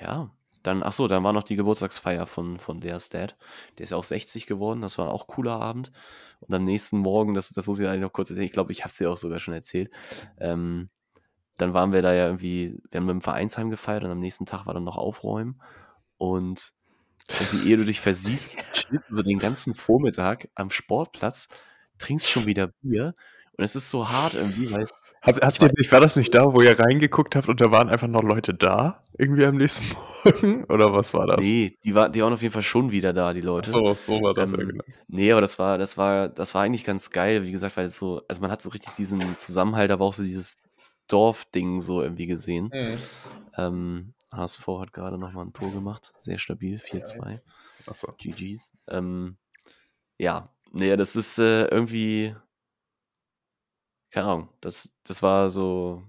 ja, 0.00 0.30
dann, 0.62 0.82
ach 0.82 0.92
so, 0.92 1.08
dann 1.08 1.24
war 1.24 1.32
noch 1.32 1.42
die 1.42 1.56
Geburtstagsfeier 1.56 2.26
von, 2.26 2.58
von 2.58 2.80
Leas 2.80 3.08
Dad. 3.08 3.36
Der 3.78 3.84
ist 3.84 3.90
ja 3.90 3.96
auch 3.96 4.04
60 4.04 4.46
geworden, 4.46 4.80
das 4.82 4.98
war 4.98 5.10
auch 5.12 5.24
ein 5.24 5.34
cooler 5.34 5.60
Abend. 5.60 5.92
Und 6.40 6.54
am 6.54 6.64
nächsten 6.64 6.98
Morgen, 6.98 7.34
das, 7.34 7.50
das 7.50 7.66
muss 7.66 7.80
ich 7.80 7.86
eigentlich 7.88 8.02
noch 8.02 8.12
kurz 8.12 8.30
erzählen, 8.30 8.46
ich 8.46 8.52
glaube, 8.52 8.72
ich 8.72 8.80
habe 8.82 8.90
es 8.90 8.96
dir 8.96 9.10
auch 9.10 9.16
sogar 9.18 9.40
schon 9.40 9.54
erzählt. 9.54 9.90
Ähm, 10.38 10.90
dann 11.56 11.74
waren 11.74 11.92
wir 11.92 12.02
da 12.02 12.14
ja 12.14 12.26
irgendwie, 12.26 12.78
wir 12.90 12.98
haben 13.00 13.06
mit 13.06 13.14
dem 13.14 13.20
Vereinsheim 13.22 13.70
gefeiert 13.70 14.04
und 14.04 14.10
am 14.10 14.20
nächsten 14.20 14.46
Tag 14.46 14.66
war 14.66 14.74
dann 14.74 14.84
noch 14.84 14.96
Aufräumen. 14.96 15.60
Und 16.18 16.72
irgendwie, 17.28 17.70
ehe 17.70 17.76
du 17.76 17.84
dich 17.84 18.00
versiehst, 18.00 18.58
du 18.90 18.98
so 19.10 19.22
den 19.22 19.38
ganzen 19.38 19.74
Vormittag 19.74 20.48
am 20.54 20.70
Sportplatz, 20.70 21.48
trinkst 21.98 22.28
schon 22.28 22.46
wieder 22.46 22.68
Bier. 22.82 23.14
Und 23.56 23.64
es 23.64 23.76
ist 23.76 23.90
so 23.90 24.08
hart 24.08 24.34
irgendwie, 24.34 24.70
weil 24.70 24.86
Habt, 25.22 25.42
habt 25.42 25.62
ihr 25.62 25.70
nicht, 25.76 25.90
war 25.90 26.00
das 26.00 26.16
nicht 26.16 26.34
da, 26.34 26.52
wo 26.52 26.62
ihr 26.62 26.78
reingeguckt 26.78 27.34
habt 27.34 27.48
und 27.48 27.60
da 27.60 27.70
waren 27.70 27.88
einfach 27.88 28.06
noch 28.06 28.22
Leute 28.22 28.54
da? 28.54 29.02
Irgendwie 29.18 29.44
am 29.44 29.56
nächsten 29.56 29.96
Morgen? 30.24 30.64
Oder 30.64 30.92
was 30.92 31.12
war 31.12 31.26
das? 31.26 31.40
Nee, 31.40 31.76
die, 31.84 31.94
war, 31.94 32.08
die 32.08 32.22
waren 32.22 32.32
auf 32.32 32.42
jeden 32.42 32.52
Fall 32.52 32.62
schon 32.62 32.92
wieder 32.92 33.12
da, 33.12 33.32
die 33.32 33.40
Leute. 33.40 33.70
So, 33.70 33.94
so 33.94 34.22
war 34.22 34.34
das 34.34 34.52
ja 34.52 34.58
Ähm, 34.58 34.68
genau. 34.68 34.84
Nee, 35.08 35.32
aber 35.32 35.40
das 35.40 35.58
war, 35.58 35.76
das 35.76 35.98
war, 35.98 36.28
das 36.28 36.54
war 36.54 36.62
eigentlich 36.62 36.84
ganz 36.84 37.10
geil, 37.10 37.42
wie 37.42 37.50
gesagt, 37.50 37.76
weil 37.76 37.86
es 37.86 37.96
so, 37.96 38.22
also 38.28 38.40
man 38.40 38.50
hat 38.50 38.62
so 38.62 38.70
richtig 38.70 38.94
diesen 38.94 39.36
Zusammenhalt, 39.36 39.90
aber 39.90 40.04
auch 40.04 40.14
so 40.14 40.22
dieses 40.22 40.58
Dorfding 41.08 41.80
so 41.80 42.02
irgendwie 42.02 42.26
gesehen. 42.26 42.70
Ähm, 43.56 44.14
HSV 44.32 44.66
hat 44.80 44.92
gerade 44.92 45.18
nochmal 45.18 45.46
ein 45.46 45.52
Tor 45.52 45.72
gemacht, 45.72 46.12
sehr 46.20 46.38
stabil, 46.38 46.76
4-2. 46.76 47.40
Achso. 47.86 48.12
GG's. 48.18 48.72
Ähm, 48.88 49.36
ja, 50.18 50.52
nee, 50.72 50.94
das 50.96 51.16
ist 51.16 51.38
äh, 51.38 51.64
irgendwie, 51.66 52.34
keine 54.10 54.26
Ahnung, 54.28 54.48
das, 54.60 54.90
das 55.04 55.22
war 55.22 55.50
so, 55.50 56.02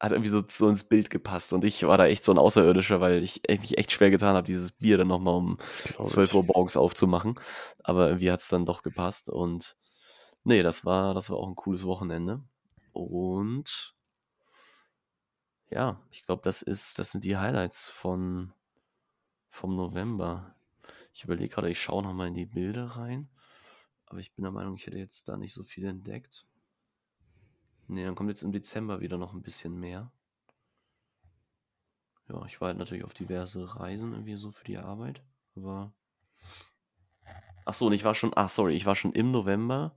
hat 0.00 0.12
irgendwie 0.12 0.30
so, 0.30 0.42
so 0.48 0.68
ins 0.68 0.84
Bild 0.84 1.10
gepasst 1.10 1.52
und 1.52 1.64
ich 1.64 1.82
war 1.82 1.98
da 1.98 2.06
echt 2.06 2.24
so 2.24 2.32
ein 2.32 2.38
Außerirdischer, 2.38 3.00
weil 3.00 3.22
ich 3.22 3.46
echt- 3.48 3.60
mich 3.60 3.78
echt 3.78 3.92
schwer 3.92 4.10
getan 4.10 4.34
habe, 4.36 4.46
dieses 4.46 4.72
Bier 4.72 4.96
dann 4.98 5.08
nochmal 5.08 5.34
um 5.34 5.56
Das 5.58 5.84
glaub 5.84 6.06
12 6.06 6.30
ich. 6.30 6.34
Uhr 6.36 6.44
morgens 6.44 6.76
aufzumachen. 6.76 7.38
Aber 7.84 8.08
irgendwie 8.08 8.30
hat 8.30 8.40
es 8.40 8.48
dann 8.48 8.64
doch 8.66 8.82
gepasst. 8.82 9.28
Und 9.28 9.76
nee, 10.44 10.62
das 10.62 10.84
war, 10.86 11.12
das 11.14 11.28
war 11.30 11.36
auch 11.36 11.48
ein 11.48 11.56
cooles 11.56 11.84
Wochenende. 11.84 12.42
Und 12.92 13.94
ja, 15.70 16.00
ich 16.10 16.24
glaube, 16.24 16.42
das 16.42 16.62
ist, 16.62 16.98
das 16.98 17.12
sind 17.12 17.24
die 17.24 17.36
Highlights 17.36 17.86
von 17.88 18.52
vom 19.50 19.76
November. 19.76 20.54
Ich 21.12 21.24
überlege 21.24 21.52
gerade, 21.54 21.70
ich 21.70 21.80
schaue 21.82 22.02
nochmal 22.02 22.28
in 22.28 22.34
die 22.34 22.46
Bilder 22.46 22.84
rein. 22.86 23.28
Aber 24.06 24.18
ich 24.18 24.32
bin 24.34 24.42
der 24.44 24.52
Meinung, 24.52 24.74
ich 24.76 24.86
hätte 24.86 24.98
jetzt 24.98 25.28
da 25.28 25.36
nicht 25.36 25.52
so 25.54 25.62
viel 25.62 25.84
entdeckt. 25.86 26.46
Nee, 27.90 28.04
dann 28.04 28.14
kommt 28.14 28.30
jetzt 28.30 28.44
im 28.44 28.52
Dezember 28.52 29.00
wieder 29.00 29.18
noch 29.18 29.32
ein 29.32 29.42
bisschen 29.42 29.78
mehr. 29.78 30.12
Ja, 32.28 32.44
ich 32.46 32.60
war 32.60 32.68
halt 32.68 32.78
natürlich 32.78 33.02
auf 33.02 33.14
diverse 33.14 33.74
Reisen 33.74 34.12
irgendwie 34.12 34.36
so 34.36 34.52
für 34.52 34.64
die 34.64 34.78
Arbeit. 34.78 35.24
Aber. 35.56 35.92
Ach 37.64 37.74
so, 37.74 37.86
und 37.86 37.92
ich 37.92 38.04
war 38.04 38.14
schon, 38.14 38.30
ach 38.36 38.48
sorry, 38.48 38.74
ich 38.74 38.86
war 38.86 38.94
schon 38.94 39.12
im 39.12 39.32
November. 39.32 39.96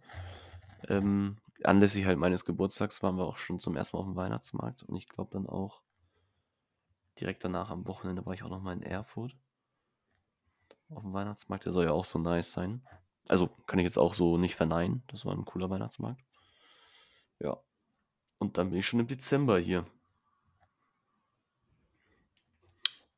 Ähm, 0.88 1.38
anlässlich 1.64 2.06
halt 2.06 2.18
meines 2.18 2.46
Geburtstags 2.46 3.04
waren 3.04 3.18
wir 3.18 3.26
auch 3.26 3.38
schon 3.38 3.60
zum 3.60 3.76
ersten 3.76 3.96
Mal 3.96 4.02
auf 4.02 4.08
dem 4.08 4.16
Weihnachtsmarkt. 4.16 4.82
Und 4.82 4.96
ich 4.96 5.08
glaube 5.08 5.30
dann 5.32 5.48
auch 5.48 5.84
direkt 7.20 7.44
danach 7.44 7.70
am 7.70 7.88
Wochenende 7.88 8.26
war 8.26 8.34
ich 8.34 8.42
auch 8.42 8.50
noch 8.50 8.62
mal 8.64 8.74
in 8.74 8.82
Erfurt. 8.82 9.38
Auf 10.90 11.04
dem 11.04 11.14
Weihnachtsmarkt. 11.14 11.66
Der 11.66 11.72
soll 11.72 11.86
ja 11.86 11.92
auch 11.92 12.06
so 12.06 12.18
nice 12.18 12.54
sein. 12.54 12.84
Also 13.28 13.50
kann 13.68 13.78
ich 13.78 13.86
jetzt 13.86 14.00
auch 14.00 14.16
so 14.16 14.40
nicht 14.40 14.56
verneinen. 14.56 15.04
Das 15.08 15.26
war 15.26 15.36
ein 15.36 15.46
cooler 15.46 15.70
Weihnachtsmarkt. 15.70 16.24
Ja. 17.40 17.62
Und 18.44 18.58
dann 18.58 18.72
bin 18.72 18.80
ich 18.80 18.86
schon 18.86 19.00
im 19.00 19.08
Dezember 19.08 19.58
hier. 19.58 19.86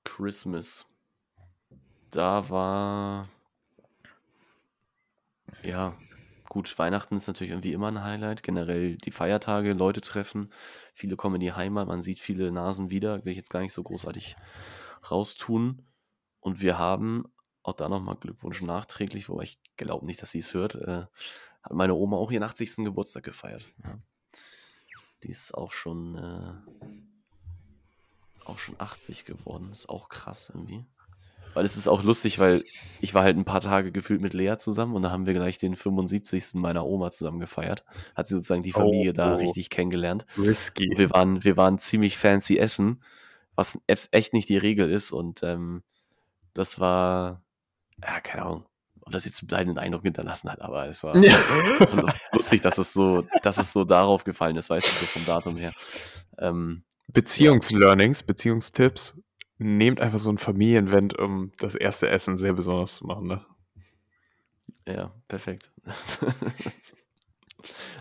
Christmas. 0.04 0.86
Da 2.12 2.48
war. 2.52 3.28
Ja, 5.64 5.98
gut, 6.48 6.78
Weihnachten 6.78 7.16
ist 7.16 7.26
natürlich 7.26 7.50
irgendwie 7.50 7.74
immer 7.74 7.88
ein 7.88 8.04
Highlight. 8.04 8.44
Generell 8.44 8.98
die 8.98 9.10
Feiertage, 9.10 9.72
Leute 9.72 10.02
treffen. 10.02 10.54
Viele 10.94 11.16
kommen 11.16 11.36
in 11.36 11.42
die 11.42 11.54
Heimat, 11.54 11.88
man 11.88 12.04
sieht 12.04 12.20
viele 12.20 12.52
Nasen 12.52 12.92
wieder. 12.92 13.26
Will 13.26 13.32
ich 13.32 13.38
jetzt 13.38 13.50
gar 13.50 13.62
nicht 13.62 13.74
so 13.74 13.82
großartig 13.82 14.36
raustun. 15.10 15.88
Und 16.40 16.62
wir 16.62 16.78
haben, 16.78 17.26
auch 17.64 17.74
da 17.74 17.90
nochmal 17.90 18.18
Glückwunsch 18.18 18.62
nachträglich, 18.62 19.28
wobei 19.28 19.46
ich 19.46 19.60
glaube 19.76 20.06
nicht, 20.06 20.22
dass 20.22 20.30
sie 20.30 20.40
es 20.40 20.54
hört, 20.54 20.76
äh, 20.76 21.08
hat 21.64 21.72
meine 21.72 21.96
Oma 21.96 22.18
auch 22.18 22.30
ihren 22.30 22.44
80. 22.44 22.86
Geburtstag 22.86 23.24
gefeiert. 23.24 23.66
Ja. 23.84 23.98
Die 25.24 25.30
ist 25.30 25.54
auch 25.54 25.72
schon 25.72 26.16
äh, 26.16 26.86
auch 28.46 28.58
schon 28.58 28.76
80 28.78 29.26
geworden. 29.26 29.72
Ist 29.72 29.90
auch 29.90 30.10
krass 30.10 30.52
irgendwie. 30.54 30.86
Weil 31.54 31.64
es 31.64 31.78
ist 31.78 31.88
auch 31.88 32.04
lustig, 32.04 32.38
weil 32.38 32.66
ich 33.00 33.14
war 33.14 33.24
halt 33.24 33.38
ein 33.38 33.46
paar 33.46 33.62
Tage 33.62 33.94
gefühlt 33.94 34.22
mit 34.22 34.34
Lea 34.34 34.58
zusammen 34.58 34.94
und 34.94 35.04
da 35.04 35.12
haben 35.12 35.26
wir 35.26 35.34
gleich 35.34 35.58
den 35.58 35.78
75. 35.78 36.56
meiner 36.56 36.86
Oma 36.86 37.12
zusammen 37.12 37.40
gefeiert. 37.40 37.86
Hat 38.14 38.28
sie 38.28 38.36
sozusagen 38.36 38.62
die 38.62 38.74
Familie 38.74 39.12
oh, 39.12 39.14
da 39.14 39.36
oh. 39.36 39.38
richtig 39.38 39.70
kennengelernt. 39.70 40.26
Risky. 40.38 40.92
Wir 40.98 41.12
waren, 41.12 41.46
wir 41.46 41.56
waren 41.56 41.80
ziemlich 41.80 42.18
fancy 42.18 42.58
essen, 42.58 43.02
was 43.56 43.80
echt 43.88 44.34
nicht 44.34 44.50
die 44.50 44.58
Regel 44.58 44.92
ist 44.92 45.14
und 45.14 45.44
ähm, 45.44 45.84
das 46.54 46.82
war, 46.82 47.42
ja, 48.02 48.20
keine 48.20 48.44
Ahnung, 48.44 48.66
ob 49.06 49.12
das 49.12 49.26
jetzt 49.26 49.42
einen 49.42 49.48
bleibenden 49.48 49.78
Eindruck 49.78 50.02
hinterlassen 50.02 50.52
hat, 50.52 50.62
aber 50.62 50.88
es 50.88 51.04
war 51.04 51.16
ja. 51.18 51.38
lustig, 52.32 52.62
dass 52.62 52.80
es 52.80 52.92
so, 52.92 53.26
dass 53.44 53.58
es 53.58 53.72
so 53.72 53.86
darauf 53.86 54.24
gefallen 54.24 54.56
ist, 54.56 54.70
weißt 54.70 54.88
du, 54.88 54.92
so 54.92 55.06
vom 55.06 55.26
Datum 55.26 55.58
her. 55.58 55.74
Ähm, 56.40 56.84
Beziehungslearnings, 57.08 58.24
Beziehungstipps 58.24 59.16
nehmt 59.58 60.02
einfach 60.02 60.18
so 60.18 60.32
ein 60.32 60.40
Familienvent, 60.40 61.18
um 61.18 61.52
das 61.60 61.76
erste 61.76 62.10
Essen 62.10 62.36
sehr 62.36 62.54
besonders 62.54 62.96
zu 62.96 63.06
machen, 63.06 63.28
ne? 63.28 63.46
Ja, 64.88 65.12
perfekt. 65.28 65.72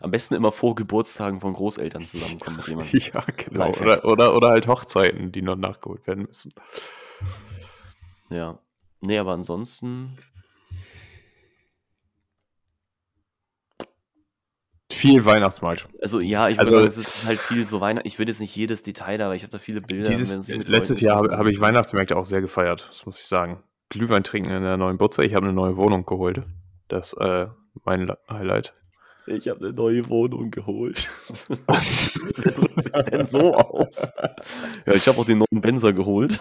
Am 0.01 0.11
besten 0.11 0.35
immer 0.35 0.53
vor 0.53 0.75
Geburtstagen 0.75 1.41
von 1.41 1.55
Großeltern 1.55 2.05
zusammenkommen 2.05 2.57
mit 2.57 2.69
jemandem. 2.69 3.01
Ja, 3.15 3.25
genau. 3.37 3.71
Oder, 3.71 4.05
oder, 4.05 4.37
oder, 4.37 4.49
halt 4.49 4.67
Hochzeiten, 4.67 5.33
die 5.33 5.41
noch 5.41 5.57
nachgeholt 5.57 6.07
werden 6.07 6.25
müssen. 6.25 6.53
Ja. 8.31 8.59
Nee, 9.01 9.19
aber 9.19 9.33
ansonsten 9.33 10.19
Viel 15.05 15.25
Weihnachtsmarkt. 15.25 15.87
Also 16.01 16.21
ja, 16.21 16.49
ich 16.49 16.59
also, 16.59 16.75
sagen, 16.75 16.87
es 16.87 16.97
ist 16.97 17.27
halt 17.27 17.39
viel 17.39 17.67
so 17.67 17.81
Weihnachten. 17.81 18.09
Ich 18.09 18.19
will 18.19 18.27
jetzt 18.27 18.41
nicht 18.41 18.57
jedes 18.57 18.83
Detail, 18.83 19.21
aber 19.21 19.35
ich 19.35 19.43
habe 19.43 19.51
da 19.51 19.59
viele 19.59 19.83
Bilder. 19.83 20.11
Dieses, 20.11 20.49
letztes 20.49 21.01
Jahr 21.01 21.19
habe 21.19 21.37
hab 21.37 21.47
ich 21.47 21.61
Weihnachtsmärkte 21.61 22.17
auch 22.17 22.25
sehr 22.25 22.41
gefeiert, 22.41 22.87
das 22.89 23.05
muss 23.05 23.19
ich 23.19 23.27
sagen. 23.27 23.63
Glühwein 23.91 24.25
trinken 24.25 24.51
in 24.51 24.63
der 24.63 24.79
neuen 24.79 24.97
Butze. 24.97 25.25
Ich 25.25 25.35
habe 25.35 25.45
eine 25.45 25.53
neue 25.53 25.77
Wohnung 25.77 26.07
geholt. 26.07 26.43
Das 26.89 27.13
ist 27.13 27.21
äh, 27.21 27.49
mein 27.85 28.11
Highlight. 28.31 28.73
Ich 29.27 29.49
habe 29.49 29.61
eine 29.61 29.75
neue 29.75 30.09
Wohnung 30.09 30.51
geholt. 30.51 31.11
Wer 31.59 32.53
drückt 32.53 32.83
sich 32.83 32.93
denn 33.11 33.25
so 33.25 33.55
aus? 33.55 34.11
Ja, 34.87 34.95
ich 34.95 35.07
habe 35.07 35.19
auch 35.19 35.27
den 35.27 35.39
neuen 35.39 35.61
Benzer 35.61 35.93
geholt. 35.93 36.41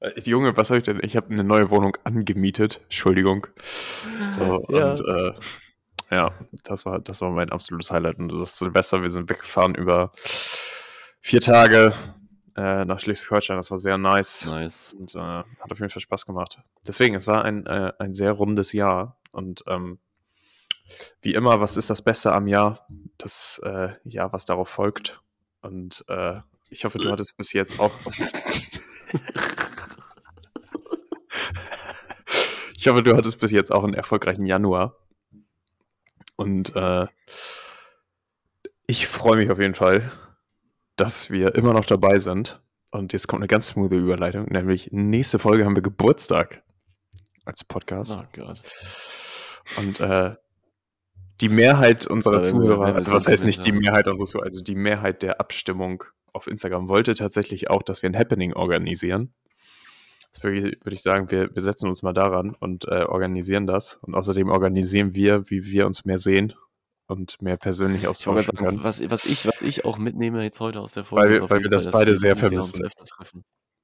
Äh, 0.00 0.18
Junge, 0.24 0.56
was 0.56 0.70
habe 0.70 0.78
ich 0.78 0.86
denn? 0.86 1.00
Ich 1.02 1.16
habe 1.16 1.30
eine 1.30 1.44
neue 1.44 1.70
Wohnung 1.70 1.96
angemietet. 2.04 2.80
Entschuldigung. 2.84 3.46
So, 4.22 4.64
ja. 4.70 4.92
und 4.92 5.00
äh, 5.00 5.32
ja, 6.10 6.32
das 6.64 6.84
war, 6.84 7.00
das 7.00 7.20
war 7.20 7.30
mein 7.30 7.50
absolutes 7.50 7.90
Highlight. 7.90 8.18
Und 8.18 8.28
das 8.28 8.58
Silvester, 8.58 9.02
wir 9.02 9.10
sind 9.10 9.30
weggefahren 9.30 9.74
über 9.74 10.12
vier 11.20 11.40
Tage 11.40 11.94
äh, 12.56 12.84
nach 12.84 12.98
Schleswig-Holstein. 12.98 13.56
Das 13.56 13.70
war 13.70 13.78
sehr 13.78 13.96
nice. 13.96 14.46
Nice. 14.46 14.92
Und 14.98 15.14
äh, 15.14 15.18
hat 15.18 15.70
auf 15.70 15.78
jeden 15.78 15.90
Fall 15.90 16.02
Spaß 16.02 16.26
gemacht. 16.26 16.58
Deswegen, 16.86 17.14
es 17.14 17.26
war 17.26 17.44
ein, 17.44 17.64
äh, 17.66 17.92
ein 17.98 18.12
sehr 18.12 18.32
rundes 18.32 18.72
Jahr. 18.72 19.20
Und 19.30 19.62
ähm, 19.68 20.00
wie 21.22 21.34
immer, 21.34 21.60
was 21.60 21.76
ist 21.76 21.90
das 21.90 22.02
Beste 22.02 22.32
am 22.32 22.48
Jahr? 22.48 22.86
Das 23.18 23.60
äh, 23.64 23.90
Jahr, 24.04 24.32
was 24.32 24.44
darauf 24.44 24.68
folgt. 24.68 25.20
Und 25.62 26.04
äh, 26.08 26.40
ich 26.70 26.84
hoffe, 26.84 26.98
du 26.98 27.10
hattest 27.12 27.36
bis 27.36 27.52
jetzt 27.52 27.78
auch. 27.78 27.92
ich 32.74 32.88
hoffe, 32.88 33.04
du 33.04 33.16
hattest 33.16 33.38
bis 33.38 33.52
jetzt 33.52 33.70
auch 33.70 33.84
einen 33.84 33.94
erfolgreichen 33.94 34.46
Januar. 34.46 34.96
Und 36.40 36.74
äh, 36.74 37.06
ich 38.86 39.06
freue 39.06 39.36
mich 39.36 39.50
auf 39.50 39.60
jeden 39.60 39.74
Fall, 39.74 40.10
dass 40.96 41.28
wir 41.28 41.54
immer 41.54 41.74
noch 41.74 41.84
dabei 41.84 42.18
sind. 42.18 42.62
Und 42.90 43.12
jetzt 43.12 43.28
kommt 43.28 43.42
eine 43.42 43.46
ganz 43.46 43.66
smooth 43.66 43.92
Überleitung, 43.92 44.46
nämlich 44.46 44.88
nächste 44.90 45.38
Folge 45.38 45.66
haben 45.66 45.76
wir 45.76 45.82
Geburtstag 45.82 46.62
als 47.44 47.62
Podcast. 47.62 48.16
Oh 48.18 48.24
Gott. 48.32 48.58
Und 49.76 50.00
äh, 50.00 50.34
die 51.42 51.50
Mehrheit 51.50 52.06
unserer 52.06 52.38
also, 52.38 52.52
Zuhörer, 52.52 52.94
also 52.94 53.12
was 53.12 53.28
heißt 53.28 53.44
nicht 53.44 53.66
die 53.66 53.72
Mehrheit 53.72 54.06
unserer 54.06 54.24
Zuhörer, 54.24 54.46
also 54.46 54.62
die 54.62 54.76
Mehrheit 54.76 55.20
der 55.20 55.40
Abstimmung 55.40 56.04
auf 56.32 56.46
Instagram 56.46 56.88
wollte 56.88 57.12
tatsächlich 57.12 57.68
auch, 57.68 57.82
dass 57.82 58.00
wir 58.00 58.08
ein 58.08 58.16
Happening 58.16 58.54
organisieren. 58.54 59.34
Jetzt 60.32 60.44
würde 60.44 60.70
ich, 60.70 60.86
ich 60.86 61.02
sagen, 61.02 61.30
wir, 61.30 61.54
wir 61.54 61.62
setzen 61.62 61.88
uns 61.88 62.02
mal 62.02 62.12
daran 62.12 62.54
und 62.60 62.84
äh, 62.84 63.02
organisieren 63.02 63.66
das. 63.66 63.98
Und 64.02 64.14
außerdem 64.14 64.48
organisieren 64.48 65.14
wir, 65.14 65.50
wie 65.50 65.64
wir 65.64 65.86
uns 65.86 66.04
mehr 66.04 66.18
sehen 66.18 66.54
und 67.06 67.42
mehr 67.42 67.56
persönlich 67.56 68.06
austauschen 68.06 68.42
sagen, 68.42 68.56
können. 68.58 68.84
Was, 68.84 69.08
was, 69.10 69.24
ich, 69.24 69.46
was 69.46 69.62
ich 69.62 69.84
auch 69.84 69.98
mitnehme 69.98 70.42
jetzt 70.44 70.60
heute 70.60 70.80
aus 70.80 70.92
der 70.92 71.04
Folge, 71.04 71.42
weil, 71.42 71.50
weil 71.50 71.62
wir 71.62 71.70
das 71.70 71.90
beide 71.90 72.16
sehr 72.16 72.36
vermissen. 72.36 72.88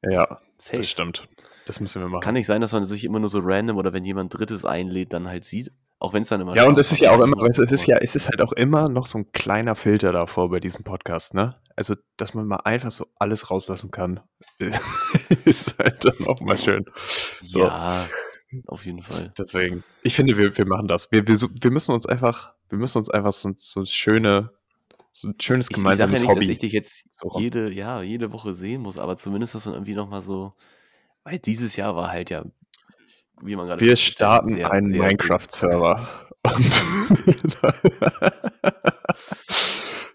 Ja, 0.02 0.40
Safe. 0.58 0.78
das 0.78 0.88
stimmt. 0.88 1.28
Das 1.66 1.80
müssen 1.80 2.00
wir 2.00 2.08
machen. 2.08 2.20
Es 2.20 2.24
kann 2.24 2.34
nicht 2.34 2.46
sein, 2.46 2.60
dass 2.60 2.72
man 2.72 2.84
sich 2.84 3.04
immer 3.04 3.18
nur 3.18 3.28
so 3.28 3.40
random 3.42 3.76
oder 3.76 3.92
wenn 3.92 4.04
jemand 4.04 4.38
Drittes 4.38 4.64
einlädt, 4.64 5.12
dann 5.12 5.26
halt 5.26 5.44
sieht. 5.44 5.72
Auch 5.98 6.12
wenn 6.12 6.22
es 6.22 6.28
dann 6.28 6.42
immer. 6.42 6.54
Ja, 6.54 6.66
und 6.66 6.76
es 6.76 6.92
ist 6.92 7.00
ja 7.00 7.12
auch 7.12 7.22
immer, 7.22 7.36
weißt 7.38 7.58
du, 7.58 7.62
es 7.62 7.72
ist 7.72 7.86
ja, 7.86 7.96
es 7.96 8.14
ist 8.14 8.28
halt 8.28 8.42
auch 8.42 8.52
immer 8.52 8.88
noch 8.88 9.06
so 9.06 9.18
ein 9.18 9.32
kleiner 9.32 9.74
Filter 9.74 10.12
davor 10.12 10.50
bei 10.50 10.60
diesem 10.60 10.84
Podcast, 10.84 11.32
ne? 11.32 11.54
Also, 11.74 11.94
dass 12.18 12.34
man 12.34 12.46
mal 12.46 12.60
einfach 12.64 12.90
so 12.90 13.06
alles 13.18 13.50
rauslassen 13.50 13.90
kann, 13.90 14.20
ist 15.44 15.78
halt 15.78 16.04
dann 16.04 16.26
auch 16.26 16.40
mal 16.40 16.58
schön. 16.58 16.84
So. 17.40 17.60
Ja, 17.60 18.06
auf 18.66 18.84
jeden 18.84 19.02
Fall. 19.02 19.32
Deswegen, 19.38 19.84
ich 20.02 20.14
finde, 20.14 20.36
wir, 20.36 20.56
wir 20.56 20.66
machen 20.66 20.86
das. 20.86 21.10
Wir, 21.12 21.26
wir, 21.26 21.36
wir 21.38 21.70
müssen 21.70 21.92
uns 21.92 22.06
einfach, 22.06 22.52
wir 22.68 22.78
müssen 22.78 22.98
uns 22.98 23.08
einfach 23.08 23.32
so, 23.32 23.52
so 23.56 23.84
schöne, 23.86 24.50
so 25.10 25.28
ein 25.28 25.34
schönes 25.40 25.68
gemeinsames 25.68 26.20
ich, 26.20 26.24
ich 26.24 26.28
ja 26.28 26.34
nicht, 26.34 26.36
Hobby. 26.36 26.46
dass 26.46 26.52
ich 26.52 26.58
dich 26.58 26.72
jetzt 26.72 27.06
so 27.10 27.38
jede, 27.38 27.72
ja, 27.72 28.02
jede 28.02 28.32
Woche 28.32 28.52
sehen 28.52 28.82
muss, 28.82 28.98
aber 28.98 29.16
zumindest, 29.16 29.54
dass 29.54 29.64
man 29.64 29.74
irgendwie 29.74 29.94
nochmal 29.94 30.20
so, 30.20 30.52
weil 31.24 31.38
dieses 31.38 31.76
Jahr 31.76 31.96
war 31.96 32.10
halt 32.10 32.28
ja 32.28 32.44
wie 33.42 33.56
man 33.56 33.66
gerade 33.66 33.80
Wir 33.80 33.96
starten 33.96 34.54
sehr, 34.54 34.70
einen 34.70 34.90
Minecraft-Server. 34.90 36.08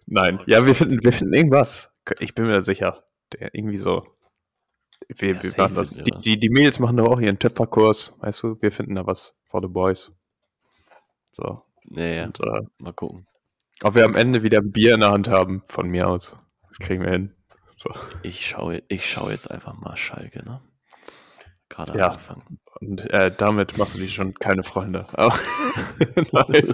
Nein, 0.05 0.41
ja, 0.45 0.65
wir 0.65 0.76
finden, 0.76 1.03
wir 1.03 1.13
finden 1.13 1.34
irgendwas. 1.34 1.91
Ich 2.19 2.34
bin 2.36 2.45
mir 2.45 2.53
da 2.53 2.61
sicher. 2.61 3.03
Der 3.34 3.53
irgendwie 3.53 3.78
so. 3.78 4.05
Wir, 5.07 5.34
ja, 5.34 5.43
wir 5.43 5.53
machen 5.57 5.76
das. 5.76 5.95
Die, 5.95 6.11
die, 6.11 6.39
die 6.39 6.49
Mädels 6.49 6.80
machen 6.80 6.97
da 6.97 7.03
auch 7.03 7.19
ihren 7.19 7.39
Töpferkurs. 7.39 8.17
Weißt 8.19 8.43
du, 8.43 8.61
wir 8.61 8.72
finden 8.72 8.95
da 8.95 9.05
was 9.05 9.36
for 9.45 9.61
the 9.61 9.67
boys. 9.67 10.11
So. 11.32 11.61
Naja, 11.86 12.26
Und, 12.26 12.39
äh, 12.39 12.61
mal 12.78 12.93
gucken. 12.93 13.28
Ob 13.84 13.95
wir 13.95 14.05
am 14.05 14.15
Ende 14.15 14.43
wieder 14.43 14.59
ein 14.59 14.72
Bier 14.72 14.93
in 14.93 14.99
der 14.99 15.11
Hand 15.11 15.28
haben, 15.28 15.63
von 15.65 15.89
mir 15.89 16.07
aus. 16.07 16.38
Das 16.69 16.80
kriegen 16.80 17.04
wir 17.04 17.12
hin. 17.12 17.33
So. 17.78 17.89
Ich 18.21 18.47
schaue 18.47 18.83
ich 18.89 19.09
schau 19.09 19.29
jetzt 19.29 19.50
einfach 19.50 19.74
mal 19.79 19.97
Schalke, 19.97 20.45
ne? 20.45 20.62
Gerade 21.71 21.97
ja. 21.97 22.07
angefangen. 22.07 22.59
Und 22.81 23.09
äh, 23.11 23.31
damit 23.35 23.77
machst 23.77 23.95
du 23.95 23.99
dich 23.99 24.13
schon 24.13 24.33
keine 24.33 24.63
Freunde. 24.63 25.05
Aber 25.13 25.33
Nein, 26.15 26.73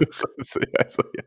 also, 0.78 1.02
ja. 1.14 1.22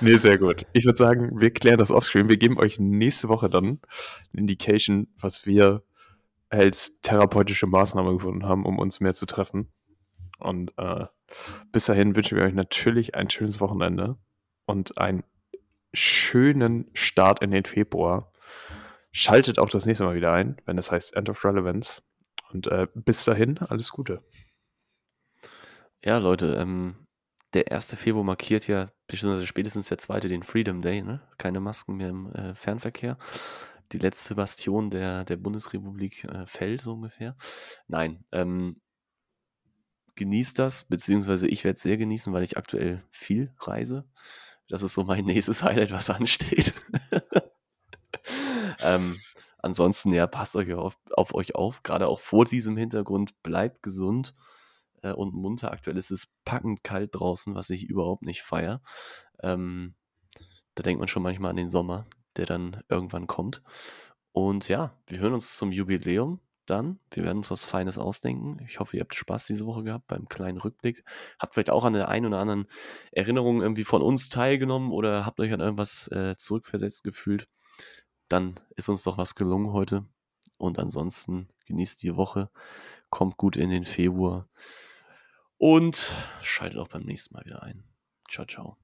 Nee, 0.00 0.16
sehr 0.16 0.38
gut. 0.38 0.66
Ich 0.72 0.84
würde 0.84 0.96
sagen, 0.96 1.40
wir 1.40 1.50
klären 1.50 1.78
das 1.78 1.90
offscreen. 1.90 2.28
Wir 2.28 2.36
geben 2.36 2.58
euch 2.58 2.78
nächste 2.78 3.28
Woche 3.28 3.50
dann 3.50 3.64
eine 4.32 4.40
Indication, 4.40 5.08
was 5.18 5.46
wir 5.46 5.82
als 6.50 7.00
therapeutische 7.00 7.66
Maßnahme 7.66 8.12
gefunden 8.12 8.44
haben, 8.44 8.64
um 8.64 8.78
uns 8.78 9.00
mehr 9.00 9.14
zu 9.14 9.26
treffen. 9.26 9.72
Und 10.38 10.72
äh, 10.76 11.06
bis 11.72 11.86
dahin 11.86 12.14
wünschen 12.14 12.36
wir 12.36 12.44
euch 12.44 12.54
natürlich 12.54 13.14
ein 13.14 13.30
schönes 13.30 13.60
Wochenende 13.60 14.18
und 14.66 14.98
einen 14.98 15.24
schönen 15.92 16.90
Start 16.92 17.42
in 17.42 17.50
den 17.50 17.64
Februar. 17.64 18.32
Schaltet 19.10 19.58
auch 19.58 19.68
das 19.68 19.86
nächste 19.86 20.04
Mal 20.04 20.14
wieder 20.14 20.32
ein, 20.32 20.56
wenn 20.66 20.78
es 20.78 20.90
heißt 20.90 21.16
End 21.16 21.28
of 21.28 21.44
Relevance. 21.44 22.02
Und 22.54 22.68
äh, 22.68 22.86
bis 22.94 23.24
dahin, 23.24 23.58
alles 23.58 23.90
Gute. 23.90 24.22
Ja, 26.04 26.18
Leute, 26.18 26.54
ähm, 26.54 26.94
der 27.52 27.72
1. 27.72 27.96
Februar 27.96 28.24
markiert 28.24 28.68
ja, 28.68 28.86
beziehungsweise 29.08 29.46
spätestens 29.46 29.88
der 29.88 29.98
zweite, 29.98 30.28
den 30.28 30.44
Freedom 30.44 30.80
Day, 30.80 31.02
ne? 31.02 31.20
Keine 31.36 31.60
Masken 31.60 31.96
mehr 31.96 32.10
im 32.10 32.32
äh, 32.32 32.54
Fernverkehr. 32.54 33.18
Die 33.92 33.98
letzte 33.98 34.36
Bastion 34.36 34.90
der, 34.90 35.24
der 35.24 35.36
Bundesrepublik 35.36 36.24
äh, 36.24 36.46
fällt, 36.46 36.82
so 36.82 36.94
ungefähr. 36.94 37.36
Nein, 37.88 38.24
ähm, 38.32 38.80
genießt 40.14 40.58
das, 40.58 40.84
beziehungsweise 40.84 41.48
ich 41.48 41.64
werde 41.64 41.76
es 41.76 41.82
sehr 41.82 41.96
genießen, 41.96 42.32
weil 42.32 42.44
ich 42.44 42.56
aktuell 42.56 43.02
viel 43.10 43.52
reise. 43.58 44.04
Das 44.68 44.82
ist 44.82 44.94
so 44.94 45.02
mein 45.02 45.24
nächstes 45.26 45.64
Highlight, 45.64 45.90
was 45.90 46.08
ansteht. 46.08 46.72
ähm, 48.80 49.18
Ansonsten, 49.64 50.12
ja, 50.12 50.26
passt 50.26 50.56
euch 50.56 50.74
auf, 50.74 50.98
auf 51.12 51.34
euch 51.34 51.54
auf. 51.54 51.82
Gerade 51.82 52.06
auch 52.06 52.20
vor 52.20 52.44
diesem 52.44 52.76
Hintergrund, 52.76 53.42
bleibt 53.42 53.82
gesund 53.82 54.34
äh, 55.02 55.12
und 55.12 55.32
munter. 55.32 55.72
Aktuell 55.72 55.96
ist 55.96 56.10
es 56.10 56.28
packend 56.44 56.84
kalt 56.84 57.14
draußen, 57.14 57.54
was 57.54 57.70
ich 57.70 57.84
überhaupt 57.84 58.24
nicht 58.24 58.42
feiere. 58.42 58.82
Ähm, 59.42 59.94
da 60.74 60.82
denkt 60.82 60.98
man 60.98 61.08
schon 61.08 61.22
manchmal 61.22 61.50
an 61.50 61.56
den 61.56 61.70
Sommer, 61.70 62.04
der 62.36 62.44
dann 62.44 62.82
irgendwann 62.90 63.26
kommt. 63.26 63.62
Und 64.32 64.68
ja, 64.68 64.92
wir 65.06 65.18
hören 65.20 65.32
uns 65.32 65.56
zum 65.56 65.72
Jubiläum 65.72 66.40
dann. 66.66 66.98
Wir 67.10 67.24
werden 67.24 67.38
uns 67.38 67.50
was 67.50 67.64
Feines 67.64 67.96
ausdenken. 67.96 68.58
Ich 68.68 68.80
hoffe, 68.80 68.98
ihr 68.98 69.00
habt 69.00 69.14
Spaß 69.14 69.46
diese 69.46 69.64
Woche 69.64 69.84
gehabt 69.84 70.08
beim 70.08 70.28
kleinen 70.28 70.58
Rückblick. 70.58 71.04
Habt 71.38 71.54
vielleicht 71.54 71.70
auch 71.70 71.84
an 71.84 71.94
der 71.94 72.08
einen 72.08 72.26
oder 72.26 72.38
anderen 72.38 72.66
Erinnerung 73.12 73.62
irgendwie 73.62 73.84
von 73.84 74.02
uns 74.02 74.28
teilgenommen 74.28 74.90
oder 74.90 75.24
habt 75.24 75.40
euch 75.40 75.54
an 75.54 75.60
irgendwas 75.60 76.08
äh, 76.08 76.36
zurückversetzt 76.36 77.02
gefühlt. 77.02 77.48
Dann 78.28 78.54
ist 78.76 78.88
uns 78.88 79.02
doch 79.02 79.18
was 79.18 79.34
gelungen 79.34 79.72
heute. 79.72 80.04
Und 80.58 80.78
ansonsten 80.78 81.48
genießt 81.66 82.02
die 82.02 82.16
Woche, 82.16 82.50
kommt 83.10 83.36
gut 83.36 83.56
in 83.56 83.70
den 83.70 83.84
Februar 83.84 84.48
und 85.58 86.12
schaltet 86.42 86.78
auch 86.78 86.88
beim 86.88 87.02
nächsten 87.02 87.34
Mal 87.34 87.44
wieder 87.44 87.62
ein. 87.62 87.84
Ciao, 88.28 88.46
ciao. 88.46 88.83